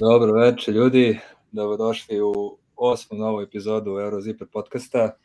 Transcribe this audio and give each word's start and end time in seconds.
Dobro 0.00 0.32
večer 0.32 0.74
ljudi, 0.74 1.18
dobrodošli 1.52 2.20
u 2.20 2.58
osmu 2.76 3.18
novu 3.18 3.40
epizodu 3.40 3.90
Eurozipper 3.90 4.48
podcasta 4.52 5.16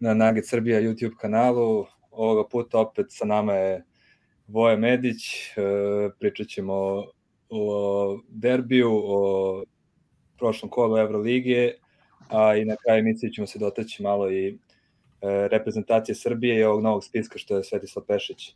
na 0.00 0.14
Nugget 0.14 0.48
Srbija 0.48 0.80
YouTube 0.80 1.16
kanalu. 1.16 1.86
Ovoga 2.10 2.48
puta 2.48 2.78
opet 2.78 3.06
sa 3.08 3.24
nama 3.24 3.52
je 3.52 3.84
Voje 4.46 4.76
Medić, 4.76 5.24
e, 5.26 5.50
pričat 6.18 6.46
ćemo 6.46 7.04
o 7.48 8.18
derbiju, 8.28 8.90
o 9.04 9.64
prošlom 10.38 10.70
kolu 10.70 10.96
Evroligije, 10.98 11.78
a 12.28 12.56
i 12.56 12.64
na 12.64 12.76
kraju 12.76 13.00
emisije 13.00 13.32
ćemo 13.32 13.46
se 13.46 13.58
dotaći 13.58 14.02
malo 14.02 14.30
i 14.30 14.48
e, 14.48 14.56
reprezentacije 15.48 16.14
Srbije 16.14 16.60
i 16.60 16.64
ovog 16.64 16.82
novog 16.82 17.04
spiska 17.04 17.38
što 17.38 17.56
je 17.56 17.64
Svetislav 17.64 18.04
Pešić 18.06 18.48
e, 18.48 18.54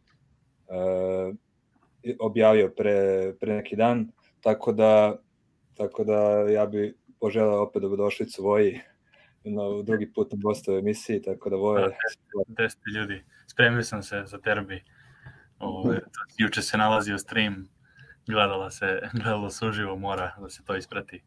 objavio 2.20 2.72
pre, 2.76 3.32
pre 3.40 3.54
neki 3.54 3.76
dan, 3.76 4.08
tako 4.40 4.72
da 4.72 5.16
Tako 5.76 6.04
da 6.04 6.20
ja 6.48 6.66
bi 6.66 6.94
poželao 7.20 7.62
opet 7.62 7.82
dobrodošlicu 7.82 8.42
Voji 8.42 8.80
na 9.44 9.62
drugi 9.82 10.12
put 10.12 10.32
na 10.32 10.38
gostu 10.42 10.72
emisiji, 10.72 11.22
tako 11.22 11.50
da 11.50 11.56
Voje... 11.56 11.88
Da, 12.48 12.68
ste 12.68 12.90
ljudi, 12.94 13.24
spremio 13.46 13.82
sam 13.82 14.02
se 14.02 14.22
za 14.26 14.38
derbi. 14.38 14.84
Ove, 15.58 16.00
juče 16.38 16.62
se 16.62 16.76
nalazio 16.78 17.18
stream, 17.18 17.68
gledala 18.26 18.70
se, 18.70 19.00
gledalo 19.22 19.50
se 19.50 19.66
uživo, 19.66 19.96
mora 19.96 20.32
da 20.40 20.50
se 20.50 20.64
to 20.64 20.76
isprati. 20.76 21.22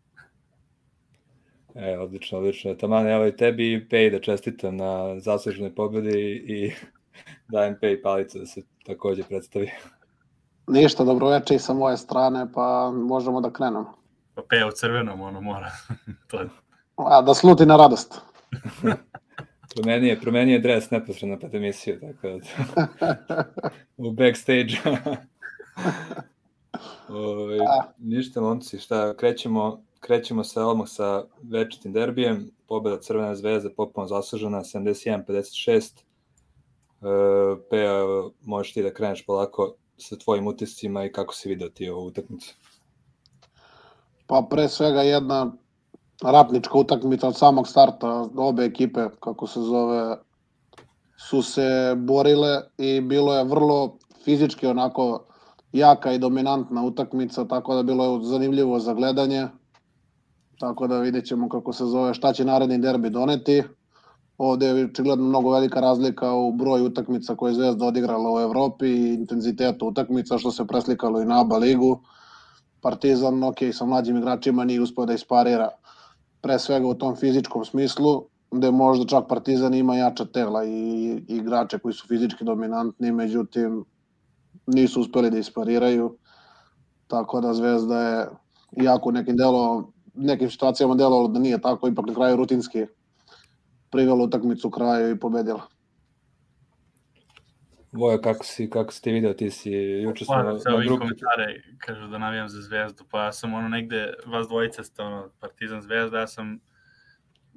E, 1.75 1.97
odlično, 1.97 2.37
odlično. 2.37 2.73
Taman, 2.73 3.07
evo 3.07 3.25
i 3.25 3.35
tebi 3.35 3.73
i 3.73 3.89
Pej 3.89 4.09
da 4.09 4.19
čestitam 4.19 4.75
na 4.75 5.19
zasluženoj 5.19 5.75
pobedi 5.75 6.43
i 6.47 6.71
dajem 7.53 7.77
Pej 7.81 8.01
palicu 8.01 8.39
da 8.39 8.45
se 8.45 8.61
takođe 8.85 9.23
predstavi. 9.23 9.71
Ništa, 10.67 11.03
dobroveče 11.03 11.55
i 11.55 11.59
sa 11.59 11.73
moje 11.73 11.97
strane, 11.97 12.47
pa 12.53 12.91
možemo 12.95 13.41
da 13.41 13.51
krenemo. 13.51 13.98
Pa 14.39 14.45
peja 14.49 14.67
u 14.67 14.71
crvenom, 14.71 15.21
ono 15.21 15.41
mora. 15.41 15.71
to 16.29 16.39
je... 16.39 16.49
A, 16.95 17.21
da 17.21 17.33
sluti 17.33 17.65
na 17.65 17.77
radost. 17.77 18.21
promeni 19.75 20.07
je, 20.07 20.19
promeni 20.19 20.51
je 20.51 20.59
dres 20.59 20.91
neposredno 20.91 21.39
pred 21.39 21.55
emisiju, 21.55 21.99
tako 21.99 22.27
da 22.27 22.39
u 24.07 24.11
backstage. 24.11 24.73
Ove, 27.09 27.57
ništa, 27.97 28.41
momci, 28.41 28.79
šta, 28.79 29.17
krećemo, 29.17 29.83
krećemo 29.99 30.43
se 30.43 30.61
odmah 30.61 30.87
sa 30.89 31.23
večitim 31.41 31.93
derbijem, 31.93 32.51
pobeda 32.67 33.01
Crvena 33.01 33.35
zvezda, 33.35 33.69
popolno 33.77 34.07
zaslužena, 34.07 34.59
71-56. 34.59 35.91
E, 35.91 37.05
Peja, 37.69 38.03
možeš 38.41 38.73
ti 38.73 38.83
da 38.83 38.93
kreneš 38.93 39.25
polako 39.25 39.75
sa 39.97 40.15
tvojim 40.15 40.47
utiscima 40.47 41.05
i 41.05 41.11
kako 41.11 41.33
si 41.33 41.49
video 41.49 41.69
ti 41.69 41.89
ovu 41.89 42.05
utakmicu? 42.05 42.55
Pa 44.29 44.43
pre 44.49 44.67
svega 44.69 45.01
jedna 45.01 45.51
rapnička 46.21 46.77
utakmica 46.77 47.27
od 47.27 47.37
samog 47.37 47.67
starta, 47.67 48.27
obe 48.37 48.65
ekipe, 48.65 49.07
kako 49.19 49.47
se 49.47 49.61
zove, 49.61 50.17
su 51.29 51.41
se 51.41 51.95
borile 51.97 52.61
i 52.77 53.01
bilo 53.01 53.33
je 53.35 53.43
vrlo 53.43 53.97
fizički 54.25 54.67
onako 54.67 55.25
jaka 55.73 56.11
i 56.11 56.19
dominantna 56.19 56.83
utakmica, 56.83 57.45
tako 57.45 57.75
da 57.75 57.83
bilo 57.83 58.05
je 58.05 58.23
zanimljivo 58.23 58.79
za 58.79 58.93
gledanje. 58.93 59.47
Tako 60.59 60.87
da 60.87 60.99
vidjet 60.99 61.25
ćemo 61.25 61.49
kako 61.49 61.73
se 61.73 61.85
zove, 61.85 62.13
šta 62.13 62.33
će 62.33 62.45
naredni 62.45 62.77
derbi 62.77 63.09
doneti. 63.09 63.63
Ovde 64.37 64.65
je 64.65 64.85
očigledno 64.85 65.25
mnogo 65.25 65.51
velika 65.51 65.79
razlika 65.79 66.33
u 66.33 66.51
broju 66.53 66.85
utakmica 66.85 67.35
koje 67.35 67.49
je 67.49 67.55
Zvezda 67.55 67.85
odigrala 67.85 68.33
u 68.33 68.39
Evropi 68.39 68.87
i 68.87 69.13
intenzitetu 69.13 69.87
utakmica, 69.87 70.37
što 70.37 70.51
se 70.51 70.67
preslikalo 70.67 71.21
i 71.21 71.25
na 71.25 71.41
ABA 71.41 71.57
ligu. 71.57 71.99
Partizan, 72.81 73.43
ok, 73.43 73.57
sa 73.73 73.85
mlađim 73.85 74.17
igračima 74.17 74.63
nije 74.63 74.81
uspio 74.81 75.05
da 75.05 75.13
isparira 75.13 75.69
pre 76.41 76.59
svega 76.59 76.87
u 76.87 76.93
tom 76.93 77.15
fizičkom 77.15 77.65
smislu, 77.65 78.23
gde 78.51 78.71
možda 78.71 79.05
čak 79.05 79.27
Partizan 79.29 79.73
ima 79.73 79.95
jača 79.95 80.25
tela 80.25 80.65
i, 80.65 81.23
igrače 81.27 81.79
koji 81.79 81.93
su 81.93 82.07
fizički 82.07 82.45
dominantni, 82.45 83.11
međutim 83.11 83.85
nisu 84.67 85.01
uspeli 85.01 85.31
da 85.31 85.37
ispariraju, 85.37 86.17
tako 87.07 87.41
da 87.41 87.53
Zvezda 87.53 87.99
je 88.01 88.27
iako 88.83 89.11
nekim 89.11 89.37
delo, 89.37 89.91
nekim 90.13 90.49
situacijama 90.49 90.95
delovalo 90.95 91.27
da 91.27 91.39
nije 91.39 91.61
tako, 91.61 91.87
ipak 91.87 92.07
na 92.07 92.13
kraju 92.13 92.35
rutinski 92.35 92.85
privela 93.91 94.23
utakmicu 94.23 94.69
kraju 94.69 95.11
i 95.11 95.19
pobedila. 95.19 95.61
Voja, 97.91 98.21
kako 98.21 98.45
si, 98.45 98.69
kako 98.69 98.93
si 98.93 99.01
ti 99.01 99.11
video, 99.11 99.33
ti 99.33 99.51
si 99.51 99.71
juče 99.71 100.25
smo 100.25 100.35
na, 100.35 100.43
na 100.43 100.83
grupi. 100.85 100.99
komentare, 100.99 101.63
kažu 101.77 102.07
da 102.07 102.17
navijam 102.17 102.49
za 102.49 102.61
Zvezdu, 102.61 103.03
pa 103.11 103.23
ja 103.23 103.31
sam 103.31 103.53
ono 103.53 103.69
negde, 103.69 104.13
vas 104.25 104.47
dvojica 104.47 104.83
ste 104.83 105.01
ono, 105.01 105.29
Partizan 105.39 105.81
Zvezda, 105.81 106.19
ja 106.19 106.27
sam 106.27 106.59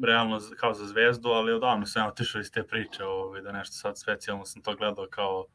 realno 0.03 0.41
kao 0.57 0.75
za 0.75 0.87
Zvezdu, 0.87 1.29
ali 1.29 1.53
odavno 1.53 1.87
sam 1.87 2.09
otišao 2.09 2.41
iz 2.41 2.51
te 2.51 2.63
priče, 2.63 3.05
ovaj, 3.05 3.43
da 3.43 3.53
nešto 3.53 3.73
sad 3.73 3.99
specijalno 3.99 4.45
sam 4.45 4.63
to 4.63 4.77
gledao 4.77 5.07
kao 5.11 5.47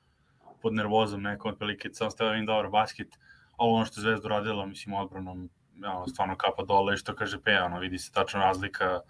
pod 0.62 0.74
nervozom 0.74 1.22
nekom 1.22 1.52
otprilike, 1.52 1.90
sam 1.94 2.12
stavio 2.12 2.32
vidim 2.32 2.46
dobar 2.46 2.70
basket, 2.70 3.08
ali 3.58 3.72
ono 3.72 3.86
što 3.86 4.02
Zvezdu 4.02 4.28
radila, 4.28 4.66
mislim, 4.66 4.96
odbranom, 4.96 5.50
ja, 5.76 6.04
stvarno 6.08 6.36
kapa 6.36 6.64
dole, 6.64 6.98
što 6.98 7.16
kaže 7.16 7.42
Peja, 7.42 7.66
ono, 7.66 7.80
vidi 7.80 7.98
se 7.98 8.12
tačno 8.12 8.40
razlika, 8.40 9.02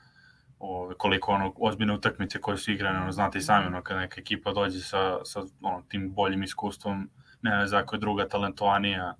ove, 0.60 0.96
koliko 0.98 1.32
ono 1.32 1.54
ozbiljne 1.58 1.94
utakmice 1.94 2.42
koje 2.42 2.58
su 2.58 2.72
igrane, 2.72 3.00
ono, 3.00 3.12
znate 3.12 3.38
i 3.38 3.42
sami, 3.42 3.68
ono, 3.68 3.82
kada 3.82 4.00
neka 4.00 4.22
ekipa 4.22 4.54
dođe 4.54 4.80
sa, 4.80 5.26
sa 5.26 5.42
ono, 5.62 5.82
tim 5.90 6.14
boljim 6.14 6.44
iskustvom, 6.44 7.10
ne 7.42 7.68
znam 7.68 7.84
ako 7.84 7.96
je 7.96 8.00
druga 8.00 8.28
talentovanija, 8.28 9.16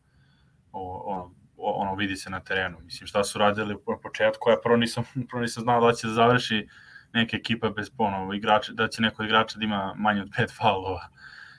o, 0.72 1.04
ono, 1.06 1.32
ono 1.58 1.96
vidi 1.96 2.16
se 2.16 2.30
na 2.30 2.40
terenu. 2.40 2.80
Mislim, 2.80 3.08
šta 3.08 3.24
su 3.24 3.40
radili 3.40 3.74
u 3.74 3.82
početku, 4.04 4.50
ja 4.50 4.58
prvo 4.64 4.78
nisam, 4.78 5.04
prvo 5.30 5.42
nisam 5.42 5.64
znao 5.64 5.86
da 5.88 5.94
će 5.94 6.08
da 6.08 6.14
završi 6.14 6.68
neka 7.14 7.38
ekipa 7.38 7.70
bez 7.70 7.92
ono, 7.98 8.34
igrača, 8.34 8.74
da 8.74 8.88
će 8.88 9.02
neko 9.02 9.24
igrača 9.24 9.60
da 9.60 9.66
ima 9.66 9.94
manje 9.98 10.22
od 10.22 10.30
pet 10.38 10.54
faulova 10.58 11.10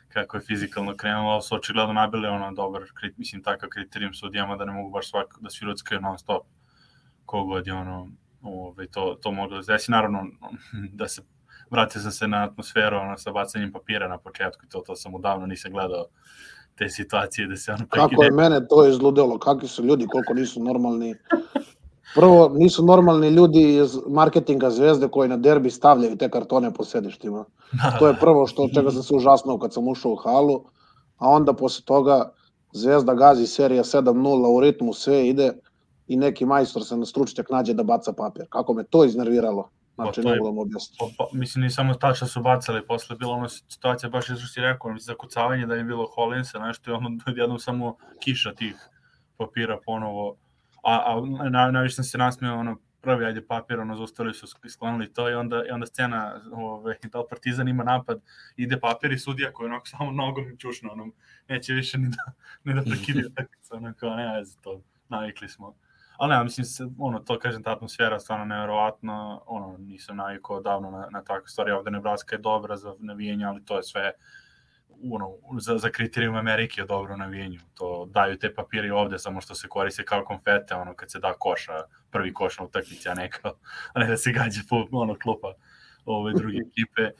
kako 0.08 0.36
je 0.36 0.40
fizikalno 0.40 0.96
krenulo, 0.96 1.30
ali 1.30 1.42
su 1.42 1.54
očigledno 1.54 1.92
nabili 1.92 2.28
ono 2.28 2.52
dobar, 2.52 2.82
mislim, 3.16 3.42
takav 3.42 3.68
kriterijum 3.68 4.14
sudijama 4.14 4.56
da 4.56 4.64
ne 4.64 4.72
mogu 4.72 4.90
baš 4.90 5.10
svak, 5.10 5.34
da 5.40 5.50
svi 5.50 5.66
ruckaju 5.66 6.00
non 6.00 6.18
stop 6.18 6.46
kogod 7.24 7.66
je 7.66 7.74
ono 7.74 8.08
Ove, 8.42 8.86
to, 8.86 9.16
to 9.22 9.30
moglo 9.32 9.56
da 9.60 9.72
desi. 9.72 9.90
Naravno, 9.90 10.26
da 10.92 11.08
se 11.08 11.22
vratio 11.70 12.00
sam 12.00 12.12
se 12.12 12.28
na 12.28 12.44
atmosferu 12.44 12.96
ono, 12.96 13.18
sa 13.18 13.30
bacanjem 13.30 13.72
papira 13.72 14.08
na 14.08 14.18
početku 14.18 14.66
to, 14.68 14.80
to 14.80 14.96
sam 14.96 15.14
udavno 15.14 15.46
nisam 15.46 15.72
gledao 15.72 16.04
te 16.78 16.88
situacije 16.88 17.46
da 17.46 17.56
se 17.56 17.72
ono 17.72 17.86
prekide. 17.90 18.10
Kako 18.10 18.22
je 18.22 18.30
mene 18.30 18.66
to 18.68 18.88
izludelo, 18.88 19.38
kakvi 19.38 19.68
su 19.68 19.84
ljudi, 19.84 20.06
koliko 20.06 20.34
nisu 20.34 20.64
normalni. 20.64 21.14
Prvo, 22.14 22.48
nisu 22.54 22.86
normalni 22.86 23.28
ljudi 23.28 23.76
iz 23.76 23.96
marketinga 24.06 24.70
zvezde 24.70 25.08
koji 25.08 25.28
na 25.28 25.36
derbi 25.36 25.70
stavljaju 25.70 26.16
te 26.16 26.30
kartone 26.30 26.74
po 26.74 26.84
sedištima. 26.84 27.44
To 27.98 28.08
je 28.08 28.16
prvo 28.20 28.46
što 28.46 28.68
čega 28.74 28.90
sam 28.90 29.02
se 29.02 29.14
užasnao 29.14 29.58
kad 29.58 29.74
sam 29.74 29.88
ušao 29.88 30.12
u 30.12 30.16
halu, 30.16 30.64
a 31.16 31.28
onda 31.28 31.52
posle 31.52 31.84
toga 31.84 32.32
Zvezda 32.72 33.14
gazi 33.14 33.46
serija 33.46 33.82
7-0 33.82 34.56
u 34.56 34.60
ritmu, 34.60 34.92
sve 34.92 35.28
ide 35.28 35.52
i 36.08 36.16
neki 36.16 36.46
majstor 36.46 36.84
se 36.84 36.96
na 36.96 37.06
stručnjak 37.06 37.50
nađe 37.50 37.74
da 37.74 37.82
baca 37.82 38.12
papir. 38.12 38.46
Kako 38.48 38.74
me 38.74 38.84
to 38.84 39.04
iznerviralo. 39.04 39.70
Znači, 39.94 40.22
pa, 40.22 40.30
ne 40.30 40.36
mogu 40.36 40.56
da 40.56 40.60
objasniti. 40.60 40.96
Pa, 40.98 41.24
pa, 41.24 41.38
mislim, 41.38 41.64
ni 41.64 41.70
samo 41.70 41.94
tača 41.94 42.26
su 42.26 42.42
bacali, 42.42 42.86
posle 42.86 43.16
bila 43.16 43.34
ona 43.34 43.48
situacija, 43.48 44.10
baš 44.10 44.24
što 44.24 44.36
si 44.36 44.60
rekao, 44.60 44.92
mislim, 44.92 45.12
zakucavanje 45.12 45.66
da 45.66 45.74
je 45.74 45.84
bilo 45.84 46.06
Holinsa, 46.14 46.58
nešto 46.58 46.90
i 46.90 46.94
ono 46.94 47.10
jednom 47.36 47.58
samo 47.58 47.96
kiša 48.20 48.54
tih 48.54 48.74
papira 49.36 49.78
ponovo. 49.86 50.36
A, 50.82 51.02
a 51.06 51.22
na, 51.50 51.70
najviše 51.70 51.94
sam 51.94 52.04
se 52.04 52.18
nasmeo, 52.18 52.58
ono, 52.58 52.76
prvi 53.00 53.24
ajde 53.24 53.46
papir, 53.46 53.80
ono, 53.80 53.96
zostali 53.96 54.34
su 54.34 54.46
sklonili 54.68 55.12
to 55.12 55.30
i 55.30 55.34
onda, 55.34 55.62
i 55.68 55.70
onda 55.70 55.86
scena, 55.86 56.40
ove, 56.52 56.98
da 57.12 57.18
li 57.18 57.24
Partizan 57.30 57.68
ima 57.68 57.84
napad, 57.84 58.20
ide 58.56 58.80
papir 58.80 59.12
i 59.12 59.18
sudija 59.18 59.52
koji 59.52 59.66
onako 59.66 59.86
samo 59.86 60.10
nogom 60.10 60.56
čušno, 60.58 60.92
ono, 60.92 61.10
neće 61.48 61.72
više 61.72 61.98
ni 61.98 62.08
da, 62.08 62.32
ni 62.64 62.74
da 62.74 62.82
prekidi 62.82 63.26
utakmicu, 63.30 63.76
ono, 63.76 63.94
kao, 63.94 64.16
ne, 64.16 64.42
to, 64.62 64.80
navikli 65.08 65.48
smo 65.48 65.74
ali 66.18 66.34
ne, 66.34 66.44
mislim, 66.44 66.64
se, 66.64 66.88
ono, 66.98 67.18
to 67.18 67.38
kažem, 67.38 67.62
ta 67.62 67.72
atmosfera 67.72 68.20
stvarno 68.20 68.44
nevjerovatna, 68.44 69.40
ono, 69.46 69.76
nisam 69.78 70.16
navikao 70.16 70.60
davno 70.60 70.90
na, 70.90 71.08
na 71.10 71.24
takve 71.24 71.48
stvari, 71.48 71.70
ovde 71.70 71.90
Nebraska 71.90 72.36
je 72.36 72.40
dobra 72.40 72.76
za 72.76 72.94
navijenje, 72.98 73.44
ali 73.44 73.64
to 73.64 73.76
je 73.76 73.82
sve, 73.82 74.12
ono, 75.12 75.30
za, 75.60 75.78
za 75.78 75.90
kriterijum 75.90 76.36
Amerike 76.36 76.80
je 76.80 76.86
dobro 76.86 77.16
navijenju, 77.16 77.60
to 77.74 78.08
daju 78.10 78.38
te 78.38 78.54
papiri 78.54 78.90
ovde, 78.90 79.18
samo 79.18 79.40
što 79.40 79.54
se 79.54 79.68
koriste 79.68 80.04
kao 80.04 80.24
konfete, 80.24 80.74
ono, 80.74 80.94
kad 80.94 81.10
se 81.10 81.18
da 81.18 81.34
koša, 81.38 81.82
prvi 82.10 82.34
koš 82.34 82.58
na 82.58 82.64
utakmici, 82.64 83.08
a 83.08 83.14
ne 83.14 83.30
kao, 83.30 83.52
a 83.94 84.00
ne 84.00 84.06
da 84.06 84.16
se 84.16 84.32
gađa 84.32 84.60
po, 84.68 84.86
ono, 84.92 85.14
klupa 85.22 85.54
ove 86.04 86.32
druge 86.32 86.58
ekipe. 86.68 87.10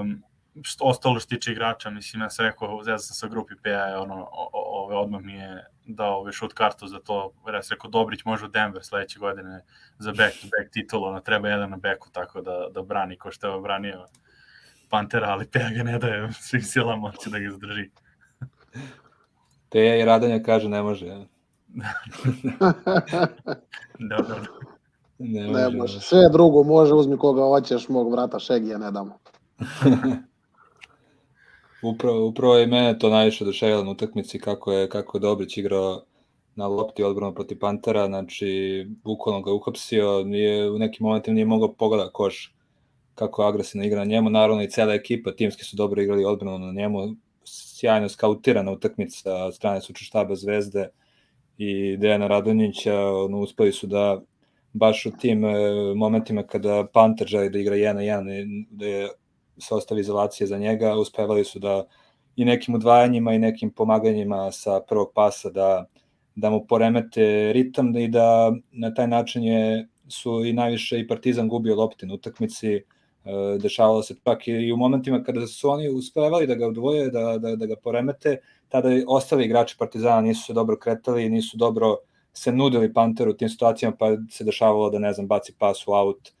Um, 0.00 0.22
što, 0.62 0.84
ostalo 0.84 1.20
što 1.20 1.28
tiče 1.28 1.52
igrača, 1.52 1.90
mislim, 1.90 2.22
ja 2.22 2.30
sam 2.30 2.46
rekao, 2.46 2.82
zezao 2.82 2.98
sam 2.98 3.14
sa 3.14 3.28
grupi 3.28 3.54
PA, 3.64 4.00
ono, 4.00 4.28
ove, 4.52 4.96
odmah 4.96 5.22
mi 5.22 5.34
je 5.34 5.64
dao 5.86 6.20
ove 6.20 6.32
šut 6.32 6.52
kartu 6.52 6.86
za 6.86 6.98
to, 6.98 7.32
ja 7.52 7.62
sam 7.62 7.74
rekao, 7.74 7.90
Dobrić 7.90 8.24
može 8.24 8.44
u 8.44 8.48
Denver 8.48 8.84
sledeće 8.84 9.18
godine 9.18 9.64
za 9.98 10.10
back 10.10 10.40
to 10.40 10.46
back 10.58 10.72
titul, 10.72 11.04
ono, 11.04 11.20
treba 11.20 11.48
jedan 11.48 11.70
na 11.70 11.76
beku, 11.76 12.08
tako 12.12 12.40
da, 12.40 12.68
da 12.74 12.82
brani 12.82 13.16
ko 13.16 13.30
što 13.30 13.54
je 13.54 13.60
branio 13.60 14.06
Pantera, 14.88 15.28
ali 15.28 15.46
PA 15.46 15.70
ga 15.76 15.82
ne 15.82 15.98
daje 15.98 16.32
svim 16.48 16.62
silama, 16.62 17.12
će 17.22 17.30
da 17.30 17.38
ga 17.38 17.50
zadrži. 17.50 17.90
Te 19.68 20.00
i 20.00 20.04
Radanja 20.04 20.42
kaže 20.42 20.68
ne 20.68 20.82
može, 20.82 21.06
ja. 21.06 21.18
da, 23.98 24.16
da, 24.16 24.22
da. 24.22 24.36
Ne, 25.18 25.40
Ne 25.40 25.64
može, 25.64 25.76
može. 25.76 26.00
Sve 26.00 26.18
drugo 26.32 26.62
može, 26.62 26.94
uzmi 26.94 27.18
koga 27.18 27.42
hoćeš, 27.42 27.88
mog 27.88 28.12
vrata 28.12 28.38
Šegija 28.38 28.78
ne 28.78 28.90
damo. 28.90 29.18
Upravo, 31.88 32.26
upravo 32.26 32.58
i 32.58 32.66
mene 32.66 32.98
to 32.98 33.10
najviše 33.10 33.44
oduševilo 33.44 33.84
na 33.84 33.90
utakmici 33.90 34.38
kako 34.38 34.72
je, 34.72 34.88
kako 34.88 35.16
je 35.16 35.20
Dobrić 35.20 35.56
igrao 35.56 36.02
na 36.54 36.66
lopti 36.66 37.02
odbranu 37.02 37.34
protiv 37.34 37.58
Pantera, 37.58 38.06
znači 38.06 38.86
bukvalno 39.04 39.42
ga 39.42 39.52
uhapsio, 39.52 40.24
nije, 40.24 40.70
u 40.70 40.78
nekim 40.78 41.04
momentima 41.04 41.34
nije 41.34 41.46
mogao 41.46 41.72
pogleda 41.72 42.10
koš 42.12 42.54
kako 43.14 43.42
je 43.42 43.48
agresivno 43.48 43.86
igra 43.86 43.98
na 43.98 44.04
njemu, 44.04 44.30
naravno 44.30 44.62
i 44.62 44.70
cela 44.70 44.94
ekipa, 44.94 45.32
timski 45.32 45.64
su 45.64 45.76
dobro 45.76 46.02
igrali 46.02 46.24
odbranu 46.24 46.58
na 46.58 46.72
njemu, 46.72 47.14
sjajno 47.44 48.08
skautirana 48.08 48.72
utakmica 48.72 49.34
od 49.34 49.54
strane 49.54 49.80
suče 49.80 50.04
štaba 50.04 50.34
Zvezde 50.34 50.88
i 51.58 51.96
Dejana 51.96 52.26
Radonjića, 52.26 53.00
ono, 53.00 53.40
uspeli 53.40 53.72
su 53.72 53.86
da 53.86 54.20
baš 54.72 55.06
u 55.06 55.10
tim 55.10 55.44
e, 55.44 55.54
momentima 55.94 56.42
kada 56.42 56.86
Panter 56.92 57.26
želi 57.26 57.50
da 57.50 57.58
igra 57.58 57.76
1-1, 57.76 58.66
da 58.70 58.86
je 58.86 59.08
se 59.58 59.74
ostavi 59.74 60.00
izolacije 60.00 60.46
za 60.46 60.58
njega, 60.58 60.94
uspevali 60.94 61.44
su 61.44 61.58
da 61.58 61.86
i 62.36 62.44
nekim 62.44 62.74
udvajanjima 62.74 63.32
i 63.32 63.38
nekim 63.38 63.70
pomaganjima 63.70 64.52
sa 64.52 64.80
prvog 64.80 65.12
pasa 65.14 65.50
da, 65.50 65.86
da 66.34 66.50
mu 66.50 66.66
poremete 66.66 67.52
ritam 67.52 67.96
i 67.96 68.08
da 68.08 68.52
na 68.72 68.94
taj 68.94 69.06
način 69.06 69.42
je 69.42 69.88
su 70.08 70.44
i 70.44 70.52
najviše 70.52 71.00
i 71.00 71.06
Partizan 71.08 71.48
gubio 71.48 71.76
lopte 71.76 72.06
na 72.06 72.14
utakmici, 72.14 72.74
e, 72.74 72.82
dešavalo 73.58 74.02
se 74.02 74.14
čak 74.24 74.48
i 74.48 74.72
u 74.72 74.76
momentima 74.76 75.22
kada 75.22 75.46
su 75.46 75.70
oni 75.70 75.88
uspevali 75.88 76.46
da 76.46 76.54
ga 76.54 76.66
odvoje, 76.66 77.10
da, 77.10 77.38
da, 77.38 77.56
da 77.56 77.66
ga 77.66 77.76
poremete, 77.76 78.36
tada 78.68 78.88
ostali 79.06 79.44
igrači 79.44 79.76
Partizana 79.78 80.20
nisu 80.20 80.44
se 80.44 80.52
dobro 80.52 80.76
kretali, 80.76 81.28
nisu 81.28 81.56
dobro 81.56 81.96
se 82.32 82.52
nudili 82.52 82.92
Panteru 82.92 83.30
u 83.30 83.34
tim 83.34 83.48
situacijama, 83.48 83.96
pa 83.96 84.06
se 84.30 84.44
dešavalo 84.44 84.90
da, 84.90 84.98
ne 84.98 85.12
znam, 85.12 85.26
baci 85.26 85.54
pas 85.58 85.88
u 85.88 85.92
aut, 85.92 86.32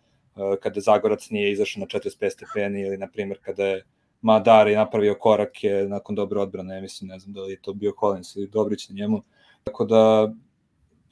kada 0.62 0.80
Zagorac 0.80 1.30
nije 1.30 1.52
izašao 1.52 1.80
na 1.80 1.86
45 1.86 2.30
stepeni 2.30 2.80
ili 2.80 2.98
na 2.98 3.08
primjer 3.08 3.38
kada 3.42 3.64
je 3.64 3.84
Madari 4.22 4.76
napravio 4.76 5.14
korake 5.14 5.86
nakon 5.88 6.14
dobre 6.14 6.40
odbrane, 6.40 6.80
mislim, 6.80 7.08
ne 7.08 7.18
znam 7.18 7.32
da 7.32 7.42
li 7.42 7.52
je 7.52 7.62
to 7.62 7.72
bio 7.72 7.92
Collins 8.00 8.36
ili 8.36 8.48
Dobrić 8.48 8.88
na 8.88 8.94
njemu. 8.94 9.22
Tako 9.64 9.84
da 9.84 10.32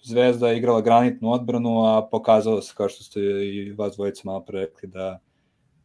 Zvezda 0.05 0.49
je 0.49 0.59
igrala 0.59 0.81
granitnu 0.81 1.33
odbranu, 1.33 1.85
a 1.85 2.09
pokazalo 2.11 2.63
se, 2.63 2.73
kao 2.77 2.89
što 2.89 3.05
ste 3.05 3.21
i 3.21 3.73
vas 3.73 3.95
dvojica 3.95 4.23
malo 4.25 4.41
pre 4.41 4.61
rekli, 4.61 4.89
da 4.89 5.21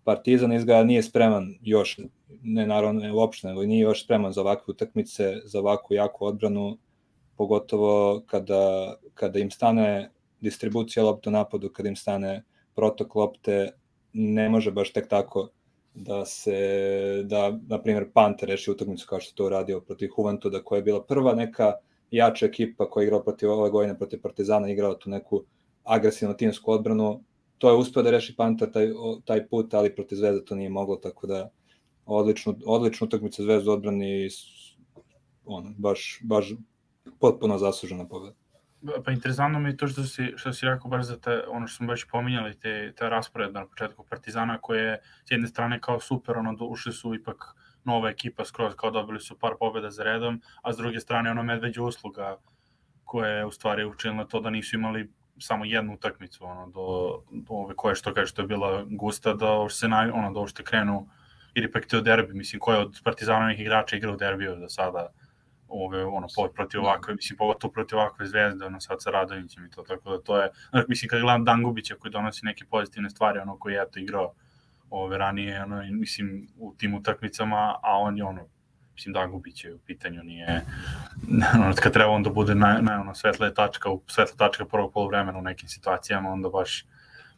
Partizan 0.03 0.53
izgleda 0.53 0.83
nije 0.83 1.03
spreman 1.03 1.55
još, 1.61 1.99
ne 2.41 2.67
naravno 2.67 3.01
ne 3.01 3.13
uopšte, 3.13 3.47
nego 3.47 3.63
nije 3.63 3.81
još 3.81 4.03
spreman 4.03 4.33
za 4.33 4.41
ovakve 4.41 4.71
utakmice, 4.71 5.35
za 5.43 5.59
ovakvu 5.59 5.93
jaku 5.93 6.25
odbranu, 6.25 6.77
pogotovo 7.37 8.23
kada, 8.25 8.95
kada 9.13 9.39
im 9.39 9.51
stane 9.51 10.11
distribucija 10.41 11.03
lopta 11.03 11.29
napadu, 11.29 11.69
kada 11.69 11.89
im 11.89 11.95
stane 11.95 12.43
protok 12.75 13.15
lopte 13.15 13.71
ne 14.13 14.49
može 14.49 14.71
baš 14.71 14.93
tek 14.93 15.07
tako 15.07 15.49
da 15.93 16.25
se, 16.25 17.23
da, 17.25 17.59
na 17.67 17.81
primjer, 17.81 18.11
Panter 18.13 18.49
reši 18.49 18.71
utakmicu 18.71 19.07
kao 19.09 19.19
što 19.19 19.35
to 19.35 19.45
uradio 19.45 19.81
protiv 19.81 20.09
Juventuda, 20.17 20.63
koja 20.63 20.77
je 20.77 20.83
bila 20.83 21.03
prva 21.03 21.33
neka 21.33 21.73
jača 22.11 22.45
ekipa 22.45 22.89
koja 22.89 23.01
je 23.01 23.05
igrala 23.05 23.23
protiv 23.23 23.51
ove 23.51 23.69
godine, 23.69 23.97
protiv 23.97 24.21
Partizana, 24.21 24.69
igrala 24.69 24.99
tu 24.99 25.09
neku 25.09 25.43
agresivnu 25.83 26.37
timsku 26.37 26.71
odbranu. 26.71 27.23
To 27.57 27.69
je 27.69 27.77
uspeo 27.77 28.03
da 28.03 28.11
reši 28.11 28.35
Panter 28.35 28.71
taj, 28.71 28.89
taj 29.25 29.47
put, 29.47 29.73
ali 29.73 29.95
protiv 29.95 30.15
Zvezda 30.15 30.45
to 30.45 30.55
nije 30.55 30.69
moglo, 30.69 30.95
tako 30.95 31.27
da 31.27 31.49
odličnu, 32.05 32.55
odličnu 32.65 33.07
utakmicu 33.07 33.43
Zvezda 33.43 33.71
odbrani 33.71 34.25
i 34.25 34.29
on, 35.45 35.75
baš, 35.77 36.19
baš 36.23 36.53
potpuno 37.19 37.57
zaslužena 37.57 38.07
pobeda. 38.07 38.35
Pa 39.05 39.11
interesantno 39.11 39.59
mi 39.59 39.69
je 39.69 39.77
to 39.77 39.87
što 39.87 40.03
si, 40.03 40.33
što 40.35 40.53
si 40.53 40.65
rekao 40.65 40.89
baš 40.89 41.05
za 41.05 41.17
te, 41.19 41.41
ono 41.47 41.67
što 41.67 41.77
smo 41.77 41.91
već 41.91 42.05
pominjali, 42.11 42.59
te, 42.59 42.93
te 42.97 43.09
raspored 43.09 43.53
na 43.53 43.65
početku 43.65 44.05
Partizana 44.09 44.57
koje 44.57 44.83
je 44.83 45.01
s 45.25 45.31
jedne 45.31 45.47
strane 45.47 45.79
kao 45.81 45.99
super, 45.99 46.37
ono 46.37 46.55
ušli 46.59 46.93
su 46.93 47.15
ipak 47.15 47.55
nova 47.83 48.09
ekipa 48.09 48.45
skroz, 48.45 48.75
kao 48.75 48.91
dobili 48.91 49.19
su 49.19 49.39
par 49.39 49.51
pobjeda 49.59 49.91
za 49.91 50.03
redom, 50.03 50.41
a 50.61 50.73
s 50.73 50.77
druge 50.77 50.99
strane 50.99 51.31
ono 51.31 51.43
medveđa 51.43 51.83
usluga 51.83 52.37
koja 53.03 53.29
je 53.29 53.45
u 53.45 53.51
stvari 53.51 53.85
učinila 53.85 54.25
to 54.25 54.39
da 54.39 54.49
nisu 54.49 54.75
imali 54.75 55.09
samo 55.39 55.65
jednu 55.65 55.93
utakmicu 55.93 56.45
ono 56.45 56.67
do, 56.67 57.21
do 57.31 57.53
ove 57.53 57.75
koje 57.75 57.95
što 57.95 58.13
kaže 58.13 58.31
što 58.31 58.41
je 58.41 58.47
bila 58.47 58.85
gusta 58.89 59.33
da 59.33 59.69
se 59.69 59.87
naj 59.87 60.09
ono 60.09 60.31
da 60.33 60.39
uopšte 60.39 60.63
krenu 60.63 61.07
ili 61.53 61.65
ipak 61.65 61.85
to 61.85 62.01
derbi 62.01 62.33
mislim 62.33 62.59
ko 62.59 62.73
je 62.73 62.79
od 62.79 63.01
Partizanovih 63.03 63.59
igrača 63.59 63.95
igrao 63.95 64.15
derbiju 64.15 64.55
do 64.55 64.69
sada 64.69 65.09
ove, 65.69 66.05
ono, 66.05 66.27
protiv 66.55 66.81
ovakve, 66.81 67.15
mislim, 67.15 67.37
pogotovo 67.37 67.71
protiv 67.73 67.97
ovakve 67.97 68.27
zvezde, 68.27 68.65
ono, 68.65 68.79
sad 68.79 69.03
sa 69.03 69.09
Radovićem 69.11 69.65
i 69.65 69.69
to, 69.69 69.81
tako 69.81 70.11
da 70.11 70.21
to 70.21 70.41
je, 70.41 70.49
znači, 70.69 70.85
mislim, 70.89 71.09
kad 71.09 71.21
gledam 71.21 71.45
Dangubića 71.45 71.95
koji 71.95 72.11
donosi 72.11 72.45
neke 72.45 72.65
pozitivne 72.65 73.09
stvari, 73.09 73.39
ono, 73.39 73.57
koji 73.57 73.73
je 73.73 73.91
to 73.91 73.99
igrao 73.99 74.33
ove, 74.89 75.17
ranije, 75.17 75.63
ono, 75.63 75.83
mislim, 75.91 76.47
u 76.57 76.75
tim 76.77 76.93
utakmicama, 76.93 77.75
a 77.83 77.97
on 77.97 78.17
je, 78.17 78.23
ono, 78.23 78.47
mislim, 78.93 79.13
Dangubić 79.13 79.65
je 79.65 79.73
u 79.73 79.79
pitanju, 79.79 80.23
nije, 80.23 80.65
ono, 81.55 81.73
kad 81.75 81.93
treba 81.93 82.11
on 82.11 82.23
da 82.23 82.29
bude 82.29 82.55
na, 82.55 82.79
na 82.81 83.01
ono, 83.01 83.15
svetle 83.15 83.53
tačka, 83.53 83.89
u 83.89 84.03
svetle 84.07 84.37
tačka 84.37 84.65
prvog 84.65 84.93
polovremena 84.93 85.39
u 85.39 85.41
nekim 85.41 85.69
situacijama, 85.69 86.29
onda 86.29 86.49
baš, 86.49 86.85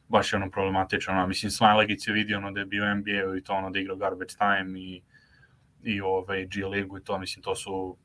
baš 0.07 0.33
je 0.33 0.37
ono 0.37 0.51
problematično, 0.51 1.13
ono, 1.13 1.27
mislim, 1.27 1.51
Smajlegić 1.51 2.07
je 2.07 2.13
vidio 2.13 2.37
ono 2.37 2.51
da 2.51 2.59
je 2.59 2.65
bio 2.65 2.95
NBA 2.95 3.37
i 3.37 3.43
to 3.43 3.53
ono 3.53 3.69
da 3.69 3.79
igrao 3.79 3.97
garbage 3.97 4.33
time 4.37 4.79
i 4.79 5.01
i 5.83 6.01
ovaj 6.01 6.45
G 6.45 6.65
ligu 6.65 6.97
i 6.97 7.03
to 7.03 7.17
mislim 7.17 7.43
to 7.43 7.55
su 7.55 7.97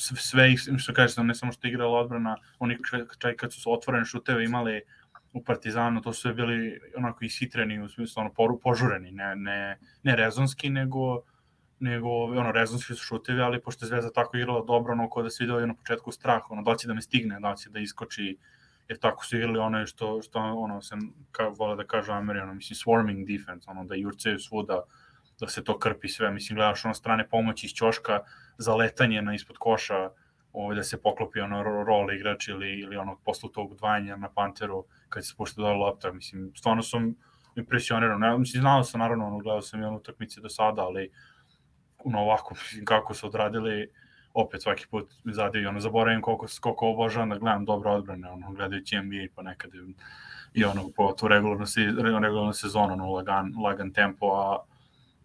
sve 0.00 0.56
što 0.78 0.94
kažeš, 0.94 1.16
ne 1.16 1.34
samo 1.34 1.52
što 1.52 1.66
je 1.66 1.70
igrala 1.70 1.98
odbrana, 1.98 2.36
oni 2.58 2.78
čak 3.18 3.36
kad 3.36 3.52
su 3.52 3.72
otvorene 3.72 4.04
šuteve 4.04 4.44
imali 4.44 4.82
u 5.32 5.44
Partizanu, 5.44 6.00
to 6.02 6.12
su 6.12 6.20
sve 6.20 6.34
bili 6.34 6.80
onako 6.96 7.24
isitreni, 7.24 7.82
u 7.82 7.88
smislu 7.88 8.20
ono, 8.20 8.32
poru, 8.32 8.60
požureni, 8.60 9.12
ne, 9.12 9.36
ne, 9.36 9.78
ne 10.02 10.16
rezonski, 10.16 10.70
nego 10.70 11.22
nego 11.80 12.08
ono 12.24 12.52
rezonski 12.52 12.94
su 12.94 13.04
šutevi, 13.04 13.40
ali 13.40 13.60
pošto 13.60 13.84
je 13.84 13.88
Zvezda 13.88 14.10
tako 14.12 14.36
igrala 14.36 14.64
dobro, 14.64 14.92
ono 14.92 15.08
ko 15.08 15.22
da 15.22 15.30
se 15.30 15.44
vidio 15.44 15.66
na 15.66 15.74
početku 15.74 16.12
strah, 16.12 16.50
ono 16.50 16.62
da 16.62 16.76
će 16.76 16.88
da 16.88 16.94
me 16.94 17.02
stigne, 17.02 17.40
da 17.40 17.54
će 17.56 17.70
da 17.70 17.80
iskoči, 17.80 18.36
jer 18.88 18.98
tako 18.98 19.24
su 19.24 19.36
igrali 19.36 19.58
ono 19.58 19.86
što 19.86 20.22
što 20.22 20.38
ono 20.38 20.82
se 20.82 20.96
ka 21.32 21.48
vole 21.48 21.76
da 21.76 21.86
kažu 21.86 22.12
Ameri, 22.12 22.40
ono 22.40 22.54
mislim 22.54 22.76
swarming 22.76 23.26
defense, 23.26 23.70
ono 23.70 23.84
da 23.84 23.94
jurcaju 23.94 24.38
svuda, 24.38 24.82
da 25.40 25.48
se 25.48 25.64
to 25.64 25.78
krpi 25.78 26.08
sve, 26.08 26.30
mislim 26.30 26.56
gledaš 26.56 26.84
ono 26.84 26.94
strane 26.94 27.28
pomoći 27.28 27.66
iz 27.66 27.72
ćoška, 27.72 28.20
za 28.60 28.74
letanje 28.74 29.22
na 29.22 29.34
ispod 29.34 29.56
koša, 29.58 30.10
ovaj, 30.52 30.76
da 30.76 30.82
se 30.82 31.02
poklopi 31.02 31.40
ono 31.40 31.62
rol 31.62 32.12
igrač 32.12 32.48
ili, 32.48 32.80
ili 32.80 32.96
ono 32.96 33.16
posle 33.24 33.48
tog 33.52 33.72
udvajanja 33.72 34.16
na 34.16 34.28
Panteru 34.28 34.84
kad 35.08 35.24
se 35.24 35.30
spušta 35.30 35.62
dole 35.62 35.74
lopta, 35.74 36.12
mislim, 36.12 36.52
stvarno 36.56 36.82
sam 36.82 37.14
impresioniran, 37.56 38.20
ne, 38.20 38.38
mislim, 38.38 38.60
znao 38.60 38.84
sam 38.84 39.00
naravno, 39.00 39.26
ono, 39.26 39.38
gledao 39.38 39.62
sam 39.62 39.82
jednu 39.82 39.96
utakmice 39.96 40.40
do 40.40 40.48
sada, 40.48 40.82
ali 40.82 41.10
ono 42.04 42.20
ovako, 42.20 42.54
mislim, 42.54 42.84
kako 42.84 43.14
su 43.14 43.26
odradili, 43.26 43.90
opet 44.34 44.62
svaki 44.62 44.86
put 44.90 45.10
mi 45.24 45.32
zadiju, 45.32 45.68
ono, 45.68 45.80
zaboravim 45.80 46.22
koliko, 46.22 46.46
koliko 46.60 46.88
obožavam 46.88 47.30
da 47.30 47.38
gledam 47.38 47.64
dobre 47.64 47.90
odbrane, 47.90 48.30
ono, 48.30 48.52
gledajući 48.52 48.96
NBA 48.96 49.26
pa 49.34 49.42
nekad 49.42 49.70
i 50.54 50.64
ono, 50.64 50.90
po 50.96 51.12
tu 51.12 51.28
regularnu, 51.28 51.64
regularnu 52.02 52.52
sezonu, 52.52 52.92
ono, 52.92 53.12
lagan, 53.12 53.52
lagan 53.64 53.92
tempo, 53.92 54.26
a 54.26 54.58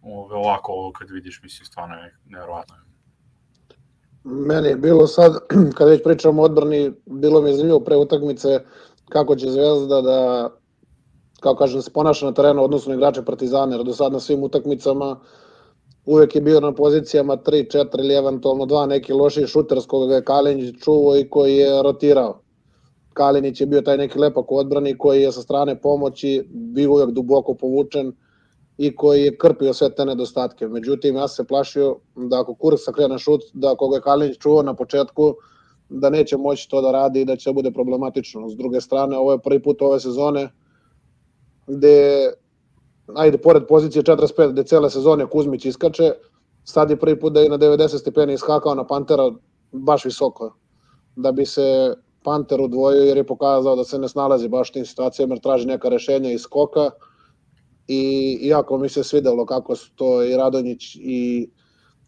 ove, 0.01 0.35
ovako, 0.35 0.91
kad 0.91 1.09
vidiš, 1.09 1.41
mislim, 1.43 1.65
stvarno 1.65 1.95
je 1.95 2.15
nevjerovatno. 2.25 2.75
Meni 4.25 4.67
je 4.67 4.75
bilo 4.75 5.07
sad, 5.07 5.37
kad 5.77 5.89
već 5.89 6.03
pričamo 6.03 6.41
o 6.41 6.45
odbrani, 6.45 6.91
bilo 7.05 7.41
mi 7.41 7.49
je 7.49 7.55
zanimljivo 7.55 7.79
pre 7.79 7.95
utakmice 7.95 8.59
kako 9.09 9.35
će 9.35 9.51
Zvezda 9.51 10.01
da, 10.01 10.49
kao 11.39 11.55
kažem, 11.55 11.81
se 11.81 11.91
ponaša 11.91 12.25
na 12.25 12.31
terenu 12.31 12.63
odnosno 12.63 12.93
igrače 12.93 13.25
Partizana, 13.25 13.75
jer 13.75 13.85
do 13.85 13.93
sad 13.93 14.13
na 14.13 14.19
svim 14.19 14.43
utakmicama 14.43 15.19
uvek 16.05 16.35
je 16.35 16.41
bio 16.41 16.59
na 16.59 16.71
pozicijama 16.71 17.37
3, 17.37 17.77
4 17.77 17.99
ili 17.99 18.13
eventualno 18.13 18.65
dva 18.65 18.85
neki 18.85 19.13
loši 19.13 19.47
šuter 19.47 19.81
s 19.81 19.85
koga 19.85 20.07
ga 20.07 20.15
je 20.15 20.23
Kalinić 20.23 20.75
čuvo 20.83 21.15
i 21.15 21.29
koji 21.29 21.55
je 21.55 21.83
rotirao. 21.83 22.39
Kalinić 23.13 23.61
je 23.61 23.67
bio 23.67 23.81
taj 23.81 23.97
neki 23.97 24.19
lepak 24.19 24.51
u 24.51 24.57
odbrani 24.57 24.97
koji 24.97 25.21
je 25.21 25.31
sa 25.31 25.41
strane 25.41 25.81
pomoći 25.81 26.47
bio 26.49 26.91
uvek 26.91 27.09
duboko 27.09 27.53
povučen 27.53 28.13
i 28.77 28.95
koji 28.95 29.21
je 29.21 29.37
krpio 29.37 29.73
sve 29.73 29.89
te 29.95 30.05
nedostatke. 30.05 30.67
Međutim, 30.67 31.15
ja 31.15 31.27
se 31.27 31.43
plašio 31.43 31.95
da 32.15 32.41
ako 32.41 32.55
Kursa 32.55 32.91
krene 32.91 33.19
šut, 33.19 33.41
da 33.53 33.71
ako 33.71 33.89
ga 33.89 33.95
je 33.95 34.01
Kalinić 34.01 34.37
čuo 34.37 34.63
na 34.63 34.73
početku, 34.73 35.35
da 35.89 36.09
neće 36.09 36.37
moći 36.37 36.69
to 36.69 36.81
da 36.81 36.91
radi 36.91 37.21
i 37.21 37.25
da 37.25 37.35
će 37.35 37.49
da 37.49 37.53
bude 37.53 37.71
problematično. 37.71 38.49
S 38.49 38.55
druge 38.55 38.81
strane, 38.81 39.17
ovo 39.17 39.31
je 39.31 39.39
prvi 39.39 39.63
put 39.63 39.81
ove 39.81 39.99
sezone 39.99 40.49
gde, 41.67 42.31
ajde, 43.15 43.37
pored 43.37 43.63
pozicije 43.67 44.03
45, 44.03 44.51
gde 44.51 44.63
cele 44.63 44.89
sezone 44.89 45.25
Kuzmić 45.25 45.65
iskače, 45.65 46.11
sad 46.63 46.89
je 46.89 46.99
prvi 46.99 47.19
put 47.19 47.33
da 47.33 47.39
je 47.39 47.49
na 47.49 47.57
90 47.57 47.99
stepeni 47.99 48.33
iskakao 48.33 48.75
na 48.75 48.87
Pantera 48.87 49.31
baš 49.71 50.05
visoko. 50.05 50.55
Da 51.15 51.31
bi 51.31 51.45
se 51.45 51.95
Panter 52.23 52.61
udvojio 52.61 53.03
jer 53.03 53.17
je 53.17 53.23
pokazao 53.23 53.75
da 53.75 53.83
se 53.83 53.99
ne 53.99 54.07
snalazi 54.07 54.47
baš 54.47 54.71
tim 54.71 54.85
situacijama 54.85 55.33
jer 55.33 55.41
traži 55.41 55.67
neka 55.67 55.89
rešenja 55.89 56.31
iz 56.31 56.41
skoka 56.41 56.89
i 57.87 58.39
jako 58.47 58.77
mi 58.77 58.89
se 58.89 59.03
svidelo 59.03 59.45
kako 59.45 59.75
su 59.75 59.95
to 59.95 60.23
i 60.23 60.35
Radonjić 60.35 60.95
i 60.95 61.49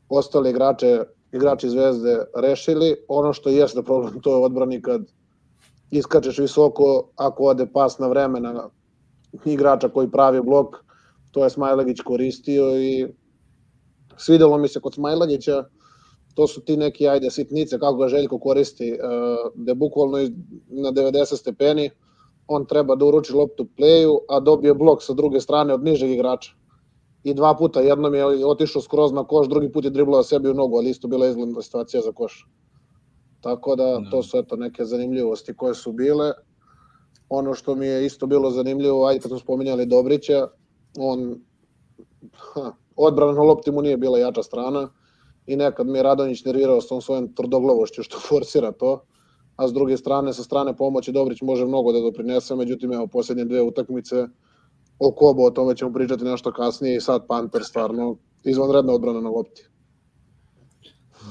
ostali 0.10 0.50
igrače 0.50 1.04
igrači 1.32 1.70
Zvezde 1.70 2.26
rešili. 2.36 2.96
Ono 3.08 3.34
što 3.34 3.50
jeste 3.50 3.84
problem, 3.84 4.22
to 4.22 4.38
je 4.38 4.46
odbrani 4.46 4.82
kad 4.82 5.02
iskačeš 5.92 6.38
visoko, 6.40 7.10
ako 7.16 7.44
ode 7.44 7.68
pas 7.74 8.00
na 8.00 8.08
vreme 8.08 8.40
na 8.40 8.70
igrača 9.46 9.90
koji 9.90 10.12
pravi 10.12 10.42
blok, 10.42 10.76
to 11.32 11.44
je 11.44 11.50
Smajlagić 11.50 12.02
koristio 12.02 12.78
i 12.78 13.08
svidelo 14.18 14.58
mi 14.58 14.68
se 14.68 14.80
kod 14.80 14.94
Smajlagića, 14.94 15.64
to 16.36 16.48
su 16.48 16.62
ti 16.62 16.78
neki, 16.78 17.08
ajde, 17.08 17.32
sitnice, 17.32 17.80
kako 17.80 17.98
ga 17.98 18.08
Željko 18.08 18.40
koristi, 18.40 18.98
da 19.56 19.74
bukvalno 19.74 20.18
na 20.68 20.92
90 20.92 21.38
stepeni, 21.38 21.90
on 22.48 22.66
treba 22.66 22.96
da 22.96 23.06
uruči 23.06 23.34
loptu 23.34 23.68
pleju, 23.76 24.20
a 24.30 24.40
dobije 24.40 24.74
blok 24.74 25.04
sa 25.04 25.14
druge 25.14 25.42
strane 25.42 25.74
od 25.74 25.84
nižeg 25.84 26.12
igrača. 26.12 26.54
I 27.24 27.34
dva 27.34 27.56
puta, 27.56 27.82
jednom 27.82 28.14
je 28.16 28.46
otišao 28.46 28.82
skroz 28.82 29.12
na 29.12 29.24
koš, 29.24 29.48
drugi 29.48 29.72
put 29.72 29.84
je 29.84 29.90
driblao 29.90 30.24
sebi 30.24 30.50
u 30.50 30.54
nogu, 30.54 30.78
ali 30.78 30.90
isto 30.90 31.08
bila 31.08 31.28
izgledna 31.28 31.62
situacija 31.62 32.02
za 32.02 32.12
koš. 32.12 32.48
Tako 33.42 33.76
da, 33.76 33.84
da 33.84 34.10
to 34.10 34.24
su 34.24 34.38
eto 34.38 34.56
neke 34.56 34.86
zanimljivosti 34.86 35.56
koje 35.56 35.74
su 35.76 35.92
bile. 35.92 36.32
Ono 37.30 37.54
što 37.54 37.76
mi 37.76 37.86
je 37.86 38.06
isto 38.06 38.28
bilo 38.28 38.52
zanimljivo, 38.52 39.06
ajde 39.06 39.20
kad 39.20 39.30
smo 39.30 39.40
spominjali 39.40 39.86
Dobrića, 39.86 40.48
on 41.00 41.42
ha, 42.36 42.72
odbrana 42.96 43.34
na 43.34 43.42
lopti 43.42 43.72
mu 43.72 43.82
nije 43.82 43.98
bila 43.98 44.20
jača 44.20 44.44
strana 44.44 44.90
i 45.48 45.56
nekad 45.56 45.88
mi 45.88 46.00
je 46.00 46.04
Radonjić 46.04 46.46
nervirao 46.46 46.82
s 46.82 46.88
tom 46.88 47.02
svojom 47.02 47.34
tvrdoglavošću 47.36 48.04
što 48.04 48.20
forsira 48.20 48.72
to, 48.72 49.02
a 49.58 49.68
s 49.68 49.74
druge 49.74 49.98
strane, 49.98 50.34
sa 50.34 50.44
strane 50.44 50.78
pomoći 50.78 51.12
Dobrić 51.12 51.42
može 51.42 51.66
mnogo 51.66 51.92
da 51.92 52.00
doprinese, 52.00 52.56
međutim, 52.56 52.94
evo, 52.94 53.08
posljednje 53.08 53.46
dve 53.46 53.62
utakmice, 53.62 54.28
o 55.00 55.12
Kobo, 55.12 55.44
o 55.44 55.52
tome 55.52 55.76
ćemo 55.76 55.94
pričati 55.94 56.24
nešto 56.24 56.52
kasnije 56.52 56.96
i 56.96 57.02
sad 57.02 57.28
Panter 57.28 57.64
stvarno 57.64 58.18
izvanredna 58.44 58.94
odbrana 58.94 59.22
na 59.22 59.30
lopti. 59.30 59.64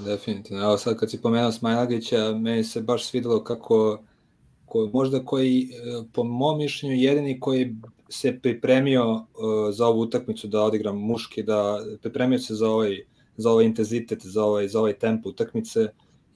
Definitivno. 0.05 0.63
Evo 0.63 0.79
sad 0.79 0.97
kad 0.97 1.11
si 1.11 1.23
pomenuo 1.23 1.53
Smajlagića, 1.53 2.33
meni 2.33 2.65
se 2.65 2.81
baš 2.81 3.05
svidelo 3.05 3.45
kako 3.45 3.99
ko, 4.67 4.91
možda 4.93 5.25
koji, 5.25 5.71
e, 5.73 6.03
po 6.13 6.25
mom 6.25 6.59
mišljenju, 6.59 6.97
jedini 6.97 7.41
koji 7.41 7.77
se 8.09 8.39
pripremio 8.43 9.15
uh, 9.15 9.25
za 9.71 9.87
ovu 9.87 10.01
utakmicu 10.01 10.47
da 10.49 10.63
odigra 10.63 10.93
muški, 10.93 11.43
da 11.43 11.81
pripremio 12.03 12.39
se 12.39 12.55
za 12.55 12.71
ovaj, 12.71 12.99
za 13.37 13.51
ovaj 13.51 13.65
intenzitet, 13.65 14.27
za 14.27 14.45
ovaj, 14.45 14.69
za 14.69 14.81
ovaj 14.81 14.93
tempo 14.93 15.29
utakmice 15.29 15.89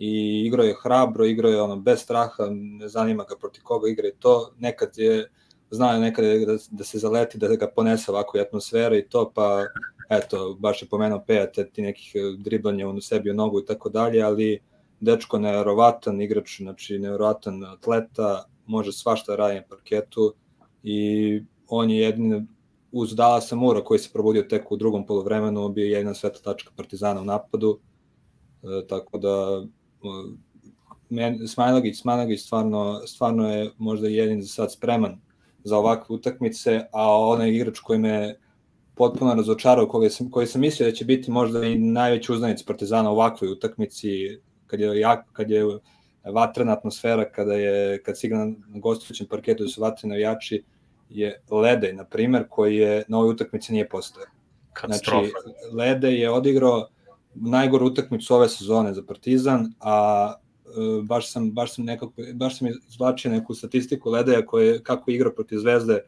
i 0.02 0.42
igrao 0.46 0.66
je 0.66 0.76
hrabro, 0.82 1.24
igrao 1.24 1.50
je 1.50 1.62
ono 1.62 1.76
bez 1.76 2.00
straha, 2.00 2.46
ne 2.50 2.88
zanima 2.88 3.24
ga 3.28 3.36
proti 3.40 3.60
koga 3.60 3.88
igra 3.88 4.08
i 4.08 4.14
to. 4.18 4.52
Nekad 4.58 4.90
je 4.96 5.30
znao 5.70 5.98
nekad 5.98 6.24
da, 6.24 6.56
da 6.70 6.84
se 6.84 6.98
zaleti, 6.98 7.38
da 7.38 7.56
ga 7.56 7.68
ponese 7.76 8.10
ovako 8.10 8.38
i 8.38 8.40
atmosfera 8.40 8.96
i 8.96 9.08
to, 9.08 9.32
pa 9.34 9.64
eto, 10.10 10.56
baš 10.58 10.82
je 10.82 10.88
pomenuo 10.88 11.24
Pejate 11.26 11.70
ti 11.70 11.82
nekih 11.82 12.12
driblanja 12.38 12.88
u 12.88 13.00
sebi 13.00 13.30
u 13.30 13.34
nogu 13.34 13.60
i 13.60 13.66
tako 13.66 13.88
dalje, 13.88 14.22
ali 14.22 14.60
dečko 15.00 15.38
nevjerovatan 15.38 16.20
igrač, 16.20 16.56
znači 16.56 16.98
nevjerovatan 16.98 17.64
atleta, 17.64 18.44
može 18.66 18.92
svašta 18.92 19.36
radi 19.36 19.54
na 19.54 19.62
parketu 19.68 20.34
i 20.82 21.42
on 21.68 21.90
je 21.90 21.98
jedin 21.98 22.48
uz 22.92 23.14
Dalasa 23.14 23.56
Mura 23.56 23.84
koji 23.84 23.98
se 23.98 24.10
probudio 24.12 24.42
tek 24.42 24.72
u 24.72 24.76
drugom 24.76 25.06
polovremenu, 25.06 25.68
bio 25.68 25.84
je 25.84 25.90
jedna 25.90 26.14
svetla 26.14 26.52
tačka 26.52 26.70
Partizana 26.76 27.20
u 27.20 27.24
napadu, 27.24 27.78
e, 28.62 28.86
tako 28.86 29.18
da 29.18 29.64
men, 31.08 31.48
Smajlagić, 31.48 32.00
Smajlagić 32.00 32.42
stvarno, 32.42 33.00
stvarno 33.06 33.50
je 33.50 33.70
možda 33.78 34.08
jedin 34.08 34.42
za 34.42 34.48
sad 34.48 34.72
spreman 34.72 35.20
za 35.64 35.76
ovakve 35.76 36.14
utakmice, 36.14 36.80
a 36.92 37.18
onaj 37.18 37.50
igrač 37.50 37.78
koji 37.78 37.98
me 37.98 38.34
potpuno 38.94 39.34
razočarao, 39.34 39.88
koji 39.88 40.10
sam, 40.10 40.30
koji 40.30 40.46
sam 40.46 40.60
mislio 40.60 40.88
da 40.88 40.94
će 40.94 41.04
biti 41.04 41.30
možda 41.30 41.64
i 41.66 41.78
najveći 41.78 42.32
uznanic 42.32 42.62
Partizana 42.62 43.10
u 43.10 43.12
ovakvoj 43.12 43.52
utakmici, 43.52 44.38
kad 44.66 44.80
je, 44.80 45.00
jak, 45.00 45.32
kad 45.32 45.50
je 45.50 45.64
vatrena 46.24 46.72
atmosfera, 46.72 47.30
kada 47.30 47.54
je, 47.54 48.02
kad 48.02 48.18
se 48.18 48.26
igra 48.26 48.44
na 48.44 48.54
gostujućem 48.68 49.26
parketu 49.26 49.62
da 49.62 49.68
su 49.68 49.80
vatreni 49.80 50.10
navijači, 50.10 50.62
je 51.08 51.40
Ledej, 51.50 51.92
na 51.92 52.04
primer, 52.04 52.44
koji 52.48 52.76
je 52.76 53.04
na 53.08 53.18
ovoj 53.18 53.30
utakmici 53.30 53.72
nije 53.72 53.88
postao. 53.88 54.22
Znači, 54.86 55.10
Ledej 55.72 56.20
je 56.20 56.30
odigrao 56.30 56.88
najgoru 57.34 57.86
utakmicu 57.86 58.34
ove 58.34 58.48
sezone 58.48 58.94
za 58.94 59.02
Partizan, 59.02 59.72
a 59.80 60.34
e, 60.66 61.02
baš 61.02 61.32
sam, 61.32 61.50
baš 61.52 61.74
sam 61.74 61.84
nekako, 61.84 62.12
baš 62.34 62.58
sam 62.58 62.68
izvlačio 62.88 63.30
neku 63.30 63.54
statistiku 63.54 64.10
Ledeja 64.10 64.46
koje, 64.46 64.82
kako 64.82 65.10
igra 65.10 65.30
protiv 65.30 65.58
Zvezde 65.58 66.00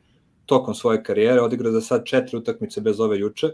tokom 0.47 0.75
svoje 0.75 1.02
karijere, 1.02 1.41
odigrao 1.41 1.73
za 1.73 1.81
sad 1.81 2.05
četiri 2.05 2.38
utakmice 2.38 2.81
bez 2.81 3.00
ove 3.00 3.19
juče 3.19 3.47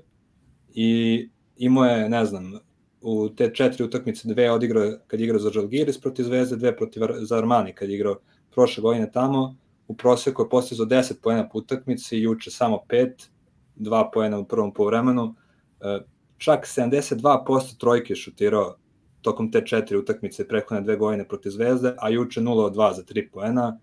i 0.74 1.28
imao 1.56 1.84
je, 1.84 2.08
ne 2.08 2.24
znam, 2.24 2.52
u 3.00 3.28
te 3.28 3.54
četiri 3.54 3.84
utakmice 3.84 4.28
dve 4.28 4.50
odigrao 4.50 4.92
kad 5.06 5.20
igrao 5.20 5.38
za 5.38 5.50
Žalgiris 5.50 6.00
protiv 6.00 6.22
Zvezde, 6.24 6.56
dve 6.56 6.76
protiv 6.76 7.02
za 7.20 7.38
Armani 7.38 7.72
kad 7.72 7.90
igrao 7.90 8.16
prošle 8.54 8.82
godine 8.82 9.10
tamo, 9.12 9.56
u 9.88 9.96
proseku 9.96 10.42
je 10.42 10.48
postizao 10.48 10.86
10 10.86 11.12
poena 11.22 11.48
po 11.48 11.58
utakmici, 11.58 12.18
juče 12.18 12.50
samo 12.50 12.78
5, 12.88 13.28
2 13.76 14.10
poena 14.12 14.38
u 14.38 14.44
prvom 14.44 14.74
povremenu, 14.74 15.34
e, 15.80 16.00
čak 16.38 16.66
72% 16.66 17.78
trojke 17.78 18.14
šutirao 18.14 18.76
tokom 19.22 19.52
te 19.52 19.66
četiri 19.66 19.96
utakmice 19.98 20.48
prehodne 20.48 20.80
dve 20.80 20.96
godine 20.96 21.28
protiv 21.28 21.50
Zvezde, 21.50 21.94
a 21.98 22.08
juče 22.08 22.40
0 22.40 22.64
od 22.64 22.74
2 22.74 22.94
za 22.94 23.02
3 23.02 23.30
poena. 23.32 23.78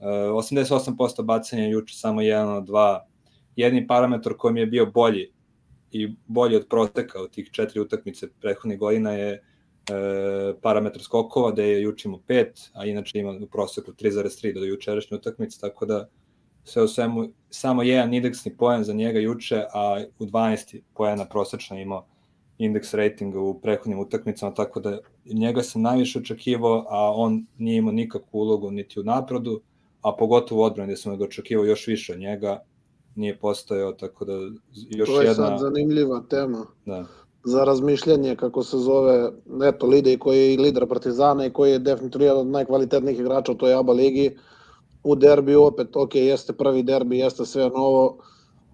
88% 0.00 1.22
bacanja 1.22 1.66
juče 1.66 1.94
samo 1.94 2.20
1 2.20 2.56
od 2.56 2.68
2. 2.68 2.98
Jedni 3.56 3.86
parametar 3.86 4.34
koji 4.38 4.54
mi 4.54 4.60
je 4.60 4.66
bio 4.66 4.86
bolji 4.86 5.32
i 5.92 6.14
bolji 6.26 6.56
od 6.56 6.66
proteka 6.68 7.20
od 7.20 7.30
tih 7.30 7.50
četiri 7.50 7.80
utakmice 7.80 8.28
prethodnih 8.40 8.78
godina 8.78 9.12
je 9.12 9.32
e, 9.32 9.42
parametar 10.62 11.02
skokova, 11.02 11.52
da 11.52 11.62
je 11.62 11.82
juče 11.82 12.08
imao 12.08 12.20
5, 12.28 12.70
a 12.72 12.86
inače 12.86 13.18
ima 13.18 13.30
u 13.30 13.46
proseku 13.46 13.92
3,3 13.92 14.54
do 14.54 14.64
jučerašnje 14.64 15.16
utakmice, 15.16 15.60
tako 15.60 15.86
da 15.86 16.08
sve 16.64 16.82
u 16.82 16.88
svemu 16.88 17.28
samo 17.50 17.82
jedan 17.82 18.14
indeksni 18.14 18.56
poen 18.56 18.84
za 18.84 18.92
njega 18.92 19.18
juče, 19.18 19.64
a 19.74 20.04
u 20.18 20.24
12 20.24 20.80
poena 20.94 21.24
prosečno 21.24 21.80
imao 21.80 22.06
indeks 22.58 22.94
ratinga 22.94 23.40
u 23.40 23.60
prethodnim 23.60 23.98
utakmicama, 23.98 24.54
tako 24.54 24.80
da 24.80 24.98
njega 25.24 25.62
sam 25.62 25.82
najviše 25.82 26.18
očekivao, 26.18 26.86
a 26.88 27.12
on 27.14 27.46
nije 27.58 27.78
imao 27.78 27.92
nikakvu 27.92 28.38
ulogu 28.40 28.70
niti 28.70 29.00
u 29.00 29.02
naprodu, 29.02 29.60
a 30.02 30.16
pogotovo 30.18 30.60
u 30.60 30.64
odbrani 30.64 30.92
gde 30.92 30.96
sam 30.96 31.18
ga 31.18 31.24
očekivao 31.24 31.64
još 31.64 31.86
više 31.86 32.12
od 32.12 32.18
njega, 32.18 32.62
nije 33.14 33.38
postojao, 33.38 33.92
tako 33.92 34.24
da 34.24 34.32
još 34.32 35.08
jedna... 35.08 35.14
To 35.14 35.20
je 35.20 35.28
jedna... 35.28 35.34
sad 35.34 35.58
zanimljiva 35.58 36.22
tema. 36.30 36.66
Da. 36.86 37.06
Za 37.44 37.64
razmišljanje, 37.64 38.36
kako 38.36 38.62
se 38.62 38.78
zove, 38.78 39.30
eto, 39.64 39.86
Lidej 39.86 40.18
koji 40.18 40.38
je 40.38 40.54
i 40.54 40.56
lider 40.56 40.88
Partizana 40.88 41.46
i 41.46 41.50
koji 41.50 41.72
je 41.72 41.78
definitivno 41.78 42.26
jedan 42.26 42.40
od 42.40 42.46
najkvalitetnijih 42.46 43.20
igrača 43.20 43.52
u 43.52 43.54
toj 43.54 43.74
ABA 43.74 43.92
ligi, 43.92 44.36
u 45.04 45.14
derbiju 45.16 45.62
opet, 45.62 45.96
ok, 45.96 46.14
jeste 46.14 46.52
prvi 46.52 46.82
derbi, 46.82 47.18
jeste 47.18 47.46
sve 47.46 47.68
novo, 47.68 48.18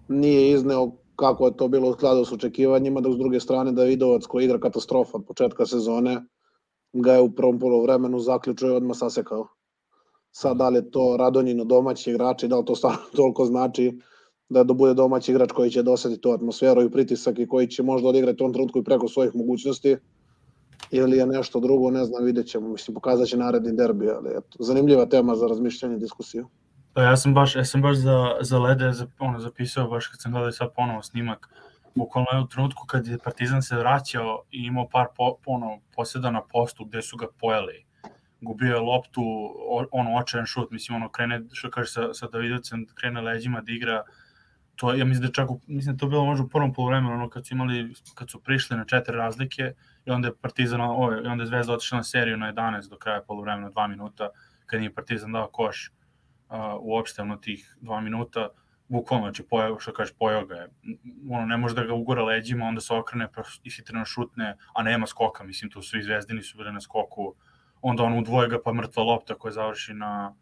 nije 0.07 0.51
izneo 0.51 0.91
kako 1.15 1.45
je 1.45 1.57
to 1.57 1.67
bilo 1.67 1.89
u 1.89 1.93
skladu 1.93 2.25
s 2.25 2.31
očekivanjima, 2.31 3.01
dok 3.01 3.13
s 3.13 3.17
druge 3.17 3.39
strane 3.39 3.71
Davidovac 3.71 4.25
koji 4.25 4.45
igra 4.45 4.59
katastrofa 4.59 5.17
od 5.17 5.25
početka 5.27 5.65
sezone, 5.65 6.23
ga 6.93 7.13
je 7.13 7.21
u 7.21 7.31
prvom 7.31 7.59
polovremenu 7.59 8.19
zaključio 8.19 8.67
i 8.67 8.75
odmah 8.75 8.97
sasekao. 8.97 9.47
Sad, 10.31 10.57
da 10.57 10.69
li 10.69 10.77
je 10.77 10.91
to 10.91 11.15
Radonjino 11.17 11.63
domaći 11.63 12.09
igrač 12.11 12.43
i 12.43 12.47
da 12.47 12.59
li 12.59 12.65
to 12.65 12.75
stvarno 12.75 12.99
toliko 13.15 13.45
znači 13.45 13.99
da 14.49 14.63
da 14.63 14.73
bude 14.73 14.93
domaći 14.93 15.31
igrač 15.31 15.51
koji 15.51 15.71
će 15.71 15.83
dosaditi 15.83 16.21
tu 16.21 16.31
atmosferu 16.31 16.81
i 16.81 16.91
pritisak 16.91 17.39
i 17.39 17.47
koji 17.47 17.67
će 17.67 17.83
možda 17.83 18.09
odigrati 18.09 18.35
u 18.35 18.37
tom 18.37 18.53
trenutku 18.53 18.79
i 18.79 18.83
preko 18.83 19.07
svojih 19.07 19.35
mogućnosti 19.35 19.97
ili 20.91 21.17
je 21.17 21.25
nešto 21.25 21.59
drugo, 21.59 21.91
ne 21.91 22.05
znam, 22.05 22.25
vidjet 22.25 22.47
ćemo, 22.47 22.69
mislim, 22.69 22.95
pokazat 22.95 23.27
će 23.27 23.37
naredni 23.37 23.75
derbi, 23.75 24.09
ali 24.09 24.29
eto, 24.29 24.57
zanimljiva 24.59 25.05
tema 25.05 25.35
za 25.35 25.47
razmišljanje 25.47 25.95
i 25.95 25.99
diskusiju. 25.99 26.47
Pa 26.93 27.01
ja 27.03 27.17
sam 27.17 27.33
baš, 27.33 27.55
ja 27.55 27.65
sam 27.65 27.81
baš 27.81 27.97
za, 27.97 28.35
za 28.41 28.59
Lede 28.59 28.91
za, 28.91 29.07
ono, 29.19 29.39
zapisao 29.39 29.87
baš 29.87 30.07
kad 30.07 30.21
sam 30.21 30.31
gledao 30.31 30.51
sad 30.51 30.73
ponovo 30.75 31.03
snimak, 31.03 31.49
bukvalno 31.95 32.27
je 32.33 32.43
u 32.43 32.47
trenutku 32.47 32.85
kad 32.87 33.07
je 33.07 33.17
Partizan 33.17 33.61
se 33.61 33.77
vraćao 33.77 34.43
i 34.51 34.63
imao 34.63 34.89
par 34.89 35.07
po, 35.15 35.35
ono, 35.45 35.79
posjeda 35.95 36.31
na 36.31 36.41
postu 36.41 36.85
gde 36.85 37.01
su 37.01 37.17
ga 37.17 37.27
pojeli. 37.39 37.85
Gubio 38.41 38.75
je 38.75 38.79
loptu, 38.79 39.21
ono, 39.91 40.15
očajan 40.15 40.45
šut, 40.45 40.71
mislim, 40.71 40.95
ono, 40.95 41.09
krene, 41.09 41.41
što 41.51 41.69
kaže 41.69 41.91
sa, 41.91 42.13
sa 42.13 42.27
Davidovcem, 42.27 42.85
krene 42.95 43.21
leđima 43.21 43.61
da 43.61 43.71
igra, 43.71 44.03
to 44.75 44.93
ja 44.93 45.05
mislim 45.05 45.25
da 45.25 45.33
čak 45.33 45.49
mislim 45.67 45.95
da 45.95 45.99
to 45.99 46.07
bilo 46.07 46.25
možda 46.25 46.45
u 46.45 46.49
prvom 46.49 46.73
poluvremenu 46.73 47.13
ono 47.13 47.29
kad 47.29 47.47
su 47.47 47.53
imali 47.53 47.93
kad 48.15 48.29
su 48.29 48.39
prišli 48.39 48.77
na 48.77 48.85
četiri 48.85 49.15
razlike 49.15 49.73
i 50.07 50.11
onda 50.11 50.27
je 50.27 50.35
Partizan 50.41 50.81
ovaj 50.81 51.21
i 51.23 51.27
onda 51.27 51.43
je 51.43 51.47
Zvezda 51.47 51.73
otišla 51.73 51.97
na 51.97 52.03
seriju 52.03 52.37
na 52.37 52.53
11 52.53 52.89
do 52.89 52.97
kraja 52.97 53.21
poluvremena 53.21 53.71
2 53.71 53.87
minuta 53.87 54.29
kad 54.65 54.81
je 54.81 54.93
Partizan 54.93 55.31
dao 55.31 55.47
koš 55.47 55.91
uh, 56.49 56.57
uopšte 56.79 57.21
ono 57.21 57.37
tih 57.37 57.77
2 57.81 58.01
minuta 58.01 58.49
bukvalno 58.87 59.25
znači 59.25 59.43
pojao 59.43 59.79
što 59.79 59.93
kažeš 59.93 60.15
pojao 60.19 60.45
ga 60.45 60.55
je. 60.55 60.69
Ono 61.31 61.45
ne 61.45 61.57
može 61.57 61.75
da 61.75 61.83
ga 61.83 61.93
ugura 61.93 62.23
leđima 62.23 62.65
onda 62.65 62.81
se 62.81 62.93
okrene 62.93 63.31
pa 63.31 63.41
ishitreno 63.63 64.05
šutne 64.05 64.57
a 64.73 64.83
nema 64.83 65.07
skoka 65.07 65.43
mislim 65.43 65.71
tu 65.71 65.81
su 65.81 65.97
i 65.97 66.03
Zvezdini 66.03 66.43
su 66.43 66.57
bili 66.57 66.71
na 66.71 66.81
skoku. 66.81 67.35
Onda 67.81 68.03
on 68.03 68.19
udvoje 68.19 68.49
ga 68.49 68.57
pa 68.65 68.73
mrtva 68.73 69.03
lopta 69.03 69.35
koja 69.35 69.51
završi 69.51 69.93
na 69.93 70.35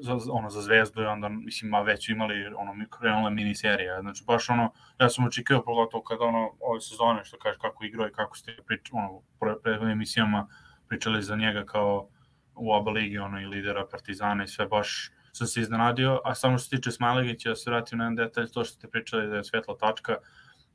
za, 0.00 0.18
ono, 0.30 0.50
za 0.50 0.62
zvezdu 0.62 1.02
i 1.02 1.06
onda, 1.06 1.28
mislim, 1.28 1.70
ma 1.70 1.80
već 1.80 2.08
imali 2.08 2.46
ono, 2.46 2.72
krenula 2.90 3.30
miniserija, 3.30 4.00
znači 4.00 4.24
baš 4.26 4.50
ono, 4.50 4.72
ja 5.00 5.08
sam 5.08 5.24
očekio 5.24 5.62
pogotovo 5.62 6.02
kada 6.02 6.24
ono, 6.24 6.50
ove 6.60 6.80
sezone, 6.80 7.24
što 7.24 7.38
kaže 7.38 7.58
kako 7.58 7.84
igrao 7.84 8.08
i 8.08 8.12
kako 8.12 8.36
ste 8.36 8.56
prič, 8.66 8.88
ono, 8.92 9.22
pre, 9.40 9.54
pre 9.62 9.92
emisijama 9.92 10.48
pričali 10.88 11.22
za 11.22 11.36
njega 11.36 11.64
kao 11.64 12.08
u 12.54 12.72
oba 12.72 12.90
ligi, 12.90 13.18
ono, 13.18 13.40
i 13.40 13.46
lidera 13.46 13.86
Partizana 13.90 14.44
i 14.44 14.48
sve, 14.48 14.66
baš 14.66 15.10
sam 15.32 15.46
se 15.46 15.60
iznenadio, 15.60 16.20
a 16.24 16.34
samo 16.34 16.58
što 16.58 16.64
se 16.64 16.76
tiče 16.76 16.90
Smajlegića, 16.90 17.48
da 17.48 17.56
se 17.56 17.70
vratim 17.70 17.98
na 17.98 18.04
jedan 18.04 18.16
detalj, 18.16 18.46
to 18.46 18.64
što 18.64 18.74
ste 18.74 18.88
pričali 18.88 19.28
da 19.28 19.36
je 19.36 19.44
svetla 19.44 19.76
tačka, 19.76 20.16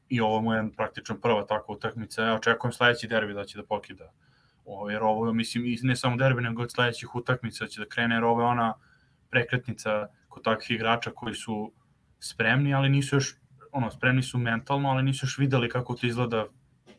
i 0.09 0.21
ovo 0.21 0.41
mu 0.41 0.53
je 0.53 0.69
praktično 0.77 1.15
prva 1.21 1.45
takva 1.45 1.75
utakmica, 1.75 2.23
ja 2.23 2.35
očekujem 2.35 2.71
sledeći 2.73 3.07
derbi 3.07 3.33
da 3.33 3.43
će 3.43 3.57
da 3.57 3.65
pokida. 3.65 4.11
O, 4.65 4.89
jer 4.89 5.03
ovo, 5.03 5.33
mislim, 5.33 5.63
ne 5.83 5.95
samo 5.95 6.15
derbi, 6.15 6.41
nego 6.41 6.61
od 6.61 6.71
sledećih 6.71 7.15
utakmica 7.15 7.67
će 7.67 7.81
da 7.81 7.87
krene, 7.87 8.15
jer 8.15 8.23
ovo 8.23 8.41
je 8.41 8.47
ona 8.47 8.73
prekretnica 9.31 10.07
kod 10.29 10.43
takvih 10.43 10.71
igrača 10.71 11.11
koji 11.11 11.35
su 11.35 11.73
spremni, 12.19 12.73
ali 12.73 12.89
nisu 12.89 13.15
još, 13.15 13.35
ono, 13.71 13.91
spremni 13.91 14.23
su 14.23 14.37
mentalno, 14.37 14.89
ali 14.89 15.03
nisu 15.03 15.25
još 15.25 15.37
videli 15.37 15.69
kako 15.69 15.93
to 15.93 16.07
izgleda 16.07 16.45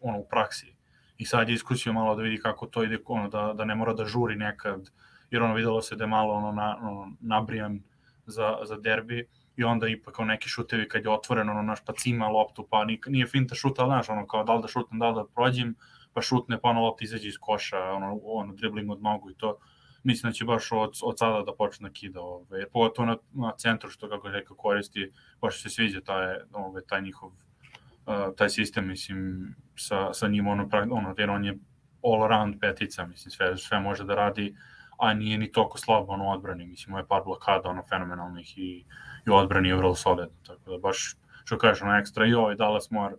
ono, 0.00 0.18
u 0.18 0.28
praksi. 0.28 0.74
I 1.18 1.24
sad 1.24 1.48
je 1.48 1.54
iskusio 1.54 1.92
malo 1.92 2.16
da 2.16 2.22
vidi 2.22 2.42
kako 2.42 2.66
to 2.66 2.82
ide, 2.82 2.98
ono, 3.06 3.28
da, 3.28 3.52
da 3.56 3.64
ne 3.64 3.74
mora 3.74 3.94
da 3.94 4.04
žuri 4.04 4.36
nekad, 4.36 4.90
jer 5.30 5.42
ono 5.42 5.54
videlo 5.54 5.82
se 5.82 5.96
da 5.96 6.04
je 6.04 6.08
malo 6.08 6.34
ono, 6.34 6.52
na, 6.52 6.76
ono, 6.82 7.12
nabrijan 7.20 7.82
za, 8.26 8.56
za 8.64 8.76
derbi 8.76 9.28
i 9.56 9.64
onda 9.64 9.88
ipak 9.88 10.14
kao 10.14 10.24
neki 10.24 10.48
šutevi 10.48 10.88
kad 10.88 11.04
je 11.04 11.10
otvoren, 11.10 11.48
ono, 11.48 11.62
naš 11.62 11.84
pa 11.84 11.92
cima 11.92 12.28
loptu, 12.28 12.66
pa 12.70 12.84
nije, 13.06 13.26
finta 13.26 13.54
šuta, 13.54 13.82
ali 13.82 13.88
znaš, 13.88 14.08
ono, 14.08 14.26
kao 14.26 14.44
da 14.44 14.54
li 14.54 14.62
da 14.62 14.68
šutnem, 14.68 14.98
da 14.98 15.08
li 15.08 15.14
da 15.14 15.24
prođem, 15.34 15.74
pa 16.12 16.22
šutne, 16.22 16.60
pa 16.60 16.68
ono 16.68 16.80
lopta 16.80 17.04
izađe 17.04 17.28
iz 17.28 17.38
koša, 17.40 17.92
ono, 17.92 18.20
ono 18.22 18.52
dribling 18.52 18.90
od 18.90 19.02
nogu 19.02 19.30
i 19.30 19.34
to 19.34 19.58
mislim 20.04 20.30
da 20.30 20.34
će 20.34 20.44
baš 20.44 20.72
od, 20.72 20.98
od 21.02 21.18
sada 21.18 21.42
da 21.42 21.54
počne 21.54 21.88
da 21.88 21.92
kida, 21.92 22.20
ove, 22.20 22.68
pogotovo 22.70 23.06
na, 23.06 23.16
na 23.32 23.52
centru 23.58 23.90
što 23.90 24.08
kako 24.08 24.28
rekao 24.28 24.56
koristi, 24.56 25.12
baš 25.40 25.62
se 25.62 25.70
sviđa 25.70 26.00
taj, 26.00 26.36
ove, 26.52 26.84
taj 26.86 27.02
njihov 27.02 27.28
uh, 27.28 28.34
taj 28.36 28.48
sistem, 28.48 28.88
mislim, 28.88 29.54
sa, 29.76 30.12
sa 30.12 30.28
njim, 30.28 30.46
ono, 30.46 30.68
ono, 30.90 31.14
jer 31.18 31.30
on 31.30 31.44
je 31.44 31.58
all 32.02 32.24
around 32.24 32.60
petica, 32.60 33.06
mislim, 33.06 33.30
sve, 33.30 33.56
sve 33.56 33.80
može 33.80 34.04
da 34.04 34.14
radi, 34.14 34.56
a 34.98 35.14
nije 35.14 35.38
ni 35.38 35.52
toliko 35.52 35.78
slabo 35.78 36.12
ono 36.12 36.28
odbrani, 36.28 36.66
mislim, 36.66 36.96
je 36.96 37.06
par 37.06 37.22
blokada, 37.24 37.68
ono, 37.68 37.82
fenomenalnih 37.88 38.58
i, 38.58 38.84
i 39.26 39.30
odbrani 39.30 39.68
je 39.68 39.76
vrlo 39.76 39.94
solidno, 39.94 40.36
tako 40.46 40.70
da 40.70 40.78
baš, 40.78 41.16
što 41.44 41.58
kažeš, 41.58 41.82
ono, 41.82 41.98
ekstra, 41.98 42.26
i 42.26 42.34
ovaj 42.34 42.54
Dallas 42.54 42.90
Moore, 42.90 43.16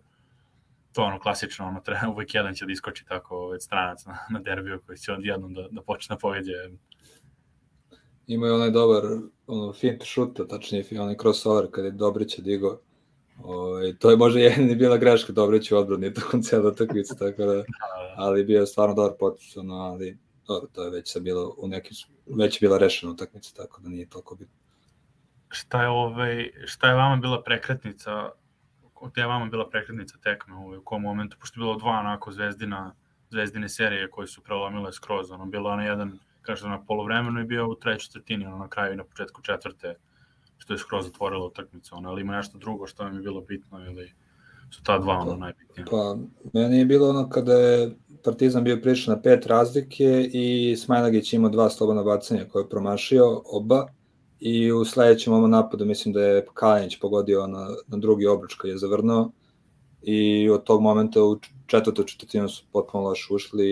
to 0.94 1.02
ono 1.02 1.18
klasično, 1.18 1.66
ono, 1.66 1.80
treba, 1.80 2.08
uvek 2.14 2.34
jedan 2.34 2.54
će 2.54 2.66
da 2.66 2.72
iskoči 2.72 3.04
tako 3.06 3.36
ovaj, 3.36 3.60
stranac 3.60 4.04
na, 4.06 4.18
na 4.30 4.40
derbiju 4.40 4.80
koji 4.86 4.98
će 4.98 5.12
odjednom 5.12 5.54
da, 5.54 5.68
da 5.70 5.82
počne 5.82 6.14
da 6.14 6.18
poveđe. 6.18 6.52
Ima 8.26 8.46
i 8.46 8.50
onaj 8.50 8.70
dobar 8.70 9.02
ono, 9.46 9.72
fint 9.72 10.04
šuta, 10.04 10.46
tačnije 10.48 10.84
onaj 11.00 11.16
crossover 11.20 11.66
kada 11.70 11.86
je 11.86 11.92
Dobrića 11.92 12.42
digo. 12.42 12.80
Ovaj, 13.42 13.94
to 13.98 14.10
je 14.10 14.16
možda 14.16 14.40
jedini 14.46 14.74
bila 14.74 14.96
greška 14.96 15.32
Dobrić 15.32 15.72
u 15.72 15.76
odbrani 15.76 16.14
tokom 16.14 16.42
cijela 16.44 16.70
utakmice, 16.70 17.14
tako 17.18 17.42
da, 17.42 17.46
da, 17.46 17.54
da, 17.54 18.14
ali 18.16 18.44
bio 18.44 18.60
je 18.60 18.66
stvarno 18.66 18.94
dobar 18.94 19.16
potis, 19.18 19.56
ono, 19.56 19.74
ali 19.74 20.18
dobro, 20.46 20.68
to 20.72 20.84
je 20.84 20.90
već 20.90 21.12
sa 21.12 21.20
bilo 21.20 21.54
u 21.58 21.68
nekim, 21.68 21.96
već 22.26 22.62
je 22.62 22.68
bila 22.68 22.78
rešena 22.78 23.12
utakmica, 23.12 23.54
tako 23.56 23.80
da 23.80 23.88
nije 23.88 24.08
toliko 24.08 24.34
bitno. 24.34 24.54
Šta 25.48 25.82
je, 25.82 25.88
ovaj, 25.88 26.50
šta 26.64 26.88
je 26.88 26.94
vama 26.94 27.16
bila 27.16 27.42
prekretnica 27.42 28.30
te 29.10 29.20
je 29.20 29.26
vama 29.26 29.46
bila 29.46 29.68
prekretnica 29.70 30.18
tekme 30.22 30.54
ovaj, 30.54 30.78
u 30.78 30.82
kom 30.82 31.02
momentu, 31.02 31.36
pošto 31.40 31.60
je 31.60 31.64
bilo 31.64 31.76
dva 31.76 31.90
onako 31.90 32.32
zvezdina, 32.32 32.94
zvezdine 33.30 33.68
serije 33.68 34.10
koje 34.10 34.26
su 34.26 34.42
prelomile 34.42 34.92
skroz, 34.92 35.30
ono, 35.30 35.46
bilo 35.46 35.70
ono 35.70 35.82
jedan, 35.82 36.18
kažem, 36.42 36.70
na 36.70 36.84
polovremenu 36.84 37.40
i 37.40 37.44
bio 37.44 37.68
u 37.68 37.74
trećoj 37.74 38.04
četvrtini, 38.06 38.46
ono, 38.46 38.58
na 38.58 38.68
kraju 38.68 38.92
i 38.92 38.96
na 38.96 39.04
početku 39.04 39.42
četvrte, 39.42 39.94
što 40.58 40.74
je 40.74 40.78
skroz 40.78 41.06
otvorilo 41.06 41.46
utakmicu, 41.46 41.94
ono, 41.96 42.08
ali 42.08 42.20
ima 42.20 42.36
nešto 42.36 42.58
drugo 42.58 42.86
što 42.86 43.04
vam 43.04 43.14
je 43.14 43.20
bilo 43.20 43.40
bitno 43.40 43.86
ili 43.86 44.12
su 44.70 44.82
ta 44.82 44.98
dva 44.98 45.18
ono 45.18 45.36
najbitnije? 45.36 45.86
Pa, 45.90 46.16
meni 46.52 46.78
je 46.78 46.84
bilo 46.84 47.10
ono 47.10 47.28
kada 47.28 47.54
je 47.54 47.96
Partizan 48.24 48.64
bio 48.64 48.78
prišao 48.82 49.14
na 49.14 49.22
pet 49.22 49.46
razlike 49.46 50.30
i 50.32 50.76
Smajlagić 50.76 51.32
imao 51.32 51.50
dva 51.50 51.70
slobodna 51.70 52.02
bacanja 52.02 52.44
koje 52.52 52.62
je 52.62 52.68
promašio, 52.68 53.42
oba, 53.46 53.86
i 54.40 54.72
u 54.72 54.84
sledećem 54.84 55.32
ovom 55.32 55.50
napadu 55.50 55.84
mislim 55.84 56.14
da 56.14 56.22
je 56.22 56.46
Kalinić 56.54 56.98
pogodio 57.00 57.46
na, 57.46 57.68
na 57.86 57.98
drugi 57.98 58.26
obruč 58.26 58.54
kad 58.54 58.70
je 58.70 58.78
zavrnuo 58.78 59.30
i 60.02 60.50
od 60.50 60.64
tog 60.64 60.82
momenta 60.82 61.22
u 61.22 61.38
četvrtu 61.66 62.04
četvrtinu 62.04 62.48
su 62.48 62.64
potpuno 62.72 63.04
loš 63.04 63.30
ušli 63.30 63.66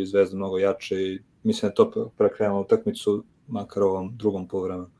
i 0.00 0.06
Zvezda 0.06 0.36
mnogo 0.36 0.58
jače 0.58 1.02
i 1.02 1.20
mislim 1.42 1.60
da 1.60 1.72
je 1.72 1.74
to 1.74 2.10
prekrenulo 2.18 2.60
utakmicu 2.60 3.24
makar 3.46 3.82
ovom 3.82 4.16
drugom 4.16 4.48
polovremenu. 4.48 4.90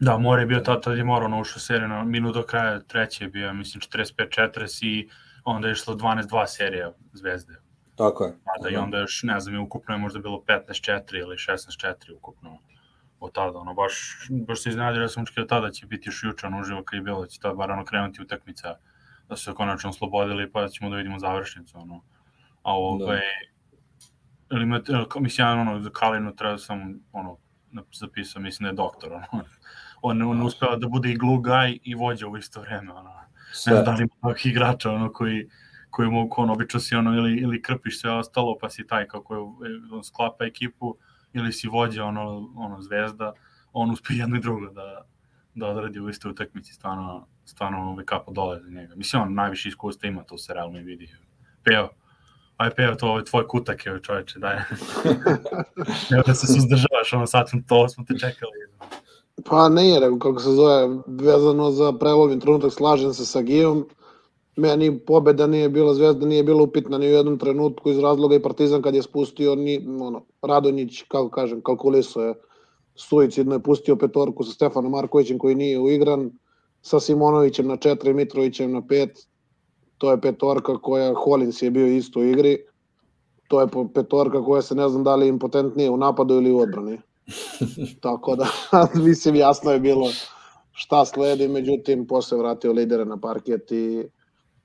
Da, 0.00 0.18
More 0.18 0.42
je 0.42 0.46
bio 0.46 0.60
tad, 0.60 0.82
tad 0.82 0.98
je 0.98 1.04
Morano 1.04 1.40
ušao 1.40 1.60
seriju 1.60 1.88
na 1.88 2.04
minut 2.04 2.34
do 2.34 2.42
kraja 2.42 2.80
treće 2.80 3.24
je 3.24 3.28
bio, 3.28 3.52
mislim, 3.52 3.80
45-40 3.80 4.86
i 4.86 5.08
onda 5.44 5.68
je 5.68 5.72
išlo 5.72 5.94
12-2 5.94 6.46
serija 6.46 6.92
Zvezde. 7.12 7.54
Tako 7.96 8.24
je. 8.24 8.30
Da, 8.30 8.62
da, 8.62 8.70
i 8.70 8.76
onda 8.76 8.98
još, 8.98 9.22
ne 9.22 9.40
znam, 9.40 9.62
ukupno 9.62 9.94
je 9.94 9.98
možda 9.98 10.18
bilo 10.18 10.44
15-4 10.46 11.18
ili 11.18 11.36
16-4 11.36 12.16
ukupno 12.16 12.58
od 13.24 13.32
tada, 13.32 13.58
ono, 13.58 13.74
baš, 13.74 13.94
baš 14.46 14.62
se 14.62 14.68
iznenadio 14.68 15.02
da 15.02 15.08
sam 15.08 15.22
očekio 15.22 15.44
tada 15.44 15.70
će 15.70 15.86
biti 15.86 16.08
još 16.08 16.24
juče, 16.24 16.46
ono, 16.46 16.60
uživo 16.60 16.82
kad 16.84 16.96
je 16.96 17.02
bilo, 17.02 17.20
da 17.20 17.26
će 17.26 17.40
tada 17.40 17.54
bar 17.54 17.70
ono 17.70 17.84
krenuti 17.84 18.22
utakmica, 18.22 18.74
da 19.28 19.36
su 19.36 19.44
se 19.44 19.54
konačno 19.54 19.90
oslobodili, 19.90 20.50
pa 20.52 20.60
da 20.60 20.68
ćemo 20.68 20.90
da 20.90 20.96
vidimo 20.96 21.18
završnicu, 21.18 21.78
ono. 21.78 22.02
A 22.62 22.72
ovaj, 22.72 23.16
da. 23.16 24.56
ili 24.56 24.62
imate, 24.62 24.92
mislim, 25.20 25.46
ja, 25.46 25.52
ono, 25.52 25.80
za 25.80 25.90
Kalinu 25.90 26.36
treba 26.36 26.58
sam, 26.58 27.00
ono, 27.12 27.36
zapisao, 27.92 28.42
mislim 28.42 28.64
da 28.64 28.70
je 28.70 28.76
doktor, 28.76 29.12
ono. 29.12 29.44
On, 30.02 30.22
on 30.22 30.42
uspeva 30.42 30.76
da 30.76 30.88
bude 30.88 31.10
i 31.10 31.16
glue 31.16 31.38
guy 31.38 31.78
i 31.82 31.94
vođa 31.94 32.28
u 32.28 32.36
isto 32.36 32.60
vreme, 32.60 32.92
ono. 32.92 33.10
Sve. 33.52 33.72
Ne 33.72 33.76
znam 33.76 33.84
da 33.84 33.92
li 33.92 34.02
ima 34.02 34.28
takvih 34.28 34.46
igrača, 34.46 34.90
ono, 34.90 35.12
koji, 35.12 35.48
koji 35.90 36.10
mogu, 36.10 36.34
ono, 36.38 36.52
obično 36.52 36.80
si, 36.80 36.96
ono, 36.96 37.14
ili, 37.14 37.36
ili 37.36 37.62
krpiš 37.62 38.00
sve 38.00 38.10
ostalo, 38.10 38.58
pa 38.60 38.70
si 38.70 38.86
taj 38.86 39.06
kako 39.06 39.34
je, 39.34 39.40
on 39.92 40.04
sklapa 40.04 40.44
ekipu, 40.44 40.96
ili 41.34 41.52
si 41.52 41.68
vođa 41.68 42.04
ono, 42.04 42.52
ono 42.56 42.82
zvezda, 42.82 43.32
on 43.72 43.90
uspe 43.90 44.14
jedno 44.20 44.36
i 44.36 44.40
drugo 44.40 44.66
da, 44.70 45.06
da 45.54 45.66
odradi 45.66 46.00
u 46.00 46.08
istoj 46.08 46.30
utakmici, 46.30 46.74
stvarno, 46.74 47.26
stvarno 47.44 47.90
ovaj 47.90 48.04
kapo 48.04 48.32
dole 48.32 48.60
za 48.60 48.70
njega. 48.70 48.94
Mislim, 48.94 49.22
on 49.22 49.34
najviše 49.34 49.68
iskustva 49.68 50.08
ima, 50.08 50.22
to 50.22 50.38
se 50.38 50.54
realno 50.54 50.80
i 50.80 50.82
vidi. 50.82 51.08
Peo, 51.64 51.88
aj 52.56 52.70
peo, 52.70 52.94
to 52.94 53.08
ovaj 53.08 53.24
tvoj 53.24 53.46
kutak 53.48 53.86
je 53.86 54.00
čoveče, 54.02 54.38
daj. 54.38 54.56
Evo 56.14 56.22
da 56.26 56.34
se 56.34 56.46
suzdržavaš, 56.46 57.12
ono 57.12 57.26
sad 57.26 57.50
to 57.66 57.88
smo 57.88 58.04
te 58.04 58.18
čekali. 58.18 58.52
Pa 59.44 59.68
ne, 59.68 60.00
kako 60.20 60.40
se 60.40 60.50
zove, 60.50 60.88
vezano 61.06 61.70
za 61.70 61.92
prelovni 61.92 62.40
trenutak, 62.40 62.72
slažem 62.72 63.12
se 63.12 63.26
sa 63.26 63.42
Gijom, 63.42 63.88
meni 64.56 64.98
pobeda 64.98 65.46
nije 65.46 65.68
bila 65.68 65.94
zvezda, 65.94 66.26
nije 66.26 66.42
bila 66.42 66.62
upitna 66.62 66.98
ni 66.98 67.06
u 67.06 67.10
jednom 67.10 67.38
trenutku 67.38 67.90
iz 67.90 67.98
razloga 67.98 68.36
i 68.36 68.42
Partizan 68.42 68.82
kad 68.82 68.94
je 68.94 69.02
spustio, 69.02 69.54
ni, 69.54 69.86
ono, 70.00 70.24
Radonjić, 70.42 71.02
kako 71.08 71.30
kažem, 71.30 71.60
kalkuliso 71.60 72.22
je 72.22 72.34
suicidno 72.94 73.54
je 73.54 73.62
pustio 73.62 73.96
petorku 73.96 74.44
sa 74.44 74.52
Stefanom 74.52 74.92
Markovićem 74.92 75.38
koji 75.38 75.54
nije 75.54 75.78
uigran, 75.80 76.30
sa 76.82 77.00
Simonovićem 77.00 77.66
na 77.66 77.76
4, 77.76 78.12
Mitrovićem 78.12 78.72
na 78.72 78.80
5, 78.80 79.26
to 79.98 80.10
je 80.10 80.20
petorka 80.20 80.78
koja, 80.78 81.14
Holins 81.14 81.62
je 81.62 81.70
bio 81.70 81.86
isto 81.86 82.20
u 82.20 82.24
igri, 82.24 82.58
to 83.48 83.60
je 83.60 83.66
petorka 83.94 84.44
koja 84.44 84.62
se 84.62 84.74
ne 84.74 84.88
znam 84.88 85.04
da 85.04 85.16
li 85.16 85.28
impotentnije 85.28 85.90
u 85.90 85.96
napadu 85.96 86.34
ili 86.34 86.52
u 86.52 86.58
odbrani. 86.58 86.98
Tako 88.00 88.36
da, 88.36 88.46
mislim, 89.06 89.34
jasno 89.34 89.72
je 89.72 89.80
bilo 89.80 90.10
šta 90.72 91.04
sledi, 91.04 91.48
međutim, 91.48 92.06
posle 92.06 92.38
vratio 92.38 92.72
lidere 92.72 93.04
na 93.04 93.16
parket 93.16 93.72
i 93.72 94.04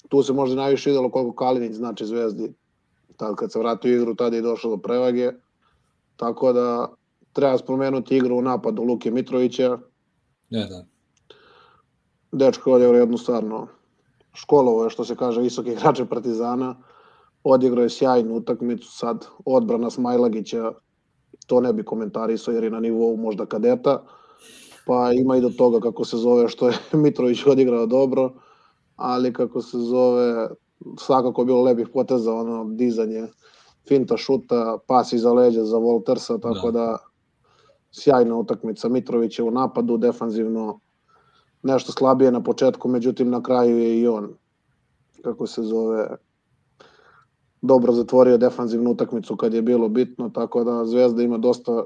tu 0.09 0.23
se 0.23 0.33
možda 0.33 0.55
najviše 0.55 0.89
videlo 0.89 1.11
koliko 1.11 1.35
Kalinić 1.35 1.73
znači 1.73 2.05
Zvezdi. 2.05 2.53
Tad 3.17 3.35
kad 3.35 3.51
se 3.51 3.59
vratio 3.59 3.95
igru, 3.95 4.15
tada 4.15 4.35
je 4.35 4.41
došlo 4.41 4.69
do 4.69 4.77
prevage. 4.77 5.31
Tako 6.15 6.53
da 6.53 6.87
treba 7.33 7.57
spomenuti 7.57 8.17
igru 8.17 8.37
u 8.37 8.41
napadu 8.41 8.83
Luke 8.83 9.11
Mitrovića. 9.11 9.77
Ne, 10.49 10.67
da. 10.67 10.85
Dečko 12.31 12.77
je 12.77 12.99
jednu 12.99 13.17
stvarno 13.17 13.67
školovo 14.33 14.83
je 14.83 14.89
što 14.89 15.05
se 15.05 15.15
kaže 15.15 15.41
visoki 15.41 15.71
igrače 15.71 16.05
Partizana. 16.05 16.75
Odigrao 17.43 17.83
je 17.83 17.89
sjajnu 17.89 18.35
utakmicu 18.35 18.91
sad 18.91 19.25
odbrana 19.45 19.89
Smajlagića 19.89 20.71
to 21.47 21.61
ne 21.61 21.73
bi 21.73 21.83
komentarisao 21.83 22.53
jer 22.53 22.63
je 22.63 22.69
na 22.69 22.79
nivou 22.79 23.17
možda 23.17 23.45
kadeta 23.45 24.03
pa 24.85 25.11
ima 25.13 25.37
i 25.37 25.41
do 25.41 25.49
toga 25.49 25.79
kako 25.79 26.05
se 26.05 26.17
zove 26.17 26.47
što 26.49 26.67
je 26.67 26.73
Mitrović 27.03 27.45
odigrao 27.45 27.85
dobro 27.85 28.33
ali 28.99 29.33
kako 29.33 29.61
se 29.61 29.77
zove, 29.77 30.49
svakako 30.99 31.41
je 31.41 31.45
bilo 31.45 31.61
lepih 31.61 31.87
poteza, 31.93 32.33
ono, 32.33 32.65
dizanje, 32.69 33.27
finta 33.87 34.17
šuta, 34.17 34.77
pas 34.87 35.13
iza 35.13 35.33
leđa 35.33 35.63
za 35.63 35.77
Voltersa, 35.77 36.37
tako 36.37 36.71
da, 36.71 36.79
da 36.79 36.97
sjajna 37.91 38.35
utakmica. 38.35 38.89
Mitrović 38.89 39.39
je 39.39 39.45
u 39.45 39.51
napadu, 39.51 39.97
defanzivno 39.97 40.79
nešto 41.63 41.91
slabije 41.91 42.31
na 42.31 42.43
početku, 42.43 42.89
međutim 42.89 43.29
na 43.29 43.43
kraju 43.43 43.77
je 43.77 43.99
i 43.99 44.07
on, 44.07 44.33
kako 45.23 45.47
se 45.47 45.61
zove, 45.63 46.17
dobro 47.61 47.93
zatvorio 47.93 48.37
defanzivnu 48.37 48.91
utakmicu 48.91 49.35
kad 49.35 49.53
je 49.53 49.61
bilo 49.61 49.89
bitno, 49.89 50.29
tako 50.29 50.63
da 50.63 50.85
Zvezda 50.85 51.23
ima 51.23 51.37
dosta 51.37 51.83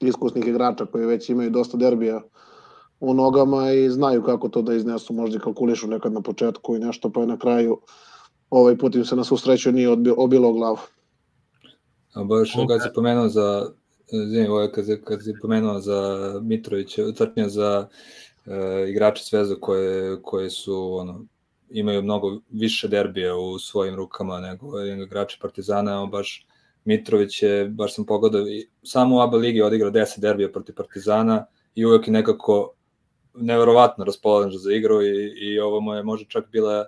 iskusnih 0.00 0.46
igrača 0.46 0.86
koji 0.86 1.06
već 1.06 1.30
imaju 1.30 1.50
dosta 1.50 1.76
derbija 1.76 2.22
u 3.00 3.14
nogama 3.14 3.72
i 3.72 3.90
znaju 3.90 4.22
kako 4.22 4.48
to 4.48 4.62
da 4.62 4.74
iznesu, 4.74 5.12
možda 5.12 5.36
i 5.36 5.40
kalkulišu 5.40 5.88
nekad 5.88 6.12
na 6.12 6.20
početku 6.20 6.76
i 6.76 6.78
nešto, 6.78 7.10
pa 7.10 7.20
je 7.20 7.26
na 7.26 7.38
kraju 7.38 7.80
ovaj 8.50 8.78
put 8.78 8.94
im 8.94 9.04
se 9.04 9.16
na 9.16 9.24
susreću 9.24 9.72
nije 9.72 9.88
obilo 10.16 10.52
glavu. 10.52 10.78
A 12.14 12.24
baš 12.24 12.52
kad 12.68 12.82
si 12.82 12.88
pomenuo 12.94 13.28
za 13.28 13.70
Zim, 14.12 14.52
ovo 14.52 14.68
kad, 14.74 14.84
kad 15.04 15.24
si 15.24 15.34
pomenuo 15.42 15.80
za 15.80 16.32
Mitrovića, 16.42 17.12
trpnja 17.12 17.48
za 17.48 17.88
e, 18.46 18.90
igrače 18.90 19.24
Zvezda 19.30 19.54
koje, 19.60 20.22
koje 20.22 20.50
su 20.50 20.94
ono, 20.94 21.24
imaju 21.70 22.02
mnogo 22.02 22.40
više 22.50 22.88
derbija 22.88 23.36
u 23.36 23.58
svojim 23.58 23.94
rukama 23.94 24.40
nego 24.40 24.80
igrači 24.80 25.38
Partizana, 25.42 25.92
evo 25.92 26.06
baš 26.06 26.46
Mitrović 26.84 27.42
je, 27.42 27.68
baš 27.68 27.94
sam 27.94 28.06
pogledao, 28.06 28.42
samo 28.82 29.16
u 29.16 29.20
ABA 29.20 29.36
ligi 29.36 29.62
odigrao 29.62 29.90
10 29.90 30.20
derbija 30.20 30.52
protiv 30.52 30.74
Partizana 30.74 31.46
i 31.74 31.84
uvek 31.84 32.08
je 32.08 32.12
nekako 32.12 32.74
neverovatno 33.34 34.04
raspoložen 34.04 34.58
za 34.58 34.72
igru 34.72 35.02
i, 35.02 35.32
i 35.36 35.60
ovo 35.60 35.80
mu 35.80 35.94
je 35.94 36.02
možda 36.02 36.26
čak 36.28 36.44
bila 36.52 36.86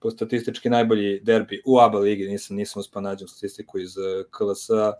po 0.00 0.10
statistički 0.10 0.70
najbolji 0.70 1.20
derbi 1.20 1.62
u 1.66 1.78
ABA 1.78 1.98
ligi, 1.98 2.28
nisam, 2.28 2.56
nisam 2.56 2.80
uspio 2.80 3.00
nađem 3.00 3.28
statistiku 3.28 3.78
iz 3.78 3.98
eh, 3.98 4.24
KLS-a, 4.30 4.92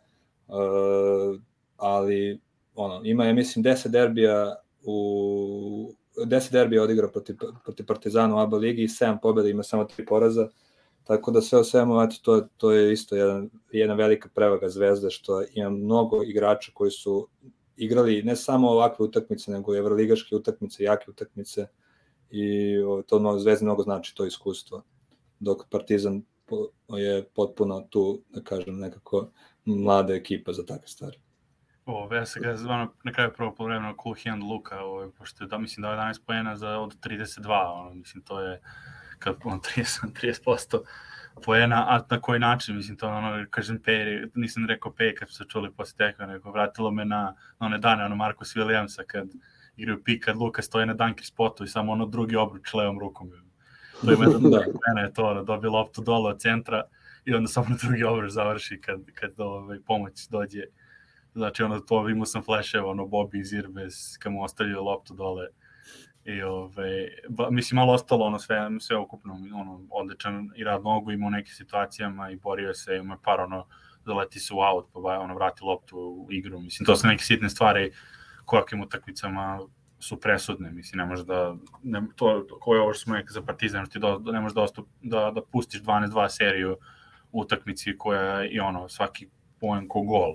uh, 0.49 1.41
ali 1.77 2.41
ono, 2.75 3.01
ima 3.05 3.25
je, 3.25 3.35
mislim, 3.35 3.65
10 3.65 3.89
derbija 3.89 4.57
u 4.83 5.93
10 6.17 6.53
derbija 6.53 6.83
odigrao 6.83 7.11
protiv, 7.11 7.37
protiv 7.65 7.87
Partizana 7.87 8.37
u 8.37 8.39
ABA 8.39 8.57
ligi 8.57 8.83
i 8.83 8.89
7 8.89 9.19
pobjeda, 9.23 9.49
ima 9.49 9.63
samo 9.63 9.85
3 9.85 10.07
poraza. 10.09 10.49
Tako 11.05 11.31
da 11.31 11.41
sve 11.41 11.59
o 11.59 11.65
svemu, 11.65 12.03
eto, 12.03 12.17
to, 12.23 12.41
to 12.57 12.73
je 12.73 12.93
isto 12.93 13.17
jedan, 13.17 13.51
jedna 13.73 13.95
velika 13.95 14.29
prevaga 14.35 14.69
zvezde, 14.69 15.11
što 15.11 15.43
ima 15.55 15.71
mnogo 15.71 16.23
igrača 16.23 16.73
koji 16.75 16.91
su 16.91 17.29
igrali 17.81 18.23
ne 18.23 18.37
samo 18.37 18.71
ovakve 18.71 19.05
utakmice, 19.05 19.51
nego 19.51 19.75
i 19.75 19.79
evroligaške 19.79 20.37
utakmice, 20.37 20.83
jake 20.83 21.11
utakmice 21.11 21.67
i 22.31 22.75
to 23.07 23.19
mnogo, 23.19 23.39
zvezde 23.39 23.65
mnogo 23.65 23.83
znači 23.83 24.15
to 24.15 24.27
iskustvo. 24.27 24.83
Dok 25.41 25.69
Partizan 25.71 26.23
je 26.89 27.25
potpuno 27.35 27.81
tu, 27.91 28.23
da 28.29 28.43
kažem, 28.43 28.79
nekako 28.79 29.31
mlada 29.65 30.15
ekipa 30.15 30.53
za 30.53 30.67
takve 30.67 30.89
stvari. 30.89 31.19
O, 31.87 32.15
ja 32.15 32.27
se 32.27 32.41
ga 32.41 32.57
zvano 32.57 32.93
na 33.05 33.13
kraju 33.13 33.31
prvo 33.37 33.55
polovremena 33.55 33.95
cool 34.03 34.15
hand 34.25 34.43
Luka, 34.43 34.81
ovaj, 34.81 35.09
pošto 35.19 35.47
da, 35.47 35.59
mislim 35.59 35.83
da 35.83 35.91
je 35.91 35.99
11 35.99 36.21
poena 36.27 36.57
za 36.57 36.79
od 36.79 36.97
32, 37.01 37.73
ono, 37.73 37.95
mislim 37.95 38.23
to 38.23 38.41
je 38.41 38.61
kad 39.19 39.37
on 39.45 39.61
30, 39.61 40.13
30% 40.47 40.79
poena, 41.45 41.87
a 41.89 42.01
na 42.11 42.21
koji 42.21 42.41
način, 42.41 42.77
mislim, 42.77 42.97
to 42.97 43.09
ono, 43.09 43.47
kažem, 43.51 43.79
Pej, 43.83 44.27
nisam 44.35 44.67
rekao 44.67 44.93
Pej 44.93 45.15
kad 45.15 45.31
se 45.31 45.45
čuli 45.49 45.73
posle 45.73 45.97
tekma, 45.97 46.27
nego 46.27 46.51
vratilo 46.51 46.91
me 46.91 47.05
na, 47.05 47.23
na 47.61 47.67
one 47.67 47.79
dane, 47.79 48.05
ono, 48.05 48.17
Marcus 48.17 48.57
Williamsa, 48.57 49.05
kad 49.07 49.29
igraju 49.77 50.03
pik, 50.05 50.25
kad 50.25 50.37
Luka 50.37 50.63
stoji 50.63 50.87
na 50.87 50.95
dunker 50.95 51.27
spotu 51.27 51.65
i 51.65 51.69
samo 51.69 51.93
ono 51.93 52.07
drugi 52.07 52.37
obruč 52.37 52.75
levom 52.75 52.99
rukom. 52.99 53.31
To 54.01 54.13
ima 54.13 54.25
jedan 54.25 54.43
da. 54.51 54.59
mene 54.59 55.07
je 55.07 55.13
to, 55.13 55.27
ono, 55.27 55.43
dobije 55.45 55.71
loptu 55.71 56.03
dole 56.03 56.31
od 56.31 56.41
centra 56.41 56.83
i 57.25 57.35
onda 57.35 57.49
samo 57.49 57.67
na 57.69 57.77
drugi 57.83 58.05
obruč 58.05 58.31
završi 58.31 58.81
kad, 58.81 59.01
kad 59.15 59.31
ovaj, 59.37 59.79
pomoć 59.87 60.29
dođe. 60.29 60.63
Znači, 61.35 61.63
ono, 61.63 61.81
to 61.81 62.09
imao 62.09 62.27
sam 62.27 62.43
flasheva, 62.43 62.91
ono, 62.91 63.05
Bobby 63.05 63.41
iz 63.41 63.53
Irbes, 63.53 64.17
kad 64.19 64.33
mu 64.33 64.43
ostavio 64.43 64.83
loptu 64.83 65.15
dole 65.15 65.47
I 66.25 66.43
ove, 66.43 67.09
ba, 67.29 67.51
mislim, 67.51 67.77
malo 67.77 67.93
ostalo 67.93 68.25
ono 68.25 68.39
sve, 68.39 68.57
sve 68.81 68.97
ukupno, 68.97 69.35
ono, 69.55 69.87
odličan 69.91 70.51
i 70.57 70.65
rad 70.65 70.83
nogu 70.83 71.13
ima 71.13 71.27
u 71.27 71.31
nekim 71.31 71.55
situacijama 71.55 72.31
i 72.31 72.37
borio 72.37 72.75
se, 72.75 72.97
ima 72.97 73.19
par 73.25 73.41
ono, 73.41 73.67
zaleti 74.05 74.41
se 74.41 74.55
u 74.55 74.59
out, 74.59 74.87
pa 74.93 75.01
ba, 75.01 75.19
ono, 75.19 75.35
vrati 75.35 75.65
loptu 75.65 75.97
u 75.99 76.33
igru, 76.33 76.61
mislim, 76.61 76.87
to 76.87 76.97
su 76.97 77.07
neke 77.07 77.25
sitne 77.25 77.49
stvari 77.49 77.93
kojakim 78.45 78.81
utakmicama 78.81 79.61
su 79.99 80.21
presudne, 80.21 80.71
mislim, 80.71 80.99
ne 80.99 81.05
može 81.05 81.25
da, 81.25 81.57
ne, 81.83 82.03
to, 82.17 82.47
ko 82.61 82.75
je 82.75 82.81
ovo 82.81 82.93
što 82.93 83.03
smo 83.03 83.15
nekak 83.15 83.33
za 83.33 83.43
Partizan, 83.43 83.87
što 83.87 83.93
ti 83.93 83.99
do, 83.99 84.33
ne 84.33 84.41
može 84.41 84.55
da, 84.55 84.63
ostup, 84.63 84.89
da, 85.03 85.31
da 85.31 85.43
pustiš 85.43 85.83
12-2 85.83 86.29
seriju 86.29 86.77
u 87.33 87.41
utakmici 87.41 87.99
koja 87.99 88.21
je 88.21 88.51
i 88.51 88.61
ono, 88.61 88.89
svaki 88.89 89.29
poen 89.61 89.89
ko 89.89 90.03
gol, 90.03 90.35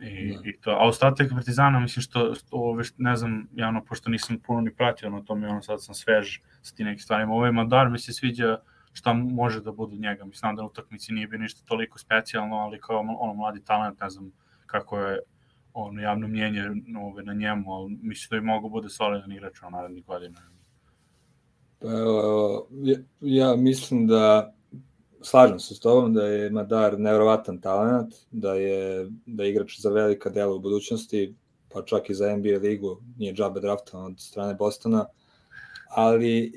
I, 0.00 0.32
da. 0.32 0.40
i 0.44 0.56
to, 0.60 0.70
a 0.70 0.86
ostatak 0.86 1.30
Partizana, 1.34 1.80
mislim 1.80 2.02
što, 2.02 2.34
što 2.34 2.46
ove, 2.56 2.84
ne 2.96 3.16
znam, 3.16 3.48
ja 3.54 3.68
ono, 3.68 3.84
pošto 3.84 4.10
nisam 4.10 4.38
puno 4.46 4.60
ni 4.60 4.74
pratio 4.74 5.10
na 5.10 5.22
tome, 5.22 5.48
ono, 5.48 5.62
sad 5.62 5.84
sam 5.84 5.94
svež 5.94 6.40
sa 6.62 6.74
ti 6.74 6.84
nekim 6.84 6.98
stvarima. 6.98 7.32
Ovaj 7.32 7.52
Madar 7.52 7.88
mi 7.90 7.98
se 7.98 8.12
sviđa 8.12 8.58
šta 8.92 9.12
može 9.12 9.60
da 9.60 9.72
bude 9.72 9.96
njega. 9.96 10.24
Mislim 10.24 10.56
da 10.56 10.62
na 10.62 10.68
utakmici 10.68 11.12
nije 11.12 11.26
bio 11.26 11.38
ništa 11.38 11.66
toliko 11.66 11.98
specijalno, 11.98 12.56
ali 12.56 12.80
kao 12.80 12.98
ono 12.98 13.34
mladi 13.34 13.64
talent, 13.64 14.00
ne 14.00 14.10
znam 14.10 14.32
kako 14.66 14.98
je 14.98 15.18
ono 15.72 16.02
javno 16.02 16.28
mnjenje 16.28 16.62
ove, 17.02 17.22
na 17.22 17.34
njemu, 17.34 17.72
ali 17.72 17.98
mislim 18.02 18.28
da 18.30 18.36
je 18.36 18.54
mogu 18.54 18.68
bude 18.68 18.88
solidan 18.88 19.32
igrač 19.32 19.62
u 19.62 19.70
narednih 19.70 20.04
godina. 20.04 20.40
Pa, 21.78 21.88
ja, 22.70 22.98
ja 23.20 23.56
mislim 23.56 24.06
da 24.06 24.54
slažem 25.22 25.58
se 25.60 25.74
s 25.74 25.80
tobom 25.80 26.14
da 26.14 26.26
je 26.26 26.50
Madar 26.50 26.98
nevrovatan 26.98 27.60
talent, 27.60 28.14
da 28.30 28.54
je, 28.54 29.08
da 29.26 29.44
je 29.44 29.50
igrač 29.50 29.80
za 29.80 29.90
velika 29.90 30.30
dela 30.30 30.54
u 30.54 30.60
budućnosti, 30.60 31.34
pa 31.68 31.82
čak 31.82 32.10
i 32.10 32.14
za 32.14 32.36
NBA 32.36 32.58
ligu, 32.58 33.00
nije 33.18 33.34
džabe 33.34 33.60
draftan 33.60 34.04
od 34.04 34.20
strane 34.20 34.54
Bostona, 34.54 35.06
ali 35.90 36.52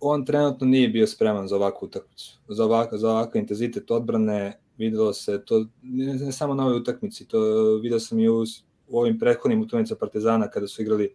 on 0.00 0.24
trenutno 0.24 0.66
nije 0.66 0.88
bio 0.88 1.06
spreman 1.06 1.48
za 1.48 1.56
ovakvu 1.56 1.86
utakmicu, 1.86 2.40
za, 2.48 2.64
ovak, 2.64 2.94
za 2.94 3.10
ovakav 3.10 3.40
intenzitet 3.40 3.90
odbrane, 3.90 4.60
videlo 4.78 5.12
se 5.12 5.44
to, 5.44 5.64
ne, 5.82 6.14
ne 6.14 6.32
samo 6.32 6.54
na 6.54 6.66
ovoj 6.66 6.76
utakmici, 6.76 7.28
to 7.28 7.40
video 7.82 8.00
sam 8.00 8.20
i 8.20 8.28
u, 8.28 8.44
u 8.88 8.98
ovim 8.98 9.18
prethodnim 9.18 9.62
utakmicama 9.62 9.98
Partizana 9.98 10.50
kada 10.50 10.66
su 10.66 10.82
igrali 10.82 11.14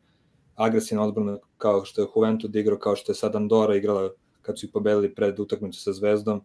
agresivnu 0.55 1.03
odbranu 1.03 1.39
kao 1.57 1.85
što 1.85 2.01
je 2.01 2.07
Juventud 2.15 2.55
igrao, 2.55 2.79
kao 2.79 2.95
što 2.95 3.11
je 3.11 3.15
sad 3.15 3.35
Andora 3.35 3.75
igrala 3.75 4.09
kad 4.41 4.59
su 4.59 4.65
ih 4.65 4.71
pobedili 4.73 5.15
pred 5.15 5.39
utakmicu 5.39 5.81
sa 5.81 5.93
Zvezdom 5.93 6.41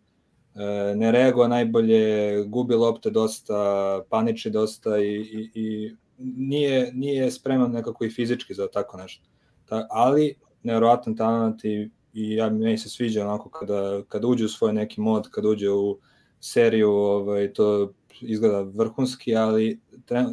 ne 0.96 1.12
reaguje 1.12 1.48
najbolje, 1.48 2.44
gubi 2.44 2.74
lopte 2.74 3.10
dosta, 3.10 4.00
paniči 4.08 4.50
dosta 4.50 4.98
i, 4.98 5.14
i, 5.14 5.50
i 5.54 5.96
nije, 6.18 6.92
nije 6.92 7.30
spreman 7.30 7.70
nekako 7.70 8.04
i 8.04 8.10
fizički 8.10 8.54
za 8.54 8.68
tako 8.68 8.96
nešto. 8.96 9.24
Ta, 9.64 9.86
ali 9.90 10.34
nevjerovatan 10.62 11.16
talent 11.16 11.64
i, 11.64 11.90
i 12.12 12.34
ja 12.34 12.50
meni 12.50 12.78
se 12.78 12.88
sviđa 12.88 13.24
onako 13.24 13.50
kada, 13.50 14.02
kada 14.08 14.26
uđe 14.26 14.44
u 14.44 14.48
svoj 14.48 14.72
neki 14.72 15.00
mod, 15.00 15.30
kada 15.30 15.48
uđe 15.48 15.70
u 15.70 15.98
seriju, 16.40 16.90
ovaj, 16.90 17.52
to 17.52 17.92
izgleda 18.20 18.60
vrhunski, 18.60 19.36
ali 19.36 19.80
treba, 20.04 20.30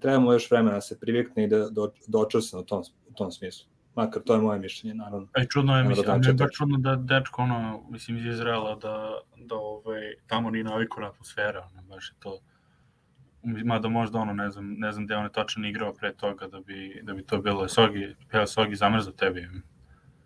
trebamo 0.00 0.32
još 0.32 0.50
vremena 0.50 0.74
da 0.74 0.80
se 0.80 1.00
privikne 1.00 1.44
i 1.44 1.48
da, 1.48 1.58
da, 1.58 1.88
da 2.06 2.18
očvrsne 2.18 2.58
u 2.58 2.62
tom, 2.62 2.82
u 3.08 3.14
tom 3.14 3.32
smislu. 3.32 3.73
Makar 3.94 4.22
to 4.22 4.34
je 4.34 4.40
moje 4.40 4.58
mišljenje, 4.58 4.94
naravno. 4.94 5.28
E, 5.34 5.46
čudno 5.48 5.76
je, 5.78 5.84
mislim, 5.84 6.20
da 6.20 6.28
je 6.28 6.34
baš 6.34 6.50
čudno 6.52 6.78
da 6.78 6.96
dečko, 6.96 7.42
ono, 7.42 7.82
mislim, 7.90 8.16
iz 8.16 8.24
Izraela, 8.24 8.74
da, 8.74 9.18
da 9.36 9.54
ovaj, 9.54 10.00
tamo 10.26 10.50
nije 10.50 10.64
navikuna 10.64 11.06
atmosfera, 11.06 11.68
ne, 11.76 11.82
baš 11.82 12.10
je 12.10 12.14
to, 12.18 12.38
mada 13.64 13.88
možda 13.88 14.18
ono, 14.18 14.32
ne 14.32 14.50
znam, 14.50 14.74
ne 14.78 14.92
znam 14.92 15.04
gde 15.04 15.16
on 15.16 15.24
je 15.24 15.32
tačno 15.32 15.68
igrao 15.68 15.92
pre 15.92 16.14
toga 16.14 16.46
da 16.46 16.60
bi, 16.60 17.00
da 17.02 17.14
bi 17.14 17.22
to 17.22 17.38
bilo, 17.38 17.68
Sogi, 17.68 18.14
peo 18.30 18.46
Sogi 18.46 18.76
zamrzo 18.76 19.10
tebi. 19.10 19.48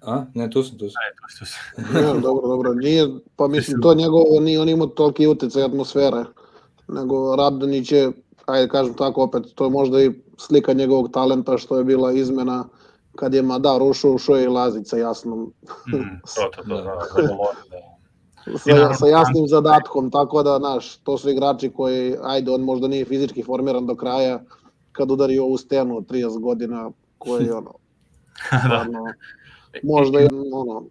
A? 0.01 0.25
Ne, 0.35 0.51
tu 0.51 0.63
sam, 0.63 0.79
tu 0.79 0.89
sam. 0.89 1.01
Ne, 1.05 1.15
tu, 1.17 1.39
tu 1.39 1.45
sam. 1.45 2.05
ja, 2.05 2.21
dobro, 2.29 2.49
dobro, 2.49 2.75
nije, 2.75 3.09
pa 3.37 3.49
mislim, 3.49 3.83
to 3.83 3.95
njegovo, 3.95 4.41
nije 4.41 4.61
on 4.61 4.69
imao 4.69 4.87
toliki 4.87 5.27
utjecaj 5.27 5.63
atmosfere, 5.63 6.25
nego 6.89 7.37
Radonić 7.37 7.93
je, 7.93 8.13
ajde 8.47 8.69
kažem 8.69 8.95
tako 8.95 9.23
opet, 9.23 9.43
to 9.55 9.65
je 9.65 9.71
možda 9.71 10.03
i 10.03 10.11
slika 10.37 10.73
njegovog 10.73 11.11
talenta 11.13 11.59
što 11.59 11.79
je 11.79 11.85
bila 11.85 12.13
izmena 12.13 12.65
kad 13.19 13.35
je 13.35 13.43
Madar 13.43 13.83
ušao, 13.83 14.13
ušao 14.13 14.37
je 14.37 14.45
i 14.45 14.49
Lazica 14.49 14.97
jasnom. 14.97 15.53
Mm, 15.89 16.21
to, 16.35 16.51
to, 16.57 16.63
to, 16.63 16.69
da, 16.75 16.83
da, 16.83 16.93
da, 18.53 18.59
sa, 18.59 18.95
sa 18.95 19.07
jasnim 19.07 19.49
zadatkom, 19.49 20.11
tako 20.11 20.43
da, 20.43 20.59
znaš, 20.59 20.97
to 20.97 21.19
su 21.19 21.31
igrači 21.31 21.71
koji, 21.71 22.17
ajde, 22.23 22.51
on 22.51 22.61
možda 22.61 22.89
nije 22.89 23.05
fizički 23.05 23.43
formiran 23.43 23.87
do 23.87 23.97
kraja, 23.97 24.41
kad 24.93 25.11
udari 25.11 25.39
ovu 25.39 25.57
stenu 25.59 25.97
od 25.97 26.07
30 26.07 26.41
godina, 26.41 26.91
koji 27.19 27.45
je, 27.45 27.55
ono, 27.55 27.75
stvarno, 28.65 29.05
možda 29.83 30.19
je, 30.19 30.29
ono, 30.53 30.85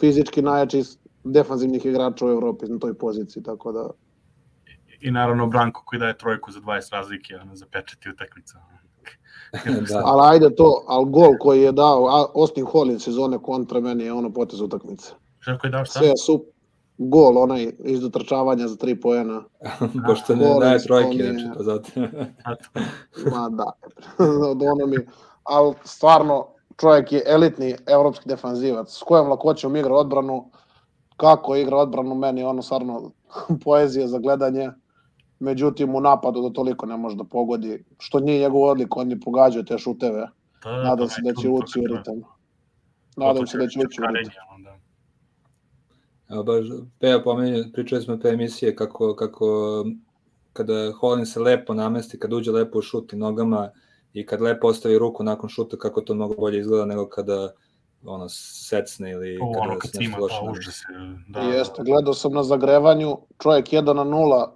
fizički 0.00 0.42
najjači 0.42 0.82
defanzivnih 1.24 1.86
igrača 1.86 2.26
u 2.26 2.30
Evropi 2.30 2.66
na 2.66 2.78
toj 2.78 2.94
poziciji, 2.94 3.42
tako 3.42 3.72
da... 3.72 3.90
I 5.00 5.10
naravno 5.10 5.46
Branko 5.46 5.82
koji 5.84 6.00
daje 6.00 6.18
trojku 6.18 6.52
za 6.52 6.60
20 6.60 6.92
razlike, 6.92 7.36
ono, 7.36 7.56
za 7.56 7.66
pečeti 7.72 8.10
utakmicu 8.10 8.56
da. 9.90 10.02
Ali 10.04 10.20
ajde 10.24 10.54
to, 10.54 10.84
al 10.86 11.04
gol 11.04 11.32
koji 11.40 11.62
je 11.62 11.72
dao 11.72 12.28
Austin 12.34 12.64
Hollins 12.64 13.04
sezone 13.04 13.38
kontra 13.38 13.80
meni 13.80 14.04
je 14.04 14.12
ono 14.12 14.32
potez 14.32 14.60
utakmice. 14.60 15.12
Šta 15.38 15.58
koji 15.58 15.70
dao 15.70 15.84
šta? 15.84 15.98
Sve 15.98 16.16
su 16.16 16.44
gol, 16.98 17.38
onaj 17.38 17.72
iz 17.84 18.00
dotrčavanja 18.00 18.68
za 18.68 18.76
tri 18.76 19.00
pojena. 19.00 19.42
Pošto 20.06 20.36
ne 20.36 20.54
daje 20.60 20.78
trojke, 20.78 21.22
znači 21.22 21.44
to 21.56 21.62
zato. 21.62 21.90
Ma 23.32 23.48
da, 23.48 23.72
od 24.50 24.62
ono 24.62 24.86
mi, 24.86 24.96
ali 25.42 25.74
stvarno 25.84 26.46
čovjek 26.80 27.12
je 27.12 27.22
elitni 27.26 27.76
evropski 27.86 28.28
defanzivac, 28.28 28.98
s 28.98 29.02
kojom 29.02 29.28
lakoćom 29.28 29.76
igra 29.76 29.94
odbranu, 29.94 30.50
kako 31.16 31.56
igra 31.56 31.76
odbranu, 31.76 32.14
meni 32.14 32.42
ono 32.42 32.62
stvarno 32.62 33.10
poezija 33.64 34.08
za 34.08 34.18
gledanje 34.18 34.70
međutim 35.40 35.94
u 35.94 36.00
napadu 36.00 36.42
da 36.42 36.52
toliko 36.52 36.86
ne 36.86 36.96
može 36.96 37.16
da 37.16 37.24
pogodi, 37.24 37.84
što 37.98 38.20
nije 38.20 38.40
njegov 38.40 38.62
odlik, 38.62 38.96
on 38.96 39.10
je 39.10 39.20
pogađao 39.20 39.62
te 39.62 39.78
šuteve. 39.78 40.28
Da, 40.64 40.70
da, 40.70 40.82
Nadam 40.82 41.08
to 41.08 41.14
se 41.14 41.22
da 41.24 41.32
tu- 41.34 41.40
će 41.42 41.48
ući 41.48 41.80
u 41.80 41.96
ritam. 41.96 42.14
Nadam 43.16 43.46
se 43.46 43.58
da 43.58 43.68
će 43.68 43.78
ući 43.78 44.00
u 44.00 44.06
ritam. 44.14 44.32
Evo 46.28 46.42
baš, 46.42 46.66
Peja 47.00 47.22
pomenje, 47.22 47.64
pričali 47.72 48.02
smo 48.02 48.18
pre 48.18 48.30
emisije 48.30 48.76
kako, 48.76 49.14
kako 49.16 49.46
kada 50.52 50.92
Holin 51.00 51.26
se 51.26 51.40
lepo 51.40 51.74
namesti, 51.74 52.18
kad 52.18 52.32
uđe 52.32 52.52
lepo 52.52 52.78
u 52.78 52.82
šut 52.82 53.12
i 53.12 53.16
nogama 53.16 53.70
i 54.12 54.26
kad 54.26 54.40
lepo 54.40 54.66
ostavi 54.68 54.98
ruku 54.98 55.22
nakon 55.22 55.48
šuta, 55.48 55.76
kako 55.76 56.00
to 56.00 56.14
mnogo 56.14 56.34
bolje 56.34 56.58
izgleda 56.58 56.84
nego 56.86 57.08
kada 57.08 57.52
ono 58.04 58.28
secne 58.28 59.10
ili 59.10 59.38
U, 59.38 59.52
kada 59.52 59.64
ono 59.68 59.78
kad 59.78 59.90
se 59.90 59.98
nešto 60.00 60.20
loše 60.20 60.34
užas. 60.50 60.80
Da, 61.28 61.40
Jeste, 61.40 61.82
gledao 61.84 62.14
sam 62.14 62.32
na 62.32 62.42
zagrevanju, 62.42 63.18
čovjek 63.42 63.66
1 63.66 63.92
na 63.92 64.04
0, 64.04 64.50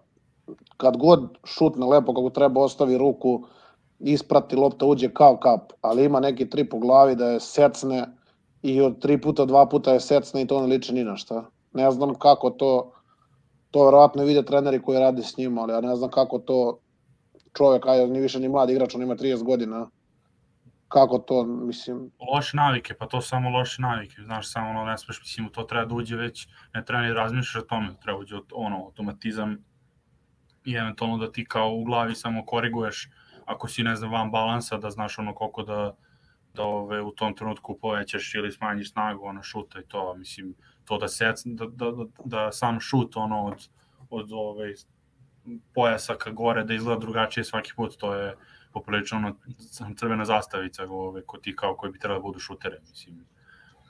kad 0.77 0.97
god 0.97 1.39
šutne 1.45 1.87
lepo 1.87 2.15
kako 2.15 2.31
treba, 2.31 2.61
ostavi 2.61 2.99
ruku, 2.99 3.45
isprati 4.01 4.57
lopta, 4.57 4.87
uđe 4.87 5.09
kao 5.15 5.37
kap, 5.37 5.73
ali 5.81 6.05
ima 6.05 6.21
neki 6.21 6.51
tri 6.51 6.69
po 6.69 6.79
glavi 6.79 7.17
da 7.17 7.27
je 7.27 7.41
secne 7.41 8.07
i 8.63 8.81
od 8.81 9.01
tri 9.01 9.21
puta, 9.21 9.45
dva 9.45 9.67
puta 9.67 9.93
je 9.93 10.01
secne 10.01 10.43
i 10.43 10.47
to 10.47 10.61
ne 10.61 10.67
liči 10.67 10.95
ni 10.95 11.05
na 11.05 11.17
šta. 11.17 11.45
Ne 11.73 11.91
znam 11.91 12.15
kako 12.15 12.51
to, 12.51 12.93
to 13.71 13.85
verovatno 13.85 14.25
vide 14.25 14.43
treneri 14.43 14.83
koji 14.83 14.99
rade 14.99 15.23
s 15.23 15.37
njima, 15.37 15.63
ali 15.63 15.73
ja 15.73 15.81
ne 15.81 15.97
znam 15.97 16.11
kako 16.11 16.39
to 16.39 16.79
čovjek, 17.57 17.87
ajde, 17.87 18.07
ni 18.07 18.21
više 18.21 18.41
ni 18.41 18.49
mlad 18.49 18.71
igrač, 18.71 18.95
on 18.95 19.03
ima 19.03 19.17
30 19.17 19.43
godina, 19.43 19.89
kako 20.89 21.19
to, 21.19 21.45
mislim, 21.45 22.11
loše 22.35 22.57
navike, 22.57 22.95
pa 22.95 23.07
to 23.07 23.21
samo 23.21 23.51
loše 23.51 23.83
navike, 23.83 24.23
znaš, 24.25 24.53
samo 24.53 24.71
ono, 24.71 24.85
ne 24.85 24.99
smeš, 24.99 25.21
mislim, 25.21 25.47
u 25.47 25.51
to 25.51 25.63
treba 25.63 25.85
da 25.85 25.95
uđe 25.95 26.17
već, 26.17 26.49
ne 26.75 26.85
treba 26.85 27.03
ni 27.03 27.13
razmišljaš 27.13 27.63
o 27.63 27.67
tome, 27.67 27.95
treba 28.03 28.19
uđe 28.19 28.37
ono, 28.53 28.85
automatizam 28.85 29.65
i 30.65 30.75
eventualno 30.75 31.19
da 31.19 31.33
ti 31.33 31.45
kao 31.45 31.75
u 31.75 31.85
glavi 31.85 32.15
samo 32.15 32.47
koriguješ, 32.47 33.11
ako 33.47 33.69
si, 33.69 33.83
ne 33.83 33.97
znam, 33.97 34.13
van 34.13 34.31
balansa, 34.31 34.77
da 34.77 34.91
znaš 34.91 35.19
ono 35.19 35.35
koliko 35.35 35.63
da, 35.63 35.97
da 36.55 36.63
ove, 36.63 37.01
u 37.01 37.11
tom 37.11 37.37
trenutku 37.37 37.79
povećaš 37.79 38.35
ili 38.35 38.53
smanjiš 38.53 38.93
snagu, 38.93 39.25
ono, 39.25 39.43
šuta 39.43 39.81
i 39.81 39.87
to, 39.89 40.15
mislim, 40.15 40.55
to 40.85 40.99
da, 40.99 41.09
sec, 41.09 41.43
da, 41.45 41.67
da, 41.67 41.91
da, 41.91 42.05
da 42.25 42.53
sam 42.53 42.81
šut, 42.81 43.17
ono, 43.17 43.45
od, 43.45 43.69
od 44.11 44.33
ove, 44.33 44.75
pojasa 45.75 46.15
ka 46.15 46.31
gore, 46.31 46.65
da 46.65 46.75
izgleda 46.75 47.01
drugačije 47.01 47.45
svaki 47.45 47.73
put, 47.77 47.97
to 47.97 48.15
je 48.15 48.37
poprilično 48.73 49.19
ono, 49.19 49.37
crvena 49.97 50.25
zastavica 50.25 50.85
ove, 50.89 51.23
ko 51.27 51.39
ti 51.39 51.57
kao 51.57 51.77
koji 51.77 51.93
bi 51.93 51.99
trebalo 51.99 52.21
da 52.21 52.23
budu 52.23 52.39
šutere, 52.39 52.79
mislim. 52.89 53.25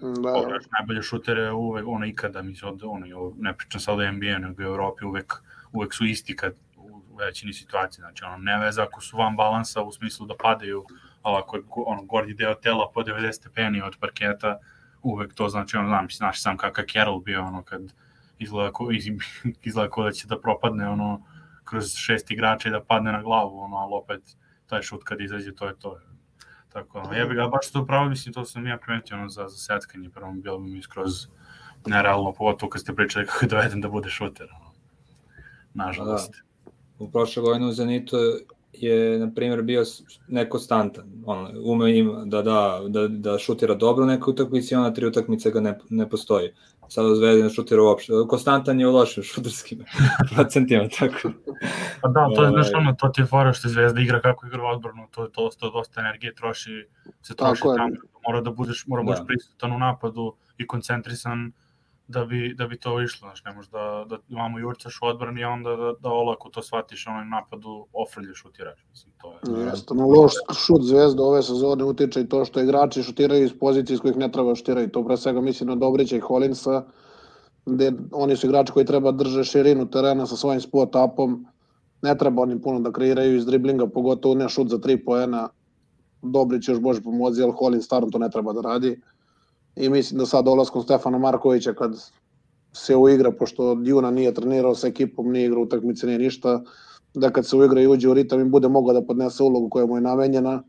da, 0.00 0.32
Pogledaš 0.32 0.64
najbolje 0.78 1.02
šutere 1.02 1.50
uvek, 1.52 1.86
ono 1.86 2.06
ikada, 2.06 2.42
mislim, 2.42 2.72
od, 2.72 2.82
ono, 2.84 3.32
ne 3.38 3.56
pričam 3.56 3.80
sad 3.80 4.00
o 4.00 4.12
NBA, 4.12 4.38
nego 4.38 4.62
u 4.62 4.66
Evropi 4.66 5.04
uvek, 5.04 5.42
uvek 5.72 5.94
su 5.94 6.04
isti 6.04 6.36
kad 6.36 6.54
u 6.76 7.16
većini 7.16 7.52
situacije, 7.52 8.02
znači 8.02 8.24
ono, 8.24 8.36
ne 8.36 8.58
veze 8.58 8.82
ako 8.82 9.00
su 9.00 9.16
van 9.16 9.36
balansa 9.36 9.82
u 9.82 9.92
smislu 9.92 10.26
da 10.26 10.34
padaju, 10.36 10.84
ali 11.22 11.36
ako 11.38 11.56
je 11.56 11.62
ono, 11.86 12.02
gornji 12.02 12.34
deo 12.34 12.54
tela 12.54 12.90
po 12.94 13.02
90 13.02 13.32
stepeni 13.32 13.82
od 13.82 13.96
parketa, 14.00 14.58
uvek 15.02 15.34
to 15.34 15.48
znači, 15.48 15.76
ono, 15.76 15.88
znam, 15.88 16.10
znaš 16.10 16.42
sam 16.42 16.56
kakav 16.56 16.84
Carroll 16.92 17.20
bio, 17.20 17.44
ono, 17.44 17.62
kad 17.62 17.82
izgleda 18.38 18.72
ko, 18.72 18.90
iz, 18.92 19.04
izgleda 19.68 19.90
ko 19.90 20.04
da 20.04 20.12
će 20.12 20.28
da 20.28 20.40
propadne, 20.40 20.88
ono, 20.88 21.22
kroz 21.64 21.94
šest 21.94 22.30
igrača 22.30 22.68
i 22.68 22.72
da 22.72 22.84
padne 22.84 23.12
na 23.12 23.22
glavu, 23.22 23.58
ono, 23.58 23.76
ali 23.76 23.92
opet 23.94 24.36
taj 24.66 24.82
šut 24.82 25.04
kad 25.04 25.20
izađe, 25.20 25.54
to 25.54 25.66
je 25.66 25.78
to. 25.78 25.98
Tako, 26.68 26.98
ono, 26.98 27.12
jebi 27.12 27.34
ga, 27.34 27.48
baš 27.48 27.70
to 27.72 27.86
pravo, 27.86 28.08
mislim, 28.08 28.32
to 28.34 28.44
sam 28.44 28.66
ja 28.66 28.76
primetio, 28.76 29.16
ono, 29.16 29.28
za, 29.28 29.48
za 29.48 29.56
setkanje, 29.56 30.10
prvo 30.10 30.32
bilo 30.32 30.58
bi 30.58 30.70
mi 30.70 30.82
skroz 30.82 31.26
nerealno, 31.86 32.32
pogotovo 32.32 32.70
kad 32.70 32.80
ste 32.80 32.94
pričali 32.94 33.26
kako 33.26 33.44
je 33.44 33.48
doveden 33.48 33.80
da 33.80 33.88
bude 33.88 34.10
šuter, 34.10 34.46
ono. 34.60 34.61
Nažalost. 35.74 36.34
U 36.98 37.10
prošle 37.10 37.42
godine 37.42 37.66
u 37.66 37.72
Zenitu 37.72 38.16
je, 38.72 39.18
na 39.18 39.30
primjer, 39.34 39.62
bio 39.62 39.84
nekonstantan. 40.28 41.04
Ono, 41.26 41.50
ume 41.64 41.98
ima 41.98 42.24
da, 42.24 42.42
da, 42.42 42.80
da, 42.88 43.08
da 43.08 43.38
šutira 43.38 43.74
dobro 43.74 44.04
u 44.04 44.06
nekoj 44.06 44.32
utakmici, 44.32 44.74
a 44.74 44.78
ona 44.78 44.94
tri 44.94 45.06
utakmice 45.06 45.50
ga 45.50 45.60
ne, 45.60 45.78
ne 45.90 46.08
postoji. 46.10 46.50
Sada 46.88 47.08
u 47.08 47.14
Zvezdi 47.14 47.42
ne 47.42 47.50
šutira 47.50 47.82
uopšte. 47.82 48.12
Konstantan 48.28 48.80
je 48.80 48.88
u 48.88 48.92
lošim 48.92 49.22
šuterskim 49.32 49.84
procentima, 50.34 50.88
tako. 50.98 51.30
Pa 52.00 52.08
da, 52.08 52.28
to 52.36 52.44
je, 52.44 52.50
znaš, 52.50 52.66
Ovaj. 52.68 52.80
ono, 52.80 52.92
to 52.92 53.08
ti 53.08 53.20
je 53.20 53.26
fora 53.26 53.52
što 53.52 53.68
je 53.68 53.72
Zvezda 53.72 54.00
igra 54.00 54.20
kako 54.20 54.46
igra 54.46 54.62
odbranu, 54.62 55.06
to 55.10 55.22
je 55.22 55.28
dosta, 55.36 55.70
dosta 55.70 56.00
energije 56.00 56.34
troši, 56.34 56.86
se 57.22 57.34
troši 57.36 57.60
Tako 57.62 57.76
tamo. 57.76 57.94
Mora 58.28 58.40
da 58.40 58.50
budeš, 58.50 58.86
mora 58.86 59.02
da 59.02 59.04
budeš 59.04 59.18
Da. 59.20 59.24
prisutan 59.24 59.72
u 59.72 59.78
napadu 59.78 60.34
i 60.58 60.66
koncentrisan 60.66 61.52
da 62.12 62.24
bi, 62.24 62.54
da 62.58 62.66
bi 62.66 62.76
to 62.78 63.02
išlo, 63.02 63.28
znaš, 63.28 63.44
ne 63.44 63.52
možeš 63.52 63.70
da, 63.70 64.04
da 64.10 64.16
imamo 64.28 64.58
jurcaš 64.58 64.98
u 65.02 65.06
odbrani, 65.06 65.44
a 65.44 65.48
onda 65.48 65.76
da, 65.76 65.92
da 66.00 66.08
olako 66.08 66.50
to 66.50 66.62
shvatiš, 66.62 67.06
onaj 67.06 67.24
napadu 67.24 67.86
ofrlje 67.92 68.34
šutiraš, 68.34 68.84
mislim, 68.90 69.12
to 69.20 69.32
je. 69.32 69.64
Jeste, 69.66 69.94
na 69.94 70.04
loš 70.04 70.32
šut 70.66 70.82
zvezda 70.82 71.22
ove 71.22 71.42
sezone 71.42 71.84
utiče 71.84 72.20
i 72.20 72.28
to 72.28 72.44
što 72.44 72.60
igrači 72.60 73.02
šutiraju 73.02 73.44
iz 73.44 73.52
pozicije 73.60 73.94
iz 73.94 74.00
kojih 74.00 74.16
ne 74.16 74.32
treba 74.32 74.54
šutiraju. 74.54 74.90
To 74.90 75.04
pre 75.04 75.16
svega 75.16 75.40
mislim 75.40 75.68
na 75.68 75.76
Dobrića 75.76 76.16
i 76.16 76.20
Holinsa, 76.20 76.84
gde 77.66 77.92
oni 78.12 78.36
su 78.36 78.46
igrači 78.46 78.72
koji 78.72 78.86
treba 78.86 79.12
da 79.12 79.24
drže 79.24 79.44
širinu 79.44 79.90
terena 79.90 80.26
sa 80.26 80.36
svojim 80.36 80.60
spot 80.60 80.94
upom. 80.94 81.46
Ne 82.02 82.18
treba 82.18 82.42
oni 82.42 82.60
puno 82.62 82.80
da 82.80 82.92
kreiraju 82.92 83.36
iz 83.36 83.46
driblinga, 83.46 83.86
pogotovo 83.86 84.34
ne 84.34 84.48
šut 84.48 84.68
za 84.68 84.78
tri 84.78 85.04
poena. 85.04 85.48
Dobrić 86.22 86.68
još 86.68 86.80
bože 86.80 87.02
pomozi, 87.02 87.42
ali 87.42 87.52
Holin 87.58 87.82
stvarno 87.82 88.10
to 88.10 88.18
ne 88.18 88.30
treba 88.30 88.52
da 88.52 88.60
radi. 88.60 89.00
I 89.76 89.88
mislim 89.88 90.18
da 90.18 90.26
sad 90.26 90.44
dolaskom 90.44 90.82
Stefana 90.82 91.18
Markovića 91.18 91.72
kad 91.72 92.12
se 92.72 92.96
uigra, 92.96 93.32
pošto 93.32 93.76
Juna 93.84 94.10
nije 94.10 94.34
trenirao 94.34 94.74
sa 94.74 94.86
ekipom, 94.86 95.32
nije 95.32 95.46
igrao 95.46 95.62
utakmice, 95.62 96.06
nije 96.06 96.18
ništa, 96.18 96.62
da 97.14 97.30
kad 97.30 97.46
se 97.46 97.56
uigra 97.56 97.80
i 97.80 97.86
uđe 97.86 98.08
u 98.08 98.14
ritam 98.14 98.40
i 98.40 98.44
bude 98.44 98.68
mogao 98.68 98.92
da 98.92 99.06
podnese 99.06 99.42
ulogu 99.42 99.68
koja 99.70 99.86
mu 99.86 99.96
je 99.96 100.00
namenjena 100.00 100.62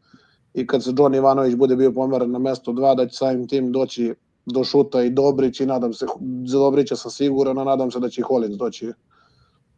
i 0.53 0.67
kad 0.67 0.83
se 0.83 0.93
John 0.97 1.15
Ivanović 1.15 1.55
bude 1.55 1.75
bio 1.75 1.91
pomeren 1.91 2.31
na 2.31 2.39
mesto 2.39 2.71
2, 2.71 2.95
da 2.95 3.07
će 3.07 3.17
samim 3.17 3.47
tim 3.47 3.71
doći 3.71 4.13
do 4.45 4.63
šuta 4.63 5.01
i 5.03 5.09
Dobrić 5.09 5.59
i 5.59 5.65
nadam 5.65 5.93
se, 5.93 6.05
za 6.45 6.57
Dobrića 6.57 6.95
sam 6.95 7.11
siguran, 7.11 7.57
a 7.59 7.63
nadam 7.63 7.91
se 7.91 7.99
da 7.99 8.09
će 8.09 8.21
i 8.21 8.23
Holins 8.23 8.57
doći 8.57 8.91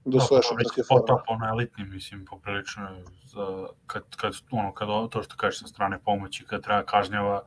do 0.06 0.20
svoje 0.20 0.44
šutarske 0.44 0.84
forme. 0.84 1.02
Potop, 1.02 1.22
ono 1.28 1.48
elitni, 1.48 1.86
mislim, 1.86 2.26
poprilično 2.26 2.84
za, 3.26 3.68
kad, 3.88 4.04
kad, 4.16 4.34
ono, 4.52 4.74
kad 4.74 4.88
to 5.10 5.24
što 5.24 5.36
kažeš 5.38 5.60
sa 5.60 5.68
strane 5.68 6.00
pomoći, 6.06 6.46
kad 6.46 6.64
treba 6.64 6.84
kažnjava, 6.84 7.42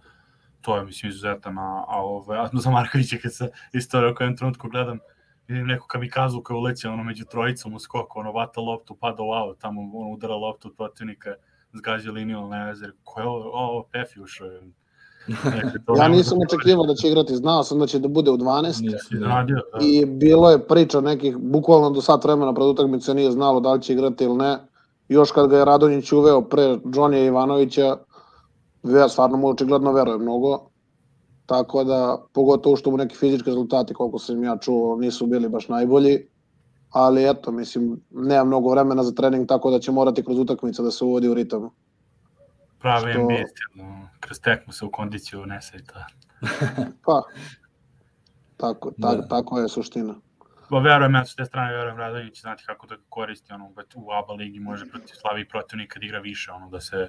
to 0.61 0.77
je, 0.77 0.85
mislim, 0.85 1.11
izuzetan, 1.11 1.59
a, 1.59 1.85
a, 1.89 2.03
ove, 2.03 2.39
a 2.39 2.49
za 2.53 2.71
Markovića 2.71 3.17
kad 3.23 3.35
se 3.35 3.51
istorija 3.73 4.13
u 4.13 4.15
kojem 4.15 4.37
trenutku 4.37 4.69
gledam, 4.69 4.99
vidim 5.49 5.67
neku 5.67 5.87
kamikazu 5.87 6.43
koja 6.43 6.57
uleće 6.57 6.89
ono 6.89 7.05
među 7.05 7.25
trojicom 7.25 7.75
u 7.75 7.79
skoku, 7.79 8.19
ono 8.19 8.33
vata 8.33 8.61
loptu, 8.61 8.95
pada 8.95 9.23
u 9.23 9.31
out, 9.31 9.59
tamo 9.59 9.81
ono 9.95 10.11
udara 10.11 10.35
loptu 10.35 10.69
od 10.69 10.75
protivnika, 10.77 11.35
zgađa 11.73 12.11
liniju, 12.11 12.49
ne 12.49 12.65
veze, 12.65 12.87
ko 13.05 13.21
je 13.21 13.27
ovo, 13.27 13.51
ovo 13.53 13.89
Pefi 13.93 14.21
ušao 14.21 14.47
je. 14.47 14.61
Ja 15.99 16.09
ne 16.09 16.17
nisam 16.17 16.39
da 16.39 16.45
očekivao 16.49 16.87
da 16.87 16.95
će 16.95 17.09
igrati, 17.09 17.37
znao 17.37 17.65
sam 17.65 17.79
da 17.79 17.87
će 17.87 17.99
da 17.99 18.09
bude 18.09 18.31
u 18.31 18.37
12 18.37 18.65
Nisam, 18.65 18.99
se 18.99 19.17
da. 19.17 19.27
da. 19.27 19.85
i 19.85 20.07
bilo 20.07 20.51
je 20.51 20.67
priča 20.67 21.01
nekih, 21.01 21.37
bukvalno 21.37 21.91
do 21.91 22.01
sat 22.01 22.25
vremena 22.25 22.55
pred 22.55 22.67
utakmice 22.67 23.15
nije 23.15 23.31
znalo 23.31 23.61
da 23.61 23.73
li 23.73 23.83
će 23.83 23.93
igrati 23.93 24.25
ili 24.25 24.37
ne. 24.37 24.59
Još 25.09 25.33
kad 25.33 25.51
ga 25.51 25.59
je 25.59 25.65
Radonjić 25.65 26.13
uveo 26.13 26.43
pre 26.43 26.79
Johnija 26.85 27.25
Ivanovića, 27.25 27.97
ja 28.85 29.09
stvarno 29.09 29.37
mu 29.37 29.49
očigledno 29.49 29.93
veruje 29.93 30.19
mnogo. 30.19 30.71
Tako 31.47 31.85
da, 31.85 32.19
pogotovo 32.33 32.77
što 32.77 32.91
mu 32.91 32.97
neki 32.97 33.17
fizički 33.17 33.47
rezultati, 33.47 33.95
koliko 33.95 34.19
sam 34.19 34.45
ja 34.45 34.57
čuo, 34.57 34.97
nisu 34.97 35.27
bili 35.27 35.49
baš 35.49 35.69
najbolji. 35.69 36.27
Ali 36.91 37.31
eto, 37.31 37.53
mislim, 37.53 38.01
nema 38.11 38.45
mnogo 38.45 38.71
vremena 38.71 39.03
za 39.03 39.13
trening, 39.13 39.49
tako 39.49 39.71
da 39.71 39.79
će 39.79 39.93
morati 39.93 40.25
kroz 40.25 40.39
utakmice 40.39 40.83
da 40.83 40.91
se 40.91 41.05
uvodi 41.05 41.29
u 41.29 41.35
ritam. 41.35 41.71
Pravi 42.79 43.13
što- 43.13 43.21
NBA 43.21 43.35
stil, 43.47 43.85
kroz 44.21 44.41
tekmu 44.41 44.73
se 44.73 44.85
u 44.85 44.91
kondiciju 44.91 45.43
unese 45.43 45.77
i 45.77 45.85
to. 45.85 45.95
Pa, 47.05 47.23
tako, 48.57 48.91
tak, 48.93 49.17
Da. 49.17 49.29
tako 49.29 49.59
je 49.59 49.69
suština. 49.69 50.15
Ba, 50.71 50.79
verujem, 50.79 51.15
ja 51.15 51.25
s 51.25 51.35
te 51.35 51.45
strane 51.45 51.73
verujem 51.73 51.97
Radović, 51.97 52.41
znati 52.41 52.65
kako 52.67 52.87
da 52.87 52.97
koristi, 53.09 53.53
ono, 53.53 53.71
u 53.97 54.13
ABA 54.13 54.33
ligi 54.33 54.61
može 54.61 54.87
protiv 54.87 55.15
slabih 55.15 55.47
protivnika 55.51 56.01
da 56.01 56.07
igra 56.07 56.19
više, 56.19 56.53
ono, 56.53 56.71
da 56.71 56.81
se, 56.81 57.09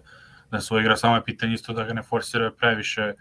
da 0.51 0.61
se 0.61 0.75
igra, 0.75 0.97
samo 0.97 1.15
je 1.15 1.23
pitanje 1.23 1.53
isto 1.53 1.73
da 1.73 1.83
ga 1.83 1.93
ne 1.93 2.03
forsira 2.03 2.51
previše 2.51 3.13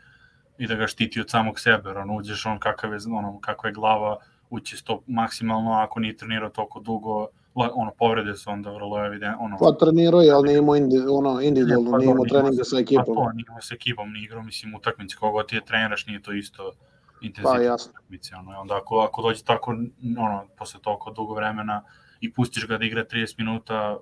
i 0.59 0.67
da 0.67 0.75
ga 0.75 0.87
štiti 0.87 1.21
od 1.21 1.31
samog 1.31 1.61
sebe, 1.61 1.91
ono, 1.91 2.17
uđeš 2.17 2.47
on 2.47 2.59
kakav 2.59 2.93
je, 2.93 2.99
ono, 3.17 3.41
kakva 3.41 3.69
je 3.69 3.75
glava, 3.75 4.17
ući 4.51 4.77
sto 4.77 5.03
maksimalno, 5.07 5.73
ako 5.73 6.01
nije 6.01 6.17
trenirao 6.17 6.49
toliko 6.49 6.81
dugo, 6.81 7.27
ono, 7.55 7.91
povrede 7.99 8.37
su 8.37 8.51
onda 8.51 8.71
vrlo 8.71 9.07
evidentno, 9.07 9.45
ono, 9.45 9.57
Pa 9.59 9.73
trenirao 9.73 10.21
je, 10.21 10.33
ali 10.33 10.47
nije 10.49 10.59
imao 10.59 10.77
indi, 10.77 10.99
ono, 11.11 11.41
individualno, 11.41 11.91
Pa 11.91 11.99
nije 11.99 12.11
imao 12.11 12.25
treninga 12.25 12.65
sa 12.65 12.77
Pa 12.77 12.81
ekipom. 12.81 13.05
to, 13.05 13.33
nije 13.35 13.45
imao 13.49 13.61
sa 13.61 13.75
ekipom, 13.75 14.13
nije 14.13 14.25
igrao, 14.25 14.43
mislim, 14.43 14.75
utakmice, 14.75 15.17
kogo 15.17 15.43
ti 15.43 15.57
je 15.57 15.65
treniraš, 15.65 16.07
nije 16.07 16.23
to 16.23 16.33
isto 16.33 16.73
Pa 16.73 17.27
intenzitet 17.27 17.67
jasno. 17.67 17.91
utakmice, 17.91 18.37
ono, 18.37 18.61
onda 18.61 18.77
ako, 18.77 18.99
ako 18.99 19.23
dođe 19.23 19.45
tako, 19.45 19.71
ono, 20.19 20.47
posle 20.59 20.81
toliko 20.81 21.11
dugo 21.11 21.35
vremena 21.35 21.83
i 22.21 22.33
pustiš 22.33 22.67
ga 22.67 22.79
da 22.79 22.85
igra 22.85 23.05
30 23.05 23.35
minuta, 23.39 23.97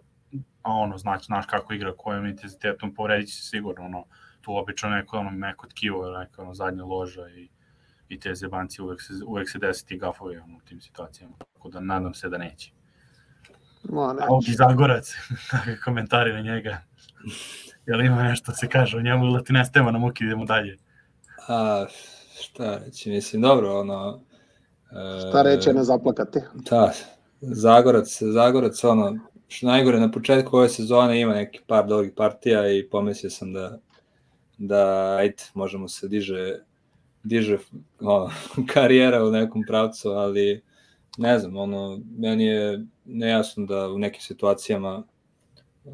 a 0.62 0.72
ono, 0.72 0.98
znači, 0.98 1.24
znaš 1.26 1.46
kako 1.46 1.74
igra, 1.74 1.96
kojim 1.96 2.26
intenzitetom, 2.26 2.94
povredit 2.94 3.28
će 3.28 3.34
se 3.34 3.42
sigurno, 3.42 3.84
ono, 3.84 4.04
tu 4.40 4.56
obično 4.56 4.88
neko, 4.88 5.18
ono, 5.18 5.30
neko 5.30 5.66
tkivo, 5.66 6.18
neko, 6.18 6.42
ono, 6.42 6.54
zadnja 6.54 6.84
loža 6.84 7.28
i, 7.28 7.48
i 8.08 8.20
te 8.20 8.34
zebanci 8.34 8.82
uvek 8.82 9.02
se, 9.02 9.12
uvek 9.26 9.50
se 9.50 9.58
desi 9.58 9.86
ti 9.86 9.98
gafovi, 9.98 10.36
ono, 10.36 10.56
u 10.56 10.60
tim 10.68 10.80
situacijama, 10.80 11.34
tako 11.38 11.68
da 11.68 11.80
nadam 11.80 12.14
se 12.14 12.28
da 12.28 12.38
neće. 12.38 12.72
No, 13.82 14.12
ne. 14.12 14.26
Audi 14.28 14.52
Zagorac, 14.52 15.14
kakve 15.50 15.80
komentari 15.80 16.32
na 16.32 16.40
njega. 16.40 16.82
Jel 17.86 18.00
ima 18.00 18.22
nešto 18.22 18.52
da 18.52 18.56
se 18.56 18.68
kaže 18.68 18.96
o 18.96 19.00
njemu 19.00 19.24
ili 19.24 19.38
da 19.38 19.44
ti 19.44 19.52
nestajemo 19.52 19.90
na 19.90 19.98
muki, 19.98 20.24
idemo 20.24 20.44
dalje? 20.44 20.76
A, 21.48 21.86
šta 22.40 22.78
reći, 22.84 23.10
mislim, 23.10 23.42
dobro, 23.42 23.80
ono... 23.80 24.20
e, 24.90 25.28
Šta 25.28 25.42
reće 25.42 25.72
ne 25.72 25.84
zaplakati. 25.84 26.40
Da, 26.54 26.92
Zagorac, 27.40 28.22
Zagorac, 28.22 28.84
ono, 28.84 29.18
što 29.48 29.66
najgore, 29.66 30.00
na 30.00 30.10
početku 30.10 30.56
ove 30.56 30.68
sezone 30.68 31.20
ima 31.20 31.34
neki 31.34 31.60
par 31.66 31.86
dobrih 31.86 32.12
partija 32.16 32.72
i 32.72 32.88
pomislio 32.88 33.30
sam 33.30 33.52
da, 33.52 33.78
da 34.58 35.16
ajde, 35.18 35.42
možemo 35.54 35.88
se 35.88 36.08
diže, 36.08 36.58
diže 37.22 37.58
ono, 38.00 38.30
karijera 38.72 39.24
u 39.24 39.30
nekom 39.30 39.62
pravcu, 39.66 40.08
ali 40.08 40.62
ne 41.18 41.38
znam, 41.38 41.56
ono, 41.56 42.00
meni 42.18 42.44
je 42.44 42.84
nejasno 43.04 43.66
da 43.66 43.88
u 43.88 43.98
nekim 43.98 44.20
situacijama, 44.20 45.02
e, 45.84 45.90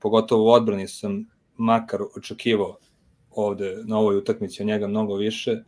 pogotovo 0.00 0.44
u 0.44 0.52
odbrani 0.52 0.88
sam 0.88 1.26
makar 1.56 2.00
očekivao 2.16 2.76
ovde 3.30 3.76
na 3.84 3.98
ovoj 3.98 4.16
utakmici 4.16 4.62
od 4.62 4.66
njega 4.66 4.86
mnogo 4.86 5.14
više, 5.14 5.62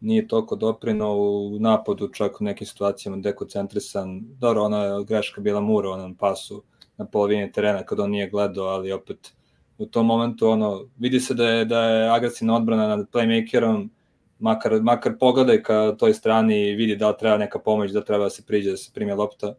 nije 0.00 0.28
toliko 0.28 0.56
doprino 0.56 1.12
u 1.16 1.58
napadu, 1.60 2.08
čak 2.08 2.40
u 2.40 2.44
nekim 2.44 2.66
situacijama 2.66 3.16
dekoncentrisan. 3.16 4.20
Dobro, 4.38 4.62
ona 4.62 4.84
je 4.84 5.04
greška 5.04 5.40
bila 5.40 5.60
Mura, 5.60 5.90
onom 5.90 6.14
pasu 6.14 6.62
na 6.96 7.06
polovini 7.06 7.52
terena 7.52 7.82
kad 7.82 8.00
on 8.00 8.10
nije 8.10 8.30
gledao, 8.30 8.66
ali 8.66 8.92
opet 8.92 9.32
u 9.78 9.86
tom 9.86 10.06
momentu 10.06 10.48
ono, 10.48 10.88
vidi 10.98 11.20
se 11.20 11.34
da 11.34 11.48
je, 11.48 11.64
da 11.64 11.80
je 11.80 12.10
agresivna 12.10 12.56
odbrana 12.56 12.88
nad 12.88 13.06
playmakerom, 13.12 13.88
makar, 14.38 14.80
makar 14.82 15.18
pogledaj 15.18 15.62
ka 15.62 15.94
toj 15.98 16.14
strani 16.14 16.68
i 16.68 16.74
vidi 16.74 16.96
da 16.96 17.16
treba 17.16 17.36
neka 17.36 17.58
pomoć, 17.58 17.90
da 17.90 18.04
treba 18.04 18.24
da 18.24 18.30
se 18.30 18.42
priđe, 18.46 18.70
da 18.70 18.76
se 18.76 18.90
prime 18.94 19.14
lopta. 19.14 19.54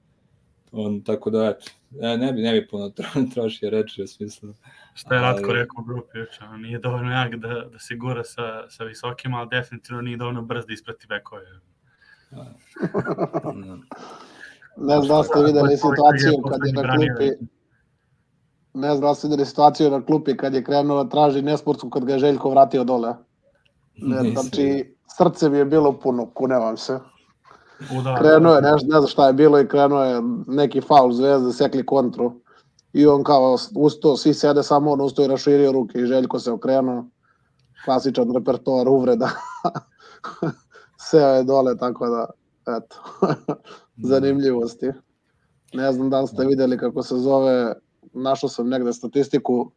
On, 0.72 1.04
tako 1.04 1.30
da, 1.30 1.46
eto, 1.50 1.72
ne, 1.92 2.18
ne 2.18 2.34
bi, 2.34 2.42
ne 2.42 2.54
bi 2.54 2.68
puno 2.68 2.90
tro- 2.98 3.34
trošio 3.34 3.70
reči 3.70 4.04
u 4.04 4.08
smislu. 4.08 4.54
Šta 4.98 5.16
je 5.16 5.22
Ratko 5.22 5.50
Ali- 5.50 5.60
rekao 5.60 5.82
u 5.82 5.86
grupi 5.86 6.18
nije 6.60 6.80
dovoljno 6.80 7.12
jak 7.12 7.36
da, 7.36 7.48
da 7.48 7.80
se 7.80 7.96
gura 7.96 8.24
sa, 8.24 8.70
sa 8.70 8.84
visokima, 8.84 9.38
ali 9.38 9.50
definitivno 9.50 10.02
nije 10.02 10.18
dovoljno 10.18 10.42
brz 10.42 10.66
da 10.66 10.74
isprati 10.74 11.08
bekove. 11.08 11.46
Ne 14.80 15.02
znam 15.02 15.18
da 15.18 15.24
ste 15.24 15.40
videli 15.44 15.78
situaciju 15.78 16.32
kad 16.50 16.60
je 16.66 16.74
na 16.74 16.96
klupi, 16.96 17.32
ne 18.74 18.96
znam 18.96 19.10
da 19.10 19.16
ste 19.16 19.28
videli 19.28 19.46
situaciju 19.46 19.92
na 19.92 20.06
klupi 20.06 20.38
kad 20.38 20.54
je 20.54 20.64
krenuo 20.64 21.04
da 21.04 21.10
traži 21.10 21.42
nesportsku 21.42 21.90
kad 21.90 22.06
ga 22.06 22.14
je 22.14 22.20
Željko 22.20 22.50
vratio 22.50 22.84
dole. 22.84 23.14
Ne, 23.96 24.24
znači, 24.32 24.96
srce 25.18 25.50
mi 25.50 25.58
je 25.58 25.66
bilo 25.66 26.00
puno, 26.00 26.26
kunevam 26.26 26.78
se. 26.78 27.00
Da, 28.04 28.16
Krenuo 28.20 28.56
je, 28.56 28.62
nešto, 28.62 28.88
ne 28.88 29.00
znam 29.00 29.08
šta 29.08 29.28
je 29.28 29.34
bilo 29.34 29.60
i 29.60 29.68
krenuo 29.68 30.04
je 30.04 30.22
neki 30.48 30.82
faul 30.82 31.12
zvezde, 31.12 31.52
sekli 31.52 31.86
kontru. 31.86 32.42
I 32.98 33.06
on 33.08 33.24
kao 33.24 33.58
ustao, 33.76 34.18
svi 34.18 34.34
sede, 34.34 34.64
samo 34.64 34.92
on 34.92 35.02
ustao 35.02 35.26
i 35.26 35.28
raširio 35.28 35.72
ruke 35.72 36.00
i 36.00 36.06
Željko 36.06 36.40
se 36.40 36.52
okrenuo. 36.52 37.06
Klasičan 37.86 38.34
repertoar 38.34 38.90
uvreda. 38.90 39.30
Seo 41.10 41.28
je 41.28 41.44
dole, 41.44 41.78
tako 41.78 42.08
da, 42.08 42.26
eto, 42.78 42.96
zanimljivosti. 44.10 44.92
Ne 45.74 45.92
znam 45.92 46.10
da 46.10 46.22
li 46.22 46.28
ste 46.28 46.46
videli 46.46 46.78
kako 46.78 47.04
se 47.04 47.16
zove, 47.16 47.76
našao 48.14 48.50
sam 48.50 48.70
negde 48.70 48.94
statistiku 48.94 49.72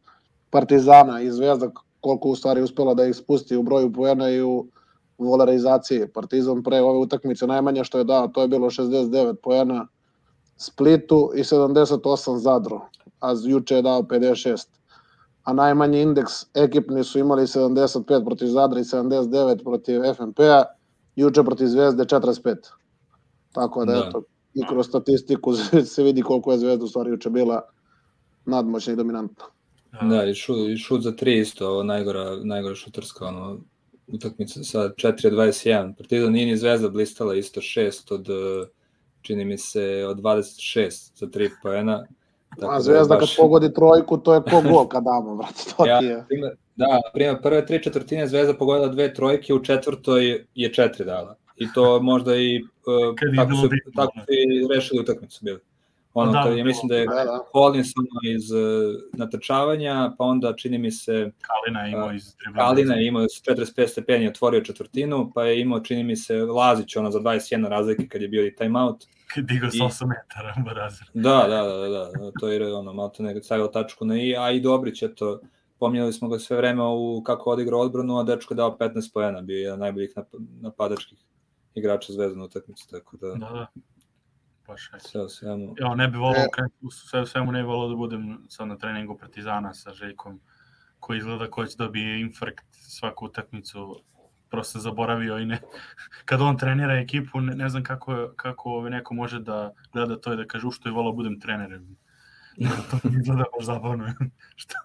Partizana 0.49 1.21
i 1.21 1.31
Zvezda, 1.31 1.69
koliko 1.99 2.29
u 2.29 2.35
stvari 2.35 2.61
uspela 2.61 2.93
da 2.93 3.05
ih 3.05 3.15
spusti 3.15 3.57
u 3.57 3.63
broju 3.63 3.93
poena 3.93 4.29
i 4.29 4.41
u 4.41 4.67
volarizaciji. 5.17 6.07
Partizan 6.07 6.63
pre 6.63 6.81
ove 6.81 6.99
utakmice 6.99 7.47
najmanje 7.47 7.83
što 7.83 7.97
je 7.97 8.03
dao, 8.03 8.27
to 8.27 8.41
je 8.41 8.47
bilo 8.47 8.69
69 8.69 9.35
poena 9.43 9.87
Splitu 10.57 11.31
i 11.35 11.43
78 11.43 12.37
Zadru, 12.37 12.81
a 13.21 13.35
juče 13.45 13.75
je 13.75 13.81
dao 13.81 14.01
56. 14.01 14.67
A 15.43 15.53
najmanji 15.53 16.01
indeks 16.01 16.31
ekipni 16.53 17.03
su 17.03 17.19
imali 17.19 17.41
75 17.43 18.25
protiv 18.25 18.47
Zadra 18.47 18.79
i 18.79 18.83
79 18.83 19.63
protiv 19.63 20.01
FNP-a, 20.15 20.63
juče 21.15 21.43
protiv 21.43 21.67
Zvezde 21.67 22.03
45. 22.03 22.55
Tako 23.51 23.85
da, 23.85 23.93
Da. 23.93 24.05
eto, 24.07 24.23
i 24.53 24.61
kroz 24.69 24.87
statistiku 24.87 25.53
se 25.93 26.03
vidi 26.03 26.21
koliko 26.21 26.51
je 26.51 26.57
Zvezda 26.57 26.85
u 26.85 26.87
stvari 26.87 27.09
juče 27.09 27.29
bila 27.29 27.61
nadmoćna 28.45 28.93
i 28.93 28.95
dominantna. 28.95 29.45
Da, 30.01 30.23
i 30.25 30.33
šut, 30.33 30.57
i 30.69 30.77
šut 30.77 31.01
za 31.01 31.11
tri 31.15 31.39
isto, 31.39 31.69
ovo 31.69 31.83
najgora, 31.83 32.35
najgora 32.43 32.75
šutarska 32.75 33.25
ono, 33.25 33.59
utakmica 34.07 34.63
sa 34.63 34.79
4 34.79 35.27
od 35.27 35.33
21. 35.33 35.95
Partizan 35.97 36.31
nije 36.33 36.45
ni 36.45 36.57
Zvezda 36.57 36.89
blistala 36.89 37.35
isto 37.35 37.61
6 37.61 38.13
od, 38.13 38.27
čini 39.21 39.45
mi 39.45 39.57
se, 39.57 40.05
od 40.09 40.17
26 40.17 41.19
za 41.19 41.25
3 41.27 41.49
poena. 41.63 42.05
A 42.51 42.73
da 42.73 42.79
Zvezda 42.79 43.13
kad 43.13 43.19
baš- 43.19 43.37
pogodi 43.37 43.73
trojku, 43.73 44.17
to 44.17 44.33
je 44.33 44.41
ko 44.41 44.61
gol 44.63 44.87
kad 44.87 45.03
damo, 45.03 45.35
brate, 45.35 45.63
to 45.77 45.85
Ja, 45.85 45.99
ti 45.99 46.05
je. 46.05 46.25
da, 46.75 46.87
na 46.87 47.01
primjer, 47.13 47.41
prve 47.41 47.65
tri 47.65 47.83
četvrtine 47.83 48.27
Zvezda 48.27 48.53
pogodila 48.53 48.87
dve 48.87 49.13
trojke, 49.13 49.53
u 49.53 49.63
četvrtoj 49.63 50.45
je 50.55 50.73
četiri 50.73 51.05
dala. 51.05 51.35
I 51.55 51.67
to 51.73 51.99
možda 51.99 52.35
i 52.35 52.61
uh, 52.61 53.15
Kad 53.15 53.35
tako, 53.35 53.55
su, 53.55 53.69
bitno, 53.69 53.91
tako 53.95 54.11
da. 54.15 54.21
su 54.21 54.31
i 54.31 54.75
rešili 54.75 54.99
utakmicu 54.99 55.39
bili. 55.41 55.59
Ono, 56.13 56.31
Da, 56.31 56.43
kad, 56.43 56.57
ja 56.57 56.65
mislim 56.65 56.87
da 56.87 56.95
je 56.95 57.05
Da, 57.05 57.13
da. 57.13 57.39
Iz 58.25 58.51
uh, 58.51 58.59
natrčavanja, 59.13 60.11
pa 60.17 60.23
onda 60.23 60.53
čini 60.55 60.77
mi 60.77 60.91
se 60.91 61.31
Kalina 61.41 61.85
je 61.85 61.91
imao 61.91 62.13
iz 62.13 62.35
dribla. 62.35 62.65
Kalina 62.65 62.95
je 62.95 63.07
imao 63.07 63.23
s 63.23 63.41
45 63.43 63.87
stepeni 63.87 64.27
otvorio 64.27 64.61
četvrtinu, 64.61 65.31
pa 65.35 65.45
je 65.45 65.61
imao 65.61 65.79
čini 65.79 66.03
mi 66.03 66.15
se 66.15 66.35
Lazić 66.35 66.95
ono 66.95 67.11
za 67.11 67.19
21 67.19 67.67
razlike 67.67 68.07
kad 68.07 68.21
je 68.21 68.27
bio 68.27 68.45
i 68.45 68.55
timeout. 68.55 69.05
Digao 69.43 69.69
sa 69.69 69.77
I- 69.77 69.81
8 69.81 70.07
metara, 70.07 70.53
Barazer. 70.65 71.07
Da, 71.13 71.21
da, 71.43 71.63
da, 71.63 71.77
da, 71.77 71.89
da, 72.11 72.31
to 72.39 72.47
je 72.47 72.75
ono, 72.75 72.93
malo 72.93 73.09
to 73.09 73.23
nekad 73.23 73.45
stavio 73.45 73.67
tačku 73.67 74.05
na 74.05 74.17
i, 74.17 74.35
a 74.37 74.51
i 74.51 74.59
Dobrić, 74.59 75.01
eto, 75.03 75.39
pominjali 75.79 76.13
smo 76.13 76.29
ga 76.29 76.39
sve 76.39 76.57
vreme 76.57 76.83
u 76.85 77.23
kako 77.23 77.49
odigrao 77.49 77.79
odbranu, 77.79 78.19
a 78.19 78.23
dečko 78.23 78.53
je 78.53 78.55
dao 78.55 78.77
15 78.77 79.13
poena, 79.13 79.41
bio 79.41 79.55
je 79.55 79.61
jedan 79.61 79.73
od 79.73 79.79
najboljih 79.79 80.13
nap- 80.15 80.39
napadačkih 80.61 81.19
igrača 81.75 82.13
Zvezda 82.13 82.37
na 82.37 82.45
utakmici, 82.45 82.89
tako 82.89 83.17
da, 83.17 83.27
Da, 83.27 83.49
da. 83.49 83.67
Baš 84.67 84.89
je. 84.93 84.99
sve 84.99 85.29
svemu. 85.29 85.75
Ja, 85.79 85.95
ne 85.95 86.07
bi 86.07 86.17
volao, 86.17 86.33
E. 86.37 86.47
kad, 86.51 86.65
sve, 86.91 87.25
svemu 87.25 87.51
ne 87.51 87.61
bi 87.61 87.67
volao 87.67 87.89
da 87.89 87.95
budem 87.95 88.45
sad 88.49 88.67
na 88.67 88.77
treningu 88.77 89.17
Partizana 89.17 89.73
sa 89.73 89.93
Željkom, 89.93 90.39
koji 90.99 91.17
izgleda 91.17 91.49
ko 91.49 91.65
će 91.65 91.75
dobije 91.77 92.21
infarkt 92.21 92.65
svaku 92.71 93.25
utakmicu, 93.25 93.95
prosto 94.51 94.79
zaboravio 94.79 95.39
i 95.39 95.45
ne, 95.45 95.59
kad 96.25 96.41
on 96.41 96.57
trenira 96.57 96.93
ekipu, 96.93 97.41
ne, 97.41 97.55
ne 97.55 97.69
znam 97.69 97.83
kako, 97.83 98.33
kako 98.35 98.69
ovaj 98.69 98.91
neko 98.91 99.13
može 99.13 99.39
da 99.39 99.73
gleda 99.93 100.15
to 100.15 100.33
i 100.33 100.37
da 100.37 100.45
kaže 100.45 100.67
u 100.67 100.71
što 100.71 100.89
je 100.89 100.93
volao 100.93 101.13
budem 101.13 101.39
trenerem. 101.39 101.97
to 102.91 102.99
mi 103.03 103.19
izgleda 103.21 103.43
baš 103.57 103.65
zabavno. 103.65 104.05
Šta? 104.55 104.79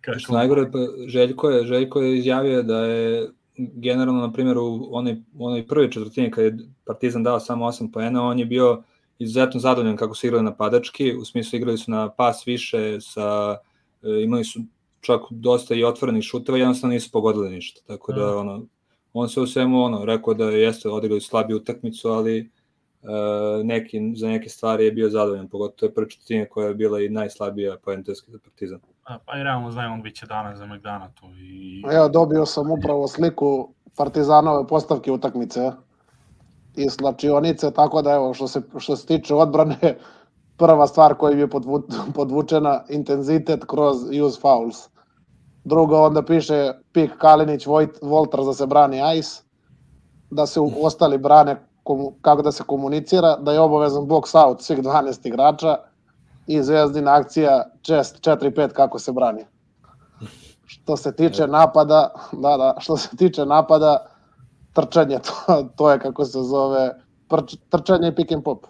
Kako? 0.00 0.18
Što 0.18 0.32
najgore, 0.32 0.70
pa 0.72 0.78
Željko 1.06 1.50
je, 1.50 1.66
Željko 1.66 2.00
je 2.00 2.18
izjavio 2.18 2.62
da 2.62 2.78
je 2.78 3.28
generalno, 3.56 4.20
na 4.20 4.32
primjer, 4.32 4.58
u 4.58 4.88
onoj, 4.92 5.22
u 5.34 5.46
onoj 5.46 5.66
prvi 5.66 5.92
četvrtini 5.92 6.30
kad 6.30 6.44
je 6.44 6.58
Partizan 6.84 7.22
dao 7.22 7.40
samo 7.40 7.66
8 7.66 7.92
poena, 7.92 8.22
on 8.22 8.38
je 8.38 8.46
bio 8.46 8.82
izuzetno 9.18 9.60
zadovoljan 9.60 9.96
kako 9.96 10.14
su 10.14 10.26
igrali 10.26 10.44
napadački, 10.44 11.16
u 11.16 11.24
smislu 11.24 11.56
igrali 11.56 11.78
su 11.78 11.90
na 11.90 12.10
pas 12.10 12.46
više, 12.46 13.00
sa, 13.00 13.58
e, 14.02 14.22
imali 14.22 14.44
su 14.44 14.60
čak 15.00 15.20
dosta 15.30 15.74
i 15.74 15.84
otvorenih 15.84 16.24
šuteva, 16.24 16.58
jednostavno 16.58 16.94
nisu 16.94 17.10
pogodili 17.12 17.50
ništa, 17.50 17.80
tako 17.86 18.12
da 18.12 18.20
Da. 18.20 18.36
ono, 18.36 18.66
on 19.12 19.28
se 19.28 19.40
u 19.40 19.46
svemu 19.46 19.82
ono, 19.82 20.04
rekao 20.04 20.34
da 20.34 20.44
jeste 20.44 20.88
odigrali 20.88 21.20
slabiju 21.20 21.56
utakmicu, 21.56 22.08
ali 22.08 22.38
e, 22.38 22.44
neki, 23.64 24.12
za 24.16 24.28
neke 24.28 24.48
stvari 24.48 24.84
je 24.84 24.92
bio 24.92 25.10
zadovoljan, 25.10 25.48
pogotovo 25.48 25.88
je 25.88 25.94
prva 25.94 26.08
četvrtina 26.08 26.46
koja 26.50 26.68
je 26.68 26.74
bila 26.74 27.00
i 27.00 27.08
najslabija 27.08 27.76
poenteski 27.84 28.30
za 28.30 28.38
Partizan. 28.38 28.80
A, 29.04 29.18
Pa 29.26 29.38
i 29.38 29.42
realno 29.42 29.70
znaju, 29.70 29.92
on 29.92 30.02
bit 30.02 30.14
će 30.14 30.26
danas 30.26 30.58
za 30.58 30.66
McDana 30.66 31.10
tu. 31.14 31.26
I... 31.26 31.82
Evo, 31.92 32.08
dobio 32.08 32.46
sam 32.46 32.70
upravo 32.70 33.08
sliku 33.08 33.74
Partizanove 33.96 34.66
postavke 34.66 35.12
utakmice 35.12 35.70
iz 36.76 36.92
slačionice, 36.92 37.70
tako 37.70 38.02
da 38.02 38.10
evo, 38.10 38.34
što 38.34 38.48
se, 38.48 38.62
što 38.78 38.96
se 38.96 39.06
tiče 39.06 39.34
odbrane, 39.34 39.96
prva 40.56 40.86
stvar 40.86 41.14
koja 41.14 41.38
je 41.38 41.50
podvu, 41.50 41.82
podvučena, 42.14 42.84
intenzitet 42.88 43.64
kroz 43.66 43.96
use 44.22 44.40
fouls. 44.40 44.88
Drugo, 45.68 45.96
onda 45.98 46.22
piše 46.22 46.72
Pik 46.92 47.10
Kalinić, 47.18 47.66
Vojt, 47.66 47.98
Voltar 48.02 48.42
za 48.44 48.54
se 48.54 48.66
brani 48.66 49.18
ice, 49.18 49.42
da 50.30 50.46
se 50.46 50.60
u- 50.60 50.72
ostali 50.82 51.18
brane 51.18 51.56
komu, 51.82 52.12
kako 52.20 52.42
da 52.42 52.52
se 52.52 52.64
komunicira, 52.64 53.36
da 53.36 53.52
je 53.52 53.60
obavezan 53.60 54.02
box 54.04 54.34
out 54.38 54.62
svih 54.62 54.78
12 54.78 55.28
igrača 55.28 55.76
i 56.46 56.62
zvezdina 56.62 57.14
akcija 57.14 57.64
chest 57.82 58.20
4-5 58.20 58.68
kako 58.68 58.98
se 58.98 59.12
brani. 59.12 59.44
Što 60.66 60.96
se 60.96 61.12
tiče 61.12 61.46
napada, 61.46 62.10
da, 62.32 62.56
da, 62.56 62.74
što 62.78 62.96
se 62.96 63.16
tiče 63.16 63.46
napada, 63.46 64.06
trčanje, 64.72 65.18
to, 65.18 65.32
to 65.76 65.90
je 65.90 65.98
kako 65.98 66.24
se 66.24 66.38
zove, 66.42 66.90
prč, 67.28 67.56
trčanje 67.68 68.08
i 68.08 68.14
pick 68.14 68.32
and 68.32 68.44
pop. 68.44 68.66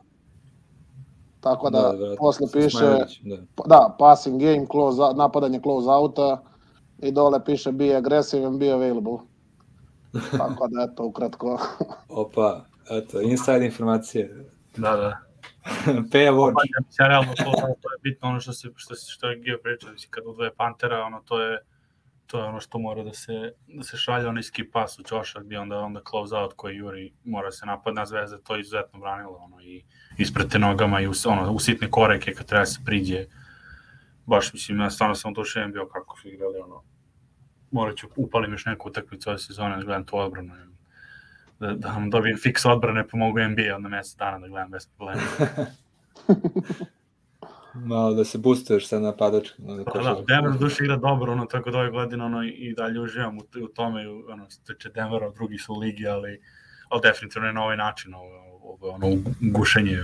Tako 1.41 1.71
da, 1.71 1.83
da 1.83 1.89
verovatno, 1.89 2.17
posle 2.17 2.47
sa 2.47 2.59
piše, 2.59 2.85
da. 3.23 3.37
pa- 3.55 3.65
da, 3.67 3.95
passing 3.99 4.41
game, 4.41 4.67
close, 4.67 5.03
napadanje 5.15 5.61
close 5.61 5.91
outa 5.91 6.43
i 7.03 7.13
dole 7.13 7.45
piše 7.45 7.73
be 7.73 7.97
aggressive 7.97 8.47
and 8.47 8.59
be 8.59 8.71
available. 8.71 9.19
Tako 10.31 10.69
da, 10.69 10.89
eto, 10.93 11.05
ukratko. 11.05 11.59
Opa, 12.09 12.65
eto, 12.91 13.21
inside 13.21 13.67
informacije. 13.67 14.45
Da, 14.77 14.97
da. 14.97 15.19
Pay 16.13 16.31
watch. 16.31 16.55
Pa, 16.55 16.63
ja, 16.65 16.81
mislim, 16.87 17.09
realno 17.09 17.33
to, 17.37 17.45
to 17.83 17.93
je 17.93 17.99
bitno 18.03 18.29
ono 18.29 18.41
što 18.41 18.53
se 18.53 18.69
što 18.77 18.95
se 18.95 19.13
što 19.13 19.29
je 19.29 19.39
Gio 19.39 19.59
pričao, 19.63 19.93
mislim 19.93 20.11
kad 20.11 20.25
udvoje 20.27 20.55
Pantera, 20.55 21.05
ono 21.05 21.21
to 21.21 21.41
je 21.43 21.59
to 22.29 22.39
je 22.39 22.45
ono 22.45 22.61
što 22.61 22.79
mora 22.79 23.03
da 23.03 23.13
se 23.15 23.53
da 23.67 23.83
se 23.83 23.97
šalje 23.97 24.29
onaj 24.29 24.43
ski 24.43 24.65
pas 24.71 24.99
u 24.99 25.03
ćošak 25.03 25.45
gdje 25.45 25.59
onda 25.59 25.79
onda 25.79 26.01
close 26.11 26.37
out 26.37 26.53
koji 26.57 26.77
juri 26.77 27.13
mora 27.25 27.51
se 27.51 27.67
napad 27.67 27.95
na 27.95 28.07
zvezde, 28.07 28.37
to 28.43 28.55
je 28.55 28.61
izuzetno 28.61 29.01
branilo 29.01 29.37
ono 29.37 29.61
i 29.61 29.85
isprete 30.19 30.59
nogama 30.59 31.01
i 31.01 31.07
u, 31.07 31.13
ono, 31.27 31.53
u 31.53 31.59
sitne 31.59 31.91
koreke 31.91 32.35
kad 32.35 32.47
treba 32.47 32.63
da 32.63 32.67
se 32.67 32.81
priđe 32.85 33.27
baš 34.29 34.53
mislim 34.53 34.81
ja 34.81 34.91
stvarno 34.91 35.15
sam 35.15 35.31
oduševljen 35.31 35.73
bio 35.73 35.87
kako 35.87 36.19
su 36.19 36.29
igrali 36.29 36.59
ono 36.59 36.83
morat 37.71 37.97
ću 37.97 38.09
upalim 38.17 38.53
još 38.53 38.65
neku 38.65 38.89
utakmicu 38.89 39.31
ove 39.31 39.39
sezone 39.39 39.77
da 39.77 39.83
gledam 39.83 40.05
tu 40.05 40.19
odbranu 40.19 40.55
da, 41.61 41.73
da 41.75 41.89
vam 41.89 42.11
dobijem 42.11 42.39
fiks 42.39 42.65
odbrane 42.65 43.09
pa 43.09 43.17
mogu 43.17 43.39
NBA 43.39 43.77
onda 43.77 43.89
mesec 43.89 44.17
dana 44.17 44.39
da 44.39 44.49
gledam 44.49 44.71
bez 44.71 44.87
problema 44.87 45.21
Malo 47.75 48.15
da 48.15 48.25
se 48.25 48.39
boostuješ 48.39 48.89
sa 48.89 48.99
napadačkom. 48.99 49.67
Da, 49.67 49.85
Pa 49.85 49.99
da, 49.99 50.23
Denver 50.27 50.59
duše 50.59 50.85
igra 50.85 50.97
dobro, 50.97 51.33
ono, 51.33 51.47
tako 51.47 51.71
da 51.71 51.79
ove 51.79 51.91
godine 51.91 52.25
ono, 52.25 52.45
i 52.45 52.75
dalje 52.77 53.01
uživam 53.01 53.39
u, 53.39 53.41
u 53.65 53.69
tome, 53.69 54.09
ono, 54.09 54.51
steče 54.51 54.89
Denvera, 54.89 55.31
drugi 55.31 55.59
su 55.59 55.73
u 55.73 55.79
ligi, 55.79 56.07
ali, 56.07 56.41
ali 56.89 57.01
definitivno 57.03 57.47
je 57.49 57.53
na 57.53 57.63
ovaj 57.63 57.77
način, 57.77 58.15
ovo, 58.15 58.59
ovo 58.63 58.91
ono, 58.91 59.07
gušenje 59.41 59.99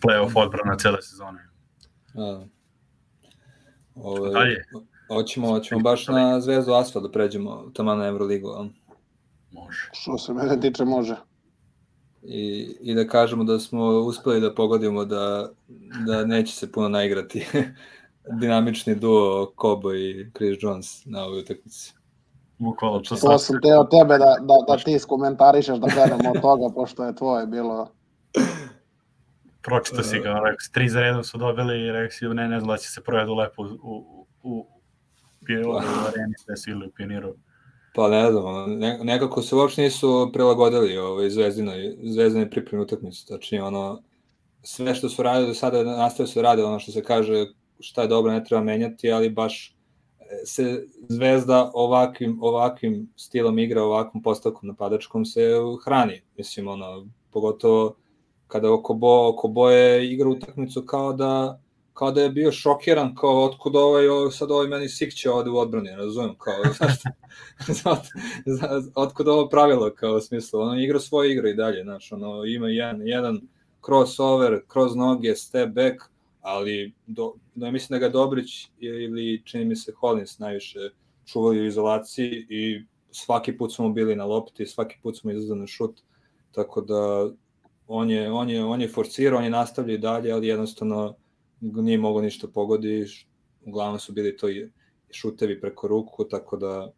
play-off 0.00 0.32
odbrana 0.34 0.76
cele 0.76 1.02
sezone. 1.02 1.48
A. 2.14 2.44
Ove, 3.94 4.30
Dalje. 4.30 4.64
Hoćemo, 5.08 5.48
hoćemo 5.48 5.80
baš 5.80 6.08
na 6.08 6.40
Zvezdu 6.40 6.72
Asfa 6.72 7.00
da 7.00 7.10
pređemo 7.10 7.70
tamo 7.74 7.94
na 7.94 8.06
Euroligu. 8.06 8.48
Može. 9.50 9.90
Što 9.92 10.18
se 10.18 10.32
mene 10.32 10.60
tiče, 10.60 10.84
može. 10.84 11.16
I, 12.22 12.76
I 12.80 12.94
da 12.94 13.06
kažemo 13.06 13.44
da 13.44 13.58
smo 13.58 13.84
uspeli 13.84 14.40
da 14.40 14.54
pogodimo 14.54 15.04
da, 15.04 15.48
da 16.06 16.24
neće 16.24 16.54
se 16.54 16.72
puno 16.72 16.88
naigrati 16.88 17.46
dinamični 18.40 18.94
duo 18.94 19.52
Kobo 19.56 19.94
i 19.94 20.30
Chris 20.36 20.58
Jones 20.60 21.04
na 21.04 21.24
ovoj 21.24 21.40
utakmici. 21.40 21.94
Bukvalno, 22.58 22.98
to 22.98 23.08
To 23.08 23.16
sad 23.16 23.42
sam 23.42 23.60
teo 23.62 23.84
tebe 23.84 24.18
da, 24.18 24.36
da, 24.40 24.54
da 24.68 24.76
ti 24.84 24.98
skomentarišeš 24.98 25.78
da 25.78 25.86
krenemo 25.86 26.30
od 26.30 26.40
toga, 26.40 26.74
pošto 26.74 27.04
je 27.04 27.16
tvoje 27.16 27.46
bilo... 27.46 27.88
pročito 29.62 30.02
si 30.02 30.18
ga, 30.18 30.40
rekao 30.44 30.60
si, 30.60 30.72
tri 30.72 30.88
za 30.88 31.00
redom 31.00 31.24
su 31.24 31.38
dobili 31.38 32.06
i 32.06 32.10
si, 32.10 32.24
ne, 32.24 32.48
ne 32.48 32.60
znam 32.60 32.68
da 32.68 32.76
će 32.76 32.90
se 32.90 33.02
provedu 33.02 33.34
lepo 33.34 33.62
u, 33.62 33.66
u, 33.66 34.26
u, 34.42 34.58
u, 35.62 35.70
u 35.70 35.76
areni, 35.76 36.34
sve 36.44 36.56
su 36.56 36.70
ili 36.70 36.86
u 36.86 36.90
pioniru. 36.90 37.34
Pa 37.94 38.08
ne 38.08 38.30
znam, 38.30 38.78
ne, 38.78 38.98
nekako 39.02 39.42
se 39.42 39.54
uopšte 39.54 39.82
nisu 39.82 40.30
prilagodili 40.32 40.98
ovaj, 40.98 41.30
zvezdinoj, 41.30 41.96
zvezdinoj 42.02 42.50
pripremi 42.50 42.82
utakmice, 42.82 43.26
tačnije 43.28 43.62
ono, 43.62 44.02
sve 44.62 44.94
što 44.94 45.08
su 45.08 45.22
radili 45.22 45.46
do 45.46 45.54
sada 45.54 45.84
nastavio 45.84 46.26
se 46.26 46.42
radi 46.42 46.62
ono 46.62 46.78
što 46.78 46.92
se 46.92 47.02
kaže 47.02 47.46
šta 47.80 48.02
je 48.02 48.08
dobro 48.08 48.32
ne 48.32 48.44
treba 48.44 48.62
menjati, 48.62 49.12
ali 49.12 49.30
baš 49.30 49.76
e, 50.20 50.46
se 50.46 50.86
Zvezda 51.08 51.70
ovakvim, 51.74 52.38
ovakvim 52.42 53.12
stilom 53.16 53.58
igra, 53.58 53.82
ovakvom 53.82 54.22
postavkom 54.22 54.68
napadačkom 54.68 55.24
se 55.24 55.50
hrani. 55.84 56.22
Mislim, 56.36 56.68
ono, 56.68 57.06
pogotovo 57.30 57.96
kada 58.52 58.72
oko, 58.72 58.94
bo, 58.94 59.28
oko 59.28 59.48
boje 59.48 60.12
igra 60.12 60.28
utakmicu 60.28 60.82
kao 60.86 61.12
da 61.12 61.60
kao 61.94 62.10
da 62.12 62.22
je 62.22 62.30
bio 62.30 62.52
šokiran, 62.52 63.14
kao 63.14 63.44
otkud 63.44 63.76
ovaj, 63.76 64.08
ovaj 64.08 64.30
sad 64.30 64.50
ovaj 64.50 64.68
meni 64.68 64.88
sikće 64.88 65.30
ovde 65.30 65.50
u 65.50 65.58
odbrani, 65.58 65.90
razumem, 65.90 66.34
kao, 66.38 66.54
otkud 69.04 69.28
ovo 69.28 69.48
pravilo, 69.48 69.90
kao 69.94 70.16
u 70.16 70.20
smislu, 70.20 70.60
ono 70.60 70.80
igra 70.80 71.00
svoje 71.00 71.32
igre 71.32 71.50
i 71.50 71.54
dalje, 71.54 71.82
znaš, 71.82 72.12
ono, 72.12 72.44
ima 72.44 72.68
jedan, 72.68 73.06
jedan 73.06 73.40
crossover, 73.86 74.60
kroz 74.68 74.96
noge, 74.96 75.34
step 75.34 75.68
back, 75.68 75.96
ali 76.40 76.92
do, 77.06 77.34
da 77.54 77.70
mislim 77.70 78.00
da 78.00 78.06
ga 78.06 78.12
Dobrić 78.12 78.68
ili 78.78 79.42
čini 79.44 79.64
mi 79.64 79.76
se 79.76 79.92
Hollins 80.00 80.38
najviše 80.38 80.78
čuvali 81.26 81.60
u 81.60 81.66
izolaciji 81.66 82.46
i 82.48 82.84
svaki 83.10 83.56
put 83.58 83.74
smo 83.74 83.88
bili 83.88 84.16
na 84.16 84.24
lopti, 84.24 84.66
svaki 84.66 84.96
put 85.02 85.18
smo 85.18 85.30
izazvali 85.30 85.60
na 85.60 85.66
šut, 85.66 86.00
tako 86.52 86.80
da 86.80 87.30
on 87.92 88.10
je, 88.10 88.32
on 88.32 88.50
je, 88.50 88.64
on 88.64 88.80
je 88.80 88.88
forcirao, 88.88 89.38
on 89.38 89.44
je 89.44 89.50
nastavljao 89.50 89.94
i 89.94 89.98
dalje, 89.98 90.32
ali 90.32 90.46
jednostavno 90.46 91.14
nije 91.60 91.98
mogo 91.98 92.20
ništa 92.20 92.48
pogodi, 92.48 93.06
uglavnom 93.66 93.98
su 93.98 94.12
bili 94.12 94.36
to 94.36 94.48
i 94.48 94.70
šutevi 95.10 95.60
preko 95.60 95.88
ruku, 95.88 96.24
tako 96.24 96.56
da 96.56 96.92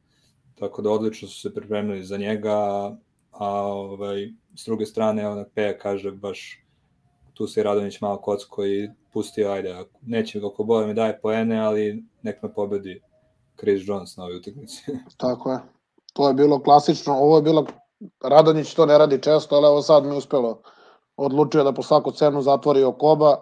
tako 0.54 0.82
da 0.82 0.90
odlično 0.90 1.28
su 1.28 1.40
se 1.40 1.54
pripremili 1.54 2.04
za 2.04 2.16
njega, 2.16 2.56
a, 3.30 3.48
ovaj, 3.66 4.28
s 4.56 4.64
druge 4.64 4.86
strane, 4.86 5.28
onak 5.28 5.48
Peja 5.54 5.78
kaže 5.78 6.10
baš 6.10 6.60
tu 7.34 7.46
se 7.46 7.62
Radonić 7.62 8.00
malo 8.00 8.20
kocko 8.20 8.66
i 8.66 8.90
pustio, 9.12 9.50
ajde, 9.50 9.84
neće 10.02 10.40
ga 10.40 10.46
oko 10.46 10.64
boja 10.64 10.86
mi 10.86 10.94
daje 10.94 11.20
poene, 11.20 11.58
ali 11.58 12.04
nek 12.22 12.42
me 12.42 12.54
pobedi 12.54 13.00
Chris 13.58 13.82
Jones 13.88 14.16
na 14.16 14.24
ovoj 14.24 14.36
utakmici. 14.36 14.84
Tako 15.16 15.52
je. 15.52 15.58
To 16.12 16.28
je 16.28 16.34
bilo 16.34 16.62
klasično, 16.62 17.14
ovo 17.14 17.36
je 17.36 17.42
bilo, 17.42 17.66
Radonjić 18.22 18.74
to 18.74 18.86
ne 18.86 18.98
radi 18.98 19.22
često, 19.22 19.56
ali 19.56 19.66
evo 19.66 19.82
sad 19.82 20.06
mi 20.06 20.16
uspelo. 20.16 20.62
Odlučio 21.16 21.64
da 21.64 21.72
po 21.72 21.82
svaku 21.82 22.12
cenu 22.12 22.42
zatvori 22.42 22.84
Okoba, 22.84 23.36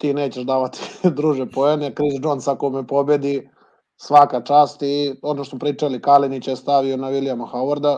ti 0.00 0.14
nećeš 0.14 0.44
davati 0.44 0.80
druže 1.16 1.46
poene, 1.46 1.94
Chris 1.94 2.14
Jones 2.22 2.48
ako 2.48 2.70
me 2.70 2.86
pobedi, 2.86 3.50
svaka 3.96 4.40
čast 4.40 4.82
i 4.82 5.14
ono 5.22 5.44
što 5.44 5.58
pričali, 5.58 6.02
Kalinić 6.02 6.48
je 6.48 6.56
stavio 6.56 6.96
na 6.96 7.10
Williama 7.10 7.50
Howarda, 7.52 7.96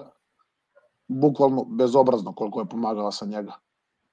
bukvalno 1.08 1.64
bezobrazno 1.64 2.34
koliko 2.34 2.60
je 2.60 2.68
pomagala 2.68 3.12
sa 3.12 3.26
njega. 3.26 3.52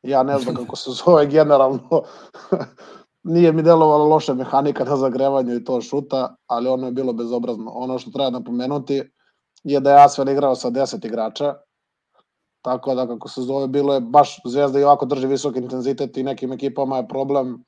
Ja 0.04 0.24
ne 0.24 0.40
znam 0.40 0.56
kako 0.56 0.76
se 0.76 0.92
zove 1.06 1.28
generalno, 1.28 2.04
nije 3.34 3.52
mi 3.52 3.64
delovala 3.64 4.04
loša 4.04 4.34
mehanika 4.34 4.84
na 4.84 4.96
zagrevanju 4.96 5.56
i 5.56 5.64
to 5.64 5.82
šuta, 5.82 6.36
ali 6.48 6.70
ono 6.70 6.86
je 6.86 6.92
bilo 6.92 7.14
bezobrazno. 7.14 7.72
Ono 7.72 8.00
što 8.00 8.12
treba 8.12 8.30
napomenuti 8.30 9.04
je 9.64 9.80
da 9.80 9.92
je 9.92 10.04
Asvel 10.04 10.30
igrao 10.30 10.56
sa 10.56 10.70
10 10.70 11.06
igrača, 11.06 11.56
tako 12.62 12.96
da 12.96 13.08
kako 13.08 13.30
se 13.30 13.42
zove, 13.42 13.68
bilo 13.68 13.94
je 13.94 14.02
baš 14.02 14.42
Zvezda 14.46 14.80
i 14.80 14.84
ovako 14.84 15.06
drži 15.06 15.28
visok 15.28 15.56
intenzitet 15.56 16.18
i 16.18 16.24
nekim 16.24 16.54
ekipama 16.54 16.98
je 16.98 17.08
problem 17.08 17.64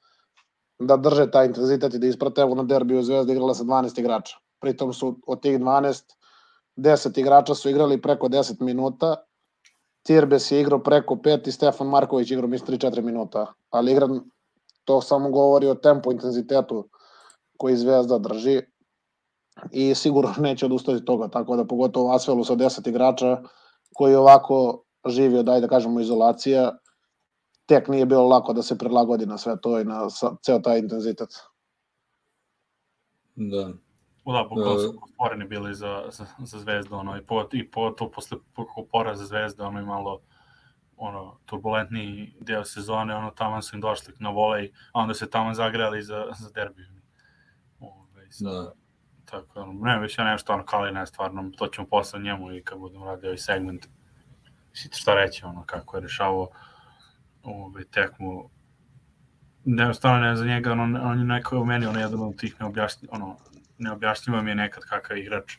da 0.79 0.97
drže 0.97 1.31
taj 1.31 1.45
intenzitet 1.45 1.93
i 1.93 1.99
da 1.99 2.07
isprate. 2.07 2.41
Evo 2.41 2.55
na 2.55 2.63
derbiju 2.63 3.03
Zvezda 3.03 3.33
igrala 3.33 3.53
sa 3.53 3.63
12 3.63 3.99
igrača. 3.99 4.37
Pritom 4.59 4.93
su 4.93 5.15
od 5.27 5.41
tih 5.41 5.59
12, 5.59 6.03
10 6.77 7.19
igrača 7.19 7.55
su 7.55 7.69
igrali 7.69 8.01
preko 8.01 8.27
10 8.27 8.61
minuta, 8.61 9.15
Tirbes 10.03 10.51
je 10.51 10.61
igrao 10.61 10.79
preko 10.83 11.15
5 11.15 11.47
i 11.47 11.51
Stefan 11.51 11.87
Marković 11.87 12.31
igrao 12.31 12.49
mislim 12.49 12.79
3-4 12.79 13.01
minuta. 13.01 13.53
Ali 13.69 13.91
igran, 13.91 14.21
to 14.85 15.01
samo 15.01 15.29
govori 15.29 15.67
o 15.67 15.75
tempu, 15.75 16.11
intenzitetu 16.11 16.89
koji 17.57 17.77
Zvezda 17.77 18.17
drži 18.17 18.61
i 19.71 19.95
sigurno 19.95 20.33
neće 20.37 20.65
odustati 20.65 21.05
toga, 21.05 21.27
tako 21.27 21.55
da 21.55 21.65
pogotovo 21.65 22.13
Asvelu 22.13 22.43
sa 22.43 22.55
10 22.55 22.89
igrača 22.89 23.41
koji 23.93 24.15
ovako 24.15 24.83
živio, 25.05 25.43
daj 25.43 25.61
da 25.61 25.67
kažemo, 25.67 25.99
izolacija, 25.99 26.71
tek 27.65 27.87
nije 27.87 28.05
bilo 28.05 28.27
lako 28.27 28.53
da 28.53 28.63
se 28.63 28.77
prilagodi 28.77 29.25
na 29.25 29.37
sve 29.37 29.61
to 29.61 29.79
i 29.79 29.85
na 29.85 30.07
ceo 30.45 30.59
taj 30.59 30.79
intenzitet. 30.79 31.29
Da. 33.35 33.71
Da, 34.25 34.43
bukvalno 34.49 34.79
su 34.79 34.99
stvoreni 35.13 35.45
bili 35.45 35.73
za, 35.75 36.03
za, 36.11 36.25
za 36.39 36.59
zvezdu, 36.59 36.95
ono, 36.95 37.17
i, 37.17 37.21
po, 37.25 37.47
i 37.51 37.71
po, 37.71 37.89
to 37.91 38.11
posle 38.11 38.37
poraza 38.91 39.25
zvezde, 39.25 39.63
ono, 39.63 39.79
i 39.79 39.85
malo 39.85 40.21
ono, 40.97 41.37
turbulentni 41.45 42.33
deo 42.39 42.63
sezone, 42.65 43.15
ono, 43.15 43.31
tamo 43.31 43.61
su 43.61 43.75
im 43.75 43.81
došli 43.81 44.13
na 44.19 44.29
volej, 44.29 44.71
a 44.93 44.99
onda 44.99 45.13
se 45.13 45.29
tamo 45.29 45.53
zagrali 45.53 46.03
za, 46.03 46.25
za 46.39 46.49
derbiju. 46.49 46.87
Ove, 47.79 48.31
sa, 48.31 48.49
da. 48.49 48.73
Tako, 49.31 49.61
ono, 49.61 49.73
ne, 49.73 49.99
već 49.99 50.17
ja 50.17 50.23
nešto, 50.25 50.53
ono, 50.53 50.65
Kalina 50.65 50.99
je 50.99 51.05
stvarno, 51.05 51.51
to 51.57 51.67
ćemo 51.67 51.87
posle 51.87 52.19
njemu 52.19 52.51
i 52.51 52.63
kad 52.63 52.79
budemo 52.79 53.05
radili 53.05 53.27
ovaj 53.27 53.37
segment, 53.37 53.87
šta 54.73 55.15
reći, 55.15 55.45
ono, 55.45 55.63
kako 55.65 55.97
je 55.97 56.01
rešavao 56.01 56.47
ove, 57.43 57.85
tekmu, 57.85 58.49
ne, 59.65 59.93
stvarno 59.93 60.27
ne 60.27 60.35
za 60.35 60.45
njega, 60.45 60.71
ono, 60.71 60.99
on 61.03 61.19
je 61.19 61.25
neko 61.25 61.59
u 61.59 61.65
meni, 61.65 61.85
ono, 61.85 61.99
jedan 61.99 62.19
od 62.19 62.37
tih 62.37 62.55
neobjašnji, 62.59 63.07
ono, 63.11 63.37
neobjašnjivo 63.77 64.41
mi 64.41 64.51
je 64.51 64.55
nekad 64.55 64.83
kakav 64.83 65.17
igrač, 65.17 65.57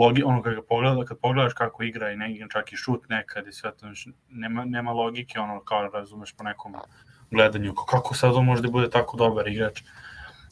logi, 0.00 0.22
ono 0.22 0.42
kad 0.42 0.54
ga 0.54 0.62
pogleda, 0.68 1.04
kad 1.04 1.18
pogledaš 1.18 1.52
kako 1.52 1.82
igra 1.82 2.10
i 2.10 2.16
ne 2.16 2.46
čak 2.52 2.72
i 2.72 2.76
šut 2.76 3.08
nekad 3.08 3.46
i 3.46 3.52
sve 3.52 3.72
to, 3.76 3.86
nema, 4.28 4.64
nema 4.64 4.92
logike, 4.92 5.40
ono, 5.40 5.60
kao 5.60 5.82
razumeš 5.82 6.32
po 6.32 6.44
nekom 6.44 6.74
gledanju, 7.30 7.74
kako 7.74 8.14
sad 8.14 8.34
on 8.34 8.44
može 8.44 8.62
da 8.62 8.70
bude 8.70 8.90
tako 8.90 9.16
dobar 9.16 9.48
igrač 9.48 9.82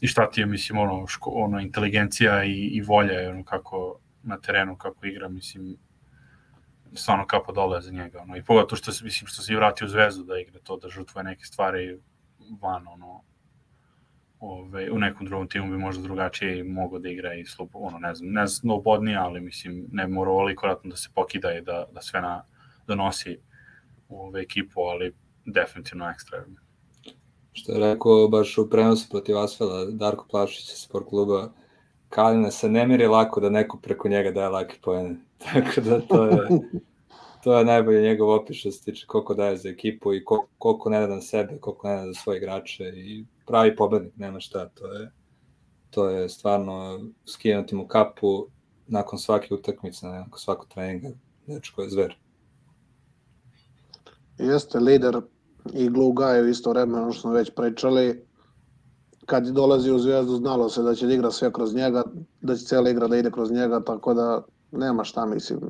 i 0.01 0.07
šta 0.07 0.31
ti 0.31 0.41
je, 0.41 0.47
mislim, 0.47 0.79
ono, 0.79 1.07
ško, 1.07 1.31
ono 1.31 1.61
inteligencija 1.61 2.45
i, 2.45 2.53
i 2.53 2.81
volja, 2.81 3.31
ono, 3.31 3.45
kako 3.45 3.99
na 4.23 4.39
terenu, 4.39 4.77
kako 4.77 5.07
igra, 5.07 5.29
mislim, 5.29 5.77
stvarno 6.95 7.27
kapa 7.27 7.53
dole 7.53 7.81
za 7.81 7.93
njega, 7.93 8.21
ono, 8.23 8.37
i 8.37 8.45
pogotovo 8.45 8.77
što 8.77 8.93
se, 8.93 9.05
mislim, 9.05 9.29
što 9.29 9.43
se 9.43 9.53
i 9.53 9.57
vratio 9.57 9.85
u 9.85 9.89
zvezdu 9.89 10.25
da 10.25 10.39
igra 10.39 10.61
to, 10.61 10.77
da 10.77 10.89
žrtvuje 10.89 11.25
neke 11.25 11.45
stvari 11.45 11.99
van, 12.61 12.89
ono, 12.89 13.23
ove, 14.41 14.91
u 14.91 14.99
nekom 14.99 15.27
drugom 15.27 15.49
timu 15.49 15.71
bi 15.71 15.79
možda 15.79 16.03
drugačije 16.03 16.65
mogao 16.65 16.99
da 16.99 17.09
igra 17.09 17.35
i 17.35 17.45
slob, 17.45 17.69
ono, 17.73 17.99
ne 17.99 18.15
znam, 18.15 18.31
ne 18.31 18.47
znam, 18.47 18.71
slobodnije, 18.71 19.17
ali 19.17 19.41
mislim, 19.41 19.87
ne 19.93 20.07
mora 20.07 20.31
ovoliko 20.31 20.81
da 20.85 20.97
se 20.97 21.09
pokida 21.15 21.53
i 21.53 21.61
da, 21.61 21.87
da 21.93 22.03
sve 22.03 22.21
na, 22.21 22.45
da 22.87 22.95
nosi 22.95 23.39
ove 24.09 24.41
ekipu, 24.41 24.81
ali 24.81 25.15
definitivno 25.45 26.11
ekstra. 26.11 26.45
Što 27.61 27.73
je 27.73 27.79
rekao 27.79 28.29
baš 28.29 28.59
u 28.59 28.71
prenosu 28.71 29.09
protiv 29.11 29.39
Asfela, 29.39 29.85
Darko 29.85 30.27
Plašić 30.31 30.73
iz 30.73 30.79
sport 30.79 31.07
kluba, 31.09 31.49
Kalina 32.09 32.51
se 32.51 32.69
ne 32.69 32.87
miri 32.87 33.07
lako 33.07 33.41
da 33.41 33.51
neko 33.51 33.79
preko 33.79 34.09
njega 34.09 34.31
daje 34.31 34.49
laki 34.49 34.79
pojene. 34.83 35.17
Tako 35.53 35.81
da 35.81 36.01
to 36.01 36.25
je, 36.25 36.49
to 37.45 37.59
je 37.59 37.65
najbolje 37.65 38.03
njegov 38.03 38.31
opis 38.31 38.57
što 38.57 38.71
se 38.71 38.85
tiče 38.85 39.07
koliko 39.07 39.35
daje 39.35 39.57
za 39.57 39.69
ekipu 39.69 40.15
i 40.15 40.25
koliko, 40.25 40.49
koliko 40.59 40.91
ne 40.91 41.01
da 41.01 41.07
na 41.07 41.21
sebe, 41.21 41.59
koliko 41.61 41.89
ne 41.89 41.97
da 41.97 42.07
za 42.07 42.15
svoje 42.15 42.37
igrače 42.37 42.85
i 42.85 43.25
pravi 43.47 43.77
pobednik, 43.77 44.17
nema 44.17 44.41
šta, 44.41 44.69
to 44.69 44.93
je 44.93 45.11
to 45.91 46.09
je 46.09 46.29
stvarno 46.29 47.01
skinuti 47.27 47.75
mu 47.75 47.87
kapu 47.87 48.47
nakon 48.87 49.19
svake 49.19 49.55
utakmice, 49.55 50.07
nakon 50.07 50.39
svakog 50.39 50.69
treninga, 50.69 51.09
dečko 51.47 51.83
je 51.83 51.91
zver. 51.91 52.17
Jeste 54.39 54.79
lider 54.79 55.21
i 55.73 55.89
glue 55.89 56.13
guy 56.15 56.43
u 56.43 56.49
isto 56.49 56.71
vreme, 56.71 57.01
ono 57.01 57.13
što 57.13 57.21
smo 57.21 57.33
već 57.33 57.51
pričali, 57.57 58.27
kad 59.27 59.47
je 59.47 59.53
dolazi 59.53 59.91
u 59.91 59.99
Zvezdu 59.99 60.37
znalo 60.37 60.69
se 60.69 60.83
da 60.83 60.95
će 60.95 61.07
da 61.07 61.15
igra 61.15 61.31
sve 61.31 61.53
kroz 61.53 61.75
njega, 61.75 62.03
da 62.41 62.57
će 62.57 62.65
cela 62.65 62.91
igra 62.91 63.09
da 63.09 63.17
ide 63.17 63.31
kroz 63.31 63.51
njega, 63.51 63.81
tako 63.81 64.15
da 64.15 64.43
nema 64.73 65.05
šta 65.05 65.27
mislim. 65.27 65.61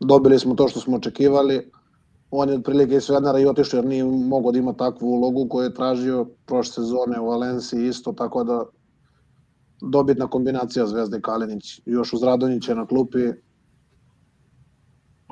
Dobili 0.00 0.38
smo 0.38 0.54
to 0.54 0.68
što 0.68 0.80
smo 0.80 0.96
očekivali, 0.96 1.70
on 2.30 2.48
je 2.48 2.54
otprilike 2.54 2.96
iz 2.96 3.04
Svednara 3.04 3.38
i 3.38 3.46
otišao 3.46 3.78
jer 3.78 3.86
nije 3.86 4.04
mogao 4.04 4.52
da 4.52 4.58
ima 4.58 4.72
takvu 4.72 5.06
ulogu 5.06 5.48
koju 5.48 5.64
je 5.64 5.74
tražio 5.74 6.26
prošle 6.46 6.72
sezone 6.72 7.20
u 7.20 7.26
Valenciji 7.26 7.88
isto, 7.88 8.12
tako 8.12 8.44
da 8.44 8.64
dobitna 9.80 10.26
kombinacija 10.26 10.86
Zvezda 10.86 11.16
i 11.16 11.22
Kalinić. 11.22 11.80
Još 11.86 12.12
uz 12.12 12.22
Radonjića 12.22 12.74
na 12.74 12.86
klupi, 12.86 13.18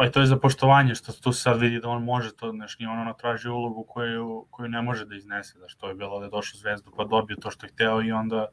Pa 0.03 0.07
i 0.07 0.11
to 0.11 0.21
je 0.21 0.27
za 0.27 0.37
poštovanje, 0.37 0.95
što 0.95 1.13
tu 1.13 1.33
sad 1.33 1.61
vidi 1.61 1.81
da 1.81 1.89
on 1.89 2.05
može 2.05 2.33
to, 2.37 2.51
znaš, 2.51 2.79
nije 2.79 2.89
on 2.89 2.99
ono 2.99 3.13
traži 3.13 3.49
ulogu 3.49 3.85
koju, 3.89 4.47
koju 4.51 4.69
ne 4.69 4.83
može 4.83 5.05
da 5.05 5.15
iznese, 5.15 5.59
da 5.59 5.69
što 5.69 5.89
je 5.89 5.95
bilo 5.95 6.19
da 6.19 6.25
je 6.25 6.31
došao 6.31 6.59
zvezdu 6.59 6.91
pa 6.97 7.05
dobio 7.05 7.37
to 7.37 7.51
što 7.51 7.67
je 7.67 7.71
hteo 7.71 8.03
i 8.03 8.13
onda 8.13 8.49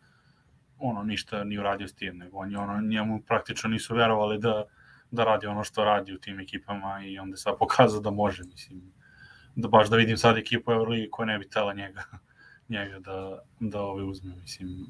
ono 0.78 1.04
ništa 1.04 1.44
ni 1.44 1.58
uradio 1.58 1.88
s 1.88 1.94
tim, 1.94 2.18
nego 2.18 2.38
on 2.38 2.52
je 2.52 2.58
ono, 2.58 2.82
njemu 2.82 3.22
praktično 3.28 3.70
nisu 3.70 3.96
verovali 3.96 4.38
da, 4.40 4.66
da 5.12 5.24
radi 5.24 5.48
ono 5.48 5.64
što 5.64 5.84
radi 5.84 6.14
u 6.14 6.20
tim 6.20 6.40
ekipama 6.40 7.02
i 7.06 7.20
onda 7.20 7.38
sad 7.38 7.58
pokazao 7.60 8.02
da 8.02 8.12
može, 8.12 8.44
mislim, 8.44 8.82
da 9.56 9.68
baš 9.68 9.90
da 9.90 9.98
vidim 9.98 10.18
sad 10.18 10.38
ekipu 10.38 10.72
Euroligi 10.72 11.10
koja 11.12 11.26
ne 11.26 11.40
bi 11.40 11.50
tela 11.50 11.74
njega, 11.74 12.04
njega 12.76 13.00
da, 13.00 13.40
da 13.60 13.82
ove 13.82 14.04
uzme, 14.04 14.36
mislim, 14.36 14.86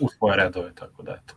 u 0.00 0.08
svoje 0.08 0.36
redove, 0.36 0.74
tako 0.74 1.02
da 1.02 1.18
eto. 1.22 1.34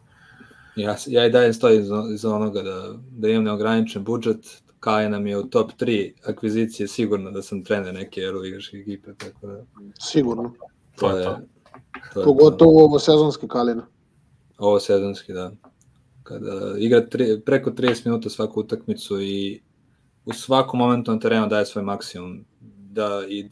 Ja, 0.76 0.96
ja 1.08 1.26
i 1.26 1.30
dalje 1.30 1.54
stojim 1.54 1.82
iz, 1.82 1.90
iz 2.14 2.26
onoga 2.26 2.62
da, 2.62 2.94
da 3.12 3.30
imam 3.30 3.44
neograničen 3.44 4.04
budžet, 4.04 4.62
Kaja 4.82 5.10
nam 5.10 5.28
je 5.28 5.38
u 5.38 5.44
top 5.44 5.72
3 5.80 6.14
akvizicije 6.26 6.88
sigurno 6.88 7.32
da 7.32 7.42
sam 7.42 7.64
trener 7.64 7.94
neke 7.94 8.22
euroligaške 8.22 8.78
ekipe, 8.78 9.14
tako 9.18 9.48
da 9.48 9.64
sigurno. 10.00 10.54
to 11.00 11.18
je, 11.18 11.26
to 12.14 12.20
je 12.20 12.26
Pogotovo 12.26 12.84
ovo 12.84 13.00
sezonski 13.00 13.48
Kalina. 13.48 13.88
ovo 14.58 14.80
sezonski, 14.80 15.34
da. 15.34 15.52
Kada 16.24 16.74
igra 16.78 17.06
tri, 17.10 17.42
preko 17.46 17.72
30 17.72 18.06
minuta 18.06 18.30
svaku 18.30 18.60
utakmicu 18.60 19.22
i 19.22 19.62
u 20.26 20.34
svakom 20.34 20.80
momentu 20.80 21.12
na 21.12 21.20
terenu 21.20 21.48
daje 21.48 21.66
svoj 21.66 21.84
maksimum, 21.84 22.46
da 22.92 23.24
i 23.30 23.50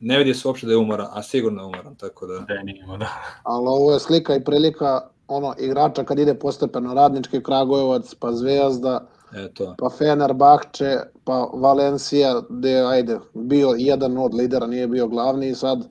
ne 0.00 0.18
vidi 0.18 0.34
se 0.34 0.48
uopšte 0.48 0.66
da 0.66 0.72
je 0.72 0.76
umoran, 0.76 1.06
a 1.10 1.22
sigurno 1.22 1.62
je 1.62 1.66
umoran, 1.66 1.96
tako 1.96 2.26
da... 2.26 2.38
Da 2.38 2.54
je 2.54 2.64
nimo, 2.64 2.96
da. 2.96 3.08
Ali 3.42 3.66
ovo 3.66 3.92
je 3.92 4.00
slika 4.00 4.36
i 4.36 4.44
prilika 4.44 5.00
ono 5.28 5.54
igrača 5.58 6.04
kad 6.04 6.18
ide 6.18 6.34
postepeno 6.34 6.94
Radnički 6.94 7.42
Kragujevac, 7.42 8.14
pa 8.14 8.32
Zvezda, 8.32 9.06
E, 9.32 9.48
to. 9.54 9.74
pa 9.78 9.90
Fenerbahče, 9.90 10.96
pa 11.24 11.50
Valencija, 11.54 12.42
gde 12.48 12.80
ajde, 12.80 13.18
bio 13.34 13.74
jedan 13.78 14.18
od 14.18 14.34
lidera, 14.34 14.66
nije 14.66 14.88
bio 14.88 15.08
glavni 15.08 15.48
i 15.48 15.54
sad 15.54 15.88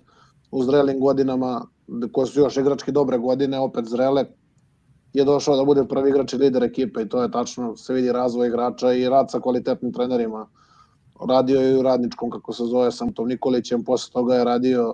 u 0.52 0.64
zrelim 0.64 1.00
godinama, 1.00 1.66
koje 2.12 2.28
su 2.28 2.40
još 2.40 2.58
igrački 2.58 2.92
dobre 2.92 3.18
godine, 3.18 3.60
opet 3.60 3.86
zrele, 3.86 4.26
je 5.14 5.26
došao 5.26 5.56
da 5.56 5.66
bude 5.66 5.86
prvi 5.88 6.10
igrač 6.10 6.34
i 6.34 6.38
lider 6.38 6.64
ekipe 6.64 7.02
i 7.02 7.10
to 7.10 7.22
je 7.22 7.32
tačno, 7.32 7.76
se 7.78 7.94
vidi 7.94 8.12
razvoj 8.12 8.48
igrača 8.48 8.94
i 8.94 9.10
rad 9.10 9.32
sa 9.32 9.40
kvalitetnim 9.40 9.94
trenerima. 9.94 10.48
Radio 11.30 11.62
je 11.62 11.72
i 11.72 11.78
u 11.78 11.82
Radničkom, 11.82 12.30
kako 12.30 12.54
se 12.54 12.64
zove, 12.64 12.92
sam 12.92 13.14
Tom 13.14 13.28
Nikolićem, 13.28 13.84
posle 13.84 14.14
toga 14.14 14.36
je 14.36 14.44
radio 14.44 14.94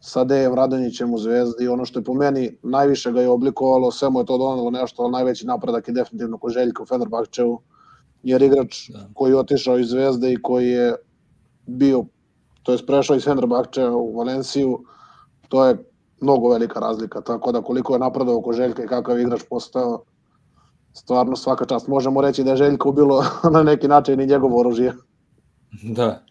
sa 0.00 0.24
Dejem 0.24 0.54
Radonjićem 0.54 1.14
u 1.14 1.18
Zvezdi. 1.18 1.68
Ono 1.68 1.84
što 1.84 1.98
je 1.98 2.04
po 2.04 2.14
meni 2.14 2.56
najviše 2.62 3.12
ga 3.12 3.20
je 3.20 3.28
oblikovalo, 3.28 3.90
sve 3.90 4.10
mu 4.10 4.20
je 4.20 4.26
to 4.26 4.38
donalo 4.38 4.70
nešto, 4.70 5.02
ali 5.02 5.12
najveći 5.12 5.46
napredak 5.46 5.88
je 5.88 5.94
definitivno 5.94 6.38
ko 6.38 6.48
Željko 6.48 6.86
Fenerbahčevu, 6.86 7.60
jer 8.22 8.42
igrač 8.42 8.90
Da. 8.90 9.08
koji 9.14 9.30
je 9.30 9.38
otišao 9.38 9.78
iz 9.78 9.88
Zvezde 9.88 10.32
i 10.32 10.42
koji 10.42 10.68
je 10.68 10.94
bio, 11.66 12.04
to 12.62 12.72
je 12.72 12.86
prešao 12.86 13.16
iz 13.16 13.24
Fenerbahče 13.24 13.88
u 13.88 14.16
Valenciju, 14.16 14.84
to 15.48 15.66
je 15.66 15.84
mnogo 16.20 16.48
velika 16.48 16.80
razlika, 16.80 17.20
tako 17.20 17.52
da 17.52 17.62
koliko 17.62 17.92
je 17.92 17.98
napredao 17.98 18.36
oko 18.36 18.52
Željka 18.52 18.84
i 18.84 18.88
kakav 18.88 19.18
je 19.18 19.22
igrač 19.22 19.42
postao, 19.50 20.02
stvarno 20.92 21.36
svaka 21.36 21.64
čast. 21.64 21.88
Možemo 21.88 22.20
reći 22.20 22.44
da 22.44 22.50
je 22.50 22.56
Željko 22.56 22.92
bilo 22.92 23.24
na 23.52 23.62
neki 23.62 23.88
način 23.88 24.20
i 24.20 24.26
njegovo 24.26 24.60
oružje. 24.60 24.92
Da. 25.82 26.22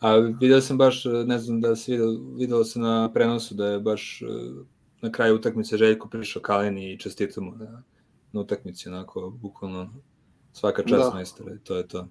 A 0.00 0.14
video 0.16 0.60
sam 0.60 0.78
baš, 0.78 1.04
ne 1.26 1.38
znam 1.38 1.60
da 1.60 1.76
se 1.76 1.92
video, 1.92 2.08
video 2.36 2.64
se 2.64 2.78
na 2.78 3.10
prenosu 3.14 3.54
da 3.54 3.66
je 3.66 3.80
baš 3.80 4.22
eh, 4.22 4.26
na 5.02 5.12
kraju 5.12 5.34
utakmice 5.34 5.76
Željko 5.76 6.08
prišao 6.08 6.42
Kalini 6.42 6.92
i 6.92 6.98
čestitao 6.98 7.44
mu 7.44 7.52
na, 7.52 7.82
na 8.32 8.40
utakmici, 8.40 8.88
onako, 8.88 9.30
bukvalno 9.30 9.90
svaka 10.52 10.82
čast 10.82 11.02
Da. 11.02 11.08
da. 11.08 11.14
majstore, 11.14 11.58
to 11.64 11.76
je 11.76 11.88
to. 11.88 12.06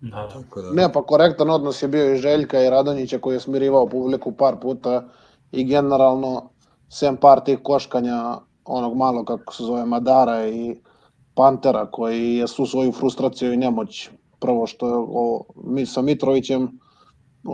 Da, 0.00 0.28
Tako 0.28 0.62
da, 0.62 0.70
Ne, 0.70 0.92
pa 0.92 1.02
korektan 1.02 1.50
odnos 1.50 1.82
je 1.82 1.88
bio 1.88 2.14
i 2.14 2.18
Željka 2.18 2.62
i 2.62 2.70
Radonjića 2.70 3.18
koji 3.18 3.34
je 3.34 3.40
smirivao 3.40 3.88
publiku 3.88 4.32
par 4.32 4.56
puta 4.62 5.08
i 5.52 5.64
generalno 5.64 6.50
sem 6.88 7.16
par 7.16 7.40
tih 7.44 7.58
koškanja 7.62 8.38
onog 8.64 8.96
malo 8.96 9.24
kako 9.24 9.54
se 9.54 9.62
zove 9.62 9.84
Madara 9.86 10.48
i 10.48 10.76
Pantera 11.34 11.86
koji 11.90 12.34
je 12.34 12.48
su 12.48 12.66
svoju 12.66 12.92
frustraciju 12.92 13.52
i 13.52 13.56
nemoć 13.56 14.10
prvo 14.40 14.66
što 14.66 14.88
je 14.88 14.94
o, 14.96 15.44
mi 15.64 15.86
sa 15.86 16.02
Mitrovićem 16.02 16.79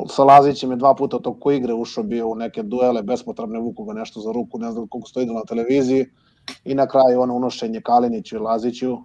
sa 0.09 0.25
Lazićem 0.25 0.71
je 0.71 0.77
dva 0.77 0.95
puta 0.95 1.19
toko 1.19 1.51
igre 1.51 1.75
ušao 1.75 2.05
bio 2.05 2.29
u 2.29 2.35
neke 2.35 2.63
duele 2.63 3.03
bespotrebne 3.03 3.59
vuku 3.59 3.85
ga 3.85 3.93
nešto 3.93 4.21
za 4.21 4.33
ruku 4.33 4.59
ne 4.59 4.73
znam 4.73 4.89
koliko 4.89 5.09
stoji 5.09 5.27
na 5.27 5.45
televiziji 5.49 6.07
i 6.65 6.75
na 6.75 6.87
kraju 6.87 7.21
ono 7.21 7.35
unošenje 7.35 7.81
Kaliniću 7.81 8.37
i 8.37 8.39
Laziću 8.39 8.99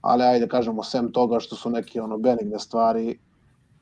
ali 0.00 0.22
ajde 0.22 0.48
kažemo 0.48 0.82
sem 0.82 1.12
toga 1.12 1.40
što 1.40 1.56
su 1.56 1.70
neke 1.70 2.02
ono 2.02 2.18
benigne 2.18 2.58
stvari 2.58 3.18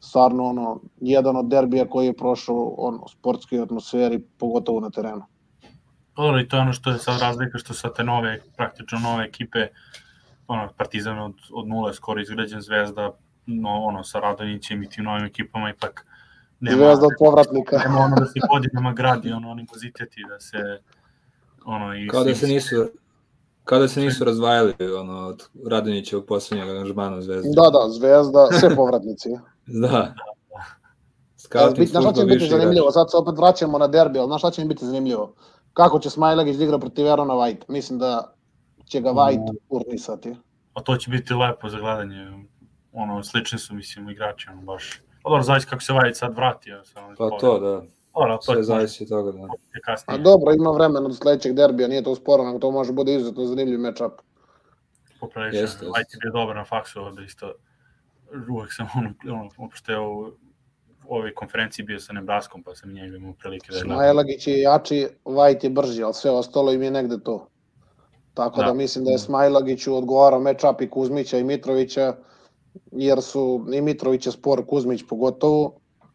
stvarno 0.00 0.44
ono 0.44 0.80
jedan 1.00 1.36
od 1.36 1.48
derbija 1.48 1.88
koji 1.88 2.06
je 2.06 2.16
prošao 2.16 2.74
ono 2.78 3.08
sportskoj 3.08 3.62
atmosferi 3.62 4.20
pogotovo 4.38 4.80
na 4.80 4.90
terenu. 4.90 5.22
Dobro, 6.16 6.40
i 6.40 6.48
to 6.48 6.56
je 6.56 6.62
ono 6.62 6.72
što 6.72 6.90
je 6.90 6.98
sad 6.98 7.20
razlika, 7.20 7.58
što 7.58 7.74
sa 7.74 7.92
te 7.92 8.04
nove, 8.04 8.40
praktično 8.56 8.98
nove 8.98 9.24
ekipe, 9.24 9.66
ono, 10.46 10.68
Partizan 10.76 11.18
od, 11.18 11.34
od 11.52 11.68
nule 11.68 11.94
skoro 11.94 12.20
izgrađen 12.20 12.60
Zvezda, 12.60 13.10
no, 13.46 13.70
ono, 13.70 14.04
sa 14.04 14.20
Radonjićem 14.20 14.82
i 14.82 14.88
tim 14.88 15.04
novim 15.04 15.24
ekipama 15.24 15.70
ipak 15.70 16.06
nema, 16.62 16.76
Zvezda 16.76 17.06
od 17.06 17.12
povratnika. 17.18 17.78
nema 17.78 17.98
ono 17.98 18.16
da 18.16 18.26
se 18.26 18.40
godinama 18.52 18.92
gradi, 18.92 19.32
ono, 19.32 19.50
animoziteti, 19.50 20.20
da 20.28 20.40
se, 20.40 20.58
ono, 21.64 21.94
i 21.96 22.08
kao 22.08 22.24
da 22.24 22.34
se 22.34 22.46
nisu 22.46 22.88
kao 23.64 23.78
da 23.78 23.88
se 23.88 24.00
nisu 24.00 24.24
razdvajali 24.24 24.74
ono, 25.00 25.18
od 25.18 25.42
Radonjića 25.70 26.18
u 26.18 26.22
poslednjeg 26.22 26.68
aranžmana 26.70 27.16
u 27.16 27.22
Zvezdi. 27.22 27.48
Da, 27.54 27.70
da, 27.70 27.88
Zvezda, 27.88 28.48
sve 28.60 28.76
povratnici. 28.76 29.28
Da. 29.66 30.14
Znaš 31.36 31.62
Scouting 31.72 31.88
šta 31.88 32.12
će 32.12 32.24
biti 32.24 32.48
zanimljivo? 32.48 32.90
Sad 32.90 33.10
se 33.10 33.16
opet 33.16 33.34
vraćamo 33.36 33.78
na 33.78 33.86
derbi, 33.86 34.18
ali 34.18 34.28
znaš 34.28 34.40
šta 34.40 34.50
će 34.50 34.62
mi 34.62 34.68
biti 34.68 34.86
zanimljivo? 34.86 35.34
Kako 35.72 35.98
će 35.98 36.10
Smajlagić 36.10 36.56
da 36.56 36.64
igra 36.64 36.78
protiv 36.78 37.06
Erona 37.06 37.34
White? 37.34 37.62
Mislim 37.68 37.98
da 37.98 38.34
će 38.84 39.00
ga 39.00 39.10
White 39.10 39.54
urnisati. 39.68 40.36
a 40.74 40.82
to 40.82 40.96
će 40.96 41.10
biti 41.10 41.34
lepo 41.34 41.68
za 41.68 41.78
gledanje, 41.78 42.46
ono, 42.92 43.22
slični 43.24 43.58
su, 43.58 43.74
mislim, 43.74 44.10
igrači, 44.10 44.48
ono, 44.50 44.62
baš, 44.62 45.02
pa 45.22 45.28
dobro, 45.30 45.42
zavisi 45.42 45.66
kako 45.66 45.82
se 45.82 45.92
Vajić 45.92 46.16
sad 46.16 46.36
vratio. 46.36 46.84
Samo 46.84 47.14
Pa 47.18 47.30
to, 47.40 47.58
da. 47.58 47.82
Dobro, 48.14 48.36
to 48.36 48.42
Sve 48.52 48.62
zavisi 48.62 49.02
od 49.04 49.08
toga, 49.08 49.32
da. 49.32 49.38
je 49.38 49.44
A 49.44 49.80
kasnije. 49.84 50.18
dobro, 50.18 50.52
ima 50.52 50.70
vremena 50.70 51.08
do 51.08 51.14
sledećeg 51.14 51.52
derbija, 51.54 51.88
nije 51.88 52.02
to 52.02 52.14
sporo, 52.14 52.44
nego 52.44 52.58
to 52.58 52.70
može 52.70 52.92
bude 52.92 53.14
izuzetno 53.14 53.44
zanimljiv 53.44 53.80
matchup. 53.80 54.12
poprilično. 55.20 55.60
Jeste, 55.60 55.84
jeste. 55.84 55.86
Vajt 55.86 56.14
je 56.14 56.18
bio 56.22 56.32
dobar 56.32 56.56
na 56.56 56.64
faksu 56.64 57.00
ovde 57.00 57.24
isto. 57.24 57.52
Uvek 58.50 58.72
sam 58.72 58.86
ono, 58.94 59.38
ono 59.38 59.50
uopšte 59.58 59.98
u, 59.98 60.18
u 61.06 61.16
ovoj 61.16 61.34
konferenciji 61.34 61.84
bio 61.84 62.00
sa 62.00 62.12
Nebraskom, 62.12 62.62
pa 62.62 62.74
sam 62.74 62.92
njega 62.92 63.16
imao 63.16 63.32
prilike 63.32 63.72
da. 63.72 63.78
Smajlagić 63.78 64.46
je 64.46 64.60
jači, 64.60 65.08
White 65.24 65.64
je 65.64 65.70
brži, 65.70 66.02
ali 66.02 66.14
sve 66.14 66.30
ostalo 66.30 66.72
im 66.72 66.82
je 66.82 66.90
negde 66.90 67.20
to. 67.24 67.46
Tako 68.34 68.60
da, 68.60 68.66
Da. 68.66 68.72
mislim 68.74 69.04
da 69.04 69.10
je 69.10 69.18
Smajlagiću 69.18 69.96
odgovarao 69.96 70.40
matchup 70.40 70.80
i 70.80 70.90
Kuzmića 70.90 71.38
i 71.38 71.44
Mitrovića, 71.44 72.14
jer 72.92 73.22
su 73.22 73.66
i 73.72 73.80
Mitrović 73.80 74.26
je 74.26 74.32
spor, 74.32 74.66
Kuzmić 74.66 75.02
pogotovo. 75.08 75.74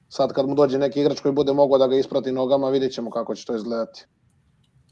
Sad 0.10 0.34
kad 0.34 0.47
mu 0.49 0.55
dođe 0.55 0.78
neki 0.78 1.01
igrač 1.01 1.20
koji 1.20 1.32
bude 1.34 1.53
mogao 1.53 1.78
da 1.78 1.88
ga 1.88 1.95
isprati 1.95 2.32
nogama, 2.32 2.70
vidjet 2.70 2.93
ćemo 2.93 3.12
kako 3.12 3.36
će 3.36 3.45
to 3.45 3.55
izgledati. 3.55 3.99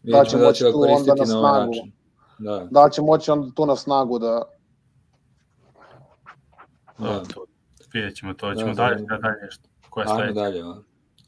Će 0.03 0.11
da 0.11 0.25
će 0.25 0.37
ga 0.37 0.45
moći 0.45 0.59
tu 0.59 0.67
onda 0.67 0.77
koristiti 0.77 1.19
na 1.19 1.25
na 1.33 1.39
ovaj 1.39 1.51
snagu. 1.53 1.71
način. 1.71 1.91
Da, 2.39 2.67
Da 2.71 2.85
li 2.85 2.91
će 2.91 3.01
moći 3.01 3.31
onda 3.31 3.51
tu 3.55 3.65
na 3.65 3.75
snagu 3.75 4.19
da... 4.19 4.41
Da, 6.97 7.07
da. 7.09 7.23
to, 7.33 7.45
vidjet 7.93 8.15
ćemo 8.15 8.33
to, 8.33 8.49
Da, 8.49 8.55
ćemo 8.55 8.73
da, 8.73 8.83
dalje, 8.83 8.95
da. 8.95 9.05
da 9.05 9.17
dalje, 9.17 9.51
što, 9.51 9.69
Koja 9.89 10.07
Ajmo 10.09 10.33
dalje. 10.33 10.63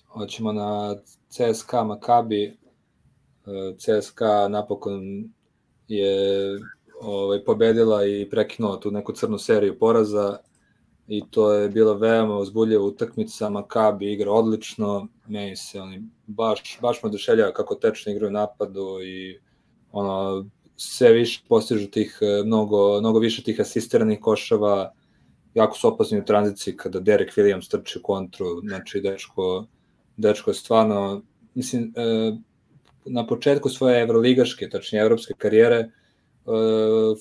Hoćemo 0.07 0.51
na 0.51 0.95
CSKA 1.29 1.83
Makabi. 1.83 2.43
E, 2.43 3.75
CSKA 3.77 4.47
napokon 4.47 5.01
je 5.87 6.09
ovaj, 7.01 7.43
pobedila 7.43 8.05
i 8.05 8.29
prekinula 8.29 8.79
tu 8.79 8.91
neku 8.91 9.13
crnu 9.13 9.37
seriju 9.37 9.79
poraza 9.79 10.37
i 11.07 11.23
to 11.31 11.53
je 11.53 11.69
bila 11.69 11.93
veoma 11.93 12.37
uzbuljiva 12.37 12.83
utakmica, 12.83 13.49
Makabi 13.49 14.13
igra 14.13 14.31
odlično, 14.31 15.07
meni 15.27 15.55
se 15.55 15.81
oni 15.81 16.03
baš, 16.27 16.79
baš 16.81 17.03
me 17.03 17.07
oduševljava 17.07 17.53
kako 17.53 17.75
tečno 17.75 18.11
igraju 18.11 18.31
napadu 18.31 18.99
i 19.03 19.39
ono, 19.91 20.45
sve 20.75 21.11
više 21.11 21.41
postižu 21.49 21.87
tih, 21.87 22.19
e, 22.21 22.43
mnogo, 22.43 22.99
mnogo 22.99 23.19
više 23.19 23.43
tih 23.43 23.59
asistiranih 23.59 24.19
košava, 24.19 24.93
jako 25.53 25.77
su 25.77 25.87
opasni 25.87 26.19
u 26.19 26.25
tranziciji 26.25 26.77
kada 26.77 26.99
Derek 26.99 27.37
Williams 27.37 27.71
trči 27.71 27.99
u 27.99 28.01
kontru, 28.03 28.45
znači 28.61 29.01
dečko, 29.01 29.65
dečko 30.17 30.49
je 30.49 30.55
stvarno, 30.55 31.21
mislim, 31.53 31.93
e, 31.95 32.35
na 33.05 33.27
početku 33.27 33.69
svoje 33.69 34.01
evroligaške, 34.01 34.69
tačnije 34.69 35.01
evropske 35.01 35.33
karijere, 35.37 35.89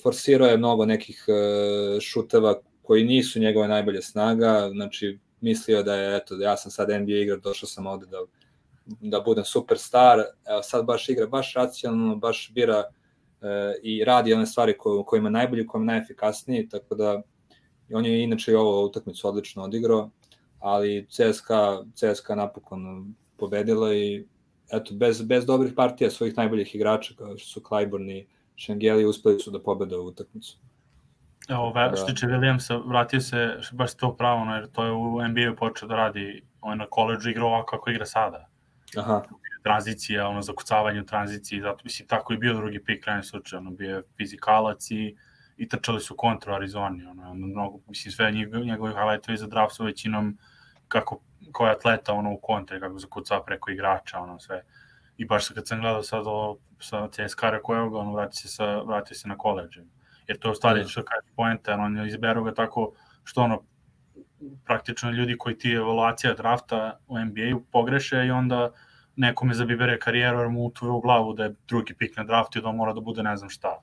forsirao 0.03 0.47
je 0.47 0.57
mnogo 0.57 0.85
nekih 0.85 1.25
e, 1.27 1.99
šuteva 2.01 2.55
koji 2.81 3.03
nisu 3.03 3.39
njegove 3.39 3.67
najbolje 3.67 4.01
snaga, 4.01 4.69
znači 4.71 5.19
mislio 5.41 5.83
da 5.83 5.95
je, 5.95 6.17
eto, 6.17 6.35
ja 6.35 6.57
sam 6.57 6.71
sad 6.71 6.89
NBA 6.89 7.13
igrač, 7.13 7.43
došao 7.43 7.67
sam 7.67 7.87
ovde 7.87 8.05
da, 8.05 8.17
da 8.85 9.21
budem 9.21 9.45
superstar, 9.45 10.19
evo 10.45 10.63
sad 10.63 10.85
baš 10.85 11.09
igra, 11.09 11.27
baš 11.27 11.53
racionalno, 11.53 12.15
baš 12.15 12.51
bira 12.53 12.83
e, 13.41 13.73
i 13.83 14.03
radi 14.03 14.33
one 14.33 14.45
stvari 14.45 14.77
koje, 14.77 15.03
kojima 15.05 15.29
najbolji, 15.29 15.67
kojima 15.67 15.91
je 15.91 15.97
najefikasniji, 15.97 16.69
tako 16.69 16.95
da 16.95 17.21
on 17.93 18.05
je 18.05 18.23
inače 18.23 18.51
i 18.51 18.55
ovo 18.55 18.85
utakmicu 18.85 19.27
odlično 19.27 19.63
odigrao, 19.63 20.09
ali 20.59 21.07
CSKA, 21.09 21.83
CSKA 21.95 22.35
napokon 22.35 23.13
pobedila 23.37 23.93
i 23.95 24.25
eto, 24.71 24.93
bez, 24.93 25.21
bez 25.21 25.45
dobrih 25.45 25.73
partija 25.75 26.09
svojih 26.09 26.37
najboljih 26.37 26.75
igrača, 26.75 27.13
kao 27.17 27.37
što 27.37 27.47
su 27.47 27.59
Clyburn 27.59 28.11
i 28.11 28.27
Šengeli, 28.57 29.05
uspeli 29.05 29.39
su 29.39 29.51
da 29.51 29.63
pobede 29.63 29.95
ovu 29.95 30.07
utakmicu. 30.07 30.57
Evo, 31.49 31.71
ve, 31.71 31.89
Da. 31.89 31.95
što 31.95 32.05
tiče 32.05 32.27
Williamsa, 32.27 32.87
vratio 32.87 33.21
se 33.21 33.57
baš 33.71 33.95
to 33.95 34.15
pravo, 34.15 34.53
jer 34.53 34.67
to 34.71 34.85
je 34.85 34.91
u 34.91 35.27
NBA-u 35.27 35.55
počeo 35.55 35.87
da 35.87 35.95
radi, 35.95 36.43
on 36.61 36.71
je 36.71 36.77
na 36.77 36.85
koleđu 36.89 37.29
igrao 37.29 37.47
ovako 37.47 37.77
kako 37.77 37.89
igra 37.89 38.05
sada. 38.05 38.49
Aha, 38.97 39.23
Tranzicija, 39.63 40.27
ono, 40.27 40.41
zakucavanje 40.41 41.01
u 41.01 41.05
tranziciji, 41.05 41.61
zato 41.61 41.81
mislim, 41.83 42.07
tako 42.07 42.33
i 42.33 42.37
bio 42.37 42.53
drugi 42.53 42.83
pik 42.83 43.03
krajem 43.03 43.23
slučaja, 43.23 43.59
ono, 43.59 43.71
bio 43.71 43.95
je 43.95 44.03
fizikalac 44.17 44.91
i, 44.91 45.15
i 45.57 45.67
trčali 45.67 45.99
su 45.99 46.15
kontra 46.15 46.53
u 46.53 46.55
Arizoni, 46.55 47.05
ono, 47.05 47.23
ono, 47.23 47.47
mnogo, 47.47 47.79
mislim, 47.87 48.11
sve 48.11 48.31
njegovi, 48.31 48.65
njegovi 48.65 48.93
highlightovi 48.93 49.37
za 49.37 49.47
draft 49.47 49.75
su 49.75 49.83
većinom 49.83 50.37
kako, 50.87 51.21
koja 51.51 51.71
atleta, 51.71 52.13
ono, 52.13 52.33
u 52.33 52.39
kontre, 52.41 52.79
kako 52.79 52.99
zakucava 52.99 53.43
preko 53.43 53.71
igrača, 53.71 54.19
ono, 54.19 54.39
sve. 54.39 54.63
I 55.17 55.25
baš 55.25 55.49
kad 55.49 55.67
sam 55.67 55.81
gledao 55.81 56.03
sad 56.03 56.27
ovo, 56.27 56.59
sa 56.79 57.07
CSKA, 57.07 57.49
rekao, 57.49 57.75
evo 57.75 57.89
ga, 57.89 57.97
ono, 57.97 58.13
vrati 58.13 58.37
se, 58.37 58.47
sa, 58.47 58.81
vrati 58.81 59.15
se 59.15 59.27
na 59.27 59.37
koleđe 59.37 59.83
jer 60.27 60.39
to 60.39 60.49
je 60.49 60.55
stvari 60.55 60.81
Da. 60.81 60.87
što 60.87 61.03
kaže 61.03 61.27
poenta, 61.35 61.73
on 61.73 62.07
izberu 62.07 62.43
ga 62.43 62.53
tako 62.53 62.93
što 63.23 63.41
ono 63.41 63.63
praktično 64.65 65.11
ljudi 65.11 65.37
koji 65.37 65.57
ti 65.57 65.71
evaluacija 65.71 66.33
drafta 66.33 66.99
u 67.07 67.19
NBA-u 67.19 67.63
pogreše 67.71 68.25
i 68.25 68.31
onda 68.31 68.71
nekome 69.15 69.53
zabibere 69.53 69.99
karijeru 69.99 70.39
jer 70.39 70.49
mu 70.49 70.65
utuje 70.65 70.91
u 70.91 71.01
glavu 71.01 71.33
da 71.33 71.43
je 71.43 71.55
drugi 71.67 71.93
pik 71.93 72.17
na 72.17 72.23
draftu 72.23 72.59
i 72.59 72.61
da 72.61 72.67
on 72.67 72.75
mora 72.75 72.93
da 72.93 73.01
bude 73.01 73.23
ne 73.23 73.37
znam 73.37 73.49
šta. 73.49 73.81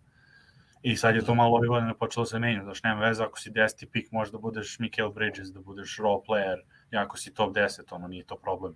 I 0.82 0.97
sad 0.97 1.14
je 1.14 1.24
to 1.24 1.34
malo 1.34 1.57
ove 1.57 1.68
godine 1.68 1.95
počelo 1.95 2.24
da 2.24 2.28
se 2.28 2.38
menja, 2.38 2.62
znaš, 2.62 2.82
nema 2.82 3.01
veze 3.01 3.24
ako 3.24 3.38
si 3.38 3.51
10. 3.51 3.86
pik, 3.90 4.12
možeš 4.12 4.32
da 4.32 4.38
budeš 4.38 4.78
Mikael 4.78 5.11
Bridges, 5.11 5.49
da 5.49 5.61
budeš 5.61 5.99
role 5.99 6.20
player, 6.28 6.61
i 6.92 6.97
ako 6.97 7.16
si 7.16 7.34
top 7.34 7.55
10, 7.55 7.95
ono 7.95 8.09
nije 8.09 8.24
to 8.24 8.36
problem. 8.36 8.74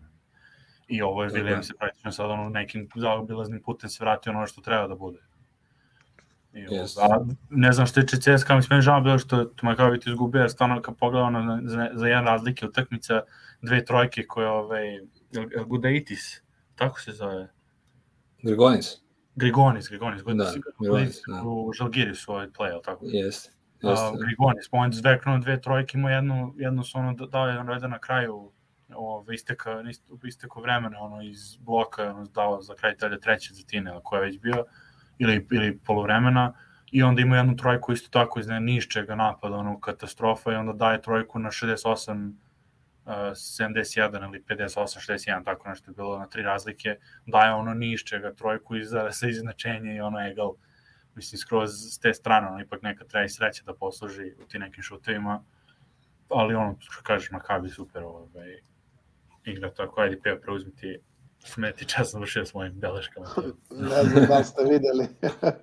I 0.88 1.02
ovo 1.02 1.24
je 1.24 1.30
je. 1.30 1.34
Williams 1.34 1.62
se 1.62 1.74
praktično 1.78 2.12
sad 2.12 2.30
ono 2.30 2.48
nekim 2.48 2.88
zaobilaznim 2.94 3.62
putem 3.62 3.90
se 3.90 4.04
vratio 4.04 4.32
ono 4.32 4.46
što 4.46 4.60
treba 4.60 4.88
da 4.88 4.94
bude. 4.94 5.18
I, 6.52 6.66
ovo, 6.66 6.76
Jeste. 6.76 7.00
a, 7.02 7.26
ne 7.50 7.72
znam 7.72 7.86
što 7.86 8.02
tiče 8.02 8.16
CSKA, 8.16 8.56
mislim, 8.56 8.76
je 8.78 8.82
žao 8.82 9.00
bilo 9.00 9.18
što 9.18 9.44
Tumakavi 9.44 10.00
ti 10.00 10.10
izgubio, 10.10 10.40
jer 10.40 10.50
stvarno 10.50 10.82
kad 10.82 10.96
pogledao 10.96 11.30
na, 11.30 11.60
za, 11.64 11.90
za 11.94 12.08
jedan 12.08 12.24
razlike 12.24 12.66
utakmica, 12.66 13.22
dve 13.62 13.84
trojke 13.84 14.26
koje, 14.26 14.48
ovaj, 14.48 15.00
Gudaitis, 15.66 16.42
tako 16.74 17.00
se 17.00 17.12
zove, 17.12 17.48
Grigonis, 18.42 18.86
Grigonis, 19.34 19.88
Grigonis, 19.88 20.22
Da, 20.22 20.32
Gudaitis, 20.32 20.62
Grigonis, 20.78 21.20
da. 21.26 21.42
u 21.44 21.72
Žalgirisu 21.72 22.32
ovaj 22.32 22.46
play, 22.46 22.72
ali 22.72 22.82
tako? 22.84 23.04
jeste. 23.08 23.50
Jeste. 23.82 24.16
Grigonis, 24.26 24.68
on 24.70 24.90
je 24.90 24.92
zveknuo 24.92 25.38
dve 25.38 25.60
trojke, 25.60 25.98
ima 25.98 26.10
jednu, 26.10 26.54
jednu 26.56 26.84
su 26.84 26.98
ono 26.98 27.12
dao 27.12 27.46
jedan 27.46 27.68
reda 27.68 27.88
na 27.88 27.98
kraju 27.98 28.52
ove, 28.94 29.34
isteka, 29.34 29.82
isteko 30.24 30.60
vremena 30.60 31.00
ono, 31.00 31.22
iz 31.22 31.56
bloka 31.56 32.10
ono, 32.10 32.24
dao 32.24 32.62
za 32.62 32.74
kraj 32.74 32.96
telja 32.96 33.18
treće 33.18 33.54
zetine, 33.54 33.90
ili 33.90 34.00
ko 34.04 34.16
je 34.16 34.22
već 34.22 34.38
bio, 34.38 34.64
ili, 35.18 35.46
ili 35.50 35.78
polovremena, 35.78 36.52
i 36.92 37.02
onda 37.02 37.22
ima 37.22 37.36
jednu 37.36 37.56
trojku 37.56 37.92
isto 37.92 38.08
tako 38.10 38.40
iz 38.40 38.46
nišćega 38.60 39.14
napada, 39.14 39.56
ono, 39.56 39.80
katastrofa, 39.80 40.52
i 40.52 40.56
onda 40.56 40.72
daje 40.72 41.02
trojku 41.02 41.38
na 41.38 41.50
68 41.50 42.32
uh, 42.32 42.38
71 43.08 44.24
ili 44.24 44.44
58 44.48 45.12
61 45.12 45.44
tako 45.44 45.68
nešto 45.68 45.90
je 45.90 45.94
bilo 45.94 46.18
na 46.18 46.26
tri 46.26 46.42
razlike 46.42 46.96
daje 47.26 47.52
ono 47.52 47.74
nišćega 47.74 48.34
trojku 48.34 48.76
i 48.76 48.84
za, 48.84 49.10
sa 49.12 49.28
izznačenje 49.28 49.96
i 49.96 50.00
ono 50.00 50.26
egal 50.28 50.54
mislim 51.14 51.38
skroz 51.38 51.70
s 51.70 51.98
te 51.98 52.14
strane 52.14 52.48
ono 52.48 52.60
ipak 52.60 52.82
neka 52.82 53.04
treba 53.04 53.24
i 53.24 53.28
sreća 53.28 53.62
da 53.66 53.74
posluži 53.74 54.34
u 54.44 54.46
ti 54.46 54.58
nekim 54.58 54.82
šutevima 54.82 55.44
ali 56.28 56.54
ono 56.54 56.76
što 56.80 57.02
kažeš 57.02 57.30
Makabi 57.30 57.68
super 57.68 58.02
ovaj 58.02 58.60
igra 59.50 59.70
tako 59.70 60.00
ajde 60.00 60.20
Peo 60.22 60.40
preuzmi 60.40 60.72
ti 60.76 60.98
smeti 61.38 61.84
čas 61.84 62.12
završio 62.12 62.46
s 62.46 62.54
mojim 62.54 62.72
beleškama 62.72 63.26
ne 63.90 64.04
znam 64.04 64.26
da 64.26 64.44
ste 64.44 64.62
videli. 64.62 65.06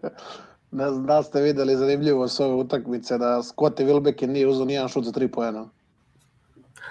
ne 0.71 0.89
znam 0.89 1.05
da 1.05 1.23
ste 1.23 1.41
videli 1.41 1.75
zanimljivo 1.75 2.27
s 2.27 2.39
ove 2.39 2.55
utakmice 2.55 3.17
da 3.17 3.43
Scottie 3.43 3.85
Wilbekin 3.85 4.27
nije 4.27 4.47
uzao 4.47 4.65
nijedan 4.65 4.87
šut 4.87 5.05
za 5.05 5.11
tri 5.11 5.27
poena. 5.31 5.69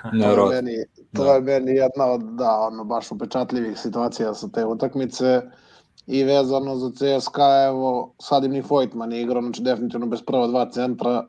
To 0.21 0.53
je 0.53 0.63
meni, 0.63 0.85
to 1.13 1.25
Da. 1.25 1.33
je 1.33 1.41
meni 1.41 1.73
jedna 1.73 2.07
od, 2.07 2.21
da, 2.21 2.51
ono, 2.51 2.85
baš 2.85 3.11
upečatljivih 3.11 3.79
situacija 3.79 4.35
sa 4.35 4.49
te 4.49 4.65
utakmice. 4.65 5.43
I 6.07 6.25
vezano 6.25 6.77
za 6.77 6.91
CSKA, 6.91 7.65
evo, 7.67 8.15
sad 8.21 8.45
im 8.45 8.51
ni 8.51 8.61
Vojtman 8.61 9.13
je 9.13 9.23
igrao, 9.23 9.43
znači 9.43 9.63
definitivno 9.63 10.07
bez 10.07 10.23
prva 10.23 10.47
dva 10.47 10.71
centra, 10.71 11.27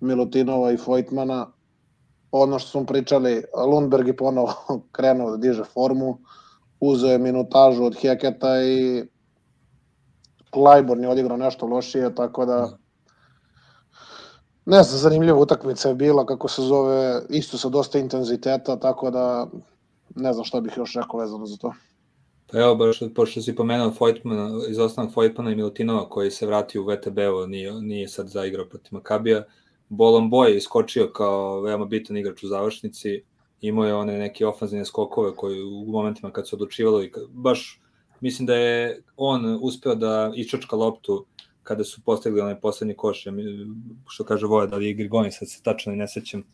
Milutinova 0.00 0.72
i 0.72 0.78
Vojtmana. 0.86 1.46
Ono 2.36 2.58
što 2.58 2.70
smo 2.70 2.86
pričali, 2.86 3.44
Lundberg 3.66 4.06
je 4.06 4.16
ponovo 4.16 4.54
krenuo 4.96 5.30
da 5.30 5.36
diže 5.36 5.64
formu, 5.64 6.18
uzeo 6.80 7.10
je 7.10 7.18
minutažu 7.18 7.84
od 7.84 7.96
Heketa 8.00 8.62
i 8.62 9.04
Klajborn 10.50 11.02
je 11.02 11.08
odigrao 11.08 11.36
nešto 11.36 11.66
lošije, 11.66 12.14
tako 12.14 12.46
da 12.46 12.78
ne 14.66 14.82
znam, 14.82 14.98
zanimljiva 14.98 15.38
utakmica 15.38 15.88
je 15.88 15.94
bila, 15.94 16.26
kako 16.26 16.48
se 16.48 16.62
zove, 16.62 17.22
isto 17.28 17.58
sa 17.58 17.68
dosta 17.68 17.98
intenziteta, 17.98 18.76
tako 18.76 19.10
da 19.10 19.46
ne 20.14 20.32
znam 20.32 20.44
šta 20.44 20.60
bih 20.60 20.72
još 20.76 20.94
rekao 20.94 21.20
vezano 21.20 21.46
za 21.46 21.56
to. 21.56 21.72
Pa 22.52 22.58
evo, 22.58 22.74
baš, 22.74 23.00
pošto 23.14 23.42
si 23.42 23.54
pomenuo 23.56 23.92
Fojtmana, 23.92 24.50
izostanak 24.68 25.12
Fojtmana 25.12 25.50
i 25.50 25.56
Milutinova 25.56 26.08
koji 26.08 26.30
se 26.30 26.46
vratio 26.46 26.82
u 26.82 26.86
VTB-u, 26.86 27.46
nije, 27.46 27.72
nije 27.72 28.08
sad 28.08 28.28
zaigrao 28.28 28.68
protiv 28.68 28.88
Makabija. 28.90 29.44
Bolon 29.96 30.30
Boy 30.30 30.48
je 30.48 30.56
iskočio 30.56 31.10
kao 31.12 31.60
veoma 31.60 31.84
bitan 31.84 32.16
igrač 32.16 32.42
u 32.42 32.48
završnici, 32.48 33.22
imao 33.60 33.86
je 33.86 33.94
one 33.94 34.18
neke 34.18 34.46
ofanzivne 34.46 34.84
skokove 34.84 35.36
koji 35.36 35.62
u 35.62 35.84
momentima 35.86 36.32
kad 36.32 36.48
se 36.48 36.56
odlučivalo 36.56 37.02
i 37.02 37.12
baš 37.28 37.80
mislim 38.20 38.46
da 38.46 38.54
je 38.54 39.02
on 39.16 39.58
uspeo 39.62 39.94
da 39.94 40.32
iščačka 40.34 40.76
loptu 40.76 41.26
kada 41.62 41.84
su 41.84 42.02
postigli 42.04 42.40
onaj 42.40 42.60
poslednji 42.60 42.94
koš, 42.94 43.24
što 44.08 44.24
kaže 44.24 44.46
Voja, 44.46 44.66
da 44.66 44.76
li 44.76 44.86
je 44.86 44.94
Grigoni, 44.94 45.32
sad 45.32 45.48
se 45.50 45.62
tačno 45.62 45.94
ne 45.94 46.08
sećam 46.08 46.44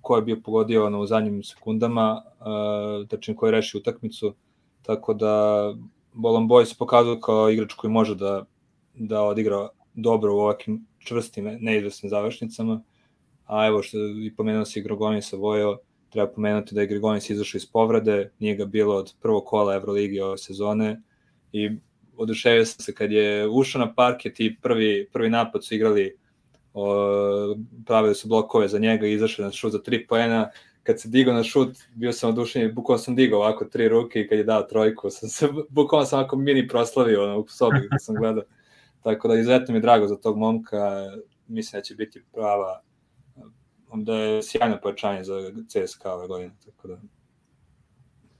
ko 0.00 0.16
je 0.16 0.22
bio 0.22 0.40
pogodio 0.44 0.86
ono, 0.86 1.00
u 1.00 1.06
zadnjim 1.06 1.42
sekundama, 1.42 2.22
uh, 2.40 3.08
tačnije 3.08 3.36
ko 3.36 3.46
je 3.46 3.52
rešio 3.52 3.78
utakmicu, 3.78 4.34
tako 4.82 5.14
da 5.14 5.62
Bolon 6.12 6.48
Boy 6.48 6.64
se 6.64 6.74
pokazao 6.78 7.20
kao 7.20 7.50
igrač 7.50 7.74
koji 7.74 7.90
može 7.90 8.14
da, 8.14 8.44
da 8.94 9.22
odigra 9.22 9.68
dobro 9.94 10.34
u 10.34 10.38
ovakvim 10.38 10.86
čvrstim, 10.98 11.58
neizvesnim 11.60 12.10
završnicama, 12.10 12.82
a 13.46 13.66
evo 13.66 13.82
što 13.82 13.98
i 13.98 14.34
pomenuo 14.36 14.64
si 14.64 14.82
Grigonis 14.82 15.32
Vojo, 15.32 15.78
treba 16.10 16.32
pomenuti 16.32 16.74
da 16.74 16.80
je 16.80 16.86
Grigonis 16.86 17.30
izašao 17.30 17.58
iz 17.58 17.66
povrede, 17.66 18.30
nije 18.38 18.56
ga 18.56 18.64
bilo 18.64 18.94
od 18.94 19.14
prvog 19.22 19.44
kola 19.44 19.74
Euroligi 19.74 20.20
ove 20.20 20.38
sezone. 20.38 21.00
I 21.52 21.70
oduševio 22.16 22.64
sam 22.66 22.80
se 22.84 22.94
kad 22.94 23.12
je 23.12 23.48
ušao 23.48 23.84
na 23.84 23.94
parket 23.94 24.40
i 24.40 24.56
prvi, 24.62 25.08
prvi 25.12 25.30
napad 25.30 25.64
su 25.64 25.74
igrali 25.74 26.16
o, 26.74 27.56
pravili 27.86 28.14
su 28.14 28.28
blokove 28.28 28.68
za 28.68 28.78
njega 28.78 29.06
i 29.06 29.12
izašao 29.12 29.44
na 29.44 29.52
šut 29.52 29.72
za 29.72 29.82
tri 29.82 30.06
poena. 30.06 30.50
Kad 30.82 31.00
se 31.00 31.08
digao 31.08 31.34
na 31.34 31.42
šut, 31.42 31.76
bio 31.94 32.12
sam 32.12 32.30
odušen, 32.30 32.74
bukvalno 32.74 32.98
sam 32.98 33.16
digao 33.16 33.40
ovako 33.40 33.64
tri 33.64 33.88
ruke 33.88 34.20
i 34.20 34.28
kad 34.28 34.38
je 34.38 34.44
dao 34.44 34.62
trojku, 34.62 35.10
sam 35.10 35.28
se, 35.28 35.48
bukvalno 35.68 36.06
sam 36.06 36.18
ovako 36.18 36.36
mini 36.36 36.68
proslavio 36.68 37.24
ono, 37.24 37.38
u 37.38 37.48
sobi 37.48 37.88
kad 37.90 38.04
sam 38.04 38.14
gledao. 38.14 38.44
Tako 39.02 39.28
da 39.28 39.34
izuzetno 39.34 39.72
mi 39.72 39.76
je 39.76 39.82
drago 39.82 40.06
za 40.06 40.16
tog 40.16 40.38
momka, 40.38 41.06
mislim 41.46 41.78
da 41.78 41.84
će 41.84 41.94
biti 41.94 42.24
prava, 42.32 42.80
da 43.94 44.14
je 44.14 44.42
sjajno 44.42 44.78
pojačanje 44.82 45.24
za 45.24 45.34
CSKA 45.68 46.12
ove 46.12 46.28
godine, 46.28 46.54
tako 46.64 46.88
da. 46.88 46.96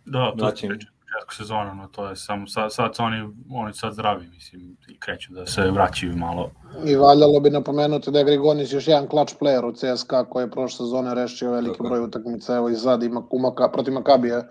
Da, 0.04 0.34
to 0.38 0.56
se 0.56 0.68
priča 0.68 0.88
početku 1.08 1.34
sezona, 1.34 1.74
no 1.74 1.88
to 1.88 2.08
je 2.08 2.16
samo, 2.16 2.46
sad, 2.46 2.72
sad 2.72 2.96
su 2.96 3.02
oni, 3.02 3.28
oni 3.50 3.74
sad 3.74 3.92
zdravi, 3.92 4.26
mislim, 4.26 4.76
i 4.88 5.00
kreću 5.00 5.32
da 5.32 5.46
se 5.46 5.70
vraćaju 5.70 6.16
malo. 6.16 6.50
I 6.84 6.96
valjalo 6.96 7.40
bi 7.40 7.50
napomenuti 7.50 8.10
da 8.10 8.18
je 8.18 8.24
Grigonis 8.24 8.72
još 8.72 8.88
jedan 8.88 9.08
clutch 9.08 9.34
player 9.40 9.64
u 9.64 9.72
CSKA 9.72 10.24
koji 10.24 10.44
je 10.44 10.50
prošle 10.50 10.76
sezone 10.76 11.14
rešio 11.14 11.50
veliki 11.50 11.82
broj 11.82 12.00
utakmica, 12.00 12.56
evo 12.56 12.68
i 12.68 12.76
sad 12.76 13.02
ima 13.02 13.22
umaka, 13.30 13.68
protiv 13.68 13.94
Makabija 13.94 14.42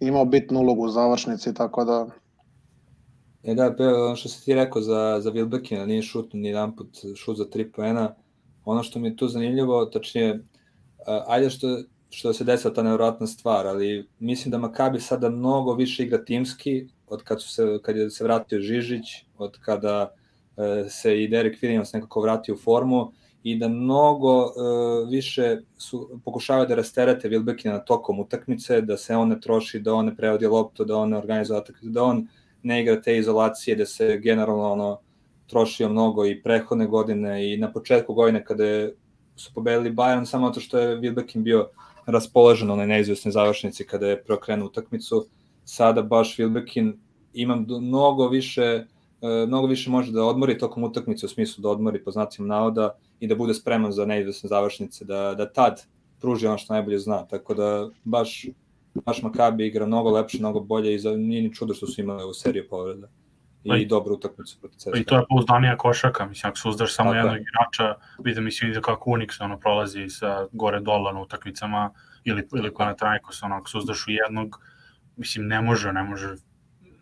imao 0.00 0.24
bitnu 0.24 0.60
ulogu 0.60 0.84
u 0.84 0.88
završnici, 0.88 1.54
tako 1.54 1.84
da... 1.84 2.06
E 3.44 3.54
da, 3.54 3.74
ono 3.78 4.16
što 4.16 4.28
si 4.28 4.44
ti 4.44 4.54
rekao 4.54 4.82
za, 4.82 5.20
za 5.20 5.30
Wilbekina, 5.30 5.86
nije 5.86 6.02
šut 6.02 6.32
ni 6.32 6.48
jedan 6.48 6.76
put 6.76 6.88
šut 7.16 7.36
za 7.36 7.50
tri 7.50 7.72
poena, 7.72 8.14
ono 8.64 8.82
što 8.82 8.98
mi 8.98 9.08
je 9.08 9.16
tu 9.16 9.28
zanimljivo, 9.28 9.84
tačnije, 9.86 10.44
ajde 11.26 11.50
što 11.50 11.78
što 12.10 12.32
se 12.32 12.44
desila 12.44 12.74
ta 12.74 12.82
nevjerojatna 12.82 13.26
stvar, 13.26 13.66
ali 13.66 14.08
mislim 14.18 14.50
da 14.50 14.58
Makabi 14.58 15.00
sada 15.00 15.30
mnogo 15.30 15.74
više 15.74 16.02
igra 16.02 16.24
timski 16.24 16.86
od 17.06 17.22
kad, 17.22 17.42
su 17.42 17.48
se, 17.48 17.78
kad 17.82 17.96
je 17.96 18.10
se 18.10 18.24
vratio 18.24 18.60
Žižić, 18.60 19.06
od 19.38 19.58
kada 19.60 20.14
e, 20.56 20.88
se 20.88 21.22
i 21.22 21.28
Derek 21.28 21.62
Williams 21.62 21.94
nekako 21.94 22.20
vratio 22.20 22.54
u 22.54 22.58
formu 22.58 23.12
i 23.42 23.58
da 23.58 23.68
mnogo 23.68 24.44
e, 24.44 24.50
više 25.10 25.60
su, 25.76 26.20
pokušavaju 26.24 26.66
da 26.68 26.74
rasterete 26.74 27.28
Wilbekina 27.28 27.72
na 27.72 27.78
tokom 27.78 28.20
utakmice, 28.20 28.80
da 28.80 28.96
se 28.96 29.16
on 29.16 29.28
ne 29.28 29.40
troši, 29.40 29.80
da 29.80 29.94
on 29.94 30.06
ne 30.06 30.16
prevodi 30.16 30.46
loptu, 30.46 30.84
da 30.84 30.96
on 30.96 31.10
ne 31.10 31.16
organizuje 31.16 31.60
utakmice, 31.60 31.92
da 31.92 32.02
on 32.02 32.26
ne 32.62 32.82
igra 32.82 33.00
te 33.00 33.16
izolacije, 33.16 33.76
da 33.76 33.86
se 33.86 34.18
generalno 34.22 34.72
ono, 34.72 34.98
trošio 35.46 35.88
mnogo 35.88 36.26
i 36.26 36.42
prehodne 36.42 36.86
godine 36.86 37.54
i 37.54 37.56
na 37.56 37.72
početku 37.72 38.14
godine 38.14 38.44
kada 38.44 38.64
je, 38.64 38.94
su 39.36 39.50
pobedili 39.54 39.94
Bayern 39.94 40.24
samo 40.24 40.50
to 40.50 40.60
što 40.60 40.78
je 40.78 40.98
Wilbekin 40.98 41.42
bio 41.42 41.68
raspoložen 42.06 42.70
onaj 42.70 42.86
neizvesne 42.86 43.30
završnici 43.30 43.86
kada 43.86 44.08
je 44.08 44.22
preokrenuo 44.24 44.66
utakmicu. 44.66 45.26
Sada 45.64 46.02
baš 46.02 46.36
Wilbekin 46.36 46.92
ima 47.32 47.56
mnogo 47.56 48.28
više 48.28 48.86
e, 49.22 49.46
mnogo 49.46 49.66
više 49.66 49.90
može 49.90 50.12
da 50.12 50.24
odmori 50.24 50.58
tokom 50.58 50.84
utakmice 50.84 51.26
u 51.26 51.28
smislu 51.28 51.62
da 51.62 51.68
odmori 51.68 52.04
po 52.04 52.10
znacima 52.10 52.48
navoda 52.48 52.98
i 53.20 53.26
da 53.26 53.34
bude 53.34 53.54
spreman 53.54 53.92
za 53.92 54.06
neizvesne 54.06 54.48
završnice, 54.48 55.04
da, 55.04 55.34
da 55.34 55.52
tad 55.52 55.82
pruži 56.20 56.46
ono 56.46 56.58
što 56.58 56.74
najbolje 56.74 56.98
zna. 56.98 57.26
Tako 57.26 57.54
da 57.54 57.88
baš, 58.04 58.46
baš 58.94 59.22
Makabi 59.22 59.66
igra 59.66 59.86
mnogo 59.86 60.10
lepše, 60.10 60.38
mnogo 60.38 60.60
bolje 60.60 60.94
i 60.94 60.98
za, 60.98 61.16
nije 61.16 61.42
ni 61.42 61.54
čudo 61.54 61.74
što 61.74 61.86
su 61.86 62.00
imali 62.00 62.24
u 62.24 62.34
seriju 62.34 62.68
povreda. 62.70 63.08
I 63.64 63.68
pa, 63.68 63.76
dobru 63.88 64.14
utakmicu 64.14 64.60
protiv 64.60 64.78
CSKA. 64.78 64.98
I 64.98 65.04
to 65.04 65.16
je 65.16 65.24
pouzdanija 65.28 65.76
košaka, 65.76 66.26
mislim, 66.26 66.48
ako 66.48 66.58
suzdaš 66.58 66.94
samo 66.94 67.14
jednog 67.14 67.36
igrača, 67.36 67.94
vidim, 68.24 68.44
mislim, 68.44 68.70
vidi 68.70 68.82
kako 68.82 69.10
Unix 69.10 69.44
ono 69.44 69.58
prolazi 69.58 70.08
sa 70.08 70.46
gore 70.52 70.80
dola 70.80 71.12
na 71.12 71.20
utakmicama, 71.20 71.90
ili, 72.24 72.48
ili 72.56 72.74
Panathinaikos, 72.74 73.42
ono, 73.42 73.56
ako 73.56 73.68
suzdaš 73.68 74.06
u 74.06 74.10
jednog, 74.10 74.60
mislim, 75.16 75.46
ne 75.46 75.60
može, 75.60 75.92
ne 75.92 76.02
može, 76.02 76.34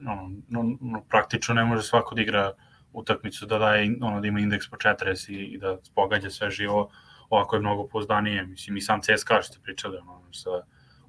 ono, 0.00 0.30
no, 0.48 0.76
no, 0.80 1.02
praktično 1.08 1.54
ne 1.54 1.64
može 1.64 1.82
svako 1.82 2.14
da 2.14 2.22
igra 2.22 2.52
utakmicu 2.92 3.46
da 3.46 3.58
daje, 3.58 3.96
ono, 4.00 4.20
da 4.20 4.26
ima 4.26 4.40
indeks 4.40 4.70
po 4.70 4.76
40 4.76 5.30
i, 5.30 5.34
i 5.34 5.58
da 5.58 5.76
pogađa 5.94 6.30
sve 6.30 6.50
živo, 6.50 6.90
ovako 7.30 7.56
je 7.56 7.60
mnogo 7.60 7.86
pouzdanije, 7.86 8.46
mislim, 8.46 8.76
i 8.76 8.80
sam 8.80 9.00
CSKA 9.02 9.42
što 9.42 9.52
ste 9.52 9.62
pričali, 9.62 9.98
ono, 9.98 10.32
sa, 10.32 10.50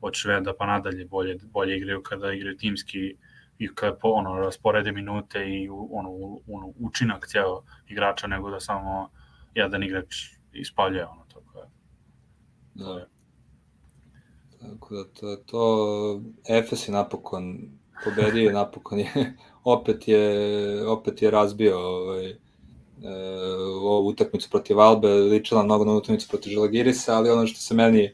od 0.01 0.13
Šveda 0.13 0.53
pa 0.53 0.65
nadalje 0.65 1.05
bolje, 1.05 1.37
bolje 1.43 1.77
igraju 1.77 2.03
kada 2.03 2.31
igraju 2.31 2.57
timski 2.57 3.15
i 3.59 3.75
kad 3.75 3.99
po, 3.99 4.09
ono, 4.09 4.33
rasporede 4.33 4.91
minute 4.91 5.39
i 5.39 5.69
ono, 5.69 6.39
ono, 6.47 6.73
učinak 6.79 7.27
ceo 7.27 7.63
igrača 7.87 8.27
nego 8.27 8.49
da 8.49 8.59
samo 8.59 9.09
jedan 9.55 9.83
igrač 9.83 10.15
ispaljuje 10.53 11.05
ono, 11.05 11.25
tako 11.33 11.59
je. 11.59 11.65
Da. 12.73 13.05
Tako 14.61 14.95
da 14.95 15.03
to, 15.03 15.35
to 15.35 16.21
Efes 16.49 16.87
je 16.87 16.91
napokon 16.91 17.57
pobedio 18.03 18.51
napokon 18.51 18.99
je 18.99 19.11
opet 19.63 20.07
je 20.07 20.87
opet 20.87 21.21
je 21.21 21.31
razbio 21.31 21.79
ovaj 21.79 22.29
e, 22.29 22.37
ovu 23.81 24.07
utakmicu 24.07 24.49
protiv 24.49 24.79
Albe, 24.79 25.07
ličila 25.07 25.63
mnogo 25.63 25.85
na 25.85 25.93
utakmicu 25.93 26.27
protiv 26.29 26.53
Žalagirisa, 26.53 27.15
ali 27.15 27.29
ono 27.29 27.47
što 27.47 27.59
se 27.59 27.73
meni 27.73 28.13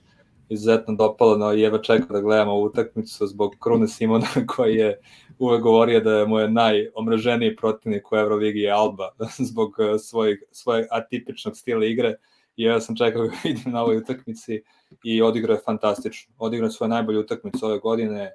izuzetno 0.50 0.96
dopalo, 0.96 1.54
i 1.54 1.62
jedva 1.62 1.82
čekao 1.82 2.14
da 2.14 2.22
gledamo 2.22 2.52
ovu 2.52 2.66
utakmicu 2.66 3.28
zbog 3.28 3.56
Krune 3.60 3.88
Simona 3.88 4.28
koji 4.56 4.76
je 4.76 5.00
uvek 5.39 5.62
govorio 5.62 6.00
da 6.00 6.12
je 6.12 6.28
moj 6.28 6.52
najomraženiji 6.52 7.56
protivnik 7.56 8.12
u 8.12 8.16
Euroligi 8.16 8.60
je 8.60 8.72
Alba 8.72 9.12
zbog 9.50 9.76
eh, 9.80 10.00
svojeg, 10.00 10.39
svojeg 10.52 10.86
atipičnog 10.91 11.58
stila 11.58 11.86
igre 11.86 12.16
i 12.56 12.64
ja 12.64 12.82
sam 12.82 12.96
čekao 12.96 13.28
da 13.28 13.34
vidim 13.43 13.72
na 13.72 13.84
ovoj 13.84 13.98
utakmici 13.98 14.62
i 15.04 15.22
odigrao 15.22 15.56
je 15.56 15.62
fantastično. 15.66 16.34
Odigrao 16.38 16.68
je 16.68 16.72
svoje 16.72 16.89
najbolje 16.89 17.20
utakmice 17.20 17.66
ove 17.66 17.80
godine, 17.80 18.22
e, 18.24 18.34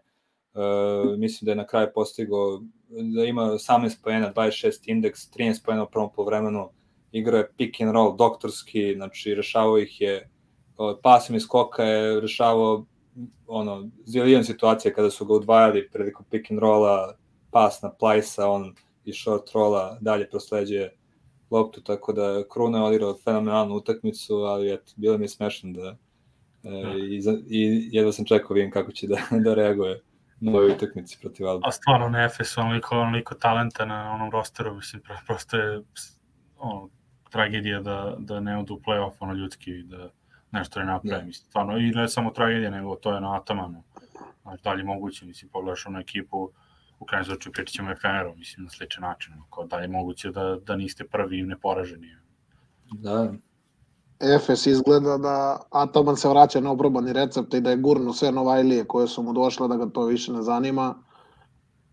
mislim 1.18 1.46
da 1.46 1.52
je 1.52 1.56
na 1.56 1.66
kraju 1.66 1.88
postigao 1.94 2.60
da 2.88 3.24
ima 3.24 3.42
18 3.42 4.02
pojena, 4.02 4.32
26 4.32 4.80
indeks, 4.86 5.30
13 5.30 5.64
pojena 5.64 5.84
u 5.84 5.90
prvom 5.90 6.12
povremenu, 6.12 6.70
igrao 7.12 7.38
je 7.38 7.52
pick 7.56 7.80
and 7.80 7.92
roll 7.92 8.16
doktorski, 8.16 8.94
znači 8.94 9.34
rešavao 9.34 9.78
ih 9.78 10.00
je 10.00 10.29
pasom 11.02 11.36
iz 11.36 11.42
skoka 11.42 11.84
je 11.84 12.20
rešavao 12.20 12.84
ono, 13.46 13.88
zilijan 14.04 14.44
situacija 14.44 14.94
kada 14.94 15.10
su 15.10 15.24
ga 15.24 15.34
udvajali 15.34 15.88
prilikom 15.92 16.26
pick 16.30 16.50
and 16.50 16.60
rolla, 16.60 17.14
pas 17.50 17.82
na 17.82 17.90
plajsa, 17.90 18.48
on 18.48 18.74
i 19.04 19.12
short 19.12 19.50
rolla 19.52 19.98
dalje 20.00 20.30
prosleđuje 20.30 20.96
loptu, 21.50 21.80
tako 21.80 22.12
da 22.12 22.42
Kruna 22.52 22.78
je 22.78 22.84
odigrao 22.84 23.18
fenomenalnu 23.24 23.74
utakmicu, 23.74 24.34
ali 24.34 24.72
eto, 24.72 24.92
bilo 24.96 25.18
mi 25.18 25.24
je 25.24 25.28
smešno 25.28 25.72
da 25.72 25.96
e, 26.64 26.70
i, 26.98 27.22
i 27.48 27.88
jedva 27.92 28.12
sam 28.12 28.24
čekao 28.24 28.54
vidim 28.54 28.70
kako 28.70 28.92
će 28.92 29.06
da, 29.06 29.16
da 29.44 29.54
reaguje 29.54 30.02
na 30.40 30.52
ovoj 30.52 30.72
utakmici 30.72 31.18
protiv 31.20 31.46
Alba. 31.46 31.68
A 31.68 31.72
stvarno 31.72 32.08
ne 32.08 32.24
Efes, 32.24 32.58
onoliko, 32.58 32.96
onoliko 32.96 33.34
talenta 33.34 33.84
na 33.84 34.12
onom 34.12 34.30
rosteru, 34.30 34.74
mislim, 34.74 35.02
prosto 35.26 35.56
je 35.56 35.82
ono, 36.58 36.88
tragedija 37.30 37.80
da, 37.80 38.16
da 38.18 38.40
ne 38.40 38.58
odu 38.58 38.74
u 38.74 38.78
play-off, 38.78 39.12
ono 39.20 39.34
ljudski, 39.34 39.82
da 39.82 40.10
nešto 40.52 40.80
ne 40.80 40.86
napravi, 40.86 41.20
da. 41.20 41.26
mislim, 41.26 41.48
stvarno, 41.48 41.78
i 41.78 41.90
ne 41.90 42.08
samo 42.08 42.30
tragedija, 42.30 42.70
nego 42.70 42.96
to 42.96 43.14
je 43.14 43.20
na 43.20 43.36
Atamanu. 43.36 43.82
Znači, 44.42 44.62
dalje 44.62 44.84
moguće, 44.84 45.26
mislim, 45.26 45.50
pogledaš 45.50 45.86
onu 45.86 45.98
ekipu, 45.98 46.50
u 47.00 47.04
krajem 47.04 47.24
slučaju 47.24 47.52
pričat 47.52 47.74
ćemo 47.74 47.90
Efemeru, 47.90 48.34
mislim, 48.36 48.64
na 48.64 48.70
sličan 48.70 49.02
način, 49.02 49.34
kao 49.54 49.66
da 49.66 49.78
je 49.78 49.88
moguće 49.88 50.30
da, 50.30 50.56
da 50.66 50.76
niste 50.76 51.04
prvi 51.04 51.38
i 51.38 51.42
neporaženi. 51.42 52.16
Da. 52.92 53.32
Efes 54.20 54.66
izgleda 54.66 55.18
da 55.18 55.60
Ataman 55.70 56.16
se 56.16 56.28
vraća 56.28 56.60
na 56.60 56.72
oprobani 56.72 57.12
recept 57.12 57.54
i 57.54 57.60
da 57.60 57.70
je 57.70 57.76
gurno 57.76 58.12
sve 58.12 58.32
Novajlije 58.32 58.84
koje 58.84 59.08
su 59.08 59.22
mu 59.22 59.32
došle, 59.32 59.68
da 59.68 59.76
ga 59.76 59.86
to 59.86 60.04
više 60.04 60.32
ne 60.32 60.42
zanima. 60.42 60.94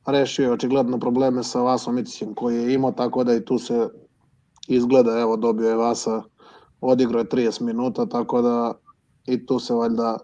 Rešio 0.08 0.43
je 0.43 0.51
očigledno 0.51 0.99
probleme 0.99 1.43
sa 1.43 1.62
Vasom 1.62 1.97
Icićem 1.97 2.34
koji 2.36 2.55
je 2.58 2.74
imao, 2.74 2.91
tako 2.91 3.24
da 3.24 3.34
i 3.34 3.45
tu 3.45 3.60
se 3.60 3.89
izgleda, 4.68 5.20
evo, 5.20 5.38
dobio 5.38 5.70
je 5.70 5.76
Vasa 5.76 6.24
odigrao 6.82 7.19
je 7.19 7.30
30 7.30 7.61
minuta, 7.61 8.05
tako 8.05 8.41
da 8.41 8.73
i 9.25 9.45
tu 9.45 9.59
se 9.59 9.73
valjda 9.73 10.17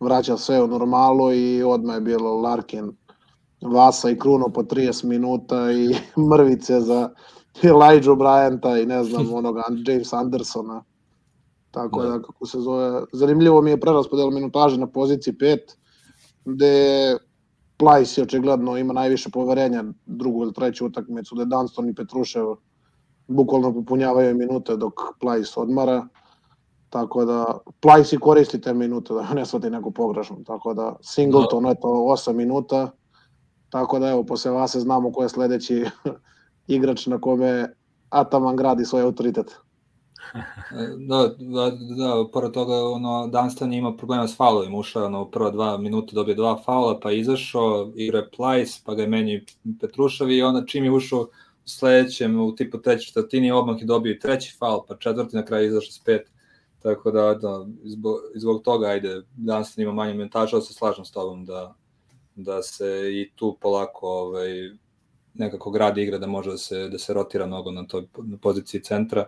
vraća 0.00 0.36
sve 0.36 0.62
u 0.62 0.66
normalu 0.66 1.32
i 1.32 1.62
odmah 1.62 1.96
je 1.96 2.00
bilo 2.00 2.40
Larkin, 2.40 2.92
Vasa 3.60 4.10
i 4.10 4.18
Kruno 4.18 4.48
po 4.48 4.62
30 4.62 5.04
minuta 5.04 5.72
i 5.72 5.94
mrvice 6.30 6.80
za 6.80 7.10
Elijah 7.62 8.04
Bryanta 8.04 8.82
i 8.82 8.86
ne 8.86 9.04
znam 9.04 9.32
onoga 9.38 9.62
James 9.86 10.12
Andersona. 10.12 10.84
Tako 11.70 12.02
da. 12.02 12.08
da 12.08 12.22
kako 12.22 12.46
se 12.46 12.60
zove, 12.60 13.02
zanimljivo 13.12 13.62
mi 13.62 13.70
je 13.70 13.80
preraspodel 13.80 14.30
minutaže 14.30 14.78
na 14.78 14.86
poziciji 14.86 15.34
5 15.34 15.58
gde 16.44 17.16
Plajs 17.76 18.18
je 18.18 18.22
očigledno 18.22 18.76
ima 18.76 18.92
najviše 18.92 19.30
poverenja 19.30 19.84
drugu 20.06 20.42
ili 20.42 20.52
treću 20.52 20.86
utakmicu, 20.86 21.34
da 21.34 21.42
je 21.42 21.46
Dunston 21.46 21.88
i 21.88 21.94
Petrušev 21.94 22.46
bukvalno 23.28 23.74
popunjavaju 23.74 24.36
minute 24.36 24.76
dok 24.76 24.92
Plajs 25.20 25.56
odmara, 25.56 26.06
tako 26.90 27.24
da 27.24 27.58
Plajs 27.80 28.12
i 28.12 28.18
koristi 28.18 28.60
te 28.60 28.74
minute, 28.74 29.14
da 29.14 29.34
ne 29.34 29.46
svati 29.46 29.70
neku 29.70 29.90
pogrešnu, 29.90 30.44
tako 30.44 30.74
da 30.74 30.96
Singleton 31.02 31.62
no. 31.62 31.68
je 31.68 31.80
to 31.80 31.88
8 31.88 32.32
minuta, 32.32 32.90
tako 33.70 33.98
da 33.98 34.08
evo, 34.08 34.24
posle 34.24 34.50
vas 34.50 34.76
znamo 34.76 35.12
ko 35.12 35.22
je 35.22 35.28
sledeći 35.28 35.84
igrač 36.66 37.06
na 37.06 37.20
kome 37.20 37.74
Ataman 38.10 38.56
gradi 38.56 38.84
svoj 38.84 39.02
autoritet. 39.02 39.56
da, 41.08 41.28
da, 41.38 41.70
da, 41.70 42.24
pored 42.32 42.52
toga, 42.52 42.74
ono, 42.74 43.26
Dunstan 43.26 43.72
ima 43.72 43.96
problema 43.96 44.28
s 44.28 44.36
faulovima, 44.36 44.78
ušao 44.78 45.06
ono, 45.06 45.22
u 45.22 45.30
prva 45.30 45.50
dva 45.50 45.78
minuta 45.78 46.14
dobio 46.14 46.34
dva 46.34 46.62
faula, 46.64 47.00
pa 47.00 47.12
izašao, 47.12 47.92
igra 47.94 48.26
Plajs, 48.36 48.84
pa 48.84 48.94
ga 48.94 49.02
je 49.02 49.08
meni 49.08 49.44
Petrušavi 49.80 50.36
i 50.36 50.42
onda 50.42 50.66
čim 50.66 50.84
je 50.84 50.92
ušao 50.92 51.26
sledećem 51.66 52.40
u 52.40 52.54
tipu 52.54 52.82
treći 52.82 53.06
četvrtini 53.06 53.52
odmah 53.52 53.80
je 53.80 53.86
dobio 53.86 54.18
treći 54.20 54.56
faul, 54.58 54.80
pa 54.88 54.96
četvrti 54.96 55.36
na 55.36 55.44
kraju 55.44 55.66
izašao 55.66 55.92
s 55.92 56.04
pet. 56.04 56.30
Tako 56.82 57.10
da, 57.10 57.34
da 57.34 57.66
zbog, 57.84 58.16
zbog 58.34 58.62
toga, 58.62 58.86
ajde, 58.86 59.22
danas 59.36 59.78
ima 59.78 59.92
manje 59.92 60.14
mentaža, 60.14 60.60
se 60.60 60.74
slažem 60.74 61.04
s 61.04 61.10
tobom 61.10 61.44
da, 61.44 61.74
da 62.34 62.62
se 62.62 63.10
i 63.12 63.30
tu 63.34 63.58
polako 63.60 64.08
ovaj, 64.08 64.48
nekako 65.34 65.70
gradi 65.70 66.02
igra 66.02 66.18
da 66.18 66.26
može 66.26 66.50
da 66.50 66.58
se, 66.58 66.88
da 66.88 66.98
se 66.98 67.14
rotira 67.14 67.46
mnogo 67.46 67.70
na 67.70 67.86
toj 67.86 68.06
na 68.16 68.36
poziciji 68.36 68.82
centra. 68.82 69.26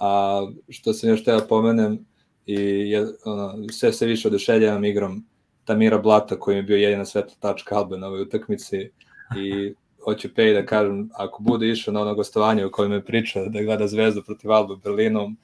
A 0.00 0.40
što 0.68 0.92
sam 0.92 1.10
još 1.10 1.24
teo 1.24 1.40
da 1.40 1.46
pomenem, 1.46 2.06
i 2.46 2.54
je, 2.90 3.06
ono, 3.24 3.68
sve 3.72 3.92
se 3.92 4.06
više 4.06 4.28
oduševljavam 4.28 4.84
igrom 4.84 5.24
Tamira 5.64 5.98
Blata 5.98 6.38
koji 6.38 6.56
je 6.56 6.62
bio 6.62 6.76
jedina 6.76 7.04
svetla 7.04 7.34
tačka 7.40 7.76
Albe 7.76 7.98
na 7.98 8.06
ovoj 8.06 8.22
utakmici 8.22 8.90
i 9.36 9.74
hoću 10.04 10.28
Pej 10.34 10.54
da 10.54 10.66
kažem, 10.66 11.10
ako 11.14 11.42
bude 11.42 11.68
išao 11.68 11.94
na 11.94 12.00
ono 12.00 12.14
gostovanje 12.14 12.66
u 12.66 12.70
kojem 12.70 12.92
je 12.92 13.04
priča 13.04 13.44
da 13.44 13.62
gleda 13.62 13.86
zvezdu 13.86 14.22
protiv 14.22 14.52
Albe 14.52 14.72
u 14.72 14.76
Berlinu, 14.76 15.34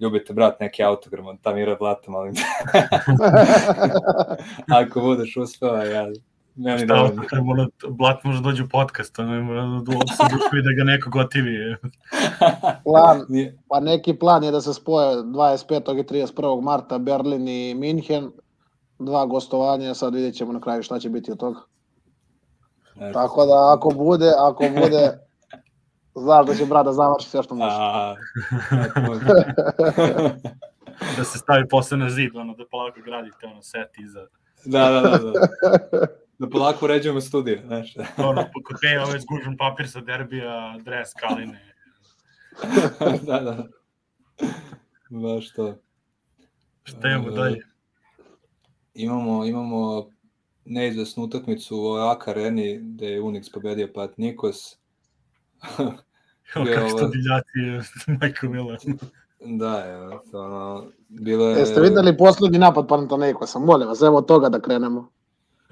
ljubite 0.00 0.32
brat 0.32 0.60
neki 0.60 0.82
autogram 0.82 1.26
od 1.26 1.40
Tamira 1.42 1.76
Blata, 1.76 2.10
molim 2.10 2.34
te. 2.34 2.42
ako 4.80 5.00
budeš 5.00 5.36
uspeo, 5.36 5.76
ja 5.76 6.06
Meni 6.56 6.78
Šta, 6.78 6.94
da, 6.94 7.36
da 7.36 7.42
mora, 7.42 7.66
Blat 7.88 8.24
može 8.24 8.42
dođe 8.42 8.62
u 8.62 8.68
podcast, 8.68 9.18
ne 9.18 9.40
mora 9.40 9.62
da 9.62 9.92
se 9.92 10.22
duši 10.32 10.62
da 10.64 10.72
ga 10.76 10.84
neko 10.84 11.10
gotivi. 11.10 11.76
Plan, 12.84 13.20
pa 13.68 13.80
neki 13.80 14.14
plan 14.14 14.44
je 14.44 14.50
da 14.50 14.60
se 14.60 14.74
spoje 14.74 15.16
25. 15.16 16.00
i 16.00 16.02
31. 16.02 16.62
marta 16.62 16.98
Berlin 16.98 17.48
i 17.48 17.74
Minhen. 17.74 18.30
Dva 18.98 19.26
gostovanja, 19.26 19.94
sad 19.94 20.14
vidjet 20.14 20.34
ćemo 20.34 20.52
na 20.52 20.60
kraju 20.60 20.82
šta 20.82 20.98
će 20.98 21.08
biti 21.10 21.32
od 21.32 21.38
toga. 21.38 21.60
Eto. 23.00 23.12
Tako 23.12 23.46
da 23.46 23.72
ako 23.74 23.90
bude, 23.90 24.32
ako 24.38 24.64
bude, 24.80 25.18
znaš 26.14 26.46
da 26.46 26.54
će 26.54 26.66
brat 26.66 26.84
da 26.84 26.92
završi 26.92 27.28
sve 27.28 27.42
što 27.42 27.54
može. 27.54 27.76
A, 27.78 28.14
da 31.16 31.24
se 31.24 31.38
stavi 31.38 31.68
posle 31.68 31.98
na 31.98 32.10
zid, 32.10 32.36
ono, 32.36 32.54
da 32.54 32.64
polako 32.70 33.00
gradite 33.04 33.46
ono 33.46 33.62
set 33.62 33.98
iza. 33.98 34.26
da, 34.64 34.90
da, 34.90 35.00
da, 35.00 35.18
da. 35.18 36.06
Da 36.38 36.48
polako 36.50 36.84
uređujemo 36.84 37.20
studiju, 37.20 37.60
znaš. 37.66 37.94
Ono, 38.16 38.42
kod 38.64 38.76
Peja 38.80 39.04
ovaj 39.04 39.18
zgužen 39.18 39.56
papir 39.56 39.90
sa 39.90 40.00
derbija, 40.00 40.78
dres, 40.84 41.12
kaline. 41.14 41.74
da, 43.26 43.40
da. 43.40 43.64
Baš 45.10 45.52
to. 45.52 45.74
Šta 46.82 47.08
imamo 47.08 47.28
E, 47.28 47.30
dalje? 47.30 47.60
Imamo, 48.94 49.44
imamo 49.44 50.10
neizvesnu 50.64 51.24
utakmicu 51.24 51.76
u 51.76 51.84
OAK 51.84 52.28
areni 52.28 52.78
gde 52.82 53.06
je 53.06 53.22
Unix 53.22 53.52
pobedio 53.52 53.88
Pat 53.94 54.18
Nikos. 54.18 54.76
Evo 56.56 56.66
je 56.66 56.74
kako 56.74 56.88
sto 56.88 57.04
ovo- 57.04 57.12
divljaci, 57.12 57.90
majko 58.20 58.46
mila. 58.46 58.76
Da, 59.40 59.84
to 60.30 60.44
ono, 60.44 60.84
bilo 61.08 61.48
je... 61.48 61.58
Jeste 61.58 61.80
videli 61.80 62.16
poslednji 62.16 62.58
napad 62.58 62.88
Panathinaikosa? 62.88 63.58
Molim 63.58 63.88
vas, 63.88 64.02
evo 64.02 64.16
od 64.18 64.26
toga 64.26 64.48
da 64.48 64.60
krenemo. 64.60 65.08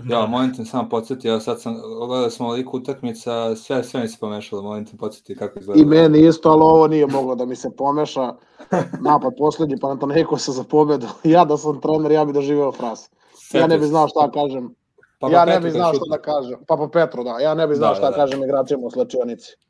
Ja, 0.09 0.27
molim 0.27 0.57
te 0.57 0.65
samo 0.65 0.89
podsjetio, 0.89 1.41
sad 1.41 1.61
sam, 1.61 1.77
gledali 2.07 2.31
smo 2.31 2.47
ovoliko 2.47 2.77
utakmica, 2.77 3.57
sve, 3.57 3.85
sve 3.85 4.01
mi 4.01 4.09
se 4.09 4.17
pomešalo, 4.21 4.63
molim 4.63 4.87
te 4.87 4.97
podsjeti 4.97 5.37
kako 5.37 5.59
izgleda. 5.59 5.81
I 5.81 5.85
meni 5.85 6.27
isto, 6.27 6.51
ali 6.51 6.63
ovo 6.63 6.87
nije 6.87 7.07
moglo 7.07 7.35
da 7.35 7.47
mi 7.47 7.57
se 7.57 7.71
pomeša. 7.77 8.35
Napad 9.11 9.33
poslednji 9.39 9.77
Panathinaikosa 9.81 10.53
za 10.53 10.65
pobedu. 10.65 11.07
Ja 11.25 11.45
da 11.45 11.57
sam 11.57 11.81
trener, 11.81 12.13
ja 12.13 12.25
bi 12.25 12.33
doživeo 12.33 12.73
fras. 12.73 13.11
Ja 13.53 13.67
ne 13.67 13.79
bih 13.79 13.89
znao 13.89 14.09
šta 14.09 14.31
kažem. 14.31 14.75
Pa, 15.19 15.31
ja 15.31 15.45
ne 15.45 15.61
bih 15.61 15.73
znao 15.73 15.95
šta 15.95 16.05
da 16.11 16.23
kažem. 16.23 16.59
Papa 16.67 16.89
Petro, 16.93 17.25
da. 17.25 17.39
Ja 17.41 17.55
ne 17.55 17.67
bih 17.67 17.77
znao 17.77 17.91
Da, 17.91 17.95
šta 17.95 18.05
da, 18.05 18.11
da. 18.11 18.17
kažem 18.17 18.43
igračima 18.43 18.87
u 18.87 18.91
slačionici. 18.91 19.57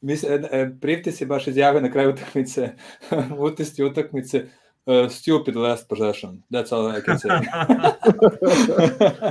Mislim, 0.00 0.44
e, 0.50 0.70
Privtis 0.80 1.20
je 1.20 1.26
baš 1.26 1.46
izjavio 1.46 1.80
na 1.80 1.90
kraju 1.90 2.10
utakmice, 2.10 2.70
utisti 3.50 3.84
utakmice, 3.84 4.46
uh, 4.86 5.10
stupid 5.10 5.56
last 5.56 5.88
possession. 5.88 6.42
That's 6.50 6.74
all 6.74 6.98
I 6.98 7.02
can 7.04 7.18
say. 7.18 7.46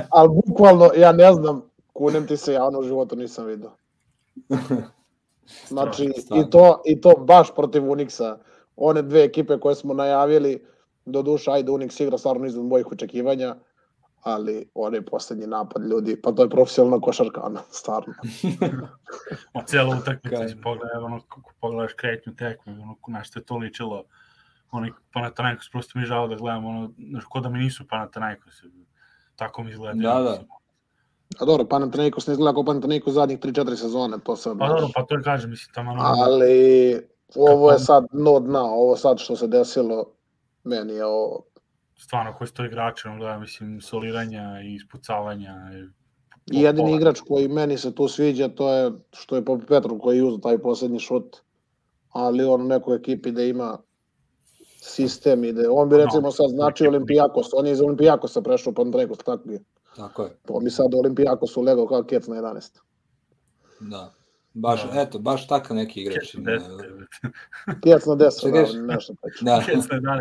Ali 0.10 0.28
bukvalno, 0.28 0.90
ja 0.96 1.12
ne 1.12 1.32
znam, 1.32 1.62
kunem 1.92 2.26
ti 2.26 2.36
se, 2.36 2.52
ja 2.52 2.64
ono 2.64 2.78
u 2.78 2.82
životu 2.82 3.16
nisam 3.16 3.46
vidio. 3.46 3.70
Znači, 5.68 6.12
Stvarno. 6.18 6.46
i 6.46 6.50
to, 6.50 6.82
i 6.84 7.00
to 7.00 7.12
baš 7.18 7.54
protiv 7.54 7.82
Unixa. 7.82 8.36
One 8.76 9.02
dve 9.02 9.24
ekipe 9.24 9.58
koje 9.58 9.74
smo 9.74 9.94
najavili, 9.94 10.64
do 11.10 11.22
duša, 11.22 11.52
ajde, 11.52 11.72
Unix 11.72 12.02
igra 12.02 12.18
stvarno 12.18 12.46
izvan 12.46 12.66
mojih 12.66 12.92
očekivanja, 12.92 13.54
ali 14.22 14.70
onaj 14.74 15.02
poslednji 15.02 15.46
napad 15.46 15.82
ljudi, 15.82 16.22
pa 16.22 16.32
to 16.32 16.42
je 16.42 16.50
profesionalna 16.50 17.00
košarka, 17.00 17.40
ono, 17.42 17.60
stvarno. 17.70 18.14
O 19.54 19.62
cijela 19.66 19.96
utakmica, 19.96 20.48
si 20.48 20.56
pogledaj, 20.62 21.02
ono, 21.02 21.20
kako 21.20 21.52
pogledaš 21.60 21.92
kretnju 21.92 22.34
tekme, 22.36 22.72
ono, 22.72 22.96
na 23.08 23.24
što 23.24 23.38
je 23.38 23.44
to 23.44 23.56
ličilo. 23.56 24.04
Oni 24.70 24.92
Panathinaikos, 25.12 25.70
prosto 25.70 25.98
mi 25.98 26.02
je 26.02 26.06
žao 26.06 26.28
da 26.28 26.36
gledam, 26.36 26.66
ono, 26.66 26.90
znaš, 27.10 27.24
ko 27.24 27.40
da 27.40 27.48
mi 27.48 27.58
nisu 27.58 27.84
Panathinaikos. 27.90 28.62
Tako 29.36 29.62
mi 29.62 29.70
izgleda. 29.70 30.02
Da, 30.02 30.20
da. 30.20 30.38
A 31.38 31.44
dobro, 31.44 31.64
Panathinaikos 31.64 32.26
ne 32.26 32.32
izgleda 32.32 32.54
kao 32.54 32.64
Panathinaikos 32.64 33.14
zadnjih 33.14 33.38
3-4 33.38 33.76
sezone, 33.76 34.18
to 34.24 34.36
se 34.36 34.50
Pa 34.58 34.68
dobro, 34.68 34.88
pa 34.94 35.02
to 35.02 35.14
je 35.14 35.22
kažem, 35.22 35.50
mislim, 35.50 35.74
tamo 35.74 35.90
ono, 35.90 36.02
Ali 36.02 37.00
ovo 37.34 37.70
je 37.70 37.78
sad 37.78 38.06
no 38.12 38.40
dna, 38.40 38.62
ovo 38.62 38.96
sad 38.96 39.18
što 39.18 39.36
se 39.36 39.46
desilo, 39.46 40.04
meni 40.64 40.92
je 40.92 41.04
ovo 41.04 41.50
stvarno 42.00 42.34
koji 42.38 42.48
sto 42.48 42.64
igrača, 42.64 43.08
ono, 43.08 43.18
gleda, 43.18 43.38
mislim, 43.38 43.80
soliranja 43.80 44.60
i 44.64 44.74
ispucavanja. 44.74 45.54
I, 45.74 46.58
I 46.58 46.62
jedini 46.62 46.94
igrač 46.96 47.20
koji 47.28 47.48
meni 47.48 47.78
se 47.78 47.94
tu 47.94 48.08
sviđa, 48.08 48.48
to 48.48 48.72
je 48.72 48.92
što 49.12 49.36
je 49.36 49.44
Papa 49.44 49.64
Petru 49.68 49.98
koji 49.98 50.16
je 50.16 50.24
uzeo 50.24 50.38
taj 50.38 50.58
poslednji 50.58 50.98
šut, 50.98 51.36
ali 52.12 52.44
on 52.44 52.62
u 52.62 52.64
nekoj 52.64 52.96
ekipi 52.96 53.32
da 53.32 53.42
ima 53.42 53.78
sistem 54.82 55.44
i 55.44 55.52
da 55.52 55.72
on 55.72 55.88
bi 55.88 55.96
No, 55.96 56.04
recimo 56.04 56.30
sad 56.30 56.50
znači 56.50 56.86
Olimpijakos, 56.86 57.46
on 57.52 57.66
je 57.66 57.72
iz 57.72 57.80
Olimpijakosa 57.80 58.42
prešao 58.42 58.72
pa 58.72 58.82
Panathinaikos, 58.82 59.18
tako 59.18 59.50
je. 59.50 59.60
Tako 59.96 60.22
je, 60.22 60.36
To 60.46 60.60
mi 60.60 60.70
sad 60.70 60.94
Olimpijakos 60.94 61.56
ulegao 61.56 61.86
kao 61.86 62.02
kec 62.02 62.26
na 62.26 62.36
11. 62.36 62.78
da. 63.80 64.12
Baš, 64.54 64.84
Da. 64.84 65.00
eto, 65.00 65.18
baš 65.18 65.46
takav 65.46 65.76
neki 65.76 66.00
igrač. 66.00 66.30
Kec 67.82 68.06
na 68.06 68.14
10, 68.14 68.38
Šta 68.38 68.50
da, 68.50 68.60
nešto 68.84 69.14
tako. 69.14 69.34
Da, 69.40 69.62
Kec 69.66 69.88
na 69.90 69.96
11. 69.98 70.20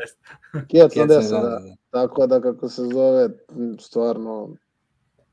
Kec 0.67 0.95
na 0.95 1.07
Kec, 1.07 1.25
10, 1.25 1.31
da. 1.31 1.61
Tako 1.89 2.27
da 2.27 2.41
kako 2.41 2.69
se 2.69 2.81
zove, 2.83 3.29
stvarno, 3.79 4.49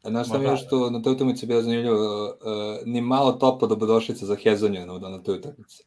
A 0.03 0.09
Znaš 0.11 0.27
šta 0.29 0.39
mi 0.39 0.45
je 0.45 0.51
da. 0.51 0.57
što 0.57 0.91
na 0.91 1.03
toj 1.03 1.13
utakmici 1.13 1.47
bilo 1.47 1.63
zanimljivo, 1.63 1.97
uh, 2.25 2.33
ni 2.85 3.01
malo 3.01 3.33
topla 3.33 3.69
dobrodošlica 3.69 4.27
za 4.27 4.37
Hezonju 4.37 4.87
na, 4.87 5.09
na 5.09 5.23
toj 5.23 5.35
utakmici. 5.35 5.85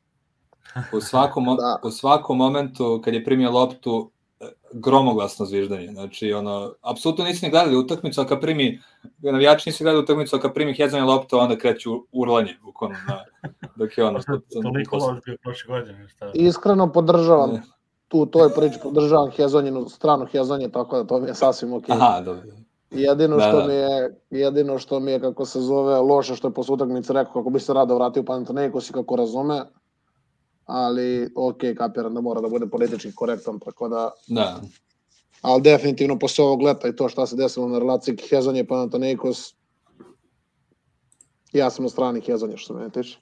U 0.93 1.01
svakom, 1.01 1.45
Da. 1.45 1.79
u 1.83 1.91
svakom 1.91 2.37
momentu 2.37 3.01
kad 3.05 3.13
je 3.13 3.23
primio 3.25 3.51
loptu, 3.51 4.11
gromoglasno 4.71 5.45
zviždanje. 5.45 5.87
Znači, 5.87 6.33
ono, 6.33 6.73
apsolutno 6.81 7.25
nisu 7.25 7.45
ni 7.45 7.51
gledali 7.51 7.77
utakmicu, 7.77 8.21
a 8.21 8.25
kad 8.27 8.41
primi, 8.41 8.81
navijači 9.19 9.69
nisu 9.69 9.83
gledali 9.83 10.03
utakmicu, 10.03 10.35
a 10.35 10.39
kad 10.39 10.53
primi 10.53 10.73
Hezonja 10.73 11.05
loptu, 11.05 11.37
onda 11.37 11.57
kreću 11.57 11.91
urlanje, 12.11 12.57
bukvalno, 12.63 12.95
na, 13.07 13.23
dok 13.75 13.97
je 13.97 14.03
ono... 14.05 14.19
Toliko 14.63 14.97
loš 14.97 15.19
bio 15.25 15.37
prošle 15.43 15.67
godine, 15.79 16.07
šta? 16.07 16.31
iskreno 16.33 16.91
podržavam 16.91 17.53
Ne. 17.53 17.61
tu 18.07 18.19
u 18.19 18.25
toj 18.25 18.49
priči 18.55 18.79
podržavam 18.83 19.31
Hezonjinu 19.31 19.89
stranu 19.89 20.25
Hezonje, 20.25 20.69
tako 20.69 20.97
da 20.97 21.03
to 21.03 21.19
mi 21.19 21.27
je 21.27 21.35
sasvim 21.35 21.73
okej. 21.73 21.95
Aha, 21.95 22.21
dobro. 22.21 22.41
Jedino 22.91 23.37
Da, 23.37 23.43
što 23.43 23.57
da. 23.57 23.67
mi 23.67 23.73
je, 23.73 24.15
jedino 24.29 24.77
što 24.77 24.99
mi 24.99 25.11
je, 25.11 25.19
kako 25.19 25.45
se 25.45 25.61
zove, 25.61 25.95
loše 25.95 26.35
što 26.35 26.47
je 26.47 26.53
posle 26.53 26.73
utakmice 26.73 27.13
rekao 27.13 27.33
kako 27.33 27.49
bi 27.49 27.59
se 27.59 27.73
rado 27.73 27.95
vratio 27.95 28.21
u 28.21 28.25
Panathinaikos 28.25 28.89
i 28.89 28.93
kako 28.93 29.15
razume, 29.15 29.61
ali 30.69 31.29
ok, 31.35 31.57
kapiram 31.77 32.13
da 32.13 32.21
mora 32.21 32.41
da 32.41 32.47
bude 32.47 32.67
politički 32.67 33.11
korektan, 33.15 33.59
tako 33.59 33.87
da, 33.89 34.11
Da, 34.27 34.61
ali 35.41 35.61
definitivno 35.61 36.19
posle 36.19 36.45
ovog 36.45 36.61
leta 36.61 36.87
i 36.87 36.95
to 36.95 37.09
šta 37.09 37.25
se 37.25 37.35
desilo 37.35 37.67
na 37.67 37.79
relaciji 37.79 38.17
Hezonje 38.29 38.67
Panathinaikos, 38.67 39.55
ja 41.53 41.69
sam 41.69 41.83
na 41.85 41.89
strani 41.89 42.21
Hezonje 42.21 42.57
što 42.57 42.73
se 42.73 42.79
mene 42.79 42.89
tiče. 42.89 43.17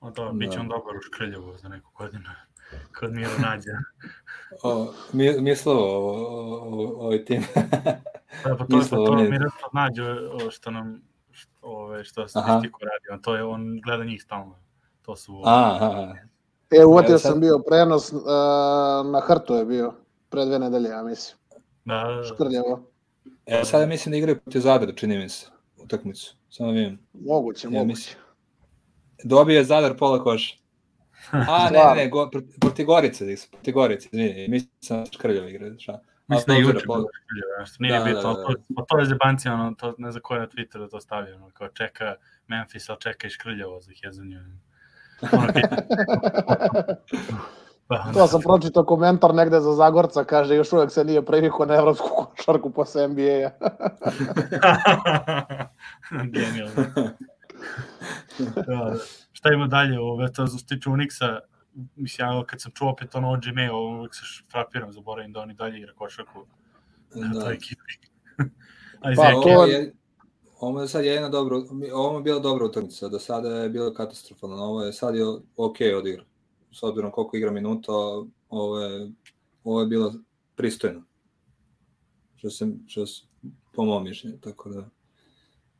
O, 0.00 0.10
to, 0.10 0.32
bit 0.32 0.50
će 0.50 0.56
Da. 0.56 0.60
on 0.60 0.68
dobar 0.68 0.96
u 0.96 1.00
Škrljevo 1.00 1.56
za 1.58 1.68
neku 1.68 1.90
godinu. 1.98 2.24
Kod 2.98 3.12
Mira 3.12 3.38
nađe. 3.38 3.70
o, 4.62 4.92
mi, 5.12 5.40
mislovo 5.40 5.82
o, 5.82 6.10
o, 6.10 6.60
o, 6.62 7.06
ovaj 7.06 7.24
tim. 7.24 7.42
Da, 8.44 8.56
pa 8.56 8.66
to 8.66 8.76
je 8.76 8.78
Mislio, 8.78 9.06
to, 9.06 9.16
Mira 9.16 9.50
to 9.60 9.70
nađe 9.72 10.02
o, 10.10 10.50
što 10.50 10.70
nam, 10.70 11.02
što, 11.30 11.50
ove, 11.62 12.04
što 12.04 12.20
Aha. 12.20 12.28
statistiku 12.28 12.80
radi, 12.80 13.12
on, 13.12 13.22
to 13.22 13.36
je, 13.36 13.44
on 13.44 13.80
gleda 13.84 14.04
njih 14.04 14.22
stalno. 14.22 14.56
To 15.10 15.16
su... 15.16 15.42
A, 15.44 15.76
aha, 15.76 16.14
E, 16.72 16.84
uvatio 16.84 17.12
Ja 17.12 17.18
sad- 17.18 17.32
sam 17.32 17.40
bio 17.40 17.58
prenos, 17.60 18.12
uh, 18.12 18.20
na 19.06 19.20
Hrtu 19.20 19.54
je 19.54 19.64
bio, 19.64 19.94
pre 20.28 20.44
dve 20.44 20.58
nedelje, 20.58 20.88
ja 20.88 21.02
mislim, 21.02 21.38
Da, 21.84 21.94
da, 21.96 22.14
da. 22.14 22.24
Škrljevo. 22.24 22.90
E, 23.46 23.64
sada 23.64 23.86
mislim 23.86 24.10
da 24.10 24.16
igraju 24.16 24.38
protiv 24.38 24.60
Zadra, 24.60 24.92
čini 24.92 25.18
mi 25.18 25.28
se, 25.28 25.46
utakmicu. 25.78 26.36
Samo 26.50 26.70
vidim. 26.70 26.98
Moguće, 27.14 27.66
Ja 27.66 27.70
moguće. 27.70 27.86
mislim. 27.86 28.16
Dobio 29.24 29.56
je 29.56 29.64
Zadar 29.64 29.96
pola 29.96 30.22
koša. 30.22 30.56
A, 31.32 31.70
ne, 31.70 31.94
ne, 31.96 32.08
go, 32.08 32.30
proti- 32.60 32.84
Gorice, 32.84 33.24
nisu, 33.24 33.50
protiv 33.50 33.74
Gorice, 33.74 34.08
izvini, 34.12 34.48
mislim 34.48 34.70
sam 34.80 35.06
Škrljevo 35.06 35.48
igra, 35.48 35.78
šta? 35.78 36.00
Mislim 36.26 36.46
da 36.46 36.52
je 36.54 36.60
juče 36.62 36.72
bilo 36.78 36.80
Škrljevo, 37.14 37.60
nešto. 37.60 37.76
Nije 37.80 37.98
Da, 37.98 38.04
bitno, 38.04 38.22
da, 38.22 38.28
ali 38.28 38.36
da. 38.38 38.44
to, 38.44 38.54
pa 38.76 38.84
to 38.84 38.98
je 38.98 39.06
zebanci, 39.06 39.48
ono, 39.48 39.74
to, 39.74 39.94
ne 39.98 40.10
znam 40.10 40.22
ko 40.22 40.34
je 40.34 40.40
na 40.40 40.46
Twitteru 40.48 40.90
to 40.90 41.00
stavio, 41.00 41.36
ono, 41.36 41.50
kao 41.50 41.68
čeka 41.68 42.14
Memphis, 42.46 42.88
ali 42.88 43.00
čeka 43.00 43.26
i 43.26 43.30
Škrljevo 43.30 43.80
za 43.80 43.92
Hezonju. 43.96 44.38
Pa, 47.88 48.12
To 48.14 48.26
sam 48.26 48.40
pročitao 48.40 48.84
komentar 48.84 49.34
negde 49.34 49.60
za 49.60 49.72
Zagorca, 49.72 50.24
kaže 50.24 50.54
još 50.54 50.72
uvek 50.72 50.90
se 50.90 51.04
nije 51.04 51.24
previkao 51.26 51.66
na 51.66 51.74
evropsku 51.74 52.08
košarku 52.14 52.70
posle 52.70 53.08
NBA-a. 53.08 53.50
Genijalno. 56.32 56.84
da. 58.38 58.94
Šta 59.32 59.52
ima 59.52 59.66
dalje, 59.66 60.00
ove, 60.00 60.32
to 60.32 60.46
se 60.46 60.66
tiče 60.66 60.90
Unixa, 60.90 61.38
mislim, 61.96 62.28
ja 62.28 62.44
kad 62.46 62.60
sam 62.60 62.72
čuo 62.74 62.90
opet 62.90 63.14
ono 63.14 63.32
o 63.32 63.38
Gmail, 63.44 63.74
uvek 63.74 64.14
se 64.14 64.20
frapiram, 64.50 64.92
zaboravim 64.92 65.32
da 65.32 65.40
oni 65.40 65.54
dalje 65.54 65.78
igra 65.78 65.92
košarku. 65.94 66.44
Da. 67.14 67.40
To 67.40 67.50
ekipi. 67.50 67.92
A 69.02 69.08
Pa, 69.16 69.30
to- 69.42 69.64
je, 69.66 69.92
ovo 70.60 70.80
je 70.80 70.88
sad 70.88 71.04
jedna 71.04 71.28
dobra, 71.28 71.56
ovo 71.92 72.18
je 72.18 72.22
bila 72.22 72.38
dobra 72.38 72.64
utakmica, 72.66 73.08
do 73.08 73.18
sada 73.18 73.48
je 73.48 73.68
bila 73.68 73.94
katastrofalna, 73.94 74.64
ovo 74.64 74.84
je 74.84 74.92
sad 74.92 75.14
je 75.14 75.24
ok 75.56 75.76
odigra. 75.98 76.24
S 76.72 76.82
obzirom 76.82 77.10
koliko 77.10 77.36
igra 77.36 77.50
minuta, 77.50 77.92
ovo 78.48 78.78
je, 78.78 79.10
ovo 79.64 79.80
je 79.80 79.86
bilo 79.86 80.14
pristojno. 80.56 81.02
Što 82.36 82.50
se, 82.50 82.68
što 82.86 83.06
se, 83.06 83.22
po 83.74 83.84
mom 83.84 84.04
mišljenju, 84.04 84.38
tako 84.40 84.68
da. 84.68 84.88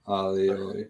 Ali, 0.04 0.50
ovaj, 0.50 0.80
e, 0.80 0.88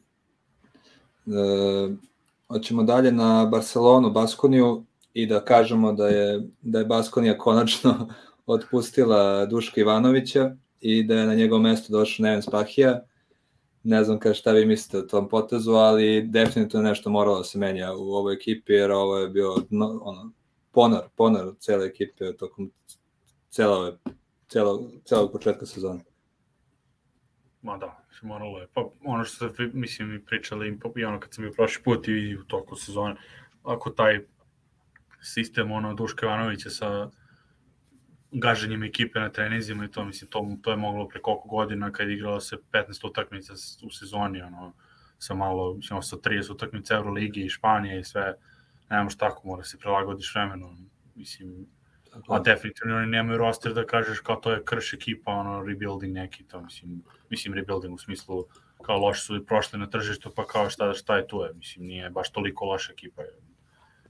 hoćemo 2.48 2.82
dalje 2.82 3.12
na 3.12 3.46
Barcelonu, 3.46 4.10
Baskoniju 4.10 4.84
i 5.14 5.26
da 5.26 5.44
kažemo 5.44 5.92
da 5.92 6.08
je, 6.08 6.48
da 6.62 6.78
je 6.78 6.84
Baskonija 6.84 7.38
konačno 7.38 8.08
otpustila 8.46 9.46
Duška 9.46 9.80
Ivanovića 9.80 10.56
i 10.80 11.02
da 11.02 11.14
je 11.14 11.26
na 11.26 11.34
njegovo 11.34 11.62
mesto 11.62 11.92
došao 11.92 12.24
Neven 12.24 12.42
Spahija. 12.42 13.00
Ne 13.82 14.04
znam 14.04 14.18
kada 14.18 14.34
šta 14.34 14.52
vi 14.52 14.66
mislite 14.66 14.98
o 14.98 15.08
tom 15.08 15.28
potezu, 15.28 15.72
ali 15.72 16.22
definitivno 16.22 16.88
nešto 16.88 17.10
moralo 17.10 17.38
da 17.38 17.44
se 17.44 17.58
menja 17.58 17.92
u 17.92 18.12
ovoj 18.12 18.34
ekipi, 18.34 18.72
jer 18.72 18.90
ovo 18.92 19.18
je 19.18 19.28
bio 19.28 19.56
no, 19.70 20.00
ono, 20.02 20.32
ponor, 20.72 21.08
ponor 21.16 21.54
cele 21.58 21.86
ekipe 21.86 22.36
tokom 22.36 22.70
cele 23.50 23.76
ove, 23.76 23.98
celo, 24.48 24.90
celog 25.04 25.32
početka 25.32 25.66
sezone. 25.66 26.04
Ma 27.62 27.78
da, 27.78 28.04
moralo 28.22 28.58
je. 28.58 28.68
Pa 28.74 28.88
ono 29.04 29.24
što 29.24 29.48
ste, 29.48 29.70
mislim, 29.72 30.14
i 30.14 30.24
pričali 30.24 30.78
po- 30.78 30.92
i 30.96 31.04
ono 31.04 31.20
kad 31.20 31.34
sam 31.34 31.42
bio 31.42 31.52
prošli 31.52 31.82
put 31.82 32.08
i 32.08 32.36
u 32.36 32.44
toku 32.44 32.76
sezone, 32.76 33.16
ako 33.62 33.90
taj 33.90 34.20
sistem 35.22 35.72
ono 35.72 35.94
Duška 35.94 36.26
Ivanovića 36.26 36.70
sa 36.70 37.10
gaženjem 38.32 38.82
ekipe 38.82 39.20
na 39.20 39.28
trenizima 39.28 39.84
i 39.84 39.90
to, 39.90 40.04
mislim, 40.04 40.30
to, 40.30 40.56
to 40.62 40.70
je 40.70 40.76
moglo 40.76 41.08
pre 41.08 41.20
koliko 41.20 41.48
godina 41.48 41.92
kad 41.92 42.08
je 42.08 42.14
igralo 42.14 42.40
se 42.40 42.56
15 42.72 43.06
utakmica 43.06 43.52
u 43.82 43.90
sezoni, 43.90 44.42
ono, 44.42 44.72
sa 45.18 45.34
malo, 45.34 45.74
mislim, 45.74 46.02
sa 46.02 46.16
30 46.16 46.52
utakmica 46.52 46.94
Euroligi 46.94 47.44
i 47.44 47.48
Španije 47.48 48.00
i 48.00 48.04
sve, 48.04 48.34
ne 48.90 49.02
možeš 49.02 49.18
tako, 49.18 49.48
mora 49.48 49.64
se 49.64 49.78
prilagodiš 49.78 50.34
vremenu, 50.34 50.76
mislim, 51.14 51.66
Tako, 52.10 52.34
A 52.34 52.38
definitivno 52.38 52.96
oni 52.96 53.06
nemaju 53.06 53.38
roster 53.38 53.74
da 53.74 53.86
kažeš 53.86 54.20
kao 54.20 54.36
to 54.36 54.52
je 54.52 54.64
krš 54.64 54.94
ekipa, 54.94 55.32
ono, 55.32 55.62
rebuilding 55.62 56.14
neki, 56.14 56.44
to 56.44 56.60
mislim, 56.60 57.02
mislim 57.30 57.54
rebuilding 57.54 57.94
u 57.94 57.98
smislu 57.98 58.46
kao 58.82 58.98
loši 58.98 59.22
su 59.22 59.36
i 59.36 59.44
prošli 59.46 59.78
na 59.78 59.90
tržištu, 59.90 60.32
pa 60.36 60.46
kao 60.46 60.70
šta, 60.70 60.94
šta 60.94 61.16
je 61.16 61.26
tu 61.26 61.42
je, 61.42 61.52
mislim, 61.54 61.86
nije 61.86 62.10
baš 62.10 62.32
toliko 62.32 62.64
loša 62.64 62.92
ekipa. 62.92 63.22
Kao 63.22 63.49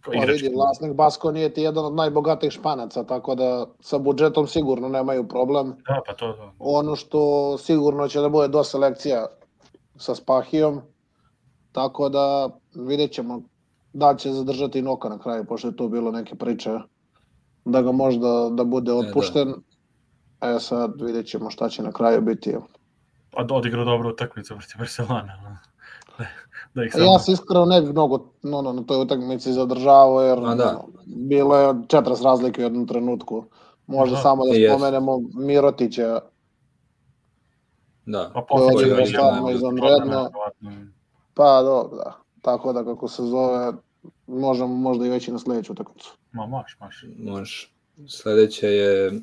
Pa 0.04 0.14
igrački 0.14 0.42
vidi, 0.42 0.54
vlasnik 0.54 0.92
Basko 0.92 1.32
nije 1.32 1.54
ti 1.54 1.62
jedan 1.62 1.84
od 1.84 1.94
najbogatijih 1.94 2.52
španaca, 2.52 3.04
tako 3.04 3.34
da 3.34 3.66
sa 3.80 3.98
budžetom 3.98 4.46
sigurno 4.46 4.88
nemaju 4.88 5.28
problem. 5.28 5.74
Da, 5.88 6.00
pa 6.06 6.14
to, 6.14 6.32
to. 6.32 6.52
Ono 6.58 6.96
što 6.96 7.58
sigurno 7.58 8.08
će 8.08 8.20
da 8.20 8.28
bude 8.28 8.48
do 8.48 8.64
selekcija 8.64 9.26
sa 9.96 10.14
Spahijom, 10.14 10.80
tako 11.72 12.08
da 12.08 12.50
vidjet 12.74 13.12
ćemo 13.12 13.42
da 13.92 14.14
će 14.16 14.32
zadržati 14.32 14.82
Noka 14.82 15.08
na 15.08 15.18
kraju, 15.18 15.44
pošto 15.44 15.68
je 15.68 15.76
tu 15.76 15.88
bilo 15.88 16.10
neke 16.10 16.34
priče 16.34 16.78
da 17.64 17.82
ga 17.82 17.92
možda 17.92 18.48
da 18.50 18.64
bude 18.64 18.92
otpušten. 18.92 19.54
E, 20.40 20.58
sad 20.60 21.00
vidjet 21.00 21.26
ćemo 21.26 21.50
šta 21.50 21.68
će 21.68 21.82
na 21.82 21.92
kraju 21.92 22.20
biti. 22.20 22.56
A 23.36 23.44
da 23.44 23.54
odigrao 23.54 23.84
dobru 23.84 24.08
utakmicu 24.08 24.54
protiv 24.54 24.78
Barcelona. 24.78 25.60
Da, 26.74 26.84
ih 26.84 26.94
A 26.94 26.98
samo... 26.98 27.12
Ja 27.12 27.18
se 27.18 27.32
iskreno 27.32 27.64
ne 27.64 27.80
bih 27.80 27.90
mnogo 27.90 28.32
no, 28.42 28.62
no, 28.62 28.72
na 28.72 28.82
toj 28.82 29.02
utakmici 29.02 29.52
zadržavao, 29.52 30.22
jer 30.22 30.40
Ma 30.40 30.54
da. 30.54 30.68
ono, 30.68 30.88
bilo 31.06 31.56
je 31.56 31.74
40 31.74 32.24
razlike 32.24 32.60
u 32.60 32.64
jednom 32.64 32.86
trenutku. 32.86 33.44
Možda 33.86 34.14
Aha, 34.14 34.22
samo 34.22 34.44
da 34.44 34.54
jest. 34.54 34.74
spomenemo 34.74 35.20
Mirotića, 35.34 36.20
Da, 38.06 38.30
Pa 38.34 38.46
posle 38.48 39.00
je 39.00 39.06
stvarno 39.06 39.50
izvanredno. 39.50 40.30
pa 41.34 41.62
dobro, 41.62 41.96
da. 41.96 42.16
Tako 42.40 42.72
da 42.72 42.84
kako 42.84 43.08
se 43.08 43.22
zove, 43.22 43.72
možemo 44.26 44.74
možda 44.74 45.06
i 45.06 45.08
već 45.08 45.28
i 45.28 45.32
na 45.32 45.38
sledeću 45.38 45.72
utakmicu. 45.72 46.16
Ma, 46.32 46.46
maš, 46.46 46.76
maš. 46.80 47.04
Može. 47.18 47.70
Sledeće 48.08 48.66
je 48.66 49.20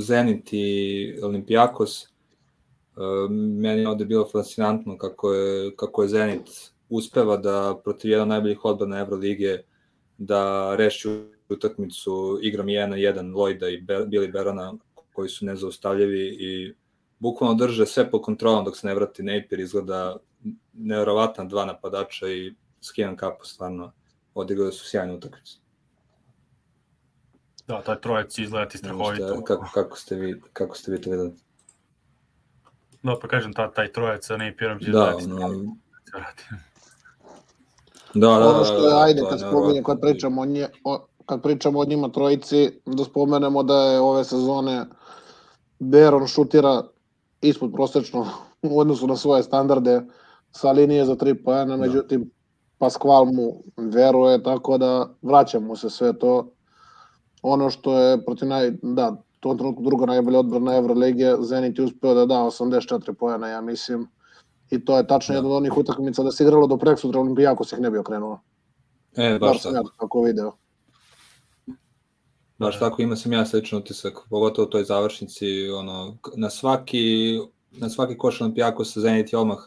Zenit 0.00 0.48
i 0.52 1.18
Olimpijakos. 1.22 2.11
Meni 3.30 3.80
je 3.80 3.88
ovde 3.88 4.04
bilo 4.04 4.28
fascinantno 4.32 4.98
kako 4.98 5.32
je, 5.32 5.76
kako 5.76 6.02
je 6.02 6.08
Zenit 6.08 6.72
uspeva 6.88 7.36
da 7.36 7.80
protiv 7.84 8.10
jedan 8.10 8.28
najboljih 8.28 8.64
odbrana 8.64 8.98
Evrolige 8.98 9.62
da 10.18 10.74
reši 10.76 11.08
utakmicu 11.48 12.38
igram 12.42 12.66
1 12.66 12.86
na 12.86 12.96
1 12.96 13.34
Lojda 13.36 13.68
i 13.68 13.80
Be- 13.80 14.06
Billy 14.06 14.32
Berona 14.32 14.74
koji 15.12 15.28
su 15.28 15.46
nezaustavljivi 15.46 16.36
i 16.40 16.74
bukvalno 17.18 17.54
drže 17.54 17.86
sve 17.86 18.10
pod 18.10 18.22
kontrolom 18.22 18.64
dok 18.64 18.76
se 18.76 18.86
ne 18.86 18.94
vrati 18.94 19.22
Napier 19.22 19.60
izgleda 19.60 20.16
nevjerovatna 20.72 21.44
dva 21.44 21.64
napadača 21.64 22.28
i 22.28 22.54
skinem 22.80 23.16
kapu 23.16 23.46
stvarno 23.46 23.92
odigrali 24.34 24.72
su 24.72 24.84
sjajnu 24.88 25.14
utakmicu. 25.14 25.60
Da, 27.66 27.82
taj 27.82 28.00
trojec 28.00 28.38
izgleda 28.38 28.68
ti 28.68 28.78
strahovito. 28.78 29.26
Šta, 29.26 29.44
kako, 29.44 29.70
kako, 29.74 29.96
ste 29.96 30.14
vi, 30.14 30.40
kako 30.52 30.76
ste 30.76 30.92
vi 30.92 31.00
to 31.00 31.10
videli? 31.10 31.32
Da, 33.02 33.16
pa 33.22 33.28
kažem, 33.28 33.52
ta, 33.52 33.70
taj 33.70 33.92
trojec 33.92 34.26
sa 34.26 34.36
Napierom 34.36 34.78
će 34.78 34.90
Da, 34.90 35.04
ono, 35.16 35.20
strahovito. 35.20 35.72
se 36.04 36.16
vrati. 36.16 36.44
da, 38.14 38.26
da, 38.28 38.48
ono 38.48 38.64
što 38.64 38.84
je, 38.84 38.90
da, 38.90 39.00
ajde, 39.02 39.22
kad 39.30 39.40
spominje, 39.40 39.82
kad 39.82 40.00
pričamo 40.00 40.42
o, 40.42 40.44
nje, 40.44 40.68
o, 40.84 41.06
kad 41.26 41.42
pričamo 41.42 41.78
o 41.78 41.84
njima 41.84 42.08
trojici, 42.08 42.70
da 42.86 43.04
spomenemo 43.04 43.62
da 43.62 43.74
je 43.74 44.00
ove 44.00 44.24
sezone 44.24 44.84
Beron 45.78 46.26
šutira 46.26 46.82
ispod 47.40 47.72
prosečno 47.72 48.26
u 48.62 48.80
odnosu 48.80 49.06
na 49.06 49.16
svoje 49.16 49.42
standarde 49.42 50.00
sa 50.50 50.72
linije 50.72 51.04
za 51.04 51.14
tri 51.16 51.34
pojena, 51.34 51.76
međutim 51.76 52.30
Pasqual 52.78 53.24
mu 53.24 53.62
veruje, 53.76 54.42
tako 54.42 54.78
da 54.78 55.08
vraća 55.22 55.60
mu 55.60 55.76
se 55.76 55.90
sve 55.90 56.18
to. 56.18 56.52
Ono 57.42 57.70
što 57.70 57.98
je 57.98 58.24
protiv 58.24 58.48
naj, 58.48 58.72
da, 58.82 59.16
tom 59.42 59.58
trenutku 59.58 59.82
druga 59.82 60.06
najbolja 60.06 60.38
odbrana 60.38 60.76
Evrolige, 60.76 61.34
Zenit 61.40 61.78
je 61.78 61.84
uspeo 61.84 62.14
da 62.14 62.26
da 62.26 62.34
84 62.34 63.12
pojena, 63.12 63.48
ja 63.48 63.60
mislim. 63.60 64.08
I 64.70 64.84
to 64.84 64.96
je 64.96 65.06
tačno 65.06 65.32
Da. 65.32 65.36
jedna 65.36 65.50
od 65.50 65.56
onih 65.56 65.76
utakmica 65.76 66.22
da 66.22 66.30
se 66.32 66.44
igralo 66.44 66.66
do 66.66 66.76
preksutra 66.76 67.20
Olimpijakos 67.20 67.72
ih 67.72 67.80
ne 67.80 67.90
bi 67.90 67.98
okrenuo. 67.98 68.40
E, 69.16 69.38
baš 69.38 69.62
sam 69.62 69.74
ja 69.74 69.82
tako. 69.82 69.96
tako 70.00 70.22
video. 70.22 70.52
Baš 72.58 72.78
tako 72.78 73.02
ima 73.02 73.16
sam 73.16 73.32
ja 73.32 73.46
sličan 73.46 73.78
utisak, 73.78 74.18
pogotovo 74.30 74.66
u 74.66 74.70
toj 74.70 74.84
završnici, 74.84 75.70
ono, 75.70 76.16
na 76.36 76.50
svaki, 76.50 77.38
na 77.70 77.88
svaki 77.88 78.18
koš 78.18 78.40
Olimpijakos 78.40 78.94
sa 78.94 79.00
Zenit 79.00 79.32
je 79.32 79.38
odmah 79.38 79.58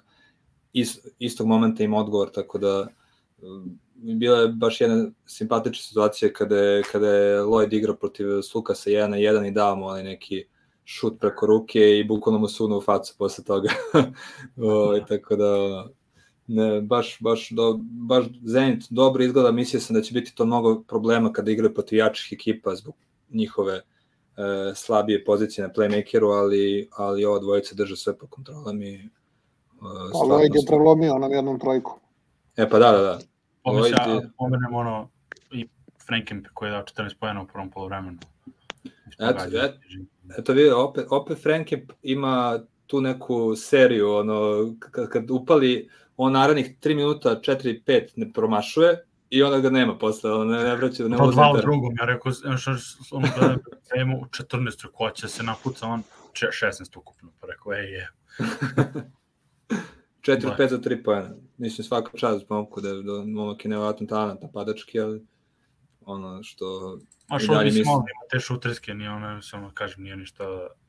is, 0.74 0.98
istog 1.20 1.48
momenta 1.48 1.84
ima 1.84 1.98
odgovor, 1.98 2.32
tako 2.32 2.58
da 2.58 2.88
bila 3.96 4.40
je 4.40 4.48
baš 4.48 4.82
jedna 4.82 5.12
simpatična 5.26 5.84
situacija 5.84 6.34
kada 6.34 6.58
je, 6.58 6.84
kada 6.92 7.10
je 7.10 7.42
Lloyd 7.42 7.74
igrao 7.74 7.96
protiv 7.96 8.42
Slukasa 8.42 8.90
1 8.90 9.08
na 9.08 9.18
1 9.18 9.48
i 9.48 9.52
dao 9.52 9.76
mu 9.76 9.86
onaj 9.86 10.04
neki 10.04 10.46
šut 10.86 11.20
preko 11.20 11.46
ruke 11.46 12.00
i 12.00 12.04
bukvalno 12.04 12.40
mu 12.40 12.48
sunuo 12.48 12.78
u 12.78 12.82
facu 12.82 13.16
posle 13.18 13.44
toga. 13.44 13.70
o, 14.64 15.00
tako 15.00 15.36
da, 15.36 15.56
ono, 15.56 15.90
ne, 16.48 16.82
baš, 16.82 17.18
baš, 17.22 17.50
do, 17.50 17.80
baš 17.82 18.26
Zenit 18.44 18.84
dobro 18.90 19.24
izgleda, 19.24 19.52
mislio 19.52 19.80
sam 19.80 19.94
da 19.94 20.02
će 20.02 20.14
biti 20.14 20.36
to 20.36 20.46
mnogo 20.46 20.84
problema 20.88 21.34
kada 21.34 21.52
igraju 21.52 21.74
protiv 21.74 21.98
jačih 21.98 22.34
ekipa 22.34 22.76
zbog 22.76 22.96
njihove 23.30 23.74
e, 23.76 23.82
slabije 24.76 25.26
pozicije 25.26 25.68
na 25.68 25.74
playmakeru, 25.74 26.32
ali, 26.32 26.90
ali 26.92 27.26
ova 27.26 27.40
dvojica 27.40 27.76
drže 27.76 27.96
sve 27.96 28.18
pod 28.18 28.30
kontrolom 28.30 28.82
i 28.82 28.94
e, 28.94 29.10
Pa 30.12 30.20
Lloyd 30.20 30.56
je 30.56 30.66
prelomio 30.68 31.18
nam 31.18 31.32
jednom 31.32 31.60
trojku. 31.60 32.00
E 32.58 32.70
pa 32.70 32.80
da, 32.80 32.92
da, 32.92 33.02
da. 33.02 33.20
Je- 33.86 33.94
pomenem 34.38 34.74
ono 34.74 35.10
i 35.52 35.68
Frankenp 36.08 36.48
koji 36.54 36.70
je 36.70 36.72
dao 36.72 36.84
14 36.84 37.16
pojena 37.20 37.42
u 37.42 37.48
prvom 37.48 37.70
polovremenu. 37.70 38.18
Eto, 39.20 39.26
et- 39.58 39.76
Eto 40.38 40.54
vidi, 40.54 40.70
opet, 40.70 41.06
opet 41.10 41.44
Franke 41.44 41.76
ima 42.04 42.60
tu 42.88 43.02
neku 43.02 43.56
seriju, 43.56 44.12
ono, 44.12 44.52
kad, 44.80 45.10
kad 45.10 45.32
upali, 45.32 45.90
on 46.18 46.32
narednih 46.32 46.76
3 46.80 46.96
minuta, 46.96 47.30
4-5 47.38 48.08
ne 48.16 48.34
promašuje 48.34 48.98
i 49.30 49.44
onda 49.44 49.60
ga 49.60 49.70
nema 49.70 49.98
posle, 49.98 50.32
ono, 50.34 50.44
ne, 50.46 50.64
ne 50.64 50.76
vraća, 50.76 51.04
ne 51.04 51.18
ulazi 51.18 51.36
dva 51.36 51.52
u 51.52 51.58
drugom, 51.58 51.94
ja 52.00 52.06
rekao, 52.06 52.32
što 52.58 52.72
ono 53.12 53.28
gledam 53.38 53.58
temu, 53.90 54.26
14 54.28 54.78
trukoća 54.78 55.28
se 55.28 55.44
napuca, 55.44 55.88
on 55.88 56.04
če- 56.34 56.48
16 56.48 56.98
ukupno, 56.98 57.30
pa 57.42 57.48
rekao, 57.48 57.74
ej 57.74 57.92
je. 57.92 58.10
4-5 60.22 60.68
za 60.68 60.78
3 60.80 61.04
pojena. 61.04 61.30
Mislim, 61.58 61.86
svaka 61.86 62.18
čast 62.18 62.50
momku 62.50 62.82
da, 62.82 62.94
da 62.94 63.24
momak 63.26 63.66
je 63.66 63.70
nevjerojatno 63.70 64.08
talent 64.08 64.42
napadački, 64.42 65.00
ali 65.00 65.26
ono 66.06 66.44
što... 66.44 67.00
A 67.28 67.40
što 67.40 67.54
dalje 67.54 67.66
mislim, 67.66 67.86
te 68.32 68.40
šuterske, 68.40 68.94
nije 68.94 69.10
ono, 69.10 69.42
samo 69.42 69.72
kažem, 69.74 70.04
nije 70.04 70.16
ništa 70.16 70.44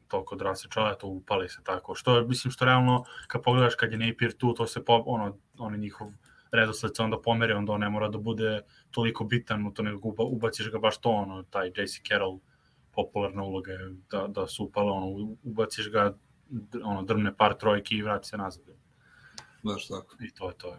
toliko 0.08 0.36
drase 0.36 0.68
čovjek, 0.68 0.98
to 0.98 1.06
upali 1.06 1.48
se 1.48 1.58
tako. 1.64 1.94
Što 1.94 2.26
mislim, 2.26 2.50
što 2.50 2.64
realno, 2.64 3.04
kad 3.28 3.42
pogledaš 3.42 3.74
kad 3.74 3.92
je 3.92 3.98
Napier 3.98 4.32
tu, 4.32 4.54
to 4.54 4.66
se, 4.66 4.84
po, 4.84 5.02
ono, 5.06 5.36
on 5.58 5.74
je 5.74 5.78
njihov 5.78 6.08
redosled 6.52 6.96
se 6.96 7.02
onda 7.02 7.20
pomeri, 7.22 7.52
onda 7.52 7.72
on 7.72 7.80
ne 7.80 7.90
mora 7.90 8.08
da 8.08 8.18
bude 8.18 8.60
toliko 8.90 9.24
bitan 9.24 9.66
u 9.66 9.74
to, 9.74 9.82
nego 9.82 10.08
uba, 10.08 10.24
ubaciš 10.24 10.70
ga 10.70 10.78
baš 10.78 10.98
to, 10.98 11.10
ono, 11.10 11.42
taj 11.42 11.68
JC 11.68 12.08
Carroll, 12.08 12.40
popularna 12.92 13.42
uloga 13.42 13.72
je 13.72 13.96
da, 14.10 14.26
da 14.28 14.46
su 14.46 14.64
upala, 14.64 14.92
ono, 14.92 15.36
ubaciš 15.42 15.90
ga, 15.90 16.16
ono, 16.84 17.02
drmne 17.02 17.36
par 17.36 17.56
trojki 17.56 17.96
i 17.96 18.02
vrati 18.02 18.28
se 18.28 18.36
nazad. 18.36 18.64
Baš 19.66 19.88
tako. 19.88 20.16
I 20.20 20.34
to 20.34 20.48
je 20.48 20.54
to. 20.58 20.76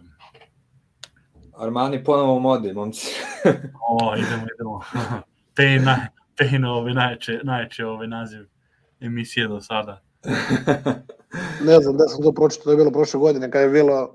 Armani 1.56 2.04
ponovo 2.04 2.36
u 2.36 2.40
modi, 2.40 2.72
momci. 2.72 3.06
O, 3.88 4.16
idemo, 4.16 4.46
idemo. 4.54 4.80
te, 5.56 5.78
naj, 5.78 6.06
te 6.34 6.58
na 6.58 6.72
ovaj 6.72 6.94
najče, 6.94 7.40
najče 7.42 7.86
ovaj 7.86 8.08
naziv 8.08 8.46
emisije 9.00 9.48
do 9.48 9.60
sada. 9.60 10.02
Ne 11.64 11.80
znam 11.80 11.96
da 11.96 12.08
sam 12.08 12.22
to 12.22 12.32
pročitao, 12.32 12.64
to 12.64 12.70
je 12.70 12.76
bilo 12.76 12.90
prošle 12.90 13.20
godine, 13.20 13.50
kad 13.50 13.62
je 13.62 13.68
bilo 13.68 14.14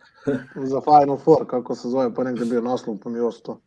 za 0.55 0.81
Final 0.81 1.17
Four, 1.17 1.47
kako 1.47 1.75
se 1.75 1.89
zove, 1.89 2.13
pa 2.13 2.23
negde 2.23 2.45
bio 2.45 2.61
naslov, 2.61 2.97
pa 3.03 3.09
mi 3.09 3.17
je 3.17 3.23
ostao. 3.23 3.59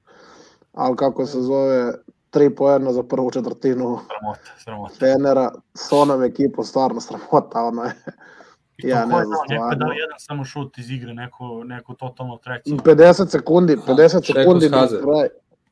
Ali 0.72 0.96
kako 0.96 1.26
se 1.26 1.40
zove, 1.40 1.92
tri 2.30 2.54
poena 2.54 2.92
za 2.92 3.02
prvu 3.02 3.30
četvrtinu 3.30 3.98
Sramota, 4.06 4.50
sramota. 4.64 4.94
Fenera, 4.94 5.50
s 5.74 5.92
onom 5.92 6.22
ekipom 6.22 6.64
stvarno 6.64 7.00
sramota, 7.00 7.62
ono 7.62 7.82
je. 7.82 7.92
I 8.78 8.88
Ja 8.88 9.06
ne 9.06 9.16
je 9.16 9.24
znam, 9.24 9.30
dao, 9.30 9.44
neko 9.48 9.70
je 9.70 9.76
dao 9.76 9.92
jedan 9.92 10.18
samo 10.18 10.44
šut 10.44 10.78
iz 10.78 10.90
igre, 10.90 11.14
neko, 11.14 11.64
neko 11.64 11.94
totalno 11.94 12.36
treći. 12.36 12.70
50 12.70 13.28
sekundi, 13.28 13.76
50 13.76 14.26
Šeko 14.26 14.40
sekundi 14.40 14.68
pred 14.68 14.88
Skaze. 14.88 15.00
kraj. 15.02 15.28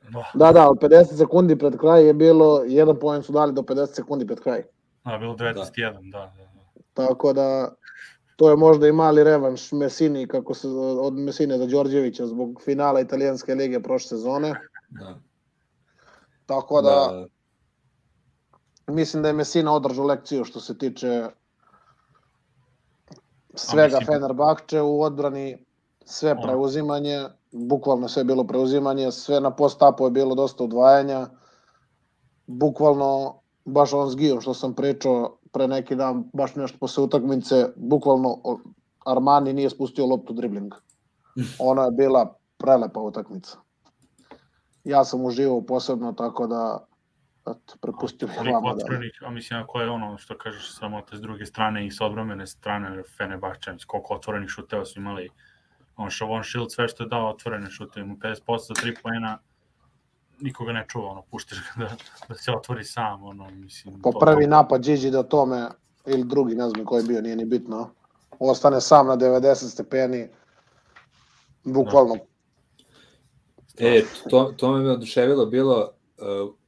Da, 0.09 0.31
Da, 0.35 0.53
da, 0.53 0.67
ali 0.67 0.77
50 0.77 1.17
sekundi 1.17 1.59
pred 1.59 1.77
kraj 1.77 2.07
je 2.07 2.15
bilo, 2.15 2.65
jedan 2.65 2.99
poen 2.99 3.23
su 3.23 3.33
dali 3.33 3.53
do 3.53 3.63
50 3.63 3.87
sekundi 3.87 4.27
pred 4.27 4.41
kraj. 4.41 4.63
da, 5.05 5.19
bilo 5.19 5.35
91, 5.35 6.11
da, 6.13 6.19
da, 6.19 6.33
da. 6.37 6.85
Tako 6.95 7.33
da, 7.33 7.75
to 8.37 8.51
je 8.51 8.57
možda 8.57 8.89
i 8.89 8.93
mali 8.93 9.25
revanš 9.25 9.73
Mesini, 9.73 10.27
kako 10.29 10.55
se, 10.55 10.69
od 11.01 11.15
Mesine 11.15 11.59
za 11.59 11.67
Đorđevića 11.67 12.27
zbog 12.27 12.63
finala 12.65 13.01
italijanske 13.01 13.55
lige 13.55 13.81
prošle 13.81 14.09
sezone. 14.09 14.55
da. 14.91 15.19
Tako 16.47 16.83
da, 16.83 17.27
mislim 18.87 19.23
da 19.23 19.29
je 19.29 19.33
Mesina 19.35 19.73
održao 19.73 20.07
lekciju 20.07 20.45
što 20.45 20.61
se 20.61 20.79
tiče 20.79 21.27
svega 23.55 23.99
mislim- 23.99 24.07
Fenerbahče 24.07 24.81
u 24.81 25.03
odbrani, 25.03 25.59
sve 26.05 26.43
preuzimanje, 26.43 27.25
bukvalno 27.53 28.09
sve 28.09 28.21
je 28.21 28.25
bilo 28.25 28.45
preuzimanje, 28.45 29.13
sve 29.13 29.41
na 29.41 29.51
post-upu 29.51 30.05
je 30.05 30.11
bilo 30.11 30.35
dosta 30.35 30.65
udvajanja, 30.65 31.27
bukvalno, 32.47 33.35
baš 33.65 33.93
on 33.93 34.11
s 34.11 34.17
Gijom 34.17 34.41
što 34.41 34.55
sam 34.55 34.75
pričao 34.75 35.37
pre 35.53 35.69
neki 35.69 35.95
dan, 35.97 36.25
baš 36.33 36.55
nešto 36.55 36.79
posle 36.79 37.05
utakmice, 37.05 37.69
bukvalno 37.77 38.39
Armani 39.07 39.53
nije 39.53 39.71
spustio 39.71 40.07
loptu 40.07 40.33
dribling. 40.33 40.75
Ona 41.59 41.85
je 41.85 41.91
bila 41.91 42.35
prelepa 42.59 43.01
utakmica. 43.01 43.59
Ja 44.85 45.05
sam 45.05 45.25
uživao 45.25 45.63
posebno, 45.63 46.13
tako 46.13 46.47
da 46.47 46.87
eto, 47.47 47.75
Toliko 47.81 48.07
vama 48.53 48.75
da. 48.75 49.27
a 49.27 49.31
mislim, 49.31 49.61
ako 49.61 49.81
je 49.81 49.91
ono 49.91 50.19
što 50.19 50.39
kažeš 50.39 50.77
sramota 50.77 51.17
s 51.17 51.21
druge 51.21 51.47
strane 51.47 51.87
i 51.87 51.91
s 51.91 52.01
odbrambene 52.01 52.47
strane 52.47 53.03
Fenerbahče, 53.17 53.73
mislim, 53.73 53.87
koliko 53.87 54.15
otvorenih 54.15 54.49
šuteva 54.51 54.85
su 54.85 54.99
imali. 55.01 55.29
On 55.97 56.11
Shavon 56.11 56.45
Shield 56.45 56.73
sve 56.73 56.89
što 56.89 57.03
je 57.03 57.09
dao 57.09 57.31
otvorene 57.31 57.71
šuteve, 57.71 58.07
mu 58.07 58.17
50% 58.17 58.35
za 58.59 58.75
3 58.75 58.95
poena, 59.03 59.39
nikoga 60.41 60.73
ne 60.73 60.85
čuva, 60.89 61.11
ono, 61.11 61.23
puštiš 61.23 61.59
ga 61.59 61.85
da, 61.85 61.91
da 62.29 62.35
se 62.35 62.53
otvori 62.53 62.85
sam, 62.85 63.25
ono, 63.25 63.51
mislim. 63.51 64.01
Po 64.03 64.13
to- 64.13 64.19
prvi 64.19 64.45
to- 64.45 64.51
napad 64.51 64.83
Gigi 64.83 65.11
da 65.11 65.23
tome, 65.23 65.69
ili 66.07 66.25
drugi, 66.25 66.55
ne 66.55 66.69
znam 66.69 66.85
koji 66.85 67.03
je 67.03 67.07
bio, 67.09 67.21
nije 67.21 67.37
ni 67.37 67.45
bitno, 67.45 67.91
ostane 68.39 68.81
sam 68.81 69.07
na 69.07 69.17
90 69.17 69.55
stepeni, 69.55 70.29
bukvalno 71.65 72.17
E, 73.79 74.03
to, 74.31 74.55
to 74.57 74.73
me 74.73 74.91
oduševilo 74.91 75.47
bilo, 75.47 75.91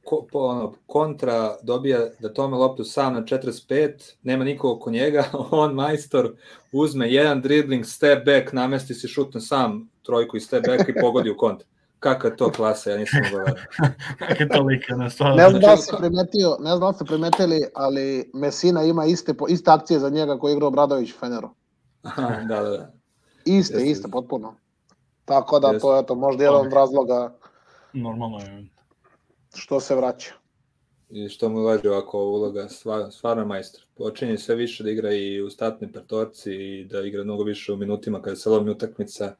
ko, 0.03 0.27
po, 0.31 0.39
ono, 0.39 0.73
kontra 0.85 1.55
dobija 1.63 1.99
da 2.19 2.33
tome 2.33 2.57
loptu 2.57 2.83
sam 2.83 3.13
na 3.13 3.21
45, 3.21 4.13
nema 4.23 4.43
nikog 4.43 4.77
oko 4.77 4.91
njega, 4.91 5.23
on 5.51 5.73
majstor 5.73 6.35
uzme 6.71 7.13
jedan 7.13 7.41
dribling, 7.41 7.85
step 7.85 8.25
back, 8.25 8.53
namesti 8.53 8.93
se 8.93 9.07
šutne 9.07 9.41
sam 9.41 9.89
trojku 10.03 10.37
i 10.37 10.39
step 10.39 10.65
back 10.65 10.89
i 10.89 10.99
pogodi 11.01 11.29
u 11.29 11.37
kontra. 11.37 11.67
Kakva 11.99 12.29
to 12.29 12.51
klasa, 12.51 12.91
ja 12.91 12.97
nisam 12.97 13.21
mogao. 13.31 13.55
Kako 14.19 14.43
je 14.43 14.49
to 14.49 14.61
lika 14.61 14.95
na 14.95 15.09
stvarno. 15.09 15.35
Ne 15.35 15.49
znam 15.49 15.61
da 15.61 15.73
li 15.73 15.77
ste 15.77 15.95
primetio, 15.97 16.57
ne 16.59 16.75
znam 16.75 16.79
da 16.79 16.93
ste 16.93 17.05
primetili, 17.05 17.61
ali 17.75 18.31
Mesina 18.33 18.83
ima 18.83 19.05
iste, 19.05 19.33
po- 19.33 19.47
iste 19.47 19.71
akcije 19.71 19.99
za 19.99 20.09
njega 20.09 20.37
koji 20.39 20.51
je 20.51 20.55
igrao 20.55 20.71
Bradović 20.71 21.11
u 21.11 21.17
Feneru. 21.19 21.49
Aha, 22.03 22.43
da, 22.47 22.61
da, 22.61 22.69
da. 22.69 22.91
Iste, 23.45 23.73
Jeste. 23.73 23.89
iste, 23.89 24.07
potpuno. 24.11 24.55
Tako 25.25 25.59
da 25.59 25.67
Jeste. 25.67 25.81
to 25.81 25.95
je 25.95 26.05
to 26.05 26.15
možda 26.15 26.43
jedan 26.43 26.65
od 26.67 26.73
razloga 26.73 27.33
Normalno 27.93 28.39
je. 28.39 28.76
Što 29.57 29.79
se 29.79 29.95
vraća. 29.95 30.33
I 31.09 31.29
što 31.29 31.49
mu 31.49 31.59
ulaže 31.59 31.89
ovako 31.89 32.19
uloga, 32.19 32.67
stvarno, 33.11 33.45
majstor. 33.45 33.81
Počinje 33.95 34.37
sve 34.37 34.55
više 34.55 34.83
da 34.83 34.91
igra 34.91 35.13
i 35.13 35.41
u 35.41 35.49
statnoj 35.49 35.91
petorci 35.91 36.53
i 36.53 36.85
da 36.85 37.01
igra 37.01 37.23
mnogo 37.23 37.43
više 37.43 37.73
u 37.73 37.77
minutima 37.77 38.21
kada 38.21 38.35
se 38.35 38.49
lomi 38.49 38.71
utakmica. 38.71 39.35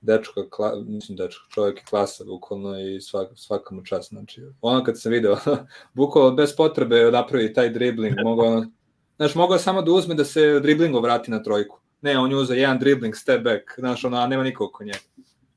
Dečko, 0.00 0.48
kla, 0.50 0.82
mislim 0.86 1.16
dečko, 1.16 1.46
čovjek 1.50 1.78
je 1.78 1.84
klasa 1.84 2.24
bukvalno 2.24 2.80
i 2.80 3.00
svak, 3.00 3.28
svaka 3.36 3.74
mu 3.74 3.84
čast. 3.84 4.08
Znači, 4.08 4.42
ono 4.60 4.84
kad 4.84 5.00
sam 5.00 5.12
video, 5.12 5.36
bukvalno 5.94 6.36
bez 6.36 6.56
potrebe 6.56 7.10
napravi 7.12 7.52
taj 7.52 7.70
dribling, 7.70 8.14
mogao 8.24 8.46
ono, 8.46 8.70
znaš, 9.16 9.34
mogao 9.34 9.54
je 9.54 9.58
samo 9.58 9.82
da 9.82 9.92
uzme 9.92 10.14
da 10.14 10.24
se 10.24 10.60
driblingom 10.60 11.02
vrati 11.02 11.30
na 11.30 11.42
trojku. 11.42 11.80
Ne, 12.00 12.18
on 12.18 12.30
je 12.30 12.36
uzeo 12.36 12.56
jedan 12.56 12.78
dribling, 12.78 13.14
step 13.16 13.42
back, 13.42 13.62
znaš, 13.78 14.04
ono, 14.04 14.16
a 14.16 14.26
nema 14.26 14.42
nikog 14.42 14.68
oko 14.68 14.84
njega. 14.84 14.98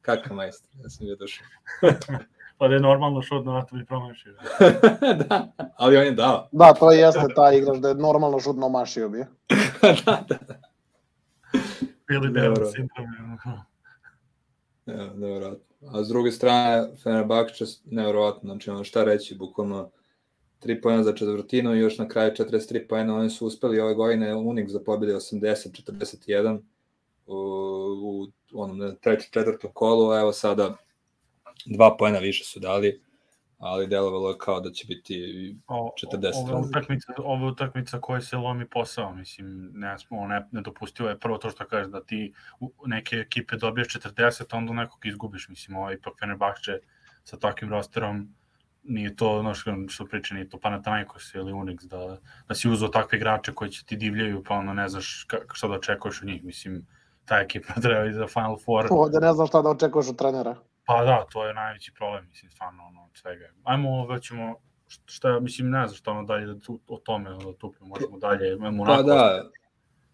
Kakav 0.01 0.35
majstor, 0.35 0.69
ja 0.83 0.89
sam 0.89 1.05
bio 1.05 1.15
došao. 1.15 1.45
Pa 2.61 2.67
da 2.67 2.73
je 2.73 2.79
normalno 2.79 3.21
šut 3.21 3.45
na 3.45 3.51
vratu 3.51 3.75
bi 3.75 3.85
promašio. 3.85 4.33
da, 5.29 5.51
ali 5.77 5.97
on 5.97 6.03
je 6.03 6.11
dao. 6.11 6.47
Da, 6.51 6.73
to 6.73 6.91
jeste 6.91 7.25
taj 7.35 7.57
igrač 7.57 7.77
da 7.77 7.89
je 7.89 7.95
normalno 7.95 8.39
šutno 8.39 8.69
mašio 8.69 9.09
bi. 9.09 9.17
da, 10.05 10.23
da. 10.29 10.37
Bili 12.07 12.27
Dobro. 12.27 12.41
Devil 12.41 12.65
sindrom. 12.65 13.07
Ja, 14.85 15.13
nevjerojatno. 15.13 15.65
A 15.93 16.03
s 16.03 16.07
druge 16.07 16.31
strane, 16.31 16.87
Fenerbahče, 17.03 17.65
nevjerojatno, 17.85 18.49
znači 18.49 18.69
ono 18.69 18.83
šta 18.83 19.03
reći, 19.03 19.35
bukvalno 19.35 19.89
3 20.63 20.81
pojena 20.81 21.03
za 21.03 21.13
četvrtinu 21.13 21.75
i 21.75 21.79
još 21.79 21.97
na 21.97 22.07
kraju 22.07 22.31
43 22.31 22.87
pojena, 22.87 23.15
oni 23.15 23.29
su 23.29 23.47
uspeli 23.47 23.79
ove 23.79 23.93
godine 23.93 24.35
Unix 24.35 24.67
za 24.67 24.79
pobjede 24.79 25.13
80-41 25.13 26.59
u, 27.27 27.35
u 28.53 28.61
onom 28.61 28.95
trećem, 29.01 29.29
četvrtom 29.31 29.71
kolu, 29.73 30.11
a 30.11 30.19
evo 30.19 30.33
sada 30.33 30.75
dva 31.65 31.97
pojena 31.97 32.19
više 32.19 32.43
su 32.43 32.59
dali, 32.59 33.01
ali 33.57 33.87
delovalo 33.87 34.29
je 34.29 34.37
kao 34.37 34.59
da 34.59 34.71
će 34.71 34.85
biti 34.87 35.15
O, 35.67 35.91
40 36.13 36.31
ova 36.35 36.59
utakmica, 36.59 37.13
ova 37.17 37.47
utakmica 37.47 37.99
koja 38.01 38.21
se 38.21 38.37
lomi 38.37 38.69
posao, 38.69 39.13
mislim, 39.13 39.71
ne, 39.73 39.99
smo, 39.99 40.27
ne, 40.27 40.47
nedopustivo 40.51 41.09
je 41.09 41.19
prvo 41.19 41.37
to 41.37 41.49
što 41.49 41.67
kažeš 41.67 41.91
da 41.91 42.03
ti 42.03 42.33
neke 42.85 43.15
ekipe 43.15 43.55
dobiješ 43.55 43.87
40, 43.87 44.43
a 44.49 44.57
onda 44.57 44.73
nekog 44.73 45.05
izgubiš, 45.05 45.49
mislim, 45.49 45.77
ovaj 45.77 45.93
ipak 45.93 46.13
Fenerbahče 46.19 46.79
sa 47.23 47.37
takvim 47.37 47.69
rosterom 47.69 48.35
nije 48.83 49.15
to, 49.15 49.39
ono 49.39 49.53
što, 49.53 49.71
što 49.87 50.05
priča, 50.05 50.33
nije 50.33 50.49
to 50.49 50.59
Panathinaikos 50.59 51.33
ili 51.33 51.53
Unix, 51.53 51.87
da, 51.87 52.17
da 52.47 52.55
si 52.55 52.69
uzeo 52.69 52.87
takve 52.87 53.17
igrače 53.17 53.53
koji 53.53 53.71
će 53.71 53.85
ti 53.85 53.95
divljaju, 53.95 54.43
pa 54.47 54.55
ono 54.55 54.73
ne 54.73 54.89
znaš 54.89 55.25
ka, 55.27 55.37
šta 55.53 55.67
da 55.67 55.73
očekuješ 55.73 56.21
od 56.21 56.27
njih, 56.27 56.43
mislim, 56.43 56.87
ta 57.25 57.39
ekipa 57.39 57.73
treba 57.83 58.05
i 58.05 58.13
za 58.13 58.27
Final 58.27 58.57
Four, 58.65 58.87
Ovde 58.89 59.19
ne 59.19 59.33
znam 59.33 59.47
šta 59.47 59.61
da 59.61 59.69
očekuješ 59.69 60.09
od 60.09 60.17
trenera. 60.17 60.55
Pa 60.85 61.03
da, 61.03 61.25
to 61.31 61.47
je 61.47 61.53
najveći 61.53 61.93
problem, 61.93 62.27
mislim, 62.27 62.51
stvarno, 62.51 62.83
ono, 62.83 63.03
od 63.03 63.11
svega. 63.13 63.45
Ajmo, 63.63 64.07
već 64.07 64.27
ćemo, 64.27 64.55
šta, 65.05 65.39
mislim, 65.39 65.69
ne 65.69 65.87
znam 65.87 65.97
šta 65.97 66.11
ono 66.11 66.23
dalje 66.23 66.45
da 66.45 66.59
tu, 66.59 66.79
o 66.87 66.97
tome 66.97 67.29
da 67.29 67.53
tupimo, 67.53 67.87
možemo 67.87 68.17
dalje, 68.17 68.53
imamo 68.53 68.85
Pa 68.85 69.01
da, 69.01 69.49